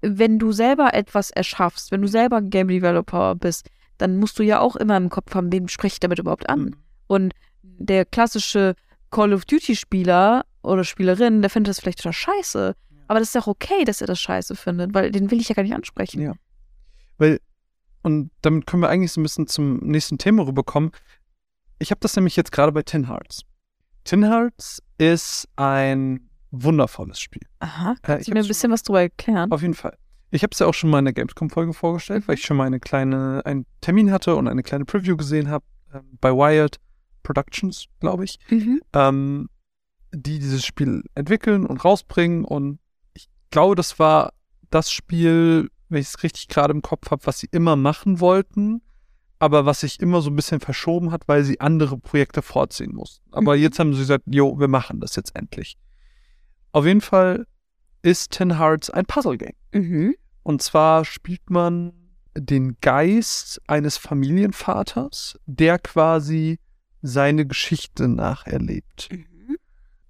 wenn 0.00 0.38
du 0.38 0.52
selber 0.52 0.94
etwas 0.94 1.30
erschaffst, 1.30 1.90
wenn 1.92 2.02
du 2.02 2.08
selber 2.08 2.36
ein 2.36 2.50
Game 2.50 2.68
Developer 2.68 3.34
bist, 3.34 3.68
dann 3.98 4.16
musst 4.18 4.38
du 4.38 4.42
ja 4.42 4.60
auch 4.60 4.76
immer 4.76 4.96
im 4.96 5.10
Kopf 5.10 5.34
haben, 5.34 5.52
wem 5.52 5.68
spreche 5.68 5.94
ich 5.94 6.00
damit 6.00 6.18
überhaupt 6.18 6.48
an? 6.48 6.60
Mhm. 6.60 6.76
Und 7.08 7.34
der 7.62 8.04
klassische 8.04 8.74
Call 9.10 9.32
of 9.32 9.44
Duty 9.44 9.76
Spieler 9.76 10.44
oder 10.62 10.84
Spielerin, 10.84 11.42
der 11.42 11.50
findet 11.50 11.70
das 11.70 11.80
vielleicht 11.80 11.98
total 11.98 12.12
scheiße. 12.12 12.74
Aber 13.08 13.18
das 13.18 13.30
ist 13.30 13.36
auch 13.36 13.46
okay, 13.46 13.84
dass 13.84 14.00
er 14.00 14.06
das 14.06 14.20
scheiße 14.20 14.54
findet, 14.54 14.94
weil 14.94 15.10
den 15.10 15.30
will 15.30 15.40
ich 15.40 15.48
ja 15.48 15.54
gar 15.54 15.62
nicht 15.62 15.74
ansprechen. 15.74 16.20
Ja. 16.20 16.32
Weil, 17.16 17.40
und 18.02 18.30
damit 18.42 18.66
können 18.66 18.82
wir 18.82 18.88
eigentlich 18.90 19.12
so 19.12 19.20
ein 19.20 19.22
bisschen 19.22 19.46
zum 19.46 19.78
nächsten 19.78 20.18
Thema 20.18 20.46
rüberkommen. 20.46 20.92
Ich 21.78 21.90
habe 21.90 22.00
das 22.00 22.14
nämlich 22.16 22.36
jetzt 22.36 22.52
gerade 22.52 22.72
bei 22.72 22.82
Tin 22.82 23.08
Hearts. 23.08 23.42
Tin 24.04 24.24
Hearts 24.24 24.82
ist 24.98 25.48
ein 25.56 26.28
wundervolles 26.50 27.20
Spiel. 27.20 27.42
Aha, 27.60 27.92
Äh, 27.92 27.96
kannst 28.02 28.20
ich 28.22 28.26
du 28.28 28.34
mir 28.34 28.40
ein 28.40 28.48
bisschen 28.48 28.72
was 28.72 28.82
drüber 28.82 29.02
erklären? 29.02 29.52
Auf 29.52 29.62
jeden 29.62 29.74
Fall. 29.74 29.96
Ich 30.30 30.42
habe 30.42 30.50
es 30.52 30.58
ja 30.58 30.66
auch 30.66 30.74
schon 30.74 30.90
mal 30.90 30.98
in 30.98 31.04
der 31.06 31.14
Gamescom-Folge 31.14 31.72
vorgestellt, 31.72 32.26
weil 32.26 32.34
ich 32.34 32.42
schon 32.42 32.56
mal 32.56 32.66
eine 32.66 32.80
kleine, 32.80 33.42
einen 33.44 33.64
Termin 33.80 34.10
hatte 34.10 34.34
und 34.36 34.48
eine 34.48 34.62
kleine 34.62 34.84
Preview 34.84 35.16
gesehen 35.16 35.48
habe 35.48 35.64
ähm, 35.94 36.18
bei 36.20 36.30
Wired 36.32 36.76
Productions, 37.22 37.86
glaube 38.00 38.24
ich, 38.24 38.38
Mhm. 38.50 38.80
ähm, 38.94 39.48
die 40.12 40.38
dieses 40.38 40.64
Spiel 40.64 41.02
entwickeln 41.14 41.66
und 41.66 41.84
rausbringen. 41.84 42.44
Und 42.44 42.78
ich 43.14 43.28
glaube, 43.50 43.74
das 43.74 43.98
war 43.98 44.32
das 44.70 44.90
Spiel, 44.90 45.70
wenn 45.88 46.00
ich 46.00 46.08
es 46.08 46.22
richtig 46.22 46.48
gerade 46.48 46.72
im 46.72 46.82
Kopf 46.82 47.10
habe, 47.10 47.24
was 47.26 47.38
sie 47.38 47.48
immer 47.50 47.76
machen 47.76 48.20
wollten, 48.20 48.82
aber 49.38 49.66
was 49.66 49.80
sich 49.80 50.00
immer 50.00 50.20
so 50.20 50.30
ein 50.30 50.36
bisschen 50.36 50.60
verschoben 50.60 51.12
hat, 51.12 51.22
weil 51.28 51.44
sie 51.44 51.60
andere 51.60 51.96
Projekte 51.98 52.42
vorziehen 52.42 52.94
mussten. 52.94 53.24
Aber 53.32 53.56
Mhm. 53.56 53.62
jetzt 53.62 53.78
haben 53.78 53.92
sie 53.94 54.00
gesagt, 54.00 54.24
jo, 54.26 54.58
wir 54.58 54.68
machen 54.68 55.00
das 55.00 55.14
jetzt 55.16 55.34
endlich. 55.36 55.76
Auf 56.72 56.84
jeden 56.86 57.00
Fall 57.00 57.46
ist 58.02 58.32
Ten 58.32 58.58
Hearts 58.58 58.90
ein 58.90 59.06
Puzzle-Game. 59.06 59.54
Mhm. 59.72 60.14
Und 60.42 60.62
zwar 60.62 61.04
spielt 61.04 61.50
man 61.50 61.92
den 62.36 62.76
Geist 62.80 63.60
eines 63.66 63.96
Familienvaters, 63.96 65.38
der 65.46 65.78
quasi 65.78 66.58
seine 67.02 67.46
Geschichte 67.46 68.08
nacherlebt. 68.08 69.08
Mhm. 69.12 69.56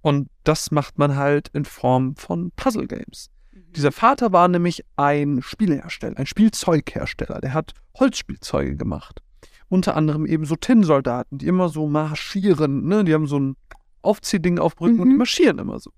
Und 0.01 0.29
das 0.43 0.71
macht 0.71 0.97
man 0.97 1.15
halt 1.15 1.49
in 1.49 1.65
Form 1.65 2.15
von 2.15 2.51
Puzzle 2.55 2.87
Games. 2.87 3.29
Dieser 3.75 3.91
Vater 3.91 4.31
war 4.31 4.47
nämlich 4.47 4.83
ein 4.95 5.41
Spielehersteller, 5.41 6.17
ein 6.17 6.25
Spielzeughersteller. 6.25 7.41
Der 7.41 7.53
hat 7.53 7.73
Holzspielzeuge 7.99 8.75
gemacht. 8.75 9.21
Unter 9.69 9.95
anderem 9.95 10.25
eben 10.25 10.45
so 10.45 10.55
Tin-Soldaten, 10.55 11.37
die 11.37 11.47
immer 11.47 11.69
so 11.69 11.87
marschieren. 11.87 12.87
Ne? 12.87 13.03
Die 13.03 13.13
haben 13.13 13.27
so 13.27 13.39
ein 13.39 13.55
Aufziehding 14.01 14.59
auf 14.59 14.75
dem 14.75 14.83
Rücken 14.85 14.99
und 15.01 15.07
die 15.09 15.13
Mhm. 15.13 15.17
marschieren 15.19 15.59
immer 15.59 15.79
so. 15.79 15.91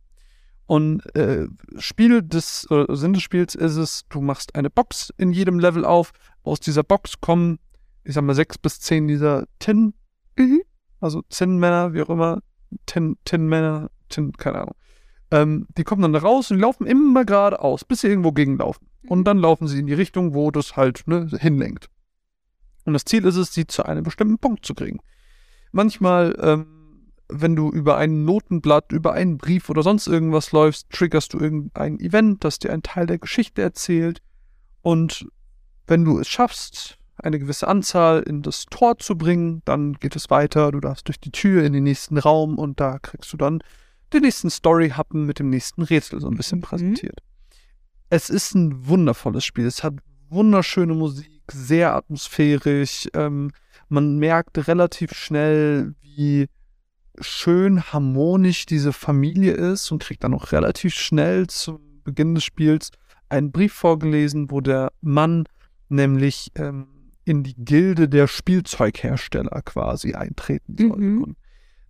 Und 0.66 1.02
äh, 1.16 1.48
Spiel 1.78 2.22
des 2.22 2.68
äh, 2.70 2.86
Sinn 2.90 3.14
des 3.14 3.24
Spiels 3.24 3.56
ist 3.56 3.76
es, 3.78 4.04
du 4.10 4.22
machst 4.22 4.56
eine 4.56 4.70
Box 4.70 5.14
in 5.18 5.32
jedem 5.32 5.60
Level 5.60 5.86
auf. 5.86 6.12
Aus 6.44 6.60
dieser 6.60 6.84
Box 6.84 7.20
kommen, 7.22 7.60
ich 8.04 8.14
sag 8.14 8.24
mal, 8.24 8.36
sechs 8.36 8.58
bis 8.58 8.80
zehn 8.80 9.08
dieser 9.08 9.46
Tin, 9.60 9.94
Mhm. 10.38 10.62
also 11.00 11.22
Tin-Männer, 11.24 11.94
wie 11.94 12.02
auch 12.02 12.10
immer, 12.10 12.40
Tin, 12.86 13.18
Tin-Männer, 13.26 13.90
Tin, 14.10 14.32
keine 14.34 14.60
Ahnung. 14.62 14.76
Ähm, 15.32 15.68
die 15.78 15.84
kommen 15.84 16.02
dann 16.02 16.14
da 16.14 16.20
raus 16.20 16.52
und 16.52 16.60
laufen 16.60 16.86
immer 16.86 17.26
geradeaus, 17.26 17.86
bis 17.86 18.02
sie 18.02 18.08
irgendwo 18.08 18.32
gegenlaufen. 18.32 18.88
Und 19.08 19.24
dann 19.24 19.38
laufen 19.38 19.68
sie 19.68 19.80
in 19.80 19.88
die 19.88 19.94
Richtung, 19.94 20.34
wo 20.34 20.52
das 20.52 20.76
halt 20.76 21.08
ne, 21.08 21.28
hinlenkt. 21.40 21.90
Und 22.86 22.94
das 22.94 23.06
Ziel 23.06 23.26
ist 23.26 23.38
es, 23.38 23.54
sie 23.54 23.66
zu 23.66 23.86
einem 23.86 24.04
bestimmten 24.04 24.38
Punkt 24.38 24.66
zu 24.66 24.74
kriegen. 24.74 25.00
Manchmal, 25.72 26.36
ähm, 26.42 27.12
wenn 27.30 27.56
du 27.56 27.70
über 27.70 27.98
ein 27.98 28.26
Notenblatt, 28.26 28.92
über 28.92 29.14
einen 29.14 29.38
Brief 29.38 29.70
oder 29.70 29.84
sonst 29.84 30.08
irgendwas 30.08 30.52
läufst, 30.52 30.90
triggerst 30.90 31.34
du 31.34 31.40
irgendein 31.40 32.00
Event, 32.00 32.44
das 32.44 32.60
dir 32.60 32.74
einen 32.74 32.84
Teil 32.84 33.06
der 33.06 33.20
Geschichte 33.20 33.62
erzählt. 33.62 34.22
Und 34.82 35.28
wenn 35.88 36.04
du 36.04 36.20
es 36.20 36.28
schaffst, 36.28 36.98
eine 37.16 37.40
gewisse 37.40 37.68
Anzahl 37.68 38.22
in 38.24 38.42
das 38.42 38.66
Tor 38.66 38.98
zu 38.98 39.18
bringen, 39.18 39.62
dann 39.64 39.94
geht 39.94 40.16
es 40.16 40.30
weiter. 40.30 40.72
Du 40.72 40.80
darfst 40.80 41.08
durch 41.08 41.20
die 41.20 41.32
Tür 41.32 41.64
in 41.64 41.74
den 41.74 41.84
nächsten 41.84 42.18
Raum 42.18 42.58
und 42.58 42.80
da 42.80 43.00
kriegst 43.00 43.32
du 43.32 43.38
dann 43.38 43.62
den 44.14 44.22
nächsten 44.24 44.50
Story-Happen 44.50 45.26
mit 45.26 45.40
dem 45.40 45.50
nächsten 45.50 45.82
Rätsel 45.82 46.20
so 46.20 46.28
ein 46.28 46.36
bisschen 46.36 46.60
Mhm. 46.60 46.64
präsentiert. 46.64 47.20
Es 48.10 48.30
ist 48.30 48.56
ein 48.56 48.88
wundervolles 48.88 49.46
Spiel. 49.46 49.66
Es 49.66 49.84
hat 49.84 49.96
wunderschöne 50.30 50.94
Musik, 50.94 51.42
sehr 51.52 51.96
atmosphärisch. 51.96 53.08
Ähm, 53.14 53.52
man 53.90 54.18
merkt 54.20 54.68
relativ 54.68 55.14
schnell, 55.14 55.96
wie 56.02 56.48
schön 57.20 57.82
harmonisch 57.84 58.66
diese 58.66 58.94
Familie 58.94 59.52
ist 59.54 59.92
und 59.92 60.02
kriegt 60.04 60.24
dann 60.24 60.34
auch 60.34 60.52
relativ 60.52 60.94
schnell 60.94 61.48
zum 61.48 61.80
Beginn 62.04 62.36
des 62.36 62.44
Spiels 62.44 62.90
einen 63.30 63.52
Brief 63.52 63.74
vorgelesen, 63.74 64.50
wo 64.52 64.62
der 64.62 64.92
Mann 65.02 65.46
nämlich 65.90 66.52
ähm, 66.56 66.88
in 67.26 67.44
die 67.44 67.56
Gilde 67.56 68.10
der 68.10 68.28
Spielzeughersteller 68.28 69.62
quasi 69.64 70.14
eintreten 70.14 70.76
soll. 70.78 70.98
Mhm. 70.98 71.24
Und 71.24 71.38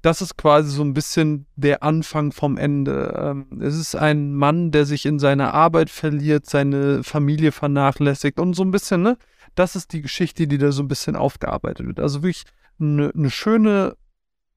das 0.01 0.21
ist 0.21 0.37
quasi 0.37 0.71
so 0.71 0.83
ein 0.83 0.93
bisschen 0.93 1.45
der 1.55 1.83
Anfang 1.83 2.31
vom 2.31 2.57
Ende. 2.57 3.13
Ähm, 3.17 3.61
es 3.61 3.75
ist 3.77 3.95
ein 3.95 4.33
Mann, 4.33 4.71
der 4.71 4.85
sich 4.85 5.05
in 5.05 5.19
seiner 5.19 5.53
Arbeit 5.53 5.89
verliert, 5.89 6.47
seine 6.47 7.03
Familie 7.03 7.51
vernachlässigt 7.51 8.39
und 8.39 8.55
so 8.55 8.63
ein 8.63 8.71
bisschen, 8.71 9.03
ne? 9.03 9.17
Das 9.53 9.75
ist 9.75 9.93
die 9.93 10.01
Geschichte, 10.01 10.47
die 10.47 10.57
da 10.57 10.71
so 10.71 10.81
ein 10.81 10.87
bisschen 10.87 11.15
aufgearbeitet 11.15 11.85
wird. 11.85 11.99
Also 11.99 12.23
wirklich 12.23 12.45
eine, 12.79 13.11
eine 13.13 13.29
schöne 13.29 13.95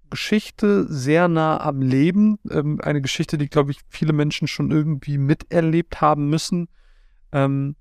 Geschichte, 0.09 0.87
sehr 0.89 1.29
nah 1.29 1.61
am 1.61 1.83
Leben. 1.83 2.39
Ähm, 2.51 2.81
eine 2.83 3.03
Geschichte, 3.03 3.37
die, 3.37 3.49
glaube 3.49 3.73
ich, 3.73 3.81
viele 3.89 4.13
Menschen 4.13 4.49
schon 4.49 4.71
irgendwie 4.71 5.19
miterlebt 5.19 6.01
haben 6.01 6.31
müssen. 6.31 6.69
Ähm, 7.33 7.77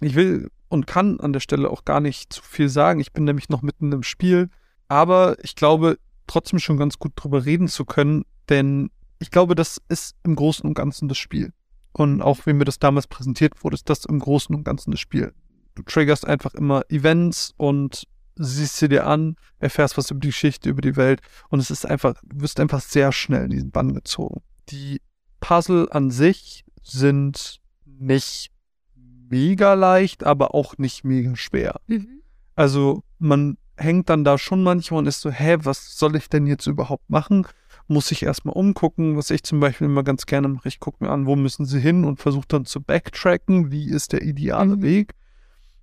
ich 0.00 0.14
will 0.14 0.50
und 0.68 0.86
kann 0.86 1.20
an 1.20 1.32
der 1.32 1.40
Stelle 1.40 1.70
auch 1.70 1.84
gar 1.84 2.00
nicht 2.00 2.32
zu 2.32 2.42
viel 2.42 2.68
sagen. 2.68 2.98
Ich 2.98 3.12
bin 3.12 3.24
nämlich 3.24 3.48
noch 3.48 3.62
mitten 3.62 3.92
im 3.92 4.02
Spiel. 4.02 4.48
Aber 4.88 5.36
ich 5.42 5.54
glaube, 5.54 5.98
trotzdem 6.26 6.58
schon 6.58 6.76
ganz 6.76 6.98
gut 6.98 7.12
drüber 7.16 7.44
reden 7.44 7.68
zu 7.68 7.84
können, 7.84 8.24
denn 8.48 8.90
ich 9.18 9.30
glaube, 9.30 9.54
das 9.54 9.80
ist 9.88 10.16
im 10.22 10.36
Großen 10.36 10.66
und 10.66 10.74
Ganzen 10.74 11.08
das 11.08 11.18
Spiel. 11.18 11.52
Und 11.92 12.22
auch 12.22 12.46
wie 12.46 12.52
mir 12.52 12.64
das 12.64 12.78
damals 12.78 13.06
präsentiert 13.06 13.62
wurde, 13.62 13.74
ist 13.74 13.88
das 13.88 14.04
im 14.04 14.18
Großen 14.18 14.54
und 14.54 14.64
Ganzen 14.64 14.90
das 14.90 15.00
Spiel. 15.00 15.32
Du 15.74 15.82
triggerst 15.82 16.26
einfach 16.26 16.54
immer 16.54 16.82
Events 16.88 17.54
und 17.56 18.04
siehst 18.36 18.76
sie 18.76 18.88
dir 18.88 19.06
an, 19.06 19.36
erfährst 19.58 19.96
was 19.96 20.10
über 20.10 20.20
die 20.20 20.28
Geschichte, 20.28 20.68
über 20.68 20.82
die 20.82 20.96
Welt 20.96 21.20
und 21.50 21.60
es 21.60 21.70
ist 21.70 21.86
einfach, 21.86 22.14
du 22.24 22.40
wirst 22.40 22.58
einfach 22.58 22.80
sehr 22.80 23.12
schnell 23.12 23.44
in 23.44 23.50
diesen 23.50 23.70
Bann 23.70 23.94
gezogen. 23.94 24.42
Die 24.70 25.00
Puzzle 25.40 25.88
an 25.90 26.10
sich 26.10 26.64
sind 26.82 27.60
nicht 27.84 28.50
mega 28.94 29.74
leicht, 29.74 30.24
aber 30.24 30.54
auch 30.54 30.78
nicht 30.78 31.04
mega 31.04 31.36
schwer. 31.36 31.80
Mhm. 31.86 32.22
Also 32.56 33.02
man 33.18 33.56
hängt 33.76 34.08
dann 34.08 34.24
da 34.24 34.38
schon 34.38 34.62
manchmal 34.62 34.98
und 34.98 35.06
ist 35.06 35.20
so, 35.20 35.30
hä, 35.30 35.56
was 35.62 35.98
soll 35.98 36.16
ich 36.16 36.28
denn 36.28 36.46
jetzt 36.46 36.66
überhaupt 36.66 37.08
machen? 37.08 37.46
Muss 37.86 38.10
ich 38.10 38.22
erstmal 38.22 38.54
umgucken, 38.54 39.16
was 39.16 39.30
ich 39.30 39.42
zum 39.42 39.60
Beispiel 39.60 39.86
immer 39.86 40.02
ganz 40.02 40.26
gerne 40.26 40.48
mache. 40.48 40.68
Ich 40.68 40.80
gucke 40.80 41.04
mir 41.04 41.10
an, 41.10 41.26
wo 41.26 41.36
müssen 41.36 41.66
sie 41.66 41.80
hin 41.80 42.04
und 42.04 42.20
versuche 42.20 42.46
dann 42.48 42.64
zu 42.64 42.80
backtracken, 42.80 43.70
wie 43.70 43.90
ist 43.90 44.12
der 44.12 44.22
ideale 44.22 44.76
Mhm. 44.76 44.82
Weg 44.82 45.14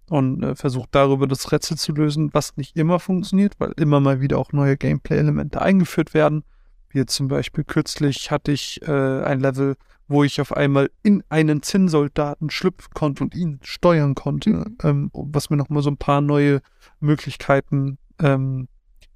und 0.10 0.44
äh, 0.44 0.56
versuche 0.56 0.88
darüber 0.92 1.28
das 1.28 1.52
Rätsel 1.52 1.78
zu 1.78 1.94
lösen, 1.94 2.34
was 2.34 2.58
nicht 2.58 2.76
immer 2.76 3.00
funktioniert, 3.00 3.54
weil 3.60 3.72
immer 3.78 4.00
mal 4.00 4.20
wieder 4.20 4.38
auch 4.38 4.52
neue 4.52 4.78
Gameplay-Elemente 4.78 5.62
eingeführt 5.62 6.14
werden. 6.14 6.44
Wie 6.90 6.98
jetzt 6.98 7.16
zum 7.16 7.30
Beispiel 7.30 7.64
kürzlich 7.64 8.32
hatte 8.32 8.52
ich 8.52 8.82
äh, 8.82 9.24
ein 9.24 9.40
Level, 9.40 9.78
wo 10.12 10.24
ich 10.24 10.42
auf 10.42 10.52
einmal 10.56 10.92
in 11.04 11.24
einen 11.30 11.64
Zinnsoldaten 11.64 12.50
schlüpfen 12.50 12.94
konnte 12.94 13.24
und 13.24 13.34
ihn 13.34 13.60
steuern 13.64 14.14
konnte, 14.14 14.50
Mhm. 14.50 14.78
ähm, 14.84 15.10
was 15.14 15.50
mir 15.50 15.58
nochmal 15.58 15.82
so 15.84 15.90
ein 15.90 15.98
paar 15.98 16.22
neue 16.22 16.62
Möglichkeiten 17.00 17.98
ähm, 18.20 18.68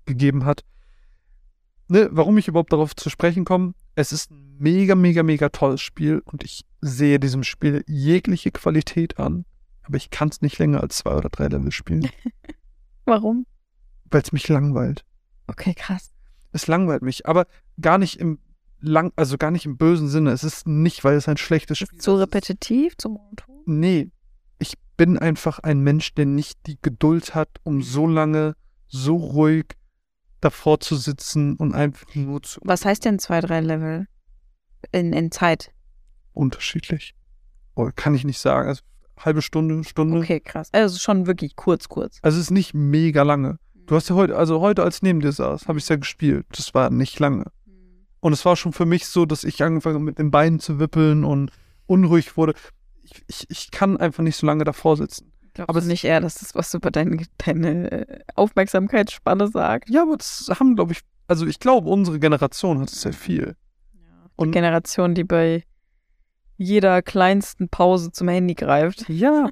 gegeben 0.05 0.45
hat. 0.45 0.63
Ne, 1.87 2.09
warum 2.11 2.37
ich 2.37 2.47
überhaupt 2.47 2.73
darauf 2.73 2.95
zu 2.95 3.09
sprechen 3.09 3.45
komme, 3.45 3.73
es 3.95 4.11
ist 4.11 4.31
ein 4.31 4.55
mega, 4.57 4.95
mega, 4.95 5.21
mega 5.21 5.49
tolles 5.49 5.81
Spiel 5.81 6.21
und 6.25 6.43
ich 6.43 6.65
sehe 6.81 7.19
diesem 7.19 7.43
Spiel 7.43 7.83
jegliche 7.87 8.51
Qualität 8.51 9.19
an, 9.19 9.45
aber 9.83 9.97
ich 9.97 10.09
kann 10.09 10.29
es 10.29 10.41
nicht 10.41 10.57
länger 10.57 10.81
als 10.81 10.97
zwei 10.97 11.13
oder 11.15 11.29
drei 11.29 11.47
Level 11.47 11.71
spielen, 11.71 12.09
Warum? 13.05 13.45
weil 14.09 14.21
es 14.21 14.31
mich 14.31 14.47
langweilt. 14.47 15.03
Okay, 15.47 15.73
krass. 15.75 16.11
Es 16.53 16.67
langweilt 16.67 17.01
mich, 17.03 17.25
aber 17.27 17.45
gar 17.81 17.97
nicht 17.97 18.19
im 18.19 18.39
lang, 18.87 19.11
also 19.15 19.37
gar 19.37 19.51
nicht 19.51 19.65
im 19.65 19.77
bösen 19.77 20.07
Sinne. 20.07 20.31
Es 20.31 20.43
ist 20.43 20.67
nicht, 20.67 21.03
weil 21.03 21.15
es 21.15 21.27
ein 21.27 21.37
schlechtes 21.37 21.77
Spiel 21.79 21.97
Ist 21.97 22.03
zu 22.03 22.15
ist. 22.15 22.21
repetitiv, 22.21 22.97
zu 22.97 23.09
monoton? 23.09 23.63
Nee, 23.65 24.09
ich 24.59 24.73
bin 24.97 25.17
einfach 25.17 25.59
ein 25.59 25.79
Mensch, 25.81 26.13
der 26.13 26.25
nicht 26.25 26.57
die 26.67 26.77
Geduld 26.81 27.35
hat, 27.35 27.49
um 27.63 27.81
so 27.81 28.07
lange, 28.07 28.55
so 28.87 29.15
ruhig 29.15 29.65
davor 30.41 30.79
zu 30.79 30.95
sitzen 30.95 31.55
und 31.55 31.73
einfach 31.73 32.05
nur 32.15 32.41
zu 32.43 32.59
Was 32.63 32.85
heißt 32.85 33.03
denn 33.05 33.19
zwei, 33.19 33.41
drei 33.41 33.61
Level 33.61 34.07
in, 34.91 35.11
in 35.13 35.31
Zeit? 35.31 35.71
unterschiedlich. 36.33 37.15
oh, 37.75 37.89
kann 37.95 38.13
ich 38.13 38.25
nicht 38.25 38.39
sagen, 38.39 38.67
also 38.67 38.81
halbe 39.17 39.41
Stunde, 39.41 39.83
Stunde. 39.85 40.19
Okay, 40.19 40.39
krass. 40.41 40.69
Also 40.73 40.99
schon 40.99 41.27
wirklich 41.27 41.55
kurz, 41.55 41.87
kurz. 41.87 42.19
Also 42.21 42.37
es 42.37 42.45
ist 42.45 42.51
nicht 42.51 42.73
mega 42.73 43.23
lange. 43.23 43.57
Du 43.85 43.95
hast 43.95 44.09
ja 44.09 44.15
heute, 44.15 44.35
also 44.35 44.59
heute, 44.59 44.83
als 44.83 44.97
ich 44.97 45.01
neben 45.03 45.21
dir 45.21 45.31
saß, 45.31 45.67
habe 45.67 45.77
ich 45.77 45.85
es 45.85 45.89
ja 45.89 45.95
gespielt. 45.95 46.45
Das 46.51 46.73
war 46.73 46.89
nicht 46.89 47.19
lange. 47.19 47.45
Und 48.25 48.33
es 48.33 48.43
war 48.43 48.55
schon 48.55 48.73
für 48.73 48.87
mich 48.87 49.05
so, 49.05 49.27
dass 49.27 49.43
ich 49.43 49.61
angefangen 49.61 49.97
habe, 49.97 50.03
mit 50.03 50.17
den 50.17 50.31
Beinen 50.31 50.59
zu 50.59 50.79
wippeln 50.79 51.23
und 51.23 51.51
unruhig 51.85 52.37
wurde. 52.37 52.55
Ich, 53.03 53.23
ich, 53.27 53.45
ich 53.49 53.69
kann 53.69 53.97
einfach 53.97 54.23
nicht 54.23 54.35
so 54.35 54.47
lange 54.47 54.63
davor 54.63 54.97
sitzen. 54.97 55.31
Glaubst 55.53 55.69
Aber 55.69 55.77
aber 55.77 55.85
nicht 55.85 56.05
eher, 56.05 56.21
dass 56.21 56.39
das 56.39 56.55
was 56.55 56.73
über 56.73 56.89
deine, 56.89 57.23
deine 57.37 57.91
äh, 57.91 58.19
Aufmerksamkeitsspanne 58.33 59.49
sagt? 59.49 59.91
Ja, 59.91 60.01
aber 60.01 60.17
das 60.17 60.49
haben, 60.59 60.75
glaube 60.75 60.93
ich, 60.93 61.01
also 61.27 61.45
ich 61.45 61.59
glaube, 61.59 61.87
unsere 61.87 62.19
Generation 62.19 62.79
hat 62.79 62.89
es 62.89 62.99
sehr 62.99 63.13
viel. 63.13 63.55
Und 64.35 64.53
Generation, 64.53 65.13
die 65.13 65.23
bei 65.23 65.63
jeder 66.57 67.03
kleinsten 67.03 67.69
Pause 67.69 68.11
zum 68.11 68.27
Handy 68.27 68.55
greift. 68.55 69.07
ja, 69.07 69.49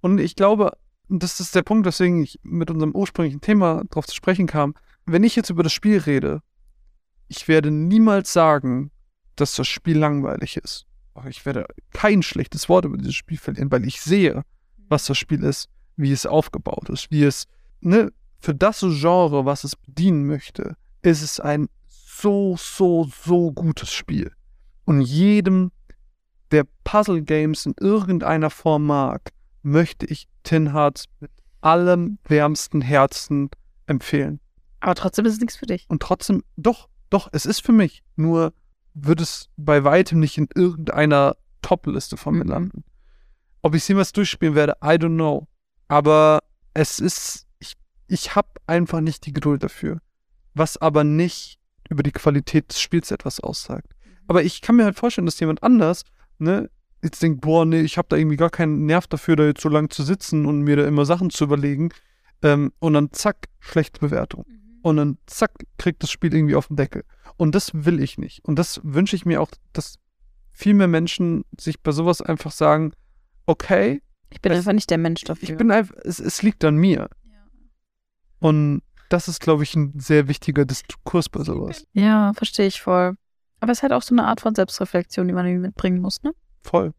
und 0.00 0.18
ich 0.18 0.34
glaube, 0.34 0.72
das 1.08 1.38
ist 1.38 1.54
der 1.54 1.62
Punkt, 1.62 1.86
weswegen 1.86 2.24
ich 2.24 2.40
mit 2.42 2.72
unserem 2.72 2.92
ursprünglichen 2.92 3.40
Thema 3.40 3.84
drauf 3.88 4.08
zu 4.08 4.16
sprechen 4.16 4.48
kam. 4.48 4.74
Wenn 5.04 5.22
ich 5.22 5.36
jetzt 5.36 5.50
über 5.50 5.62
das 5.62 5.72
Spiel 5.72 5.98
rede, 5.98 6.42
ich 7.28 7.48
werde 7.48 7.70
niemals 7.70 8.32
sagen, 8.32 8.90
dass 9.36 9.54
das 9.54 9.68
Spiel 9.68 9.98
langweilig 9.98 10.56
ist. 10.56 10.86
Aber 11.14 11.28
Ich 11.28 11.46
werde 11.46 11.66
kein 11.92 12.22
schlechtes 12.22 12.68
Wort 12.68 12.84
über 12.84 12.98
dieses 12.98 13.14
Spiel 13.14 13.38
verlieren, 13.38 13.70
weil 13.70 13.86
ich 13.86 14.00
sehe, 14.00 14.42
was 14.88 15.06
das 15.06 15.18
Spiel 15.18 15.42
ist, 15.42 15.68
wie 15.96 16.12
es 16.12 16.26
aufgebaut 16.26 16.90
ist, 16.90 17.10
wie 17.10 17.24
es, 17.24 17.46
ne, 17.80 18.12
für 18.38 18.54
das 18.54 18.80
Genre, 18.80 19.46
was 19.46 19.64
es 19.64 19.76
bedienen 19.76 20.26
möchte, 20.26 20.76
ist 21.02 21.22
es 21.22 21.40
ein 21.40 21.68
so, 21.86 22.56
so, 22.58 23.08
so 23.24 23.52
gutes 23.52 23.92
Spiel. 23.92 24.32
Und 24.84 25.00
jedem, 25.00 25.72
der 26.50 26.64
Puzzle 26.84 27.22
Games 27.22 27.66
in 27.66 27.74
irgendeiner 27.80 28.50
Form 28.50 28.86
mag, 28.86 29.32
möchte 29.62 30.06
ich 30.06 30.28
Tin 30.42 30.72
Hearts 30.72 31.06
mit 31.20 31.30
allem 31.60 32.18
wärmsten 32.24 32.80
Herzen 32.80 33.50
empfehlen. 33.86 34.40
Aber 34.80 34.94
trotzdem 34.94 35.26
ist 35.26 35.34
es 35.34 35.40
nichts 35.40 35.56
für 35.56 35.66
dich. 35.66 35.86
Und 35.88 36.02
trotzdem, 36.02 36.44
doch, 36.56 36.88
doch, 37.10 37.28
es 37.32 37.46
ist 37.46 37.60
für 37.60 37.72
mich. 37.72 38.02
Nur 38.16 38.52
wird 38.94 39.20
es 39.20 39.48
bei 39.56 39.84
weitem 39.84 40.20
nicht 40.20 40.38
in 40.38 40.48
irgendeiner 40.54 41.36
Top-Liste 41.62 42.16
von 42.16 42.34
mir 42.34 42.44
Mhm. 42.44 42.50
landen. 42.50 42.84
Ob 43.62 43.74
ich 43.74 43.82
es 43.82 43.88
jemals 43.88 44.12
durchspielen 44.12 44.54
werde, 44.54 44.74
I 44.82 44.96
don't 44.96 45.14
know. 45.16 45.46
Aber 45.88 46.40
es 46.74 46.98
ist, 46.98 47.46
ich, 47.58 47.74
ich 48.08 48.34
habe 48.34 48.48
einfach 48.66 49.00
nicht 49.00 49.26
die 49.26 49.32
Geduld 49.32 49.62
dafür. 49.62 50.00
Was 50.54 50.76
aber 50.76 51.04
nicht 51.04 51.58
über 51.90 52.02
die 52.02 52.12
Qualität 52.12 52.70
des 52.70 52.80
Spiels 52.80 53.10
etwas 53.10 53.40
aussagt. 53.40 53.92
Aber 54.26 54.42
ich 54.42 54.60
kann 54.60 54.76
mir 54.76 54.84
halt 54.84 54.96
vorstellen, 54.98 55.26
dass 55.26 55.38
jemand 55.38 55.62
anders, 55.62 56.04
ne, 56.38 56.68
jetzt 57.02 57.22
denkt, 57.22 57.42
boah, 57.42 57.64
nee, 57.64 57.82
ich 57.82 57.98
habe 57.98 58.08
da 58.08 58.16
irgendwie 58.16 58.36
gar 58.36 58.50
keinen 58.50 58.86
Nerv 58.86 59.06
dafür, 59.06 59.36
da 59.36 59.44
jetzt 59.44 59.60
so 59.60 59.68
lange 59.68 59.88
zu 59.88 60.02
sitzen 60.02 60.46
und 60.46 60.62
mir 60.62 60.76
da 60.76 60.86
immer 60.86 61.04
Sachen 61.04 61.30
zu 61.30 61.44
überlegen. 61.44 61.90
Ähm, 62.42 62.72
und 62.80 62.94
dann 62.94 63.12
zack, 63.12 63.48
schlechte 63.60 64.00
Bewertung. 64.00 64.44
Und 64.86 64.98
dann 64.98 65.18
zack, 65.26 65.50
kriegt 65.78 66.00
das 66.04 66.12
Spiel 66.12 66.32
irgendwie 66.32 66.54
auf 66.54 66.68
den 66.68 66.76
Deckel. 66.76 67.02
Und 67.36 67.56
das 67.56 67.72
will 67.74 68.00
ich 68.00 68.18
nicht. 68.18 68.44
Und 68.44 68.56
das 68.56 68.80
wünsche 68.84 69.16
ich 69.16 69.26
mir 69.26 69.40
auch, 69.40 69.50
dass 69.72 69.96
viel 70.52 70.74
mehr 70.74 70.86
Menschen 70.86 71.44
sich 71.58 71.80
bei 71.80 71.90
sowas 71.90 72.22
einfach 72.22 72.52
sagen, 72.52 72.92
okay, 73.46 74.00
Ich 74.30 74.40
bin 74.40 74.52
Es- 74.52 74.58
einfach 74.58 74.74
nicht 74.74 74.88
der 74.90 74.98
Mensch 74.98 75.22
dafür. 75.24 75.48
ich 75.48 75.56
bin 75.56 75.72
einfach, 75.72 75.94
es, 76.04 76.20
es 76.20 76.42
liegt 76.42 76.64
an 76.64 76.76
mir. 76.76 77.08
Und 78.38 78.82
das 79.08 79.26
ist, 79.28 79.40
glaube 79.40 79.62
ich, 79.64 79.74
ein 79.74 79.98
sehr 79.98 80.28
wichtiger 80.28 80.64
Diskurs 80.64 81.28
bei 81.28 81.42
sowas. 81.42 81.84
ja, 81.92 82.32
verstehe 82.34 82.66
ich 82.68 82.80
voll. 82.80 83.16
Aber 83.60 83.72
es 83.72 83.78
ist 83.78 83.82
halt 83.82 83.92
auch 83.92 84.02
so 84.02 84.14
eine 84.14 84.24
Art 84.24 84.40
von 84.40 84.54
Selbstreflexion, 84.54 85.26
die 85.26 85.34
man 85.34 85.46
irgendwie 85.46 85.66
mitbringen 85.68 86.00
muss, 86.00 86.22
ne? 86.22 86.32
Voll. 86.62 86.92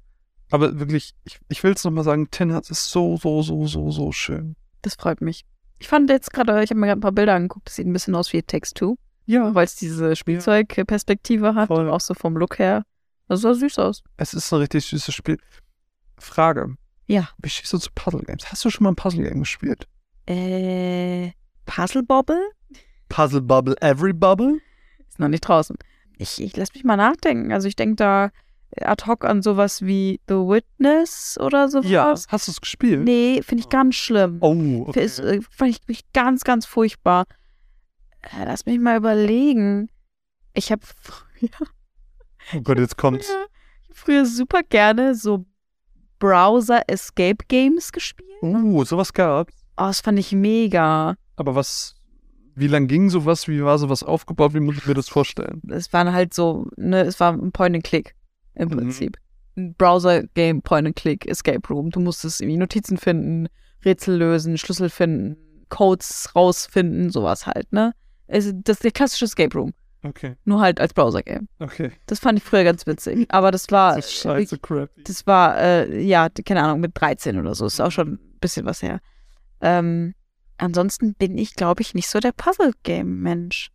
Aber 0.52 0.80
wirklich, 0.80 1.14
ich, 1.26 1.40
ich 1.50 1.64
will 1.64 1.72
es 1.74 1.84
nochmal 1.84 2.04
sagen, 2.04 2.28
Hearts 2.38 2.70
ist 2.70 2.90
so, 2.90 3.18
so, 3.18 3.42
so, 3.44 3.68
so, 3.68 3.92
so 3.92 4.12
schön. 4.12 4.56
Das 4.82 4.96
freut 4.96 5.22
mich. 5.22 5.46
Ich 5.80 5.88
fand 5.88 6.10
jetzt 6.10 6.34
gerade, 6.34 6.64
ich 6.64 6.70
habe 6.72 6.80
mir 6.80 6.88
gerade 6.88 7.00
ein 7.00 7.02
paar 7.02 7.12
Bilder 7.12 7.36
angeguckt, 7.36 7.68
das 7.68 7.76
sieht 7.76 7.86
ein 7.88 7.94
bisschen 7.94 8.16
aus 8.16 8.34
wie 8.34 8.42
Text 8.42 8.78
2, 8.80 8.96
Ja. 9.26 9.54
weil 9.54 9.66
es 9.66 9.76
diese 9.76 10.16
Spielzeugperspektive 10.16 11.56
hat, 11.56 11.68
Voll. 11.68 11.90
auch 11.90 12.02
so 12.02 12.14
vom 12.14 12.36
Look 12.38 12.60
her. 12.60 12.84
Das 13.28 13.42
sah 13.42 13.54
süß 13.54 13.80
aus. 13.80 14.04
Es 14.18 14.34
ist 14.34 14.52
ein 14.54 14.60
richtig 14.60 14.86
süßes 14.86 15.14
Spiel. 15.14 15.38
Frage. 16.18 16.76
Ja. 17.08 17.30
Wie 17.38 17.50
stehst 17.50 17.72
du 17.74 17.78
zu 17.78 17.90
Puzzle 17.94 18.22
Games? 18.24 18.50
Hast 18.52 18.64
du 18.66 18.70
schon 18.70 18.84
mal 18.86 18.92
ein 18.92 18.96
Puzzle 18.96 19.24
Game 19.24 19.40
gespielt? 19.40 19.88
Äh, 20.28 21.32
Puzzle 21.66 22.04
Bobble? 22.04 22.42
Puzzle 23.10 23.42
Bubble, 23.42 23.76
Every 23.82 24.14
Bubble? 24.14 24.60
Ist 25.08 25.20
noch 25.20 25.28
nicht 25.30 25.42
draußen. 25.42 25.78
Ich, 26.18 26.42
ich 26.42 26.56
lass 26.58 26.74
mich 26.74 26.84
mal 26.84 26.98
nachdenken. 26.98 27.52
Also 27.54 27.68
ich 27.68 27.76
denke 27.76 27.96
da 27.96 28.32
ad 28.82 29.06
hoc 29.06 29.24
an 29.26 29.42
sowas 29.42 29.82
wie 29.82 30.20
The 30.28 30.36
Witness 30.36 31.38
oder 31.40 31.70
sowas. 31.70 31.90
Ja. 31.90 32.14
Hast 32.28 32.48
du 32.48 32.52
es 32.52 32.62
gespielt? 32.62 33.04
Nee, 33.04 33.42
finde 33.44 33.62
ich 33.64 33.70
ganz 33.70 33.96
schlimm. 33.96 34.38
Oh, 34.42 34.86
okay. 34.88 35.04
Ist, 35.04 35.20
äh, 35.20 35.40
fand 35.50 35.80
ich 35.88 36.12
ganz, 36.14 36.44
ganz 36.44 36.66
furchtbar. 36.66 37.26
Äh, 38.22 38.46
lass 38.46 38.66
mich 38.66 38.80
mal 38.80 38.98
überlegen. 38.98 39.90
Ich 40.54 40.72
habe 40.72 40.82
früher, 41.02 41.50
oh 42.56 42.62
Gott, 42.62 42.78
jetzt 42.80 42.98
kommt's. 42.98 43.28
früher, 43.28 43.48
früher 43.92 44.26
super 44.26 44.62
gerne 44.64 45.16
so 45.16 45.46
Browser-Escape-Games 46.20 47.92
gespielt. 47.92 48.28
Uh, 48.42 48.84
sowas 48.84 49.14
gab's. 49.14 49.54
Oh, 49.78 49.84
das 49.84 50.02
fand 50.02 50.18
ich 50.20 50.32
mega. 50.32 51.16
Aber 51.36 51.56
was, 51.56 51.96
wie 52.56 52.68
lang 52.68 52.88
ging 52.88 53.10
sowas? 53.10 53.48
Wie 53.48 53.64
war 53.64 53.78
sowas 53.78 54.02
aufgebaut? 54.02 54.56
Wie 54.56 54.60
muss 54.60 54.78
ich 54.78 54.88
mir 54.88 54.96
das 54.96 55.08
vorstellen? 55.10 55.62
Es 55.70 55.94
waren 55.94 56.12
halt 56.12 56.34
so, 56.34 56.68
ne, 56.76 57.02
es 57.02 57.20
war 57.20 57.34
ein 57.34 57.52
Point-and-Click 57.52 58.16
im 58.58 58.70
Mhm. 58.70 58.78
Prinzip. 58.78 59.18
Ein 59.56 59.74
Browser-Game, 59.76 60.62
Point-and-Click, 60.62 61.26
Escape 61.28 61.68
Room. 61.70 61.90
Du 61.90 62.00
musstest 62.00 62.42
irgendwie 62.42 62.58
Notizen 62.58 62.98
finden, 62.98 63.48
Rätsel 63.84 64.18
lösen, 64.18 64.58
Schlüssel 64.58 64.90
finden, 64.90 65.36
Codes 65.70 66.30
rausfinden, 66.36 67.10
sowas 67.10 67.48
halt, 67.48 67.72
ne? 67.74 67.94
Es, 68.28 68.52
das 68.64 68.78
ist 68.78 68.84
der 68.84 68.92
klassische 68.92 69.26
Escape 69.26 69.58
Room. 69.58 69.74
Okay, 70.04 70.36
Nur 70.46 70.62
halt 70.62 70.80
als 70.80 70.94
Browser-Game. 70.94 71.48
okay. 71.60 71.92
Das 72.06 72.20
fand 72.20 72.38
ich 72.38 72.44
früher 72.46 72.64
ganz 72.64 72.86
witzig. 72.86 73.26
Aber 73.30 73.50
das 73.52 73.72
war, 73.72 73.96
Das 73.96 74.06
ist 74.06 74.14
scheiße 74.22 74.60
crappy. 74.60 75.04
das 75.04 75.26
war, 75.26 75.58
äh, 75.58 76.02
ja, 76.02 76.30
keine 76.46 76.62
Ahnung, 76.64 76.82
mit 76.82 76.92
13 76.94 77.40
oder 77.40 77.56
so. 77.56 77.66
Ist 77.66 77.82
auch 77.82 77.92
schon 77.92 78.14
ein 78.14 78.20
bisschen 78.40 78.66
was 78.66 78.84
her. 78.84 79.00
Ähm, 79.60 80.14
ansonsten 80.58 81.16
bin 81.16 81.38
ich, 81.38 81.56
glaube 81.56 81.82
ich, 81.82 81.96
nicht 81.96 82.10
so 82.10 82.20
der 82.20 82.32
Puzzle-Game-Mensch. 82.32 83.70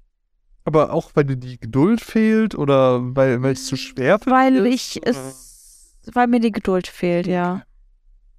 Aber 0.64 0.93
auch, 0.93 1.10
weil 1.14 1.24
dir 1.24 1.36
die 1.36 1.59
Geduld 1.59 2.01
fehlt 2.01 2.55
oder 2.55 3.01
weil 3.16 3.43
weil 3.43 3.52
es 3.52 3.66
zu 3.66 3.76
schwer 3.76 4.18
für 4.18 4.30
Weil 4.30 4.66
ich 4.66 5.02
ist, 5.02 5.16
es, 5.16 5.97
weil 6.12 6.28
mir 6.28 6.40
die 6.40 6.52
Geduld 6.52 6.86
fehlt, 6.86 7.26
ja. 7.26 7.62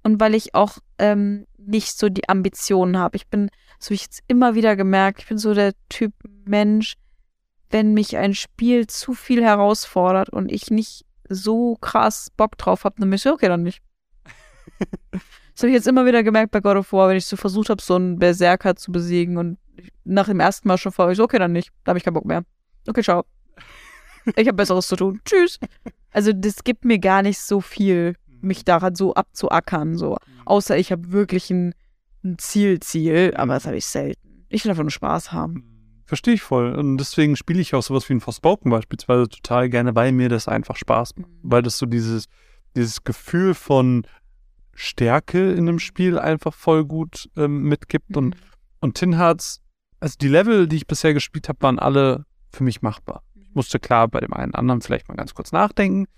Und 0.02 0.20
weil 0.20 0.34
ich 0.34 0.54
auch 0.54 0.78
ähm, 0.98 1.46
nicht 1.58 1.98
so 1.98 2.08
die 2.08 2.28
Ambitionen 2.28 2.98
habe. 2.98 3.16
Ich 3.16 3.26
bin, 3.28 3.50
so 3.78 3.86
habe 3.86 3.94
ich 3.94 4.02
jetzt 4.02 4.22
immer 4.28 4.54
wieder 4.54 4.76
gemerkt, 4.76 5.20
ich 5.20 5.28
bin 5.28 5.38
so 5.38 5.54
der 5.54 5.72
Typ 5.88 6.12
Mensch, 6.44 6.94
wenn 7.70 7.94
mich 7.94 8.16
ein 8.16 8.34
Spiel 8.34 8.86
zu 8.86 9.14
viel 9.14 9.42
herausfordert 9.42 10.30
und 10.30 10.52
ich 10.52 10.70
nicht 10.70 11.04
so 11.28 11.76
krass 11.76 12.30
Bock 12.36 12.56
drauf 12.58 12.84
habe, 12.84 12.96
dann 12.98 13.10
bin 13.10 13.16
ich 13.16 13.22
so, 13.22 13.32
okay, 13.32 13.48
dann 13.48 13.62
nicht. 13.62 13.82
das 15.10 15.58
habe 15.58 15.68
ich 15.68 15.74
jetzt 15.74 15.88
immer 15.88 16.06
wieder 16.06 16.22
gemerkt 16.22 16.52
bei 16.52 16.60
God 16.60 16.76
of 16.76 16.92
War, 16.92 17.08
wenn 17.08 17.16
ich 17.16 17.26
so 17.26 17.36
versucht 17.36 17.70
habe, 17.70 17.82
so 17.82 17.96
einen 17.96 18.18
Berserker 18.18 18.76
zu 18.76 18.92
besiegen 18.92 19.38
und 19.38 19.58
nach 20.04 20.26
dem 20.26 20.40
ersten 20.40 20.68
Mal 20.68 20.78
schon 20.78 20.92
vor, 20.92 21.10
ich 21.10 21.16
so, 21.16 21.24
okay, 21.24 21.38
dann 21.38 21.52
nicht. 21.52 21.70
Da 21.84 21.90
habe 21.90 21.98
ich 21.98 22.04
keinen 22.04 22.14
Bock 22.14 22.24
mehr. 22.24 22.44
Okay, 22.86 23.02
ciao. 23.02 23.24
Ich 24.36 24.46
habe 24.46 24.54
Besseres 24.54 24.88
zu 24.88 24.96
tun. 24.96 25.20
Tschüss. 25.24 25.58
Also 26.10 26.32
das 26.32 26.64
gibt 26.64 26.84
mir 26.84 26.98
gar 26.98 27.22
nicht 27.22 27.38
so 27.38 27.60
viel, 27.60 28.14
mich 28.40 28.64
daran 28.64 28.94
so 28.94 29.14
abzuackern, 29.14 29.96
so. 29.98 30.16
Außer 30.44 30.78
ich 30.78 30.92
habe 30.92 31.12
wirklich 31.12 31.50
ein, 31.50 31.74
ein 32.22 32.38
Ziel, 32.38 32.80
Ziel, 32.80 33.34
aber 33.36 33.54
das 33.54 33.66
habe 33.66 33.76
ich 33.76 33.86
selten. 33.86 34.46
Ich 34.48 34.64
will 34.64 34.70
einfach 34.70 34.84
nur 34.84 34.90
Spaß 34.90 35.32
haben. 35.32 35.64
Verstehe 36.06 36.34
ich 36.34 36.42
voll. 36.42 36.74
Und 36.74 36.98
deswegen 36.98 37.34
spiele 37.36 37.60
ich 37.60 37.74
auch 37.74 37.82
sowas 37.82 38.08
wie 38.08 38.14
ein 38.14 38.20
Forspoken 38.20 38.70
beispielsweise 38.70 39.28
total 39.28 39.70
gerne, 39.70 39.94
weil 39.94 40.12
mir 40.12 40.28
das 40.28 40.48
einfach 40.48 40.76
Spaß 40.76 41.16
macht. 41.16 41.30
Weil 41.42 41.62
das 41.62 41.78
so 41.78 41.86
dieses, 41.86 42.26
dieses 42.76 43.04
Gefühl 43.04 43.54
von 43.54 44.06
Stärke 44.74 45.52
in 45.52 45.68
einem 45.68 45.78
Spiel 45.78 46.18
einfach 46.18 46.52
voll 46.52 46.84
gut 46.84 47.30
ähm, 47.36 47.62
mitgibt. 47.62 48.16
Und, 48.16 48.36
und 48.80 48.96
Tin 48.96 49.16
Hearts, 49.16 49.62
also 50.04 50.18
die 50.20 50.28
Level, 50.28 50.68
die 50.68 50.76
ich 50.76 50.86
bisher 50.86 51.14
gespielt 51.14 51.48
habe, 51.48 51.62
waren 51.62 51.78
alle 51.78 52.26
für 52.50 52.62
mich 52.62 52.82
machbar. 52.82 53.22
Ich 53.36 53.54
musste 53.54 53.80
klar 53.80 54.06
bei 54.06 54.20
dem 54.20 54.34
einen 54.34 54.54
anderen 54.54 54.82
vielleicht 54.82 55.08
mal 55.08 55.14
ganz 55.14 55.32
kurz 55.32 55.50
nachdenken. 55.50 56.08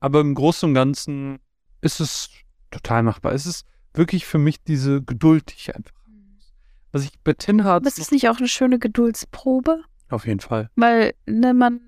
Aber 0.00 0.20
im 0.20 0.34
Großen 0.34 0.68
und 0.68 0.74
Ganzen 0.74 1.38
ist 1.82 2.00
es 2.00 2.30
total 2.72 3.04
machbar. 3.04 3.32
Es 3.32 3.46
ist 3.46 3.64
wirklich 3.94 4.26
für 4.26 4.38
mich 4.38 4.64
diese 4.64 5.02
Geduld, 5.02 5.52
die 5.52 5.54
ich 5.56 5.76
einfach 5.76 5.94
habe. 5.94 6.10
Was 6.90 7.04
ich 7.04 7.12
bei 7.22 7.32
Tin 7.34 7.62
Hearts 7.62 7.84
Das 7.84 7.98
ist 7.98 8.10
nicht 8.10 8.28
auch 8.28 8.38
eine 8.38 8.48
schöne 8.48 8.80
Geduldsprobe? 8.80 9.84
auf 10.08 10.26
jeden 10.26 10.40
Fall. 10.40 10.68
Weil, 10.74 11.14
ne, 11.26 11.54
man, 11.54 11.80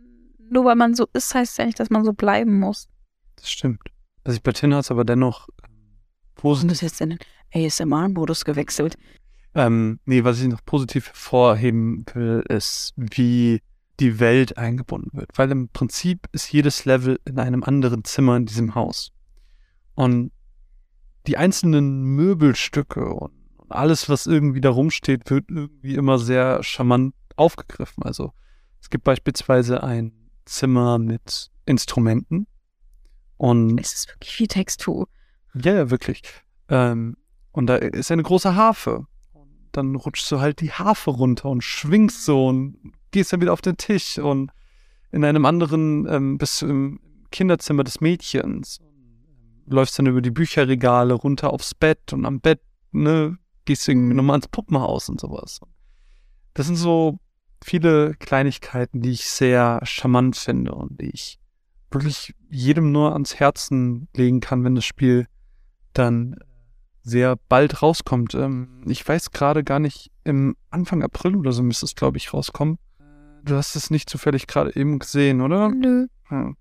nur 0.52 0.64
weil 0.64 0.76
man 0.76 0.94
so 0.94 1.08
ist, 1.14 1.34
heißt 1.34 1.58
ja 1.58 1.66
nicht, 1.66 1.80
dass 1.80 1.90
man 1.90 2.04
so 2.04 2.12
bleiben 2.12 2.60
muss. 2.60 2.86
Das 3.34 3.50
stimmt. 3.50 3.80
Was 4.22 4.36
ich 4.36 4.42
bei 4.44 4.52
Tin 4.52 4.70
Hearts 4.70 4.92
aber 4.92 5.04
dennoch 5.04 5.48
ähm, 5.64 5.98
positiv, 6.36 6.70
das 6.70 6.80
jetzt 6.80 7.00
in 7.00 7.10
den 7.10 7.18
ASMR-Modus 7.52 8.44
gewechselt. 8.44 8.96
Ähm, 9.54 10.00
nee, 10.04 10.24
was 10.24 10.40
ich 10.40 10.48
noch 10.48 10.64
positiv 10.64 11.08
hervorheben 11.08 12.04
will, 12.14 12.44
ist, 12.48 12.94
wie 12.96 13.60
die 14.00 14.18
Welt 14.18 14.56
eingebunden 14.56 15.10
wird. 15.12 15.30
Weil 15.36 15.50
im 15.50 15.68
Prinzip 15.68 16.28
ist 16.32 16.50
jedes 16.52 16.84
Level 16.84 17.20
in 17.24 17.38
einem 17.38 17.62
anderen 17.62 18.04
Zimmer 18.04 18.36
in 18.36 18.46
diesem 18.46 18.74
Haus. 18.74 19.12
Und 19.94 20.32
die 21.26 21.36
einzelnen 21.36 22.02
Möbelstücke 22.02 23.12
und 23.12 23.32
alles, 23.68 24.08
was 24.08 24.26
irgendwie 24.26 24.60
da 24.60 24.70
rumsteht, 24.70 25.30
wird 25.30 25.50
irgendwie 25.50 25.94
immer 25.94 26.18
sehr 26.18 26.62
charmant 26.62 27.14
aufgegriffen. 27.36 28.02
Also 28.02 28.32
es 28.80 28.90
gibt 28.90 29.04
beispielsweise 29.04 29.82
ein 29.82 30.12
Zimmer 30.44 30.98
mit 30.98 31.50
Instrumenten 31.64 32.46
und 33.36 33.78
Es 33.80 33.92
ist 33.92 34.08
wirklich 34.08 34.38
wie 34.38 34.48
Textu. 34.48 35.06
ja, 35.54 35.74
ja, 35.74 35.90
wirklich. 35.90 36.22
Ähm, 36.68 37.16
und 37.52 37.66
da 37.66 37.76
ist 37.76 38.10
eine 38.10 38.22
große 38.22 38.54
Harfe. 38.54 39.06
Dann 39.72 39.96
rutschst 39.96 40.30
du 40.30 40.40
halt 40.40 40.60
die 40.60 40.72
Harfe 40.72 41.10
runter 41.10 41.48
und 41.48 41.64
schwingst 41.64 42.24
so 42.24 42.46
und 42.48 42.76
gehst 43.10 43.32
dann 43.32 43.40
wieder 43.40 43.52
auf 43.52 43.62
den 43.62 43.76
Tisch. 43.76 44.18
Und 44.18 44.50
in 45.10 45.24
einem 45.24 45.44
anderen 45.44 46.06
ähm, 46.08 46.38
bist 46.38 46.62
du 46.62 46.66
im 46.66 47.00
Kinderzimmer 47.30 47.84
des 47.84 48.00
Mädchens. 48.00 48.80
Läufst 49.66 49.98
dann 49.98 50.06
über 50.06 50.20
die 50.20 50.30
Bücherregale 50.30 51.14
runter 51.14 51.52
aufs 51.52 51.74
Bett 51.74 52.12
und 52.12 52.26
am 52.26 52.40
Bett, 52.40 52.60
ne, 52.90 53.38
gehst 53.64 53.86
du 53.86 53.92
irgendwie 53.92 54.14
nochmal 54.14 54.36
ins 54.36 54.48
Puppenhaus 54.48 55.08
und 55.08 55.20
sowas. 55.20 55.60
Das 56.54 56.66
sind 56.66 56.76
so 56.76 57.18
viele 57.64 58.14
Kleinigkeiten, 58.14 59.00
die 59.00 59.12
ich 59.12 59.28
sehr 59.28 59.80
charmant 59.84 60.36
finde 60.36 60.74
und 60.74 61.00
die 61.00 61.10
ich 61.10 61.38
wirklich 61.90 62.34
jedem 62.50 62.92
nur 62.92 63.12
ans 63.12 63.38
Herzen 63.38 64.08
legen 64.16 64.40
kann, 64.40 64.64
wenn 64.64 64.74
das 64.74 64.84
Spiel 64.84 65.26
dann 65.92 66.36
sehr 67.02 67.36
bald 67.48 67.82
rauskommt. 67.82 68.34
Ähm, 68.34 68.82
ich 68.86 69.06
weiß 69.06 69.30
gerade 69.30 69.64
gar 69.64 69.78
nicht, 69.78 70.10
im 70.24 70.56
Anfang 70.70 71.02
April 71.02 71.36
oder 71.36 71.52
so 71.52 71.62
müsste 71.62 71.86
es, 71.86 71.94
glaube 71.94 72.16
ich, 72.16 72.32
rauskommen. 72.32 72.78
Du 73.44 73.56
hast 73.56 73.74
es 73.74 73.90
nicht 73.90 74.08
zufällig 74.08 74.46
gerade 74.46 74.74
eben 74.76 74.98
gesehen, 74.98 75.40
oder? 75.40 75.68
Nö. 75.68 76.06
Hm. 76.28 76.56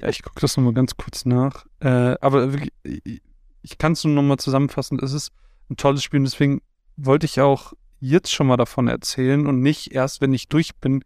Ja, 0.00 0.08
ich 0.08 0.22
gucke 0.22 0.40
das 0.40 0.56
nochmal 0.56 0.74
ganz 0.74 0.96
kurz 0.96 1.24
nach. 1.24 1.64
Äh, 1.80 2.16
aber 2.20 2.52
wirklich, 2.52 2.72
ich, 2.82 3.22
ich 3.62 3.78
kann 3.78 3.92
es 3.92 4.04
nur 4.04 4.14
nochmal 4.14 4.36
zusammenfassen. 4.36 4.98
Es 5.00 5.12
ist 5.12 5.32
ein 5.70 5.76
tolles 5.76 6.02
Spiel 6.02 6.20
und 6.20 6.24
deswegen 6.24 6.60
wollte 6.96 7.26
ich 7.26 7.40
auch 7.40 7.72
jetzt 7.98 8.32
schon 8.32 8.46
mal 8.46 8.56
davon 8.56 8.88
erzählen 8.88 9.46
und 9.46 9.60
nicht 9.60 9.92
erst, 9.92 10.20
wenn 10.20 10.34
ich 10.34 10.48
durch 10.48 10.76
bin, 10.76 11.02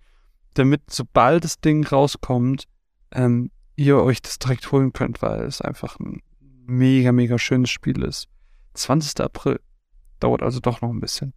damit 0.55 0.83
sobald 0.91 1.45
das 1.45 1.61
Ding 1.61 1.87
rauskommt, 1.87 2.65
ähm, 3.13 3.51
ihr 3.77 4.03
euch 4.03 4.21
das 4.23 4.39
direkt 4.39 4.73
holen 4.73 4.93
könnt, 4.93 5.23
weil 5.23 5.43
es 5.43 5.61
einfach 5.61 5.99
ein 6.01 6.21
mega, 6.67 7.13
mega 7.13 7.39
schönes 7.39 7.71
Spiel 7.71 8.03
ist. 8.03 8.29
20. 8.75 9.21
April. 9.21 9.61
Dauert 10.21 10.43
also 10.43 10.61
doch 10.61 10.81
noch 10.81 10.91
ein 10.91 11.01
bisschen. 11.01 11.33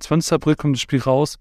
20. 0.00 0.32
April 0.34 0.56
kommt 0.56 0.76
das 0.76 0.80
Spiel 0.80 1.00
raus. 1.00 1.38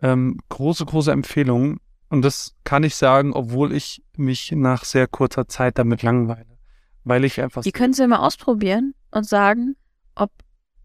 Ähm, 0.00 0.38
große, 0.48 0.84
große 0.84 1.12
Empfehlung. 1.12 1.80
Und 2.08 2.22
das 2.22 2.54
kann 2.64 2.84
ich 2.84 2.96
sagen, 2.96 3.32
obwohl 3.32 3.72
ich 3.72 4.02
mich 4.16 4.52
nach 4.52 4.84
sehr 4.84 5.06
kurzer 5.06 5.48
Zeit 5.48 5.78
damit 5.78 6.02
langweile. 6.02 6.58
Weil 7.04 7.24
ich 7.24 7.40
einfach. 7.40 7.62
Die 7.62 7.72
können 7.72 7.92
sie 7.92 8.06
mal 8.06 8.18
ausprobieren 8.18 8.94
und 9.10 9.26
sagen, 9.26 9.76
ob 10.14 10.30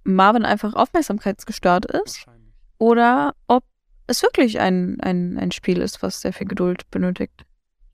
Marvin 0.04 0.46
einfach 0.46 0.74
aufmerksamkeitsgestört 0.74 1.86
ist 1.86 2.26
oder 2.78 3.34
ob 3.48 3.64
es 4.08 4.22
wirklich 4.22 4.60
ein, 4.60 5.00
ein, 5.02 5.38
ein 5.38 5.52
Spiel 5.52 5.80
ist, 5.80 6.02
was 6.02 6.22
sehr 6.22 6.34
viel 6.34 6.48
Geduld 6.48 6.90
benötigt. 6.92 7.46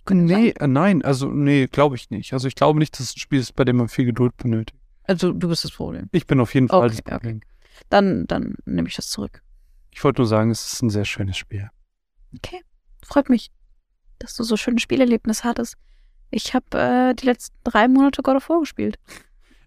Könnte 0.06 0.34
Nee, 0.34 0.50
äh, 0.60 0.68
nein, 0.68 1.04
also 1.04 1.30
nee, 1.32 1.68
glaube 1.68 1.96
ich 1.96 2.10
nicht. 2.10 2.34
Also 2.34 2.48
ich 2.48 2.56
glaube 2.56 2.80
nicht, 2.80 2.94
dass 2.94 3.02
es 3.02 3.16
ein 3.16 3.20
Spiel 3.20 3.40
ist, 3.40 3.56
bei 3.56 3.64
dem 3.64 3.78
man 3.78 3.90
viel 3.90 4.06
Geduld 4.06 4.36
benötigt. 4.38 4.79
Also 5.10 5.34
du 5.34 5.48
bist 5.48 5.64
das 5.64 5.72
Problem. 5.72 6.08
Ich 6.12 6.28
bin 6.28 6.40
auf 6.40 6.54
jeden 6.54 6.68
Fall 6.68 6.86
Okay, 6.86 6.90
das 6.90 7.02
Problem. 7.02 7.42
Dann, 7.90 8.28
dann 8.28 8.54
nehme 8.66 8.88
ich 8.88 8.96
das 8.96 9.10
zurück. 9.10 9.42
Ich 9.90 10.04
wollte 10.04 10.22
nur 10.22 10.28
sagen, 10.28 10.52
es 10.52 10.72
ist 10.72 10.84
ein 10.84 10.92
sehr 10.92 11.04
schönes 11.06 11.36
Spiel. 11.36 11.68
Okay. 12.38 12.62
Freut 13.04 13.28
mich, 13.28 13.50
dass 14.20 14.36
du 14.36 14.44
so 14.44 14.56
schöne 14.56 14.80
Spielerlebnisse 14.80 15.46
hattest. 15.46 15.78
Ich 16.30 16.54
habe 16.54 16.78
äh, 16.78 17.16
die 17.16 17.26
letzten 17.26 17.58
drei 17.64 17.88
Monate 17.88 18.22
God 18.22 18.36
of 18.36 18.50
War 18.50 18.60
gespielt. 18.60 19.00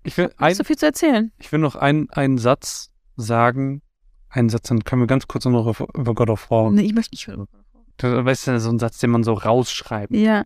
Ich 0.05 0.17
will, 0.17 0.27
Nicht 0.27 0.41
ein, 0.41 0.55
so 0.55 0.63
viel 0.63 0.77
zu 0.77 0.87
erzählen. 0.87 1.33
ich 1.39 1.51
will 1.51 1.59
noch 1.59 1.75
ein, 1.75 2.09
einen 2.11 2.39
Satz 2.39 2.93
sagen. 3.17 3.83
Einen 4.29 4.49
Satz, 4.49 4.69
dann 4.69 4.85
können 4.85 5.03
wir 5.03 5.09
ganz 5.09 5.27
kurz 5.27 5.45
noch 5.45 5.67
über 5.67 5.89
über 5.99 6.15
God 6.15 6.31
of 6.31 6.51
War. 6.53 6.71
Nee, 6.71 6.83
ich 6.83 6.95
möchte 6.95 7.15
nicht 7.15 7.27
über 7.27 7.47
God 7.47 7.49
of 7.55 7.75
War. 7.75 7.85
Du 7.97 8.25
weißt 8.25 8.47
ja, 8.47 8.61
so 8.61 8.71
ein 8.71 8.79
Satz, 8.79 8.99
den 8.99 9.11
man 9.11 9.25
so 9.25 9.33
rausschreibt. 9.33 10.13
Ja. 10.15 10.45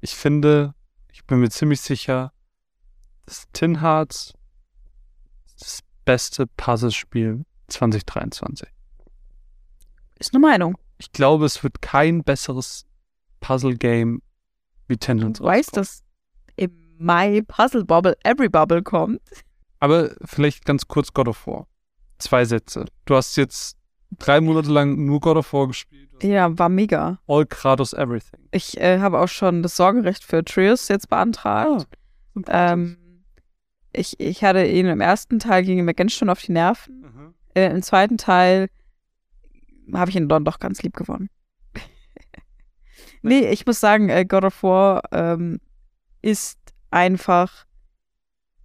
Ich 0.00 0.14
finde, 0.14 0.74
ich 1.12 1.24
bin 1.24 1.40
mir 1.40 1.50
ziemlich 1.50 1.80
sicher, 1.80 2.32
Tin 3.52 3.80
Hearts 3.80 4.34
das 5.58 5.80
beste 6.04 6.46
Puzzlespiel 6.46 7.44
2023. 7.68 8.68
Ist 10.18 10.34
eine 10.34 10.40
Meinung. 10.40 10.76
Ich 10.98 11.12
glaube, 11.12 11.46
es 11.46 11.62
wird 11.62 11.82
kein 11.82 12.22
besseres 12.22 12.86
Puzzle-Game 13.40 14.22
wie 14.88 14.96
Tin 14.96 15.20
Hearts. 15.20 15.38
Du 15.38 15.44
weißt, 15.44 15.76
dass 15.76 16.02
im 16.56 16.72
Mai 16.98 17.42
Puzzle 17.46 17.84
Bobble 17.84 18.16
Every 18.24 18.48
Bubble 18.48 18.82
kommt. 18.82 19.20
Aber 19.80 20.10
vielleicht 20.24 20.64
ganz 20.64 20.86
kurz 20.86 21.12
God 21.12 21.28
of 21.28 21.46
War. 21.46 21.66
Zwei 22.18 22.44
Sätze. 22.44 22.86
Du 23.06 23.16
hast 23.16 23.36
jetzt 23.36 23.76
drei 24.18 24.40
Monate 24.40 24.70
lang 24.70 25.04
nur 25.04 25.20
God 25.20 25.38
of 25.38 25.52
War 25.52 25.66
gespielt. 25.66 26.04
Ja, 26.22 26.56
war 26.58 26.68
mega. 26.68 27.18
All 27.26 27.44
Kratos 27.44 27.92
Everything. 27.92 28.48
Ich 28.52 28.78
äh, 28.78 29.00
habe 29.00 29.18
auch 29.18 29.28
schon 29.28 29.62
das 29.62 29.76
Sorgerecht 29.76 30.24
für 30.24 30.44
Trios 30.44 30.88
jetzt 30.88 31.08
beantragt. 31.08 31.86
Ähm, 32.46 32.96
ich, 33.94 34.18
ich 34.20 34.42
hatte 34.44 34.64
ihn 34.66 34.86
im 34.86 35.00
ersten 35.00 35.38
Teil 35.38 35.62
ging 35.64 35.84
mir 35.84 35.94
ganz 35.94 36.12
schön 36.12 36.28
auf 36.30 36.40
die 36.42 36.52
Nerven. 36.52 37.00
Mhm. 37.00 37.34
Äh, 37.54 37.70
Im 37.70 37.82
zweiten 37.82 38.18
Teil 38.18 38.68
habe 39.92 40.10
ich 40.10 40.16
ihn 40.16 40.28
dann 40.28 40.44
doch 40.44 40.58
ganz 40.58 40.82
lieb 40.82 40.94
gewonnen. 40.96 41.28
nee, 43.22 43.48
ich 43.50 43.66
muss 43.66 43.80
sagen, 43.80 44.08
äh, 44.08 44.24
God 44.24 44.44
of 44.44 44.62
War 44.62 45.02
ähm, 45.12 45.60
ist 46.22 46.58
einfach 46.90 47.66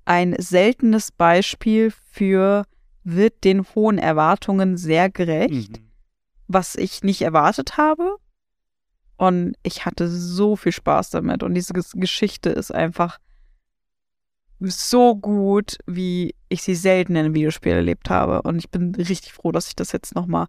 ein 0.06 0.36
seltenes 0.40 1.12
Beispiel 1.12 1.92
für 1.92 2.66
wird 3.04 3.44
den 3.44 3.64
hohen 3.76 3.98
Erwartungen 3.98 4.78
sehr 4.78 5.10
gerecht, 5.10 5.78
Mhm. 5.80 5.90
was 6.48 6.76
ich 6.76 7.04
nicht 7.04 7.22
erwartet 7.22 7.78
habe. 7.78 8.18
Und 9.18 9.56
ich 9.64 9.86
hatte 9.86 10.08
so 10.08 10.56
viel 10.56 10.72
Spaß 10.72 11.10
damit. 11.10 11.44
Und 11.44 11.54
diese 11.54 11.74
Ges- 11.74 12.00
Geschichte 12.00 12.50
ist 12.50 12.72
einfach 12.74 13.20
so 14.60 15.16
gut, 15.16 15.78
wie 15.86 16.36
ich 16.50 16.64
sie 16.64 16.76
selten 16.76 17.14
in 17.16 17.26
einem 17.26 17.36
Videospiel 17.36 17.74
erlebt 17.74 18.10
habe. 18.10 18.42
Und 18.42 18.58
ich 18.58 18.70
bin 18.70 18.94
richtig 18.96 19.34
froh, 19.34 19.52
dass 19.52 19.68
ich 19.68 19.76
das 19.76 19.92
jetzt 19.92 20.16
nochmal 20.16 20.48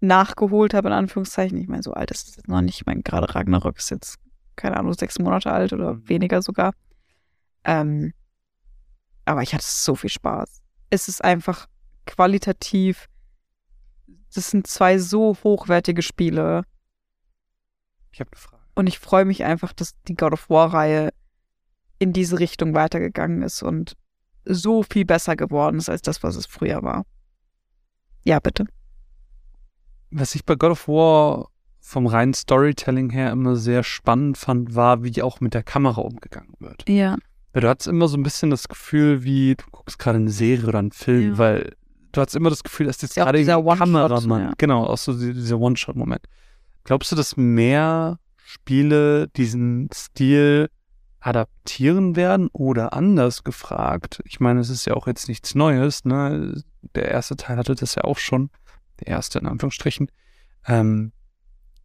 nachgeholt 0.00 0.74
habe, 0.74 0.88
in 0.88 0.94
Anführungszeichen. 0.94 1.58
Ich 1.58 1.68
meine, 1.68 1.82
so 1.82 1.92
alt 1.92 2.10
ist 2.10 2.28
es 2.28 2.36
jetzt 2.36 2.48
noch 2.48 2.60
nicht. 2.60 2.80
Ich 2.80 2.86
meine, 2.86 3.02
gerade 3.02 3.34
Ragnarök 3.34 3.78
ist 3.78 3.90
jetzt, 3.90 4.18
keine 4.56 4.76
Ahnung, 4.76 4.92
sechs 4.94 5.18
Monate 5.18 5.52
alt 5.52 5.72
oder 5.72 5.94
Mhm. 5.94 6.08
weniger 6.08 6.42
sogar. 6.42 6.72
Ähm, 7.64 8.12
aber 9.24 9.42
ich 9.42 9.54
hatte 9.54 9.64
so 9.66 9.94
viel 9.94 10.10
Spaß. 10.10 10.62
Es 10.90 11.08
ist 11.08 11.22
einfach 11.22 11.68
qualitativ. 12.06 13.08
Das 14.34 14.50
sind 14.50 14.66
zwei 14.66 14.98
so 14.98 15.36
hochwertige 15.44 16.02
Spiele. 16.02 16.62
Ich 18.12 18.20
habe 18.20 18.30
eine 18.32 18.40
Frage. 18.40 18.62
Und 18.74 18.86
ich 18.86 18.98
freue 18.98 19.24
mich 19.24 19.44
einfach, 19.44 19.72
dass 19.72 19.94
die 20.04 20.14
God 20.14 20.32
of 20.32 20.48
War-Reihe 20.48 21.10
in 21.98 22.12
diese 22.12 22.38
Richtung 22.38 22.74
weitergegangen 22.74 23.42
ist 23.42 23.62
und 23.62 23.96
so 24.44 24.82
viel 24.82 25.04
besser 25.04 25.36
geworden 25.36 25.78
ist 25.78 25.88
als 25.90 26.02
das, 26.02 26.22
was 26.22 26.36
es 26.36 26.46
früher 26.46 26.82
war. 26.82 27.04
Ja, 28.24 28.38
bitte. 28.40 28.64
Was 30.10 30.34
ich 30.34 30.44
bei 30.44 30.54
God 30.54 30.70
of 30.72 30.88
War 30.88 31.48
vom 31.80 32.06
reinen 32.06 32.34
Storytelling 32.34 33.10
her 33.10 33.30
immer 33.32 33.56
sehr 33.56 33.82
spannend 33.82 34.38
fand, 34.38 34.74
war, 34.74 35.02
wie 35.04 35.22
auch 35.22 35.40
mit 35.40 35.54
der 35.54 35.62
Kamera 35.62 36.00
umgegangen 36.00 36.54
wird. 36.58 36.88
Ja. 36.88 37.16
Weil 37.52 37.62
du 37.62 37.68
hattest 37.68 37.88
immer 37.88 38.08
so 38.08 38.16
ein 38.16 38.22
bisschen 38.22 38.50
das 38.50 38.68
Gefühl, 38.68 39.22
wie 39.24 39.54
du 39.56 39.64
guckst 39.70 39.98
gerade 39.98 40.18
eine 40.18 40.30
Serie 40.30 40.66
oder 40.68 40.78
einen 40.78 40.92
Film, 40.92 41.32
Ja. 41.32 41.38
weil 41.38 41.76
du 42.12 42.20
hattest 42.20 42.36
immer 42.36 42.50
das 42.50 42.62
Gefühl, 42.62 42.86
dass 42.86 43.00
jetzt 43.02 43.16
Ja, 43.16 43.24
gerade 43.24 43.38
dieser 43.38 43.62
Kameramann, 43.62 44.42
ja. 44.42 44.52
genau, 44.58 44.84
auch 44.84 44.98
so 44.98 45.18
die- 45.18 45.32
dieser 45.34 45.58
One-Shot-Moment. 45.58 46.24
Glaubst 46.84 47.12
du, 47.12 47.16
dass 47.16 47.36
mehr 47.36 48.18
Spiele 48.36 49.28
diesen 49.28 49.88
Stil 49.92 50.68
adaptieren 51.20 52.16
werden 52.16 52.48
oder 52.52 52.92
anders 52.92 53.44
gefragt? 53.44 54.20
Ich 54.24 54.40
meine, 54.40 54.60
es 54.60 54.70
ist 54.70 54.86
ja 54.86 54.94
auch 54.94 55.06
jetzt 55.06 55.28
nichts 55.28 55.54
Neues, 55.54 56.04
ne? 56.04 56.62
Der 56.94 57.08
erste 57.08 57.36
Teil 57.36 57.56
hatte 57.56 57.74
das 57.74 57.94
ja 57.94 58.04
auch 58.04 58.18
schon, 58.18 58.50
der 59.00 59.08
erste 59.08 59.38
in 59.38 59.46
Anführungsstrichen. 59.46 60.10
Ähm, 60.66 61.12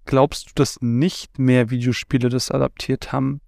glaubst 0.06 0.50
du, 0.50 0.52
dass 0.56 0.82
nicht 0.82 1.40
mehr 1.40 1.70
Videospiele 1.70 2.30
das 2.30 2.52
adaptiert 2.52 3.12
haben, 3.12 3.42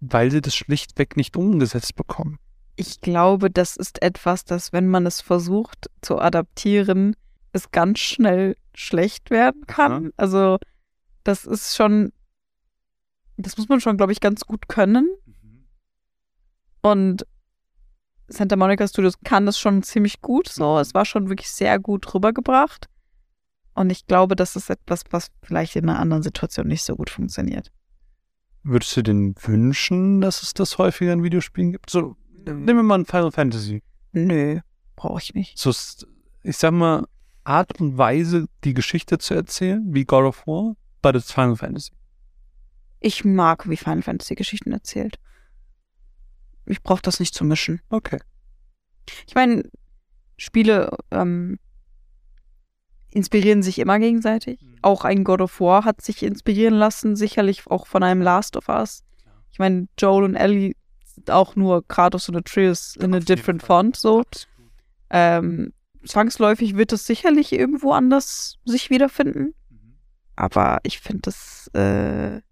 weil 0.00 0.30
sie 0.30 0.40
das 0.40 0.54
schlichtweg 0.54 1.16
nicht 1.16 1.36
umgesetzt 1.36 1.96
bekommen? 1.96 2.38
Ich 2.76 3.00
glaube, 3.00 3.50
das 3.50 3.76
ist 3.76 4.02
etwas, 4.02 4.44
das, 4.44 4.72
wenn 4.72 4.86
man 4.86 5.06
es 5.06 5.20
versucht 5.20 5.90
zu 6.02 6.18
adaptieren, 6.18 7.16
es 7.52 7.70
ganz 7.70 8.00
schnell 8.00 8.56
schlecht 8.74 9.30
werden 9.30 9.66
kann. 9.66 9.92
Aha. 9.92 10.10
Also, 10.16 10.58
das 11.24 11.46
ist 11.46 11.74
schon, 11.74 12.12
das 13.38 13.56
muss 13.56 13.68
man 13.68 13.80
schon, 13.80 13.96
glaube 13.96 14.12
ich, 14.12 14.20
ganz 14.20 14.42
gut 14.42 14.68
können. 14.68 15.08
Und 16.90 17.26
Santa 18.28 18.56
Monica 18.56 18.86
Studios 18.86 19.14
kann 19.24 19.46
das 19.46 19.58
schon 19.58 19.82
ziemlich 19.82 20.20
gut 20.20 20.48
so. 20.48 20.78
Es 20.78 20.94
war 20.94 21.04
schon 21.04 21.28
wirklich 21.28 21.50
sehr 21.50 21.78
gut 21.78 22.14
rübergebracht. 22.14 22.88
Und 23.74 23.90
ich 23.90 24.06
glaube, 24.06 24.36
das 24.36 24.56
ist 24.56 24.70
etwas, 24.70 25.02
was 25.10 25.30
vielleicht 25.42 25.76
in 25.76 25.88
einer 25.88 25.98
anderen 25.98 26.22
Situation 26.22 26.68
nicht 26.68 26.82
so 26.82 26.94
gut 26.94 27.10
funktioniert. 27.10 27.72
würdest 28.62 28.96
du 28.96 29.02
denn 29.02 29.34
wünschen, 29.42 30.20
dass 30.20 30.42
es 30.42 30.54
das 30.54 30.78
häufiger 30.78 31.12
in 31.12 31.22
Videospielen 31.22 31.72
gibt? 31.72 31.90
So, 31.90 32.16
nehmen 32.44 32.66
wir 32.66 32.82
mal 32.82 33.00
ein 33.00 33.04
Final 33.04 33.32
Fantasy. 33.32 33.82
Nö, 34.12 34.60
brauche 34.96 35.20
ich 35.20 35.34
nicht. 35.34 35.58
So, 35.58 35.70
ich 36.42 36.56
sag 36.56 36.72
mal, 36.72 37.06
Art 37.44 37.80
und 37.80 37.98
Weise, 37.98 38.46
die 38.64 38.74
Geschichte 38.74 39.18
zu 39.18 39.34
erzählen, 39.34 39.84
wie 39.92 40.04
God 40.04 40.24
of 40.24 40.46
War, 40.46 40.74
but 41.02 41.14
it's 41.14 41.32
Final 41.32 41.56
Fantasy. 41.56 41.92
Ich 43.00 43.24
mag, 43.24 43.68
wie 43.68 43.76
Final 43.76 44.02
Fantasy 44.02 44.34
Geschichten 44.34 44.72
erzählt. 44.72 45.18
Ich 46.66 46.82
brauche 46.82 47.02
das 47.02 47.20
nicht 47.20 47.34
zu 47.34 47.44
mischen. 47.44 47.80
Okay. 47.90 48.18
Ich 49.26 49.34
meine, 49.34 49.62
Spiele 50.36 50.96
ähm, 51.10 51.58
inspirieren 53.10 53.62
sich 53.62 53.78
immer 53.78 53.98
gegenseitig. 53.98 54.60
Auch 54.82 55.04
ein 55.04 55.24
God 55.24 55.40
of 55.40 55.60
War 55.60 55.84
hat 55.84 56.02
sich 56.02 56.22
inspirieren 56.22 56.74
lassen, 56.74 57.16
sicherlich 57.16 57.66
auch 57.66 57.86
von 57.86 58.02
einem 58.02 58.20
Last 58.20 58.56
of 58.56 58.68
Us. 58.68 59.04
Ich 59.50 59.58
meine, 59.58 59.88
Joel 59.98 60.24
und 60.24 60.34
Ellie 60.34 60.74
sind 61.04 61.30
auch 61.30 61.56
nur 61.56 61.86
Kratos 61.88 62.28
und 62.28 62.36
Atreus 62.36 62.94
in 62.96 63.14
a 63.14 63.18
Auf 63.18 63.24
different 63.24 63.62
font, 63.62 63.96
so. 63.96 64.22
Ähm, 65.08 65.72
zwangsläufig 66.04 66.76
wird 66.76 66.92
es 66.92 67.06
sicherlich 67.06 67.52
irgendwo 67.52 67.92
anders 67.92 68.58
sich 68.64 68.90
wiederfinden. 68.90 69.54
Aber 70.34 70.80
ich 70.82 71.00
finde 71.00 71.30
es 71.30 71.68
äh, 71.68 72.42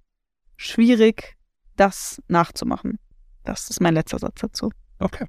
schwierig, 0.57 1.37
das 1.77 2.23
nachzumachen. 2.29 2.99
Das 3.45 3.69
ist 3.71 3.81
mein 3.81 3.95
letzter 3.95 4.19
Satz 4.19 4.41
dazu. 4.41 4.71
Okay. 4.99 5.27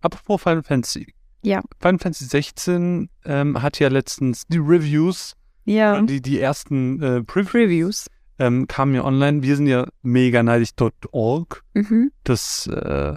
Apropos 0.00 0.42
Final 0.42 0.62
Fantasy. 0.62 1.14
Ja. 1.42 1.60
Final 1.80 1.98
Fantasy 1.98 2.24
16 2.26 3.08
ähm, 3.24 3.60
hat 3.62 3.78
ja 3.78 3.88
letztens 3.88 4.46
die 4.46 4.58
Reviews, 4.58 5.34
Ja. 5.64 6.00
die, 6.02 6.20
die 6.22 6.40
ersten 6.40 7.02
äh, 7.02 7.22
Previews, 7.22 8.06
ähm, 8.38 8.66
kamen 8.68 8.94
ja 8.94 9.04
online. 9.04 9.42
Wir 9.42 9.56
sind 9.56 9.66
ja 9.66 9.86
mega 10.02 10.42
neidisch.org, 10.42 11.62
Mhm. 11.74 12.10
dass 12.24 12.66
äh, 12.68 13.14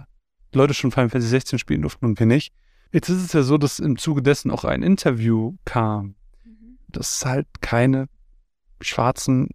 Leute 0.53 0.73
schon 0.73 0.91
Final 0.91 1.09
Fantasy 1.09 1.29
16 1.29 1.59
spielen 1.59 1.81
durften 1.81 2.05
und 2.05 2.19
wir 2.19 2.25
nicht. 2.25 2.53
Jetzt 2.91 3.09
ist 3.09 3.23
es 3.23 3.33
ja 3.33 3.43
so, 3.43 3.57
dass 3.57 3.79
im 3.79 3.97
Zuge 3.97 4.21
dessen 4.21 4.51
auch 4.51 4.63
ein 4.63 4.81
Interview 4.83 5.55
kam, 5.65 6.15
dass 6.87 7.25
halt 7.25 7.47
keine 7.61 8.07
Schwarzen 8.81 9.49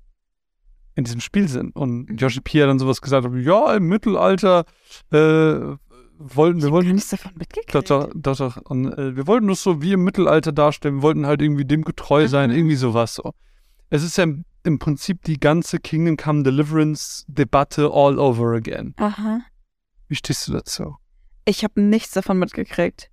in 1.01 1.05
diesem 1.05 1.21
Spiel 1.21 1.49
sind. 1.49 1.75
Und. 1.77 2.21
Yoshi 2.21 2.41
P. 2.41 2.63
hat 2.63 2.69
dann 2.69 2.79
sowas 2.79 3.01
gesagt, 3.01 3.27
ja, 3.35 3.75
im 3.75 3.89
Mittelalter 3.89 4.65
äh, 5.11 5.17
wollten, 6.19 6.63
wir 6.63 6.71
wollten 6.71 6.93
nichts 6.93 7.11
davon 7.11 7.33
mitgekriegt. 7.37 7.91
doch, 7.91 8.09
doch, 8.15 8.37
doch. 8.37 8.57
Und 8.69 8.93
äh, 8.97 9.17
wir 9.17 9.27
wollten 9.27 9.49
das 9.49 9.63
so 9.63 9.83
wie 9.83 9.93
im 9.93 10.05
Mittelalter 10.05 10.53
darstellen, 10.53 10.97
wir 10.97 11.03
wollten 11.03 11.27
halt 11.27 11.43
irgendwie 11.43 11.65
dem 11.65 11.83
getreu 11.83 12.29
sein, 12.29 12.51
Mhm. 12.51 12.57
irgendwie 12.57 12.77
sowas 12.77 13.15
so. 13.15 13.33
Es 13.89 14.03
ist 14.03 14.17
ja 14.19 14.25
im, 14.25 14.45
im 14.63 14.79
Prinzip 14.79 15.23
die 15.25 15.41
ganze 15.41 15.79
Kingdom 15.81 16.17
Come 16.17 16.43
Deliverance 16.43 17.25
Debatte 17.27 17.91
all 17.93 18.19
over 18.19 18.53
again. 18.55 18.95
Aha. 18.99 19.41
Wie 20.09 20.15
stehst 20.15 20.47
du 20.47 20.53
dazu? 20.53 20.97
Ich 21.47 21.65
habe 21.65 21.81
nichts 21.81 22.13
davon 22.13 22.39
mitgekriegt. 22.39 23.11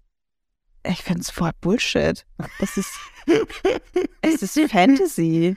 Ich 0.84 1.02
finde 1.04 1.22
es 1.22 1.30
voll 1.32 1.52
Bullshit. 1.62 2.26
Das 2.60 2.78
ist, 2.78 2.92
es 4.22 4.42
ist 4.42 4.72
Fantasy. 4.72 5.56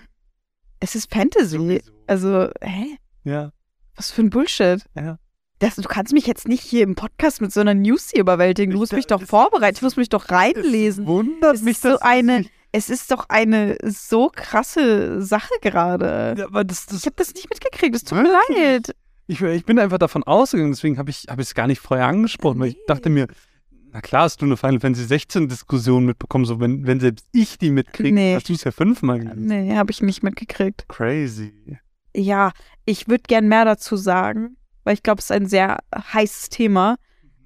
Es 0.80 0.94
ist 0.94 1.12
Fantasy. 1.12 1.82
Also, 2.06 2.48
hä? 2.62 2.96
Ja. 3.24 3.52
Was 3.96 4.10
für 4.10 4.22
ein 4.22 4.30
Bullshit. 4.30 4.82
Ja. 4.96 5.18
Das, 5.58 5.76
du 5.76 5.82
kannst 5.82 6.14
mich 6.14 6.26
jetzt 6.26 6.48
nicht 6.48 6.62
hier 6.62 6.82
im 6.82 6.94
Podcast 6.94 7.42
mit 7.42 7.52
so 7.52 7.60
einer 7.60 7.74
News 7.74 8.08
hier 8.10 8.20
überwältigen. 8.22 8.70
Du 8.70 8.76
Ich 8.76 8.80
musst 8.80 8.92
mich 8.94 9.06
doch 9.06 9.22
vorbereiten. 9.22 9.76
Ich 9.76 9.82
muss 9.82 9.96
mich 9.96 10.08
doch 10.08 10.30
reinlesen. 10.30 11.04
Es 11.04 11.08
wundert 11.08 11.54
Es 11.56 11.62
mich, 11.62 11.76
ist 11.76 11.82
so 11.82 11.98
eine, 12.00 12.46
es 12.72 12.88
ist 12.88 13.10
doch 13.10 13.26
eine 13.28 13.76
so 13.84 14.30
krasse 14.34 15.20
Sache 15.20 15.52
gerade. 15.60 16.34
Ja, 16.38 16.46
aber 16.46 16.64
das, 16.64 16.84
Ich 16.84 16.86
das, 16.86 17.04
habe 17.04 17.16
das 17.16 17.34
nicht 17.34 17.50
mitgekriegt. 17.50 17.94
Es 17.94 18.04
tut 18.04 18.22
mir 18.22 18.32
leid. 18.32 18.94
ich, 19.26 19.42
ich 19.42 19.64
bin 19.66 19.78
einfach 19.78 19.98
davon 19.98 20.24
ausgegangen, 20.24 20.72
deswegen 20.72 20.96
habe 20.96 21.10
ich 21.10 21.26
es 21.28 21.54
gar 21.54 21.66
nicht 21.66 21.80
vorher 21.80 22.06
angesprochen, 22.06 22.58
weil 22.58 22.68
ich 22.68 22.78
dachte 22.86 23.10
mir, 23.10 23.26
na 23.92 24.00
klar 24.00 24.22
hast 24.24 24.40
du 24.40 24.46
eine 24.46 24.56
Final 24.56 24.80
Fantasy 24.80 25.04
16 25.06 25.48
Diskussion 25.48 26.04
mitbekommen, 26.06 26.44
so 26.44 26.60
wenn, 26.60 26.86
wenn 26.86 27.00
selbst 27.00 27.26
ich 27.32 27.58
die 27.58 27.70
mitkriege, 27.70 28.14
Nee. 28.14 28.34
hast 28.34 28.48
du 28.48 28.52
es 28.52 28.64
ja 28.64 28.70
fünfmal 28.70 29.18
gelesen. 29.20 29.46
Nee, 29.46 29.76
habe 29.76 29.90
ich 29.90 30.02
nicht 30.02 30.22
mitgekriegt. 30.22 30.86
Crazy. 30.88 31.78
Ja, 32.14 32.52
ich 32.84 33.08
würde 33.08 33.22
gern 33.26 33.48
mehr 33.48 33.64
dazu 33.64 33.96
sagen, 33.96 34.56
weil 34.84 34.94
ich 34.94 35.02
glaube, 35.02 35.18
es 35.20 35.26
ist 35.26 35.32
ein 35.32 35.46
sehr 35.46 35.78
heißes 35.96 36.48
Thema. 36.50 36.96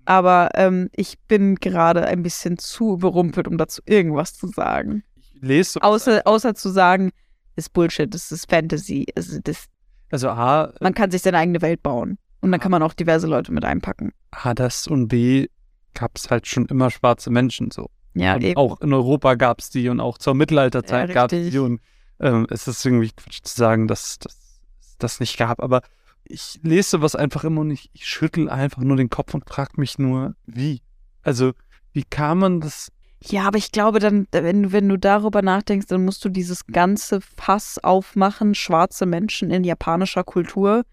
Aber 0.06 0.50
ähm, 0.54 0.90
ich 0.94 1.18
bin 1.28 1.54
gerade 1.54 2.04
ein 2.06 2.22
bisschen 2.22 2.58
zu 2.58 2.92
überrumpelt, 2.94 3.48
um 3.48 3.56
dazu 3.56 3.80
irgendwas 3.86 4.34
zu 4.34 4.48
sagen. 4.48 5.02
Ich 5.16 5.40
lese 5.40 5.82
Außer, 5.82 6.22
außer 6.26 6.54
zu 6.54 6.68
sagen, 6.68 7.10
ist 7.56 7.72
Bullshit, 7.72 8.12
das 8.12 8.30
ist 8.30 8.50
Fantasy. 8.50 9.06
Also 9.16 9.38
das, 9.42 9.64
Also 10.10 10.28
A, 10.28 10.74
man 10.80 10.92
kann 10.92 11.10
sich 11.10 11.22
seine 11.22 11.38
eigene 11.38 11.62
Welt 11.62 11.82
bauen. 11.82 12.18
Und 12.42 12.52
dann 12.52 12.60
kann 12.60 12.70
man 12.70 12.82
auch 12.82 12.92
diverse 12.92 13.26
Leute 13.26 13.50
mit 13.52 13.64
einpacken. 13.64 14.12
A 14.30 14.52
das 14.52 14.86
und 14.86 15.08
B 15.08 15.46
gab 15.94 16.16
es 16.16 16.30
halt 16.30 16.46
schon 16.46 16.66
immer 16.66 16.90
schwarze 16.90 17.30
Menschen 17.30 17.70
so. 17.70 17.90
Ja, 18.14 18.34
und 18.36 18.44
eben. 18.44 18.56
auch 18.56 18.80
in 18.80 18.92
Europa 18.92 19.34
gab 19.34 19.60
es 19.60 19.70
die 19.70 19.88
und 19.88 20.00
auch 20.00 20.18
zur 20.18 20.34
Mittelalterzeit 20.34 21.08
Ja, 21.08 21.14
gab 21.14 21.32
es 21.32 21.50
die 21.50 21.58
und 21.58 21.80
ähm, 22.20 22.46
es 22.50 22.68
ist 22.68 22.84
irgendwie 22.84 23.10
Quatsch 23.16 23.40
zu 23.42 23.56
sagen, 23.56 23.88
dass 23.88 24.18
es 24.22 24.98
das 24.98 25.20
nicht 25.20 25.36
gab, 25.36 25.60
aber 25.60 25.82
ich 26.24 26.60
lese 26.62 27.02
was 27.02 27.16
einfach 27.16 27.44
immer 27.44 27.62
und 27.62 27.70
ich, 27.72 27.90
ich 27.92 28.06
schüttel 28.06 28.48
einfach 28.48 28.82
nur 28.82 28.96
den 28.96 29.10
Kopf 29.10 29.34
und 29.34 29.48
frage 29.48 29.72
mich 29.76 29.98
nur, 29.98 30.34
wie? 30.46 30.80
Also, 31.22 31.52
wie 31.92 32.04
kann 32.04 32.38
man 32.38 32.60
das? 32.60 32.90
Ja, 33.20 33.44
aber 33.48 33.58
ich 33.58 33.72
glaube 33.72 33.98
dann, 33.98 34.26
wenn, 34.30 34.62
du- 34.64 34.72
wenn 34.72 34.88
du 34.88 34.96
darüber 34.98 35.42
nachdenkst, 35.42 35.86
dann 35.86 36.04
musst 36.04 36.24
du 36.24 36.28
dieses 36.28 36.66
ganze 36.66 37.20
Fass 37.20 37.78
aufmachen, 37.82 38.54
schwarze 38.54 39.06
Menschen 39.06 39.50
in 39.50 39.64
japanischer 39.64 40.24
Kultur. 40.24 40.84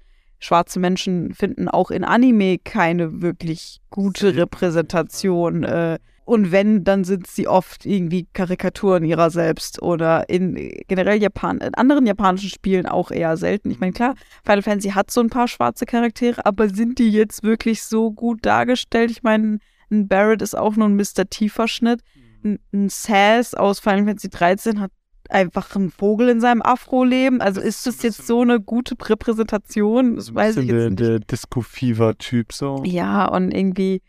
Schwarze 0.44 0.80
Menschen 0.80 1.34
finden 1.36 1.70
auch 1.70 1.92
in 1.92 2.04
Anime 2.04 2.58
keine 2.58 3.22
wirklich 3.22 3.80
gute 3.92 4.36
Repräsentation. 4.36 5.64
Äh, 5.64 6.00
und 6.26 6.52
wenn, 6.52 6.84
dann 6.84 7.04
sind 7.04 7.28
sie 7.28 7.48
oft 7.48 7.86
irgendwie 7.86 8.28
Karikaturen 8.34 9.04
ihrer 9.04 9.30
selbst 9.30 9.82
oder 9.82 10.30
in 10.30 10.56
generell 10.88 11.22
Japan, 11.22 11.60
in 11.60 11.76
anderen 11.76 12.08
japanischen 12.08 12.50
Spielen 12.50 12.88
auch 12.88 13.12
eher 13.12 13.38
selten. 13.38 13.70
Ich 13.70 13.80
meine, 13.80 13.94
klar, 13.94 14.16
Final 14.44 14.64
Fantasy 14.64 14.90
hat 14.90 15.12
so 15.12 15.22
ein 15.22 15.30
paar 15.30 15.48
schwarze 15.48 15.86
Charaktere, 15.86 16.46
aber 16.46 16.70
sind 16.70 17.00
die 17.00 17.12
jetzt 17.12 17.44
wirklich 17.44 17.84
so 17.84 18.12
gut 18.12 18.46
dargestellt? 18.46 19.12
Ich 19.12 19.24
meine, 19.24 19.60
ein 19.92 20.08
Barrett 20.08 20.42
ist 20.42 20.58
auch 20.58 20.76
nur 20.76 20.88
ein 20.88 20.96
Mr. 20.96 21.30
Tieferschnitt. 21.30 22.02
Ein, 22.44 22.60
ein 22.74 22.90
Sass 22.90 23.54
aus 23.54 23.80
Final 23.80 24.06
Fantasy 24.06 24.30
13 24.30 24.80
hat 24.80 24.92
einfach 25.32 25.76
einen 25.76 25.90
Vogel 25.92 26.30
in 26.30 26.42
seinem 26.42 26.62
Afro-Leben. 26.62 27.42
Also 27.42 27.62
ist 27.62 27.88
das 27.88 28.02
jetzt 28.04 28.28
so 28.28 28.42
eine 28.42 28.60
gute 28.60 28.96
Repräsentation? 29.02 30.16
Das 30.16 30.34
weiß 30.34 30.58
ich 30.58 30.68
der, 30.68 30.84
jetzt 30.84 30.90
nicht. 30.92 31.00
der 31.02 31.20
Disco-Fever-Typ 31.20 32.54
so. 32.54 32.84
Ja, 32.86 33.26
und 33.28 33.52
irgendwie, 33.52 34.02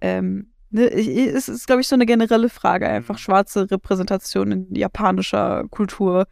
ähm, 0.00 0.52
ne, 0.70 0.90
es 0.90 1.48
ist, 1.48 1.66
glaube 1.66 1.80
ich, 1.80 1.88
so 1.88 1.94
eine 1.94 2.06
generelle 2.06 2.48
Frage, 2.48 2.88
einfach 2.88 3.14
Mhm. 3.14 3.18
schwarze 3.18 3.70
Repräsentation 3.70 4.52
in 4.52 4.74
japanischer 4.74 5.64
Kultur. 5.70 6.26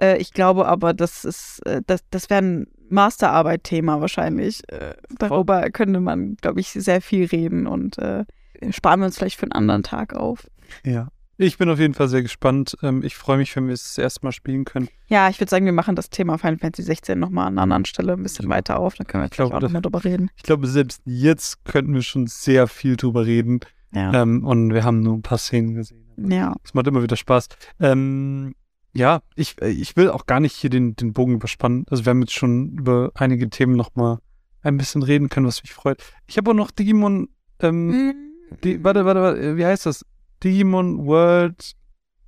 Äh, 0.00 0.18
ich 0.18 0.32
glaube 0.32 0.66
aber, 0.66 0.92
das 0.94 1.24
ist, 1.24 1.60
äh, 1.66 1.80
das, 1.86 2.00
das 2.10 2.28
wäre 2.30 2.42
ein 2.42 2.66
Masterarbeit-Thema 2.88 4.00
wahrscheinlich. 4.00 4.62
Äh, 4.72 4.94
darüber 5.18 5.70
könnte 5.70 6.00
man, 6.00 6.36
glaube 6.36 6.60
ich, 6.60 6.68
sehr 6.70 7.00
viel 7.00 7.26
reden 7.26 7.66
und 7.66 7.98
äh, 7.98 8.24
sparen 8.70 9.00
wir 9.00 9.06
uns 9.06 9.18
vielleicht 9.18 9.38
für 9.38 9.44
einen 9.44 9.52
anderen 9.52 9.82
Tag 9.82 10.14
auf. 10.14 10.46
Ja. 10.84 11.08
Ich 11.36 11.58
bin 11.58 11.68
auf 11.68 11.78
jeden 11.80 11.94
Fall 11.94 12.08
sehr 12.08 12.22
gespannt. 12.22 12.76
Ähm, 12.82 13.02
ich 13.02 13.16
freue 13.16 13.38
mich, 13.38 13.54
wenn 13.56 13.66
wir 13.66 13.74
es 13.74 13.82
das 13.94 13.98
erste 13.98 14.24
Mal 14.24 14.32
spielen 14.32 14.64
können. 14.64 14.88
Ja, 15.08 15.28
ich 15.28 15.40
würde 15.40 15.50
sagen, 15.50 15.64
wir 15.66 15.72
machen 15.72 15.96
das 15.96 16.10
Thema 16.10 16.38
Final 16.38 16.58
Fantasy 16.58 16.82
16 16.84 17.18
nochmal 17.18 17.48
an 17.48 17.54
einer 17.54 17.62
anderen 17.62 17.84
Stelle 17.84 18.12
ein 18.12 18.22
bisschen 18.22 18.48
weiter 18.48 18.78
auf. 18.78 18.94
Dann 18.94 19.06
können 19.06 19.24
wir 19.24 19.28
glaube, 19.30 19.56
auch 19.56 19.60
nochmal 19.60 19.82
drüber 19.82 20.04
reden. 20.04 20.30
Ich 20.36 20.44
glaube, 20.44 20.66
selbst 20.68 21.02
jetzt 21.04 21.64
könnten 21.64 21.92
wir 21.94 22.02
schon 22.02 22.26
sehr 22.28 22.68
viel 22.68 22.96
drüber 22.96 23.26
reden. 23.26 23.60
Ja. 23.92 24.22
Ähm, 24.22 24.44
und 24.44 24.72
wir 24.72 24.84
haben 24.84 25.00
nur 25.00 25.14
ein 25.14 25.22
paar 25.22 25.38
Szenen 25.38 25.74
gesehen. 25.74 26.04
ja. 26.16 26.54
Es 26.64 26.74
macht 26.74 26.86
immer 26.86 27.02
wieder 27.02 27.16
Spaß. 27.16 27.48
Ähm, 27.80 28.54
ja, 28.92 29.22
ich, 29.34 29.60
äh, 29.60 29.70
ich 29.70 29.96
will 29.96 30.10
auch 30.10 30.26
gar 30.26 30.38
nicht 30.40 30.54
hier 30.54 30.70
den, 30.70 30.94
den 30.94 31.12
Bogen 31.12 31.34
überspannen. 31.34 31.84
Also 31.90 32.04
wir 32.04 32.10
haben 32.10 32.20
jetzt 32.20 32.34
schon 32.34 32.70
über 32.78 33.10
einige 33.14 33.50
Themen 33.50 33.74
nochmal 33.76 34.18
ein 34.62 34.76
bisschen 34.76 35.02
reden 35.02 35.28
können, 35.28 35.46
was 35.46 35.62
mich 35.62 35.72
freut. 35.72 36.02
Ich 36.26 36.38
habe 36.38 36.50
auch 36.50 36.54
noch 36.54 36.70
Digimon, 36.70 37.28
ähm, 37.60 37.86
Mhm. 37.88 38.14
die, 38.62 38.82
warte, 38.84 39.04
warte, 39.04 39.20
warte, 39.20 39.56
wie 39.56 39.64
heißt 39.66 39.86
das? 39.86 40.04
Digimon 40.44 41.06
World 41.06 41.72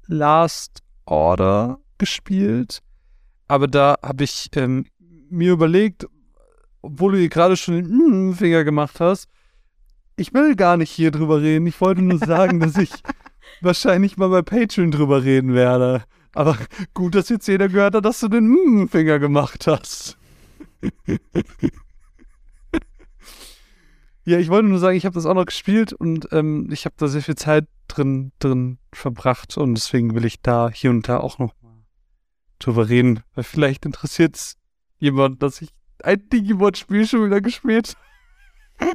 Last 0.06 0.82
Order 1.05 1.78
gespielt. 1.98 2.80
Aber 3.47 3.68
da 3.68 3.97
habe 4.02 4.24
ich 4.24 4.48
ähm, 4.56 4.86
mir 5.28 5.52
überlegt, 5.52 6.06
obwohl 6.80 7.12
du 7.12 7.18
hier 7.18 7.28
gerade 7.28 7.56
schon 7.56 7.74
den 7.74 8.30
mm 8.30 8.32
Finger 8.34 8.64
gemacht 8.64 9.01
hast, 9.01 9.28
ich 10.16 10.32
will 10.32 10.56
gar 10.56 10.78
nicht 10.78 10.90
hier 10.90 11.10
drüber 11.10 11.43
reden. 11.43 11.66
Ich 11.66 11.80
wollte 11.80 12.01
nur 12.01 12.18
sagen, 12.18 12.59
dass 12.60 12.76
ich 12.78 12.90
wahrscheinlich 13.60 14.16
mal 14.16 14.30
bei 14.30 14.43
Patreon 14.43 14.90
drüber 14.90 15.22
reden 15.22 15.52
werde. 15.55 16.05
Aber 16.32 16.56
gut, 16.94 17.14
dass 17.14 17.28
jetzt 17.28 17.47
jeder 17.48 17.68
gehört 17.68 17.94
hat, 17.94 18.05
dass 18.05 18.20
du 18.20 18.28
den 18.28 18.48
mm 18.48 18.88
Finger 18.88 19.18
gemacht 19.18 19.66
hast. 19.66 20.16
ja, 24.24 24.38
ich 24.38 24.48
wollte 24.48 24.68
nur 24.68 24.78
sagen, 24.78 24.97
ich 24.97 25.05
habe 25.05 25.14
das 25.14 25.26
auch 25.26 25.34
noch 25.34 25.47
gespielt 25.47 25.93
und 25.93 26.28
ähm, 26.32 26.68
ich 26.72 26.86
habe 26.86 26.94
da 26.98 27.09
sehr 27.09 27.22
viel 27.22 27.36
Zeit 27.36 27.66
drin, 27.89 28.33
drin 28.39 28.79
verbracht 28.93 29.57
und 29.57 29.75
deswegen 29.75 30.15
will 30.15 30.25
ich 30.25 30.41
da 30.43 30.71
hier 30.71 30.91
und 30.91 31.09
da 31.09 31.19
auch 31.19 31.39
noch 31.39 31.55
mal 31.63 31.85
drüber 32.59 32.89
reden, 32.89 33.23
weil 33.35 33.45
vielleicht 33.45 33.87
interessiert 33.87 34.37
es 34.37 34.57
jemand, 34.99 35.43
dass 35.43 35.63
ich 35.63 35.71
ein 36.03 36.29
Digimon-Spiel 36.29 37.07
schon 37.07 37.27
wieder 37.27 37.41
gespielt? 37.41 37.97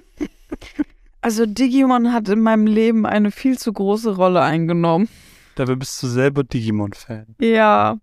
Also 1.23 1.45
Digimon 1.45 2.11
hat 2.11 2.27
in 2.29 2.41
meinem 2.41 2.65
Leben 2.65 3.05
eine 3.05 3.29
viel 3.29 3.57
zu 3.57 3.71
große 3.71 4.15
Rolle 4.15 4.41
eingenommen. 4.41 5.07
Dabei 5.53 5.75
bist 5.75 6.01
du 6.01 6.07
selber 6.07 6.43
Digimon-Fan. 6.43 7.35
Ja. 7.39 7.99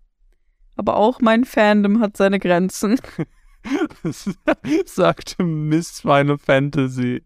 Aber 0.77 0.95
auch 0.95 1.19
mein 1.19 1.43
Fandom 1.43 1.99
hat 1.99 2.15
seine 2.15 2.39
Grenzen. 2.39 2.97
sagte 4.85 5.43
Miss 5.43 5.99
Final 5.99 6.37
Fantasy. 6.37 7.23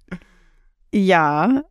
Ja, 0.91 1.63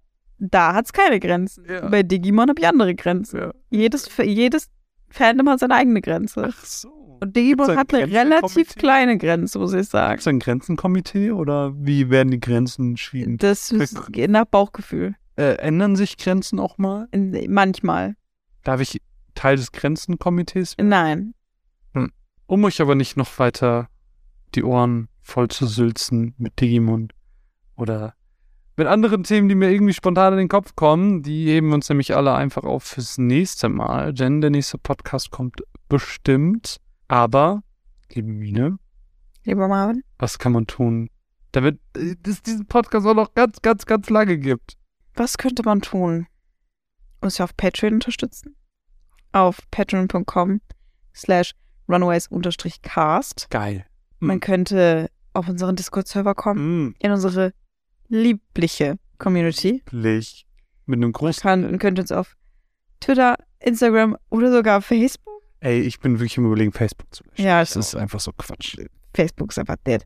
da 0.51 0.75
hat's 0.75 0.93
keine 0.93 1.21
Grenzen. 1.21 1.65
Ja. 1.69 1.89
Bei 1.89 2.03
Digimon 2.03 2.49
habe 2.49 2.61
ich 2.61 2.67
andere 2.67 2.95
Grenzen. 2.95 3.39
Ja. 3.39 3.55
Jedes, 3.71 4.09
jedes 4.19 4.69
Fandom 5.09 5.49
hat 5.49 5.61
seine 5.61 5.75
eigene 5.75 6.01
Grenze. 6.01 6.49
Ach 6.49 6.65
so. 6.65 6.89
Und 7.21 7.37
Digimon 7.37 7.71
ein 7.71 7.79
hat 7.79 7.95
eine 7.95 8.11
relativ 8.11 8.75
kleine 8.75 9.17
Grenze, 9.19 9.59
muss 9.59 9.73
ich 9.73 9.89
sagen. 9.89 10.19
Ist 10.19 10.27
ein 10.27 10.41
Grenzenkomitee 10.41 11.31
oder 11.31 11.73
wie 11.77 12.11
werden 12.11 12.31
die 12.33 12.41
Grenzen 12.41 12.91
entschieden? 12.91 13.39
Das 13.39 13.71
ist 13.71 14.11
nach 14.29 14.45
Bauchgefühl. 14.47 15.15
Äh, 15.37 15.55
ändern 15.59 15.97
sich 15.97 16.17
Grenzen 16.17 16.59
auch 16.59 16.79
mal? 16.79 17.09
Manchmal. 17.49 18.17
Darf 18.65 18.81
ich 18.81 19.01
Teil 19.35 19.57
des 19.57 19.71
Grenzenkomitees? 19.73 20.75
Nein. 20.81 21.35
Um 22.47 22.65
euch 22.65 22.83
aber 22.83 22.95
nicht 22.95 23.17
noch 23.17 23.39
weiter 23.39 23.89
die 24.55 24.63
Ohren 24.63 25.09
voll 25.23 25.49
zu 25.49 25.67
sülzen 25.67 26.35
mit 26.37 26.61
Digimon 26.61 27.09
oder 27.77 28.15
mit 28.77 28.87
anderen 28.87 29.23
Themen, 29.25 29.49
die 29.49 29.55
mir 29.55 29.71
irgendwie 29.71 29.93
spontan 29.93 30.33
in 30.35 30.39
den 30.41 30.49
Kopf 30.49 30.75
kommen, 30.75 31.23
die 31.23 31.47
heben 31.47 31.69
wir 31.69 31.75
uns 31.75 31.89
nämlich 31.89 32.15
alle 32.17 32.35
einfach 32.35 32.65
auf 32.65 32.85
fürs 32.85 33.19
nächste 33.19 33.69
Mal, 33.69 34.13
denn 34.15 34.41
der 34.41 34.51
nächste 34.51 34.79
Podcast 34.79 35.31
kommt 35.31 35.63
bestimmt. 35.89 36.79
Aber, 37.09 37.63
liebe 38.13 38.29
Mine, 38.31 38.79
Lieber 39.45 39.69
Marvin. 39.69 40.03
was 40.19 40.39
kann 40.39 40.53
man 40.53 40.67
tun, 40.67 41.11
damit 41.51 41.79
äh, 41.97 42.15
es 42.27 42.43
diesen 42.43 42.67
Podcast 42.67 43.07
auch 43.07 43.15
noch 43.15 43.35
ganz, 43.35 43.61
ganz, 43.61 43.85
ganz 43.87 44.09
lange 44.09 44.39
gibt? 44.39 44.77
Was 45.15 45.37
könnte 45.37 45.63
man 45.63 45.83
tun? 45.83 46.27
Uns 47.21 47.41
auf 47.41 47.55
Patreon 47.57 47.95
unterstützen? 47.95 48.57
Auf 49.33 49.59
patreon.com 49.71 50.61
slash 51.15 51.53
runaways-cast. 51.89 53.49
Geil. 53.51 53.85
Man 54.21 54.41
könnte 54.41 55.11
auf 55.35 55.49
unseren 55.49 55.77
Discord-Server 55.77 56.35
kommen, 56.35 56.87
Mm, 56.87 56.95
in 56.99 57.11
unsere 57.13 57.53
liebliche 58.13 58.99
Community. 59.19 59.83
lieblich. 59.91 60.47
Mit 60.85 60.99
einem 60.99 61.13
großen. 61.13 61.41
kann, 61.43 61.63
man 61.63 61.79
könnte 61.79 62.03
uns 62.03 62.13
auf 62.13 62.37
Twitter, 63.01 63.37
Instagram 63.61 64.17
oder 64.31 64.51
sogar 64.53 64.83
Facebook. 64.83 65.43
Ey, 65.61 65.81
ich 65.81 66.01
bin 66.01 66.19
wirklich 66.19 66.37
im 66.37 66.47
Überlegen, 66.47 66.73
Facebook 66.73 67.07
zu 67.15 67.23
löschen. 67.25 67.45
Ja, 67.45 67.61
Das 67.61 67.77
ist 67.77 67.95
einfach 67.95 68.19
so 68.21 68.33
Quatsch. 68.37 68.77
Facebook 69.15 69.51
ist 69.51 69.59
einfach 69.59 69.77
dead. 69.87 70.05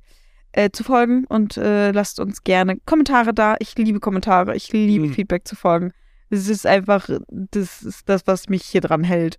Äh, 0.53 0.71
zu 0.71 0.85
folgen 0.85 1.25
und 1.27 1.57
äh, 1.57 1.91
lasst 1.93 2.21
uns 2.21 2.45
gerne 2.45 2.77
Kommentare 2.87 3.33
da. 3.35 3.57
Ich 3.59 3.77
liebe 3.77 4.01
Kommentare, 4.01 4.55
ich 4.55 4.71
liebe 4.73 5.07
Mhm. 5.07 5.13
Feedback 5.15 5.49
zu 5.49 5.57
folgen. 5.57 5.93
Es 6.31 6.49
ist 6.49 6.67
einfach, 6.67 7.09
das 7.29 7.83
ist 7.83 8.09
das, 8.09 8.27
was 8.27 8.49
mich 8.49 8.65
hier 8.65 8.81
dran 8.83 9.03
hält. 9.05 9.39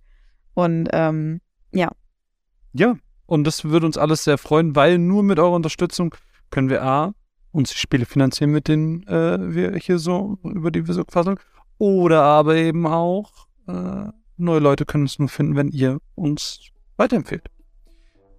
Und 0.54 0.88
ähm, 0.92 1.40
Ja, 1.72 2.96
und 3.26 3.44
das 3.44 3.64
würde 3.64 3.86
uns 3.86 3.96
alles 3.96 4.24
sehr 4.24 4.38
freuen, 4.38 4.74
weil 4.76 4.98
nur 4.98 5.22
mit 5.22 5.38
eurer 5.38 5.52
Unterstützung 5.54 6.14
können 6.50 6.68
wir 6.68 6.82
A, 6.82 7.12
uns 7.52 7.70
die 7.70 7.78
Spiele 7.78 8.04
finanzieren, 8.04 8.50
mit 8.50 8.68
denen 8.68 9.06
äh, 9.06 9.54
wir 9.54 9.74
hier 9.76 9.98
so, 9.98 10.38
über 10.42 10.70
die 10.70 10.86
wir 10.86 10.94
so 10.94 11.04
quasseln. 11.04 11.38
Oder 11.78 12.22
aber 12.22 12.56
eben 12.56 12.86
auch, 12.86 13.30
äh, 13.66 14.06
neue 14.36 14.60
Leute 14.60 14.84
können 14.84 15.04
uns 15.04 15.18
nur 15.18 15.28
finden, 15.28 15.56
wenn 15.56 15.68
ihr 15.68 15.98
uns 16.14 16.60
weiterempfehlt. 16.96 17.48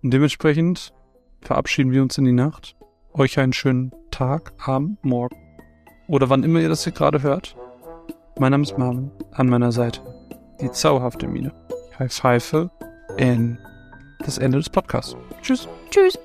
Und 0.04 0.12
dementsprechend 0.12 0.94
verabschieden 1.42 1.92
wir 1.92 2.02
uns 2.02 2.18
in 2.18 2.26
die 2.26 2.32
Nacht. 2.32 2.76
Euch 3.14 3.40
einen 3.40 3.54
schönen 3.54 3.92
Tag, 4.12 4.54
Abend, 4.66 5.04
Morgen 5.04 5.36
oder 6.08 6.30
wann 6.30 6.44
immer 6.44 6.60
ihr 6.60 6.70
das 6.70 6.84
hier 6.84 6.94
gerade 6.94 7.22
hört. 7.22 7.56
Mein 8.40 8.52
Name 8.52 8.64
ist 8.64 8.78
Marvin, 8.78 9.12
an 9.32 9.48
meiner 9.48 9.72
Seite 9.72 10.02
die 10.62 10.72
zauberhafte 10.72 11.28
Mine. 11.28 11.54
Ich 12.00 12.14
pfeife 12.14 12.70
in 13.18 13.58
das 14.20 14.38
Ende 14.38 14.58
des 14.58 14.70
Podcasts. 14.70 15.16
Tschüss. 15.42 15.68
tschüss. 15.90 16.18